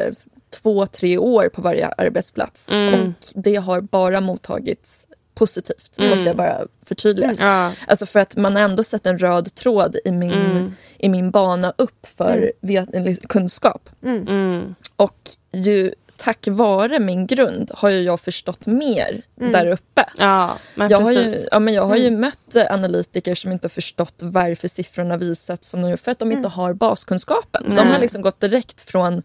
två, 0.50 0.86
tre 0.86 1.18
år 1.18 1.50
på 1.50 1.62
varje 1.62 1.88
arbetsplats. 1.88 2.70
Och 2.70 3.32
det 3.36 3.56
har 3.56 3.82
bara 3.82 4.22
mottagits 4.22 5.08
positivt, 5.40 6.00
måste 6.00 6.26
jag 6.26 6.36
bara 6.36 6.62
förtydliga. 6.86 7.36
Ja. 7.40 7.72
Alltså 7.88 8.06
för 8.06 8.20
att 8.20 8.36
man 8.36 8.56
har 8.56 8.64
ändå 8.64 8.84
sett 8.84 9.06
en 9.06 9.18
röd 9.18 9.56
tråd 9.56 9.98
i 10.06 10.12
min, 10.12 10.76
i 10.98 11.10
min 11.10 11.32
bana 11.32 11.74
upp 11.78 12.08
för 12.18 12.52
vet, 12.62 12.90
liksom, 12.94 13.28
kunskap. 13.28 13.90
Mm. 14.04 14.76
Och 14.96 15.18
ju 15.52 15.94
tack 16.20 16.48
vare 16.48 17.00
min 17.00 17.28
grund 17.28 17.72
har 17.74 17.90
ju 17.90 18.02
jag 18.02 18.20
förstått 18.20 18.66
mer 18.66 19.22
där 19.36 19.68
uppe. 19.68 20.06
Ja, 20.18 20.58
men 20.76 20.90
Jag 20.90 21.00
har, 21.00 21.12
ju, 21.12 21.48
ja, 21.52 21.60
men 21.60 21.74
jag 21.74 21.86
har 21.86 21.96
ju 21.96 22.12
mött 22.12 22.56
analytiker 22.70 23.36
som 23.36 23.52
inte 23.52 23.66
har 23.66 23.70
förstått 23.70 24.16
varför 24.18 24.68
siffrorna 24.68 25.18
visat 25.18 25.64
som 25.64 25.82
de 25.82 25.90
gör 25.90 25.98
för 25.98 26.12
att 26.12 26.20
de 26.20 26.32
inte 26.32 26.48
har 26.48 26.74
baskunskapen. 26.74 27.76
De 27.76 27.88
har 27.88 28.00
liksom 28.00 28.22
gått 28.22 28.40
direkt 28.40 28.82
från 28.82 29.24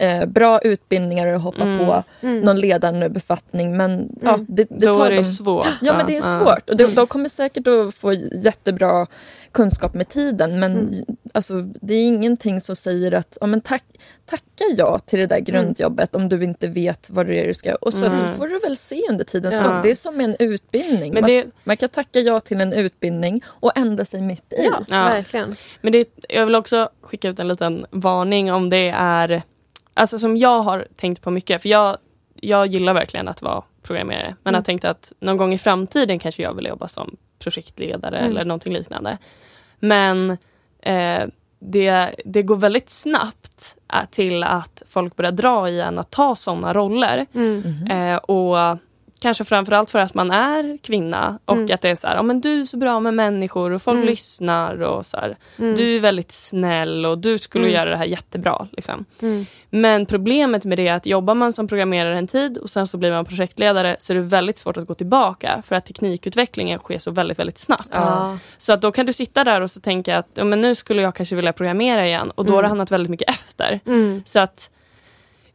eh, 0.00 0.26
bra 0.26 0.58
utbildningar 0.60 1.26
och 1.26 1.40
hoppa 1.40 1.58
på 1.78 2.04
någon 2.22 2.60
ledande 2.60 3.08
befattning. 3.08 3.76
Men 3.76 4.08
ja, 4.22 4.38
det, 4.48 4.66
det 4.70 4.86
Då 4.86 4.94
tar 4.94 5.06
är 5.06 5.10
det 5.10 5.16
dem- 5.16 5.24
svårt. 5.24 5.66
Ja, 5.80 5.96
men 5.96 6.06
det 6.06 6.12
är 6.12 6.16
Ja. 6.16 6.22
svårt. 6.22 6.70
Och 6.70 6.76
de, 6.76 6.86
de 6.94 7.06
kommer 7.06 7.28
säkert 7.28 7.66
att 7.66 7.94
få 7.94 8.12
jättebra 8.12 9.06
kunskap 9.52 9.94
med 9.94 10.08
tiden 10.08 10.60
men 10.60 10.94
alltså, 11.34 11.60
det 11.60 11.94
är 11.94 12.06
ingenting 12.06 12.60
som 12.60 12.76
säger 12.76 13.12
att 13.14 13.38
ja, 13.40 13.46
men 13.46 13.60
tack, 13.60 13.84
tacka 14.26 14.64
ja 14.76 14.98
till 14.98 15.18
det 15.18 15.26
där 15.26 15.38
grundjobbet 15.40 16.14
om 16.14 16.28
du 16.28 16.44
inte 16.44 16.68
vet 16.68 17.10
vad 17.10 17.26
det 17.26 17.42
är 17.42 17.46
du 17.46 17.54
ska... 17.54 17.74
Och 17.74 17.94
så, 17.94 18.10
så 18.10 18.24
får 18.26 18.48
du 18.48 18.58
väl 18.58 18.76
se 18.76 19.02
under 19.10 19.24
tidens 19.24 19.56
Ja. 19.58 19.62
gång. 19.68 19.82
Det 19.82 19.90
är 19.90 19.94
som 19.94 20.20
en 20.20 20.36
utbildning. 20.38 21.12
Men 21.14 21.20
man, 21.22 21.30
det- 21.30 21.46
man 21.64 21.76
kan 21.76 21.88
tacka 21.88 22.20
ja 22.20 22.40
till 22.40 22.60
en 22.60 22.72
utbildning 22.72 23.42
och 23.46 23.72
ändra 23.78 24.04
sig 24.04 24.20
mitt 24.20 24.52
i. 24.52 24.64
ja, 24.64 24.80
Ja. 24.88 24.96
verkligen. 25.04 25.56
Men 25.80 25.92
det, 25.92 26.08
jag 26.28 26.46
vill 26.46 26.54
också 26.54 26.88
skicka 27.02 27.28
ut 27.28 27.40
en 27.40 27.48
liten 27.48 27.86
varning 27.90 28.52
om 28.52 28.70
det 28.70 28.88
är, 28.96 29.42
alltså 30.00 30.18
som 30.18 30.36
jag 30.36 30.60
har 30.60 30.86
tänkt 30.96 31.22
på 31.22 31.30
mycket, 31.30 31.62
för 31.62 31.68
jag, 31.68 31.96
jag 32.34 32.66
gillar 32.66 32.94
verkligen 32.94 33.28
att 33.28 33.42
vara 33.42 33.62
programmerare, 33.82 34.36
men 34.42 34.54
har 34.54 34.62
tänkt 34.62 34.84
att 34.84 35.12
någon 35.20 35.36
gång 35.36 35.52
i 35.52 35.58
framtiden 35.58 36.18
kanske 36.18 36.42
jag 36.42 36.54
vill 36.54 36.66
jobba 36.66 36.88
som 36.88 37.16
projektledare 37.38 38.18
eller 38.18 38.44
någonting 38.44 38.72
liknande. 38.72 39.18
Men 39.78 40.30
eh, 40.82 41.24
det, 41.58 42.14
det 42.24 42.42
går 42.42 42.56
väldigt 42.56 42.90
snabbt 42.90 43.76
eh, 43.92 44.08
till 44.10 44.42
att 44.42 44.82
folk 44.88 45.16
börjar 45.16 45.32
dra 45.32 45.68
i 45.68 45.80
en 45.80 45.98
att 45.98 46.10
ta 46.10 46.34
sådana 46.34 46.74
roller. 46.74 47.26
Eh, 47.90 48.16
och 48.16 48.78
Kanske 49.20 49.44
framförallt 49.44 49.90
för 49.90 49.98
att 49.98 50.14
man 50.14 50.30
är 50.30 50.78
kvinna 50.82 51.38
och 51.44 51.70
att 51.70 51.80
det 51.80 51.88
är 51.88 51.96
så 51.96 52.06
här, 52.06 52.16
ja, 52.16 52.22
men 52.22 52.40
du 52.40 52.60
är 52.60 52.64
så 52.64 52.76
bra 52.76 53.00
med 53.00 53.14
människor 53.14 53.70
och 53.70 53.82
folk 53.82 54.04
lyssnar 54.04 54.82
och 54.82 55.06
så 55.06 55.16
här, 55.16 55.36
du 55.56 55.96
är 55.96 56.00
väldigt 56.00 56.32
snäll 56.32 57.06
och 57.06 57.18
du 57.18 57.38
skulle 57.38 57.70
göra 57.70 57.90
det 57.90 57.96
här 57.96 58.04
jättebra. 58.04 58.68
Liksom. 58.72 59.04
Men 59.70 60.06
problemet 60.06 60.64
med 60.64 60.78
det 60.78 60.88
är 60.88 60.94
att 60.94 61.06
jobbar 61.06 61.34
man 61.34 61.52
som 61.52 61.68
programmerare 61.68 62.18
en 62.18 62.26
tid 62.26 62.58
och 62.58 62.70
sen 62.70 62.86
så 62.86 62.96
blir 62.96 63.12
man 63.12 63.24
projektledare 63.24 63.96
så 63.98 64.12
är 64.12 64.14
det 64.14 64.22
väldigt 64.22 64.58
svårt 64.58 64.76
att 64.76 64.86
gå 64.86 64.94
tillbaka 64.94 65.62
för 65.66 65.76
att 65.76 65.86
teknikutvecklingen 65.86 66.78
sker 66.78 66.98
så 66.98 67.10
väldigt, 67.10 67.38
väldigt 67.38 67.58
snabbt. 67.58 67.88
Ja. 67.92 68.38
Så 68.58 68.72
att 68.72 68.82
då 68.82 68.92
kan 68.92 69.06
du 69.06 69.12
sitta 69.12 69.44
där 69.44 69.60
och 69.60 69.70
så 69.70 69.80
tänka 69.80 70.18
att 70.18 70.28
ja, 70.34 70.44
men 70.44 70.60
nu 70.60 70.74
skulle 70.74 71.02
jag 71.02 71.14
kanske 71.14 71.36
vilja 71.36 71.52
programmera 71.52 72.06
igen 72.06 72.30
och 72.30 72.46
då 72.46 72.54
har 72.54 72.62
du 72.62 72.68
hamnat 72.68 72.90
väldigt 72.90 73.10
mycket 73.10 73.28
efter. 73.28 73.80
Så 74.24 74.38
att 74.38 74.70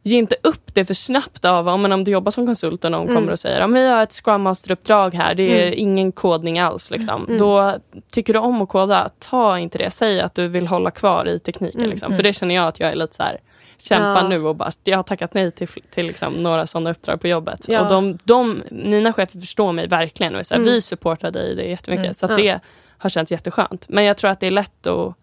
ge 0.06 0.16
inte 0.16 0.36
upp 0.42 0.74
det 0.74 0.84
för 0.84 0.94
snabbt 0.94 1.44
av 1.44 1.68
om, 1.68 1.84
om 1.92 2.04
du 2.04 2.10
jobbar 2.10 2.30
som 2.30 2.46
konsult 2.46 2.84
och 2.84 2.90
någon 2.90 3.06
kommer 3.14 3.32
och 3.32 3.38
säger 3.38 3.60
att 3.60 3.70
vi 3.70 3.86
har 3.88 4.02
ett 4.02 4.12
Scrum 4.12 4.42
Master-uppdrag 4.42 5.14
här, 5.14 5.34
det 5.34 5.42
är 5.42 5.72
ingen 5.72 6.12
kodning 6.12 6.58
alls. 6.58 6.90
Liksom. 6.90 7.36
Då 7.38 7.74
tycker 8.10 8.32
du 8.32 8.38
om 8.38 8.62
att 8.62 8.68
koda, 8.68 9.08
ta 9.18 9.58
inte 9.58 9.78
det. 9.78 9.90
Säg 9.90 10.20
att 10.20 10.34
du 10.34 10.48
vill 10.48 10.66
hålla 10.66 10.90
kvar 10.90 11.28
i 11.28 11.38
tekniken. 11.38 11.90
Liksom. 11.90 12.14
För 12.14 12.22
det 12.22 12.32
känner 12.32 12.54
jag 12.54 12.66
att 12.66 12.80
jag 12.80 12.90
är 12.90 12.94
lite 12.94 13.14
så 13.14 13.22
här 13.22 13.38
kämpar 13.78 14.22
Ja. 14.22 14.28
nu 14.28 14.44
och 14.44 14.56
bara, 14.56 14.70
jag 14.84 14.98
har 14.98 15.02
tackat 15.02 15.34
nej 15.34 15.50
till, 15.50 15.68
till 15.68 16.06
liksom 16.06 16.32
några 16.32 16.66
sådana 16.66 16.90
uppdrag 16.90 17.20
på 17.20 17.28
jobbet. 17.28 17.60
Ja. 17.68 17.80
Och 17.80 17.88
de, 17.88 18.18
de, 18.24 18.62
mina 18.70 19.12
chefer 19.12 19.40
förstår 19.40 19.72
mig 19.72 19.88
verkligen 19.88 20.34
och 20.34 20.38
är 20.38 20.44
så 20.44 20.54
här, 20.54 20.62
vi 20.62 20.80
supportar 20.80 21.30
dig 21.30 21.54
det 21.54 21.62
jättemycket. 21.64 22.16
Så 22.16 22.26
det 22.26 22.60
har 22.98 23.10
känts 23.10 23.32
jätteskönt. 23.32 23.88
Men 23.88 24.04
jag 24.04 24.16
tror 24.16 24.30
att 24.30 24.40
det 24.40 24.46
är 24.46 24.50
lätt 24.50 24.86
att, 24.86 25.14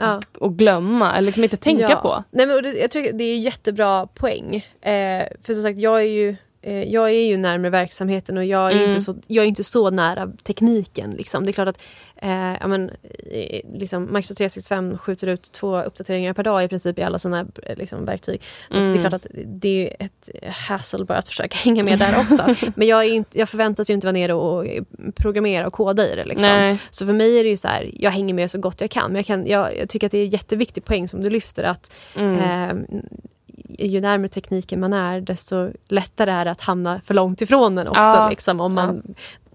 Ja. 0.00 0.20
att 0.40 0.52
glömma 0.52 1.12
eller 1.12 1.26
liksom 1.26 1.44
inte 1.44 1.56
tänka 1.56 1.90
ja. 1.90 1.96
på. 1.96 2.24
Nej, 2.30 2.46
men 2.46 2.56
och 2.56 2.64
jag 2.64 2.90
tycker 2.90 3.12
det 3.12 3.24
är 3.24 3.38
jättebra 3.38 4.06
poäng. 4.06 4.56
Eh, 4.80 5.26
för 5.42 5.54
som 5.54 5.62
sagt, 5.62 5.78
jag 5.78 6.00
är 6.00 6.04
ju 6.04 6.36
jag 6.62 7.10
är 7.10 7.26
ju 7.26 7.36
närmare 7.36 7.70
verksamheten 7.70 8.36
och 8.38 8.44
jag 8.44 8.70
är, 8.72 8.76
Mm. 8.76 8.88
inte, 8.88 9.00
så, 9.00 9.14
jag 9.26 9.42
är 9.44 9.48
inte 9.48 9.64
så 9.64 9.90
nära 9.90 10.32
tekniken. 10.42 11.10
Liksom. 11.10 11.44
Det 11.44 11.50
är 11.50 11.52
klart 11.52 11.68
att 11.68 11.82
eh, 12.16 12.52
ja, 12.60 12.66
men, 12.66 12.90
eh, 13.30 13.60
liksom, 13.74 14.02
Microsoft 14.04 14.38
365 14.38 14.98
skjuter 14.98 15.26
ut 15.26 15.52
två 15.52 15.82
uppdateringar 15.82 16.32
per 16.32 16.42
dag 16.42 16.64
i 16.64 16.68
princip 16.68 16.98
i 16.98 17.02
alla 17.02 17.18
sina 17.18 17.40
eh, 17.62 17.76
liksom, 17.76 18.04
verktyg. 18.04 18.42
Så 18.70 18.78
att 18.78 18.84
det 18.84 18.86
är 18.86 18.88
Mm. 18.90 19.00
klart 19.00 19.12
att 19.12 19.26
det 19.46 19.90
är 20.00 20.06
ett 20.06 20.28
hassle 20.54 21.04
bara 21.04 21.18
att 21.18 21.28
försöka 21.28 21.56
hänga 21.64 21.82
med 21.84 21.98
där 21.98 22.14
också. 22.20 22.54
Men 22.76 22.88
jag, 22.88 23.04
är 23.04 23.08
inte, 23.12 23.38
jag 23.38 23.48
förväntas 23.48 23.90
ju 23.90 23.94
inte 23.94 24.06
vara 24.06 24.12
nere 24.12 24.34
och 24.34 24.66
eh, 24.66 24.82
programmera 25.16 25.66
och 25.66 25.72
koda 25.72 26.12
i 26.12 26.16
det. 26.16 26.24
Liksom. 26.24 26.48
Så 26.90 27.06
för 27.06 27.12
mig 27.12 27.38
är 27.40 27.44
det 27.44 27.50
ju 27.50 27.56
så 27.56 27.68
här, 27.68 27.90
jag 27.94 28.10
hänger 28.10 28.34
med 28.34 28.50
så 28.50 28.58
gott 28.58 28.80
jag 28.80 28.90
kan. 28.90 29.12
Men 29.12 29.16
jag, 29.16 29.26
kan, 29.26 29.46
jag, 29.46 29.78
jag 29.78 29.88
tycker 29.88 30.06
att 30.06 30.10
det 30.12 30.18
är 30.18 30.24
en 30.24 30.30
jätteviktig 30.30 30.84
poäng 30.84 31.08
som 31.08 31.20
du 31.20 31.30
lyfter 31.30 31.64
att 31.64 31.92
eh, 32.16 32.72
ju 33.86 34.00
närmare 34.00 34.28
tekniken 34.28 34.80
man 34.80 34.92
är 34.92 35.20
desto 35.20 35.70
lättare 35.88 36.30
är 36.30 36.44
det 36.44 36.50
att 36.50 36.60
hamna 36.60 37.00
för 37.04 37.14
långt 37.14 37.40
ifrån 37.42 37.74
den 37.74 37.88
också. 37.88 38.00
Ja. 38.00 38.28
Liksom, 38.30 38.60
om 38.60 38.74
man 38.74 39.02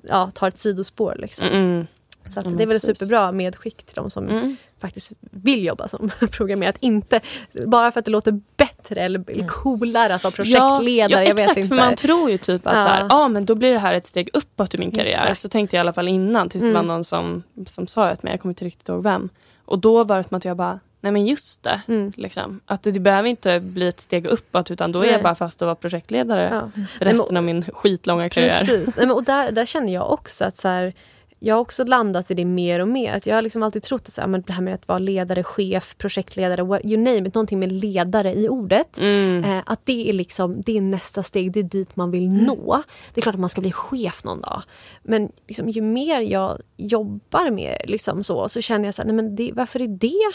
ja. 0.02 0.32
tar 0.34 0.48
ett 0.48 0.58
sidospår. 0.58 1.16
Liksom. 1.20 1.48
Mm. 1.48 1.88
Så 2.28 2.40
Ja, 2.40 2.44
men 2.50 2.58
det 2.58 2.64
är 2.64 2.68
väl 2.68 2.76
precis. 2.76 2.98
superbra 2.98 3.32
medskick 3.32 3.84
till 3.86 3.96
de 3.96 4.10
som 4.10 4.28
Mm. 4.30 4.58
faktiskt 4.82 5.12
vill 5.20 5.64
jobba 5.66 5.88
som 5.88 6.12
programmerare. 6.32 6.70
Att 6.70 6.78
inte, 6.84 7.20
bara 7.66 7.92
för 7.92 8.00
att 8.00 8.06
det 8.06 8.12
låter 8.12 8.40
bättre 8.58 9.02
eller 9.02 9.24
eller 9.32 9.48
coolare 9.48 10.16
att 10.16 10.24
vara 10.24 10.32
projektledare. 10.32 11.24
ja, 11.24 11.28
jag 11.28 11.36
vet 11.36 11.50
exakt, 11.50 11.68
för 11.68 11.76
man 11.76 11.96
tror 11.96 12.32
ju 12.32 12.38
typ 12.38 12.68
att 12.68 12.74
Ja. 12.76 12.82
så 12.82 12.88
här, 12.88 13.08
ah, 13.10 13.28
men 13.28 13.46
då 13.46 13.56
blir 13.56 13.72
det 13.72 13.80
här 13.80 13.94
ett 13.94 14.08
steg 14.08 14.30
uppåt 14.34 14.74
i 14.76 14.78
min 14.78 14.92
karriär. 14.92 15.18
Exakt. 15.22 15.40
Så 15.40 15.50
tänkte 15.50 15.76
jag 15.76 15.80
i 15.80 15.82
alla 15.82 15.94
fall 15.94 16.08
innan 16.08 16.50
tills 16.50 16.62
det 16.62 16.70
Mm. 16.70 16.88
var 16.88 16.94
någon 16.96 17.04
som, 17.04 17.44
som 17.68 17.88
sa 17.88 18.06
det 18.10 18.16
till 18.16 18.24
mig, 18.26 18.34
jag 18.34 18.42
kommer 18.42 18.52
inte 18.52 18.66
riktigt 18.66 18.90
ihåg 18.90 19.04
vem. 19.04 19.30
Och 19.66 19.80
då 19.80 20.04
var 20.04 20.18
det 20.18 20.24
som 20.24 20.38
att 20.38 20.46
jag 20.46 20.58
bara, 20.58 20.80
nej 21.06 21.12
men 21.12 21.26
just 21.26 21.64
det. 21.64 21.82
Mm. 21.88 22.12
Liksom. 22.16 22.60
Att 22.66 22.84
det, 22.84 22.92
det 22.92 23.00
behöver 23.00 23.30
inte 23.30 23.60
bli 23.60 23.88
ett 23.88 24.00
steg 24.00 24.26
uppåt 24.26 24.72
utan 24.72 24.92
då 24.92 25.00
är 25.00 25.04
Nej. 25.04 25.12
jag 25.12 25.24
bara 25.24 25.36
fast 25.36 25.62
att 25.62 25.66
vara 25.66 25.76
projektledare 25.76 26.70
Ja. 26.76 26.84
resten 27.00 27.38
av 27.38 27.44
min 27.44 27.66
skitlånga 27.66 28.30
karriär. 28.30 28.60
Precis. 28.60 28.98
Nej, 28.98 29.08
men, 29.08 29.16
och 29.16 29.24
där, 29.24 29.52
där 29.52 29.66
känner 29.66 29.94
jag 29.94 30.12
också 30.12 30.46
att 30.46 30.58
så 30.58 30.68
här, 30.68 30.94
jag 31.40 31.56
har 31.56 31.62
också 31.62 31.84
landat 31.84 32.32
i 32.32 32.34
det 32.34 32.46
mer 32.46 32.80
och 32.80 32.88
mer. 32.88 33.14
Att 33.14 33.26
jag 33.26 33.36
har 33.36 33.42
liksom 33.42 33.64
alltid 33.64 33.84
trott 33.84 34.08
att 34.08 34.14
så 34.14 34.22
här, 34.22 34.28
men 34.28 34.42
det 34.42 34.54
här 34.54 34.62
med 34.62 34.74
att 34.74 34.88
vara 34.88 35.00
ledare, 35.00 35.44
chef, 35.44 35.96
projektledare, 35.98 36.64
what, 36.64 36.82
you 36.86 36.98
name 36.98 37.28
it, 37.28 37.34
någonting 37.34 37.60
med 37.60 37.72
ledare 37.72 38.34
i 38.34 38.50
ordet. 38.50 38.98
Mm. 38.98 39.44
Eh, 39.44 39.64
att 39.66 39.86
det 39.86 40.10
är, 40.10 40.14
liksom, 40.14 40.62
det 40.62 40.78
är 40.78 40.82
nästa 40.82 41.24
steg, 41.24 41.52
det 41.52 41.60
är 41.60 41.64
dit 41.64 41.96
man 41.96 42.12
vill 42.12 42.34
nå. 42.34 42.84
Det 43.14 43.20
är 43.20 43.22
klart 43.22 43.36
att 43.36 43.42
man 43.42 43.50
ska 43.50 43.62
bli 43.62 43.72
chef 43.72 44.24
någon 44.24 44.42
dag. 44.42 44.64
Men 45.04 45.32
liksom, 45.48 45.70
ju 45.70 45.82
mer 45.82 46.20
jag 46.20 46.58
jobbar 46.78 47.52
med 47.52 47.82
liksom 47.86 48.24
så, 48.24 48.50
så 48.50 48.62
känner 48.62 48.86
jag 48.86 48.94
så 48.94 49.02
här, 49.02 49.08
nej, 49.08 49.16
men 49.16 49.36
det, 49.36 49.52
varför 49.54 49.82
är 49.82 49.88
det 49.88 50.34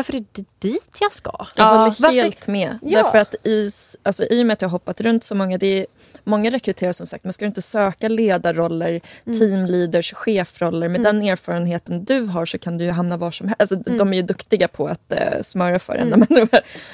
varför 0.00 0.14
är 0.14 0.24
det 0.32 0.44
dit 0.58 0.98
jag 1.00 1.12
ska? 1.12 1.30
Jag 1.38 1.48
Ja, 1.54 1.64
håller 1.70 1.84
varför- 1.84 2.12
helt 2.12 2.46
med. 2.46 2.78
Ja. 2.82 3.02
Därför 3.02 3.18
att 3.18 3.34
i, 3.46 3.70
alltså, 4.02 4.24
i 4.24 4.42
och 4.42 4.46
med 4.46 4.54
att 4.54 4.62
jag 4.62 4.68
har 4.68 4.72
hoppat 4.72 5.00
runt 5.00 5.24
så 5.24 5.34
många, 5.34 5.58
det 5.58 5.66
är 5.80 5.86
många 6.30 6.50
rekryterar 6.50 6.92
som 6.92 7.06
sagt, 7.06 7.24
men 7.24 7.32
ska 7.32 7.44
du 7.44 7.46
inte 7.48 7.62
söka 7.62 8.08
ledarroller, 8.08 9.00
Mm. 9.26 9.38
teamleaders, 9.38 10.12
chefroller, 10.14 10.88
med 10.88 11.02
den 11.02 11.22
erfarenheten 11.22 12.04
du 12.04 12.20
har 12.26 12.46
så 12.46 12.58
kan 12.58 12.78
du 12.78 12.84
ju 12.84 12.90
hamna 12.90 13.16
var 13.16 13.30
som 13.30 13.48
helst. 13.48 13.60
Alltså, 13.60 13.74
Mm. 13.86 13.98
De 13.98 14.12
är 14.12 14.16
ju 14.16 14.22
duktiga 14.22 14.68
på 14.68 14.86
att 14.88 15.12
eh, 15.12 15.40
smöra 15.42 15.78
för 15.78 15.94
en. 15.94 16.08
Men, 16.30 16.48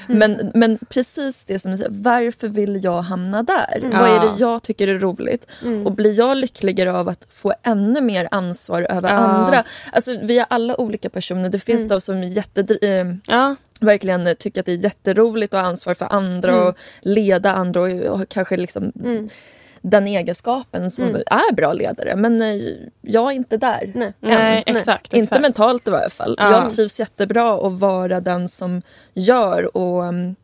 men, 0.06 0.50
men 0.54 0.78
precis 0.88 1.44
det 1.44 1.58
som 1.58 1.70
du 1.70 1.76
säger, 1.76 1.90
varför 1.92 2.48
vill 2.48 2.84
jag 2.84 3.02
hamna 3.02 3.42
där? 3.42 3.78
Mm. 3.82 3.98
Vad 4.00 4.10
är 4.10 4.20
det 4.20 4.30
jag 4.38 4.62
tycker 4.62 4.88
är 4.88 4.98
roligt? 4.98 5.46
Och 5.84 5.92
blir 5.92 6.18
jag 6.18 6.36
lyckligare 6.36 6.92
av 6.92 7.08
att 7.08 7.26
få 7.30 7.54
ännu 7.62 8.00
mer 8.00 8.28
ansvar 8.30 8.82
över 8.82 9.08
andra? 9.08 9.64
Alltså, 9.92 10.18
vi 10.22 10.38
är 10.38 10.46
alla 10.50 10.80
olika 10.80 11.10
personer. 11.10 11.48
Det 11.48 11.58
finns 11.58 11.80
Mm. 11.80 11.88
de 11.88 12.00
som 12.00 12.16
är 12.16 12.26
jätte, 12.26 12.60
eh. 12.82 13.04
Verkligen 13.80 14.34
tycker 14.38 14.60
att 14.60 14.66
det 14.66 14.72
är 14.72 14.76
jätteroligt 14.84 15.54
att 15.54 15.60
ha 15.60 15.68
ansvar 15.68 15.94
för 15.94 16.12
andra 16.12 16.52
Mm. 16.52 16.66
och 16.66 16.76
leda 17.00 17.52
andra 17.52 17.80
och, 17.80 17.88
och 17.90 18.28
kanske 18.28 18.56
liksom 18.56 18.92
den 19.82 20.06
egenskapen 20.06 20.90
som 20.90 21.04
Mm. 21.08 21.22
är 21.26 21.54
bra 21.54 21.72
ledare. 21.72 22.16
Men 22.16 22.42
eh, 22.42 22.62
jag 23.00 23.26
är 23.32 23.36
inte 23.36 23.56
där. 23.56 23.92
Nej. 23.94 24.12
Nej, 24.20 24.62
exakt. 24.66 25.12
Inte 25.12 25.24
exakt. 25.24 25.42
mentalt 25.42 25.88
i 25.88 25.90
varje 25.90 26.10
fall. 26.10 26.34
Ja. 26.38 26.50
Jag 26.50 26.70
trivs 26.70 27.00
jättebra 27.00 27.66
att 27.66 27.72
vara 27.72 28.20
den 28.20 28.48
som 28.48 28.82
gör 29.14 29.76
och 29.76 30.02
um, 30.02 30.36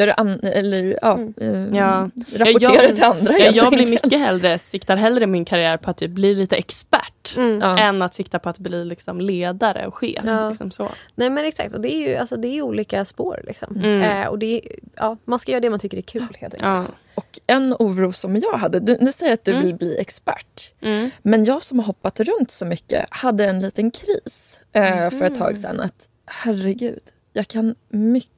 gör 0.00 0.06
det 0.06 0.14
an- 0.14 0.40
eller, 0.42 0.98
ja, 1.02 1.18
eh, 1.40 1.66
Ja. 1.76 2.10
rapporterar 2.32 2.82
jag- 2.82 2.94
till 2.94 3.04
andra 3.04 3.32
helt 3.32 3.56
jag 3.56 3.68
blir 3.72 3.78
enkelt. 3.86 4.04
mycket 4.04 4.18
hellre, 4.20 4.58
siktar 4.58 4.96
hellre 4.96 5.26
min 5.26 5.44
karriär 5.44 5.76
på 5.76 5.90
att 5.90 5.96
typ 5.96 6.10
bli 6.10 6.34
lite 6.34 6.56
expert 6.56 7.34
Mm. 7.36 7.60
Ja. 7.62 7.78
än 7.78 8.02
att 8.02 8.14
sikta 8.14 8.38
på 8.38 8.48
att 8.48 8.58
bli 8.58 8.84
liksom 8.84 9.20
ledare 9.20 9.86
och 9.86 9.94
chef. 9.94 10.22
Ja. 10.26 10.48
Liksom 10.48 10.70
så. 10.70 10.88
Nej 11.14 11.30
men 11.30 11.44
exakt, 11.44 11.74
och 11.74 11.80
det 11.80 11.94
är 11.94 12.08
ju 12.08 12.16
alltså, 12.16 12.36
det 12.36 12.48
är 12.48 12.62
olika 12.62 13.04
spår. 13.04 13.40
Liksom. 13.46 13.76
Mm. 13.76 14.02
Eh, 14.02 14.28
och 14.28 14.38
det 14.38 14.46
är, 14.56 14.62
ja, 14.96 15.16
man 15.24 15.38
ska 15.38 15.52
göra 15.52 15.60
det 15.60 15.70
man 15.70 15.78
tycker 15.80 15.98
är 15.98 16.02
kul 16.02 16.22
helt 16.40 16.54
enkelt. 16.54 16.62
Ja. 16.62 16.84
Och 17.14 17.40
en 17.46 17.74
oro 17.78 18.12
som 18.12 18.36
jag 18.36 18.52
hade, 18.52 18.80
du, 18.80 18.96
nu 19.00 19.12
säger 19.12 19.30
jag 19.30 19.34
att 19.34 19.44
du 19.44 19.52
Mm. 19.52 19.64
vill 19.66 19.74
bli 19.74 19.98
expert. 19.98 20.72
Mm. 20.80 21.10
Men 21.22 21.44
jag 21.44 21.64
som 21.64 21.78
har 21.78 21.86
hoppat 21.86 22.20
runt 22.20 22.50
så 22.50 22.66
mycket 22.66 23.06
hade 23.10 23.44
en 23.44 23.60
liten 23.60 23.90
kris 23.90 24.60
eh, 24.72 25.10
för 25.10 25.22
ett 25.22 25.38
tag 25.38 25.58
sedan. 25.58 25.80
Att 25.80 26.08
herregud, 26.26 27.00
jag 27.32 27.48
kan 27.48 27.74
mycket 27.88 28.30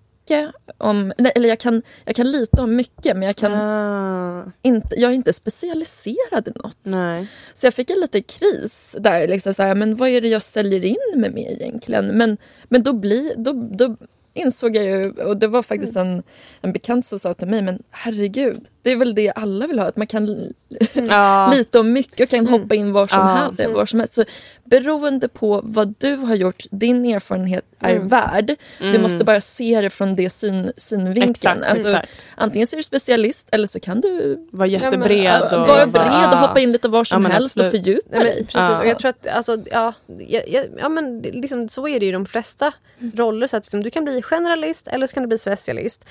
om... 0.78 1.12
Nej, 1.18 1.32
eller 1.34 1.48
jag 1.48 1.60
kan, 1.60 1.82
jag 2.04 2.16
kan 2.16 2.30
lite 2.30 2.62
om 2.62 2.76
mycket 2.76 3.16
men 3.16 3.22
jag, 3.22 3.36
kan 3.36 3.52
Ah, 3.52 4.44
inte, 4.62 4.88
jag 5.00 5.10
är 5.10 5.14
inte 5.14 5.32
specialiserad 5.32 6.48
i 6.48 6.50
något. 6.54 6.78
nej. 6.82 7.26
Så 7.54 7.66
jag 7.66 7.74
fick 7.74 7.90
en 7.90 8.00
liten 8.00 8.22
kris 8.22 8.96
där. 9.00 9.28
Liksom 9.28 9.54
så 9.54 9.62
här, 9.62 9.74
men 9.74 9.96
vad 9.96 10.08
är 10.08 10.20
det 10.20 10.28
jag 10.28 10.42
säljer 10.42 10.84
in 10.84 11.20
mig 11.20 11.30
med 11.30 11.56
egentligen? 11.60 12.06
Men, 12.06 12.36
men 12.68 12.82
då, 12.82 12.92
bli, 12.92 13.34
då, 13.36 13.52
då 13.52 13.96
insåg 14.34 14.76
jag 14.76 14.84
ju, 14.84 15.10
och 15.10 15.36
det 15.36 15.46
var 15.48 15.62
faktiskt 15.62 15.96
en, 15.96 16.22
en 16.60 16.72
bekant 16.72 17.04
som 17.04 17.18
sa 17.18 17.34
till 17.34 17.48
mig, 17.48 17.62
men 17.62 17.82
herregud, 17.90 18.60
det 18.82 18.90
är 18.90 18.96
väl 18.96 19.14
det 19.14 19.30
alla 19.30 19.66
vill 19.66 19.78
ha, 19.78 19.86
att 19.86 19.96
man 19.96 20.06
kan 20.06 20.52
Ja. 20.94 21.50
lite 21.56 21.78
om 21.78 21.92
mycket 21.92 22.20
och 22.20 22.28
kan 22.28 22.46
hoppa 22.46 22.74
in 22.74 22.92
var 22.92 23.06
som, 23.06 23.18
Ja. 23.20 23.52
helst, 23.58 23.74
var 23.74 23.86
som 23.86 23.98
helst. 24.00 24.14
Så 24.14 24.24
beroende 24.64 25.28
på 25.28 25.60
vad 25.64 25.94
du 25.98 26.16
har 26.16 26.34
gjort, 26.34 26.64
din 26.70 27.04
erfarenhet 27.06 27.64
är 27.82 27.96
Mm. 27.96 28.08
värd. 28.08 28.56
Du 28.78 28.88
Mm. 28.88 29.02
måste 29.02 29.24
bara 29.24 29.40
se 29.40 29.80
det 29.80 29.90
från 29.90 30.16
det 30.16 30.30
syn, 30.30 30.72
synvinkeln. 30.76 31.30
Exakt, 31.30 31.66
alltså, 31.66 31.88
exakt. 31.88 32.12
Antingen 32.34 32.66
så 32.66 32.76
är 32.76 32.78
du 32.78 32.82
specialist 32.82 33.48
eller 33.52 33.66
så 33.66 33.80
kan 33.80 34.00
du 34.00 34.38
Var 34.52 34.66
Ja, 34.66 34.72
jättebred. 34.72 35.24
ja, 35.24 35.44
och 35.60 35.66
vara 35.68 35.86
bara- 35.86 36.04
bred 36.04 36.32
och 36.32 36.38
hoppa 36.38 36.60
in 36.60 36.72
lite 36.72 36.88
var 36.88 37.04
som 37.04 37.16
Ja, 37.16 37.20
men 37.28 37.32
helst 37.32 37.60
och 37.60 37.66
fördjupa 37.70 38.08
Nej, 38.10 38.18
men, 38.18 38.26
dig. 38.26 38.36
precis, 38.36 38.54
Ja. 38.54 38.78
och 38.78 38.86
jag 38.86 38.98
tror 38.98 39.08
att 39.10 39.26
alltså, 39.26 39.56
ja, 39.70 39.92
jag, 40.28 40.66
ja, 40.78 40.88
men, 40.88 41.20
liksom, 41.22 41.68
så 41.68 41.88
är 41.88 42.00
det 42.00 42.06
ju 42.06 42.08
i 42.10 42.12
de 42.12 42.26
flesta 42.26 42.72
roller. 43.16 43.46
Så 43.46 43.56
att, 43.56 43.64
liksom, 43.64 43.82
du 43.82 43.90
kan 43.90 44.04
bli 44.04 44.22
generalist 44.22 44.88
eller 44.88 45.06
så 45.06 45.14
kan 45.14 45.22
du 45.22 45.26
bli 45.26 45.38
specialist. 45.38 46.04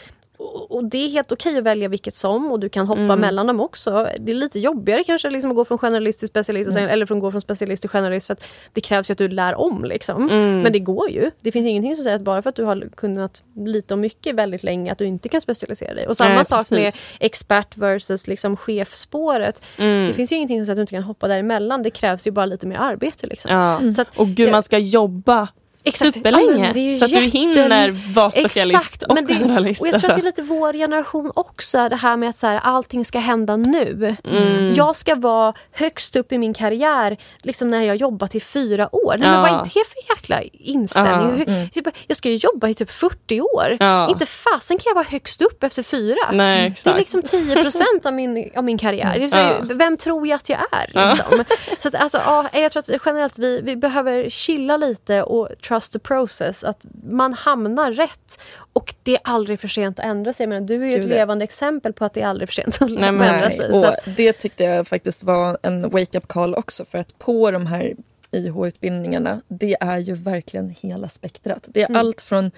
Och, 0.69 0.83
det 0.85 0.97
är 0.97 1.09
helt 1.09 1.31
okej 1.31 1.57
att 1.57 1.63
välja 1.63 1.89
vilket 1.89 2.15
som 2.15 2.51
och 2.51 2.59
du 2.59 2.69
kan 2.69 2.87
hoppa 2.87 3.15
mellan 3.15 3.47
dem 3.47 3.59
också. 3.59 4.07
Det 4.19 4.31
är 4.31 4.35
lite 4.35 4.59
jobbigare 4.59 5.03
kanske 5.03 5.29
liksom, 5.29 5.51
att 5.51 5.55
gå 5.55 5.65
från 5.65 5.77
generalist 5.77 6.19
till 6.19 6.27
specialist 6.27 6.67
och 6.67 6.73
sen, 6.73 6.89
eller 6.89 7.05
från 7.05 7.19
gå 7.19 7.31
från 7.31 7.41
specialist 7.41 7.83
till 7.83 7.89
generalist 7.89 8.27
för 8.27 8.33
att 8.33 8.45
det 8.73 8.81
krävs 8.81 9.09
ju 9.09 9.11
att 9.11 9.17
du 9.17 9.27
lär 9.27 9.55
om. 9.55 9.85
Liksom. 9.85 10.29
Mm. 10.29 10.61
Men 10.61 10.73
det 10.73 10.79
går 10.79 11.09
ju. 11.09 11.31
Det 11.41 11.51
finns 11.51 11.67
ingenting 11.67 11.95
som 11.95 12.03
säger 12.03 12.15
att 12.15 12.21
bara 12.21 12.41
för 12.41 12.49
att 12.49 12.55
du 12.55 12.63
har 12.63 12.89
kunnat 12.95 13.41
lite 13.55 13.93
och 13.93 13.97
mycket 13.97 14.35
väldigt 14.35 14.63
länge 14.63 14.91
att 14.91 14.97
du 14.97 15.05
inte 15.05 15.29
kan 15.29 15.41
specialisera 15.41 15.93
dig. 15.93 16.07
Och 16.07 16.17
samma 16.17 16.35
Nej, 16.35 16.45
sak 16.45 16.71
med 16.71 16.93
expert 17.19 17.77
versus 17.77 18.27
liksom 18.27 18.57
chefsspåret. 18.57 19.61
Mm. 19.77 20.07
Det 20.07 20.13
finns 20.13 20.31
ju 20.31 20.35
ingenting 20.35 20.59
som 20.59 20.65
säger 20.65 20.73
att 20.73 20.77
du 20.77 20.81
inte 20.81 20.95
kan 20.95 21.03
hoppa 21.03 21.27
däremellan. 21.27 21.83
Det 21.83 21.89
krävs 21.89 22.27
ju 22.27 22.31
bara 22.31 22.45
lite 22.45 22.67
mer 22.67 22.77
arbete. 22.77 23.27
Liksom. 23.27 23.51
Ja. 23.51 24.01
Att, 24.01 24.17
Och 24.19 24.27
gud, 24.27 24.51
man 24.51 24.63
ska 24.63 24.77
jobba 24.77 25.47
Exakt. 25.83 26.13
superlänge. 26.13 26.71
Ja, 26.79 26.99
så 26.99 27.05
att 27.05 27.11
du 27.11 27.19
hinner 27.19 28.13
vara 28.13 28.31
specialist 28.31 28.75
Exakt, 28.75 29.03
och 29.03 29.15
men 29.15 29.25
det- 29.25 29.33
generalist. 29.33 29.81
Och 29.81 29.87
jag 29.87 30.01
tror 30.01 30.11
att 30.11 30.17
det 30.17 30.21
är 30.21 30.23
lite 30.25 30.41
vår 30.41 30.73
generation 30.73 31.31
också, 31.35 31.89
det 31.89 31.95
här 31.95 32.17
med 32.17 32.29
att 32.29 32.37
så 32.37 32.47
här, 32.47 32.59
allting 32.63 33.05
ska 33.05 33.19
hända 33.19 33.55
nu. 33.57 34.15
Mm. 34.23 34.73
Jag 34.73 34.95
ska 34.95 35.15
vara 35.15 35.53
högst 35.71 36.15
upp 36.15 36.31
i 36.31 36.37
min 36.37 36.53
karriär 36.53 37.17
liksom 37.41 37.69
när 37.69 37.81
jag 37.83 37.95
jobbat 37.95 38.35
i 38.35 38.39
fyra 38.39 38.95
år. 38.95 39.15
Nej, 39.19 39.27
Ja. 39.27 39.31
men 39.33 39.41
vad 39.41 39.51
är 39.51 39.63
det 39.65 39.69
för 39.71 40.15
jäkla 40.15 40.41
inställning? 40.53 41.45
Ja, 41.47 41.53
Hur- 41.53 41.67
typ, 41.69 41.87
Jag 42.07 42.17
ska 42.17 42.29
ju 42.29 42.35
jobba 42.35 42.67
i 42.67 42.73
typ 42.73 42.91
40 42.91 43.41
år. 43.41 43.77
Ja. 43.79 44.09
Inte 44.09 44.25
fasen 44.25 44.77
kan 44.77 44.83
jag 44.89 44.95
vara 44.95 45.05
högst 45.09 45.41
upp 45.41 45.63
efter 45.63 45.83
fyra. 45.83 46.17
Nej, 46.31 46.75
Det 46.83 46.89
är 46.89 46.97
liksom 46.97 47.21
10 47.21 47.61
procent 47.63 48.05
av 48.05 48.13
min, 48.13 48.51
av 48.55 48.63
min 48.63 48.77
karriär. 48.77 49.29
Ja. 49.33 49.55
Vem 49.75 49.97
tror 49.97 50.27
jag 50.27 50.35
att 50.35 50.49
jag 50.49 50.59
är? 50.71 51.07
Liksom? 51.09 51.43
Så 51.79 51.87
att, 51.87 51.95
alltså, 51.95 52.17
ja, 52.25 52.49
jag 52.53 52.71
tror 52.71 52.79
att 52.79 52.89
vi, 52.89 52.97
generellt 53.05 53.39
vi, 53.39 53.61
vi 53.63 53.75
behöver 53.75 54.29
chilla 54.29 54.77
lite 54.77 55.23
och 55.23 55.49
trust 55.71 55.93
the 55.93 55.99
process. 55.99 56.63
Att 56.63 56.85
man 57.11 57.33
hamnar 57.33 57.91
rätt. 57.91 58.41
Och 58.73 58.93
det 59.03 59.13
är 59.15 59.21
aldrig 59.23 59.59
för 59.59 59.67
sent 59.67 59.99
att 59.99 60.05
ändra 60.05 60.33
sig. 60.33 60.47
Men 60.47 60.65
du 60.65 60.75
är 60.75 60.85
ju 60.85 60.91
Gud, 60.91 61.01
ett 61.03 61.09
det. 61.09 61.15
levande 61.15 61.43
exempel 61.43 61.93
på 61.93 62.05
att 62.05 62.13
det 62.13 62.21
är 62.21 62.27
aldrig 62.27 62.49
för 62.49 62.53
sent 62.55 62.81
att 62.81 62.89
Nej, 62.91 63.09
ändra 63.09 63.25
Nej, 63.31 63.51
sig. 63.51 63.71
och 63.71 63.93
det 64.15 64.33
tyckte 64.33 64.63
jag 64.63 64.87
faktiskt 64.87 65.23
var 65.23 65.57
en 65.63 65.89
wake-up 65.89 66.27
call 66.27 66.55
också. 66.55 66.85
För 66.85 66.97
att 66.97 67.19
på 67.19 67.51
de 67.51 67.65
här 67.67 67.93
YH-utbildningarna, 68.33 69.41
det 69.47 69.77
är 69.79 69.97
ju 69.97 70.13
verkligen 70.13 70.69
hela 70.81 71.07
spektrat. 71.07 71.65
Det 71.67 71.81
är 71.81 71.85
Mm. 71.89 71.99
allt 71.99 72.21
från 72.21 72.51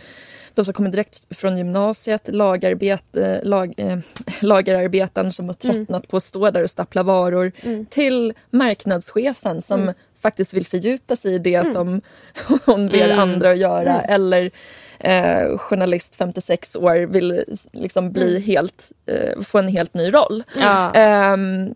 de 0.54 0.66
som 0.66 0.74
kommer 0.74 0.90
direkt 0.90 1.36
från 1.38 1.58
gymnasiet, 1.58 2.30
lagarbete, 2.34 3.42
lag, 3.44 3.74
eh, 3.78 3.98
lagerarbetaren 4.42 5.32
som 5.32 5.46
har 5.50 5.56
Mm. 5.64 5.76
tröttnat 5.76 6.08
på 6.08 6.18
att 6.18 6.24
stå 6.24 6.50
där 6.52 6.64
och 6.64 6.70
stappla 6.70 7.04
varor, 7.04 7.52
till 7.90 8.34
marknadschefen 8.50 9.62
som 9.62 9.82
Mm. 9.84 9.96
Faktiskt 10.24 10.54
vill 10.54 10.66
fördjupa 10.66 11.16
sig 11.16 11.34
i 11.36 11.40
det 11.40 11.68
som 11.68 12.02
hon 12.66 12.88
ber 12.88 13.06
Mm. 13.06 13.20
andra 13.20 13.52
att 13.52 13.58
göra. 13.58 14.02
Mm. 14.02 14.06
Eller 14.16 14.52
eh, 15.00 15.58
journalist 15.58 16.16
56 16.16 16.76
år 16.76 16.96
vill 17.06 17.44
liksom 17.74 18.12
bli 18.12 18.30
Mm. 18.32 18.44
helt, 18.44 18.92
eh, 19.06 19.42
få 19.42 19.58
en 19.58 19.68
helt 19.68 19.94
ny 19.94 20.14
roll. 20.14 20.44
Ja. 20.60 20.94
Ehm, 20.94 21.76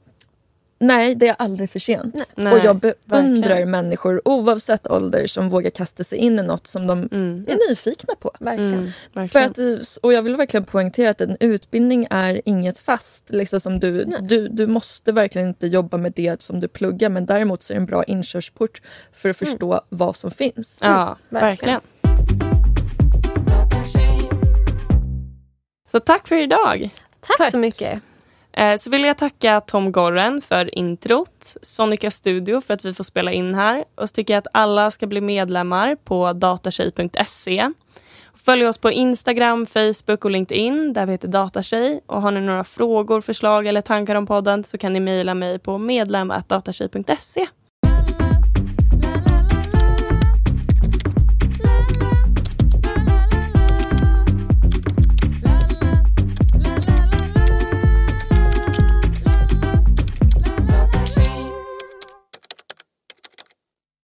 nej, 0.80 1.16
det 1.16 1.28
är 1.28 1.36
aldrig 1.40 1.70
för 1.70 1.80
sent. 1.80 2.16
Nej, 2.36 2.54
och 2.54 2.60
jag 2.66 2.76
beundrar 3.06 3.50
verkligen. 3.50 3.72
människor 3.72 4.22
oavsett 4.26 4.88
ålder 4.92 5.28
som 5.28 5.50
vågar 5.50 5.70
kasta 5.70 6.04
sig 6.04 6.18
in 6.20 6.40
i 6.40 6.44
något 6.44 6.68
som 6.68 6.88
de 6.88 7.10
Mm. 7.12 7.46
är 7.48 7.70
nyfikna 7.70 8.14
på. 8.20 8.32
verkligen. 8.40 8.92
Mm, 9.16 9.30
För 9.30 9.40
att, 9.40 9.58
eh, 9.58 9.66
och 10.04 10.14
jag 10.14 10.22
vill 10.22 10.36
verkligen 10.36 10.66
poängtera 10.66 11.10
att 11.10 11.22
en 11.22 11.38
utbildning 11.40 12.08
är 12.10 12.42
inget 12.46 12.80
fast. 12.80 13.30
Liksom 13.30 13.60
som 13.60 13.80
du, 13.80 14.04
du, 14.22 14.48
du 14.48 14.68
måste 14.68 15.12
verkligen 15.12 15.48
inte 15.48 15.68
jobba 15.68 15.98
med 15.98 16.14
det 16.16 16.42
som 16.42 16.60
du 16.60 16.68
pluggar 16.68 17.10
men 17.10 17.26
däremot 17.26 17.64
så 17.64 17.74
är 17.74 17.76
det 17.76 17.82
en 17.82 17.86
bra 17.86 18.04
inkörsport 18.04 18.82
för 19.14 19.30
att 19.30 19.38
förstå 19.38 19.82
vad 19.90 20.16
som 20.16 20.32
finns. 20.32 20.80
Ja, 20.84 21.18
verkligen. 21.30 21.80
verkligen. 21.80 21.82
Så 25.92 26.00
tack 26.00 26.28
för 26.28 26.36
idag. 26.36 26.90
Tack, 27.20 27.38
Tack. 27.38 27.52
så 27.52 27.58
mycket. 27.58 28.00
Eh, 28.58 28.76
så 28.78 28.90
vill 28.90 29.04
jag 29.04 29.18
tacka 29.18 29.62
Tom 29.62 29.92
Gorren 29.92 30.42
för 30.42 30.78
introt, 30.78 31.56
Sonica 31.62 32.12
Studio 32.12 32.62
för 32.62 32.74
att 32.74 32.86
vi 32.86 32.94
får 32.94 33.04
spela 33.04 33.32
in 33.32 33.56
här 33.56 33.86
och 33.96 34.10
så 34.10 34.14
tycker 34.14 34.34
jag 34.34 34.40
att 34.40 34.48
alla 34.54 34.92
ska 34.92 35.08
bli 35.08 35.22
medlemmar 35.22 35.96
på 35.96 36.34
datatjej.se. 36.34 37.72
Följ 38.36 38.68
oss 38.68 38.78
på 38.78 38.92
Instagram, 38.92 39.66
Facebook 39.66 40.26
och 40.26 40.32
LinkedIn 40.32 40.94
där 40.94 41.06
vi 41.06 41.12
heter 41.12 41.28
Datatjej. 41.28 42.02
Och 42.06 42.22
har 42.22 42.32
ni 42.32 42.42
några 42.42 42.64
frågor, 42.64 43.22
förslag 43.22 43.68
eller 43.68 43.82
tankar 43.82 44.16
om 44.16 44.28
podden 44.28 44.64
så 44.64 44.78
kan 44.78 44.94
ni 44.94 45.00
mejla 45.00 45.34
mig 45.34 45.60
på 45.60 45.78
medlem.datatjej.se. 45.78 47.48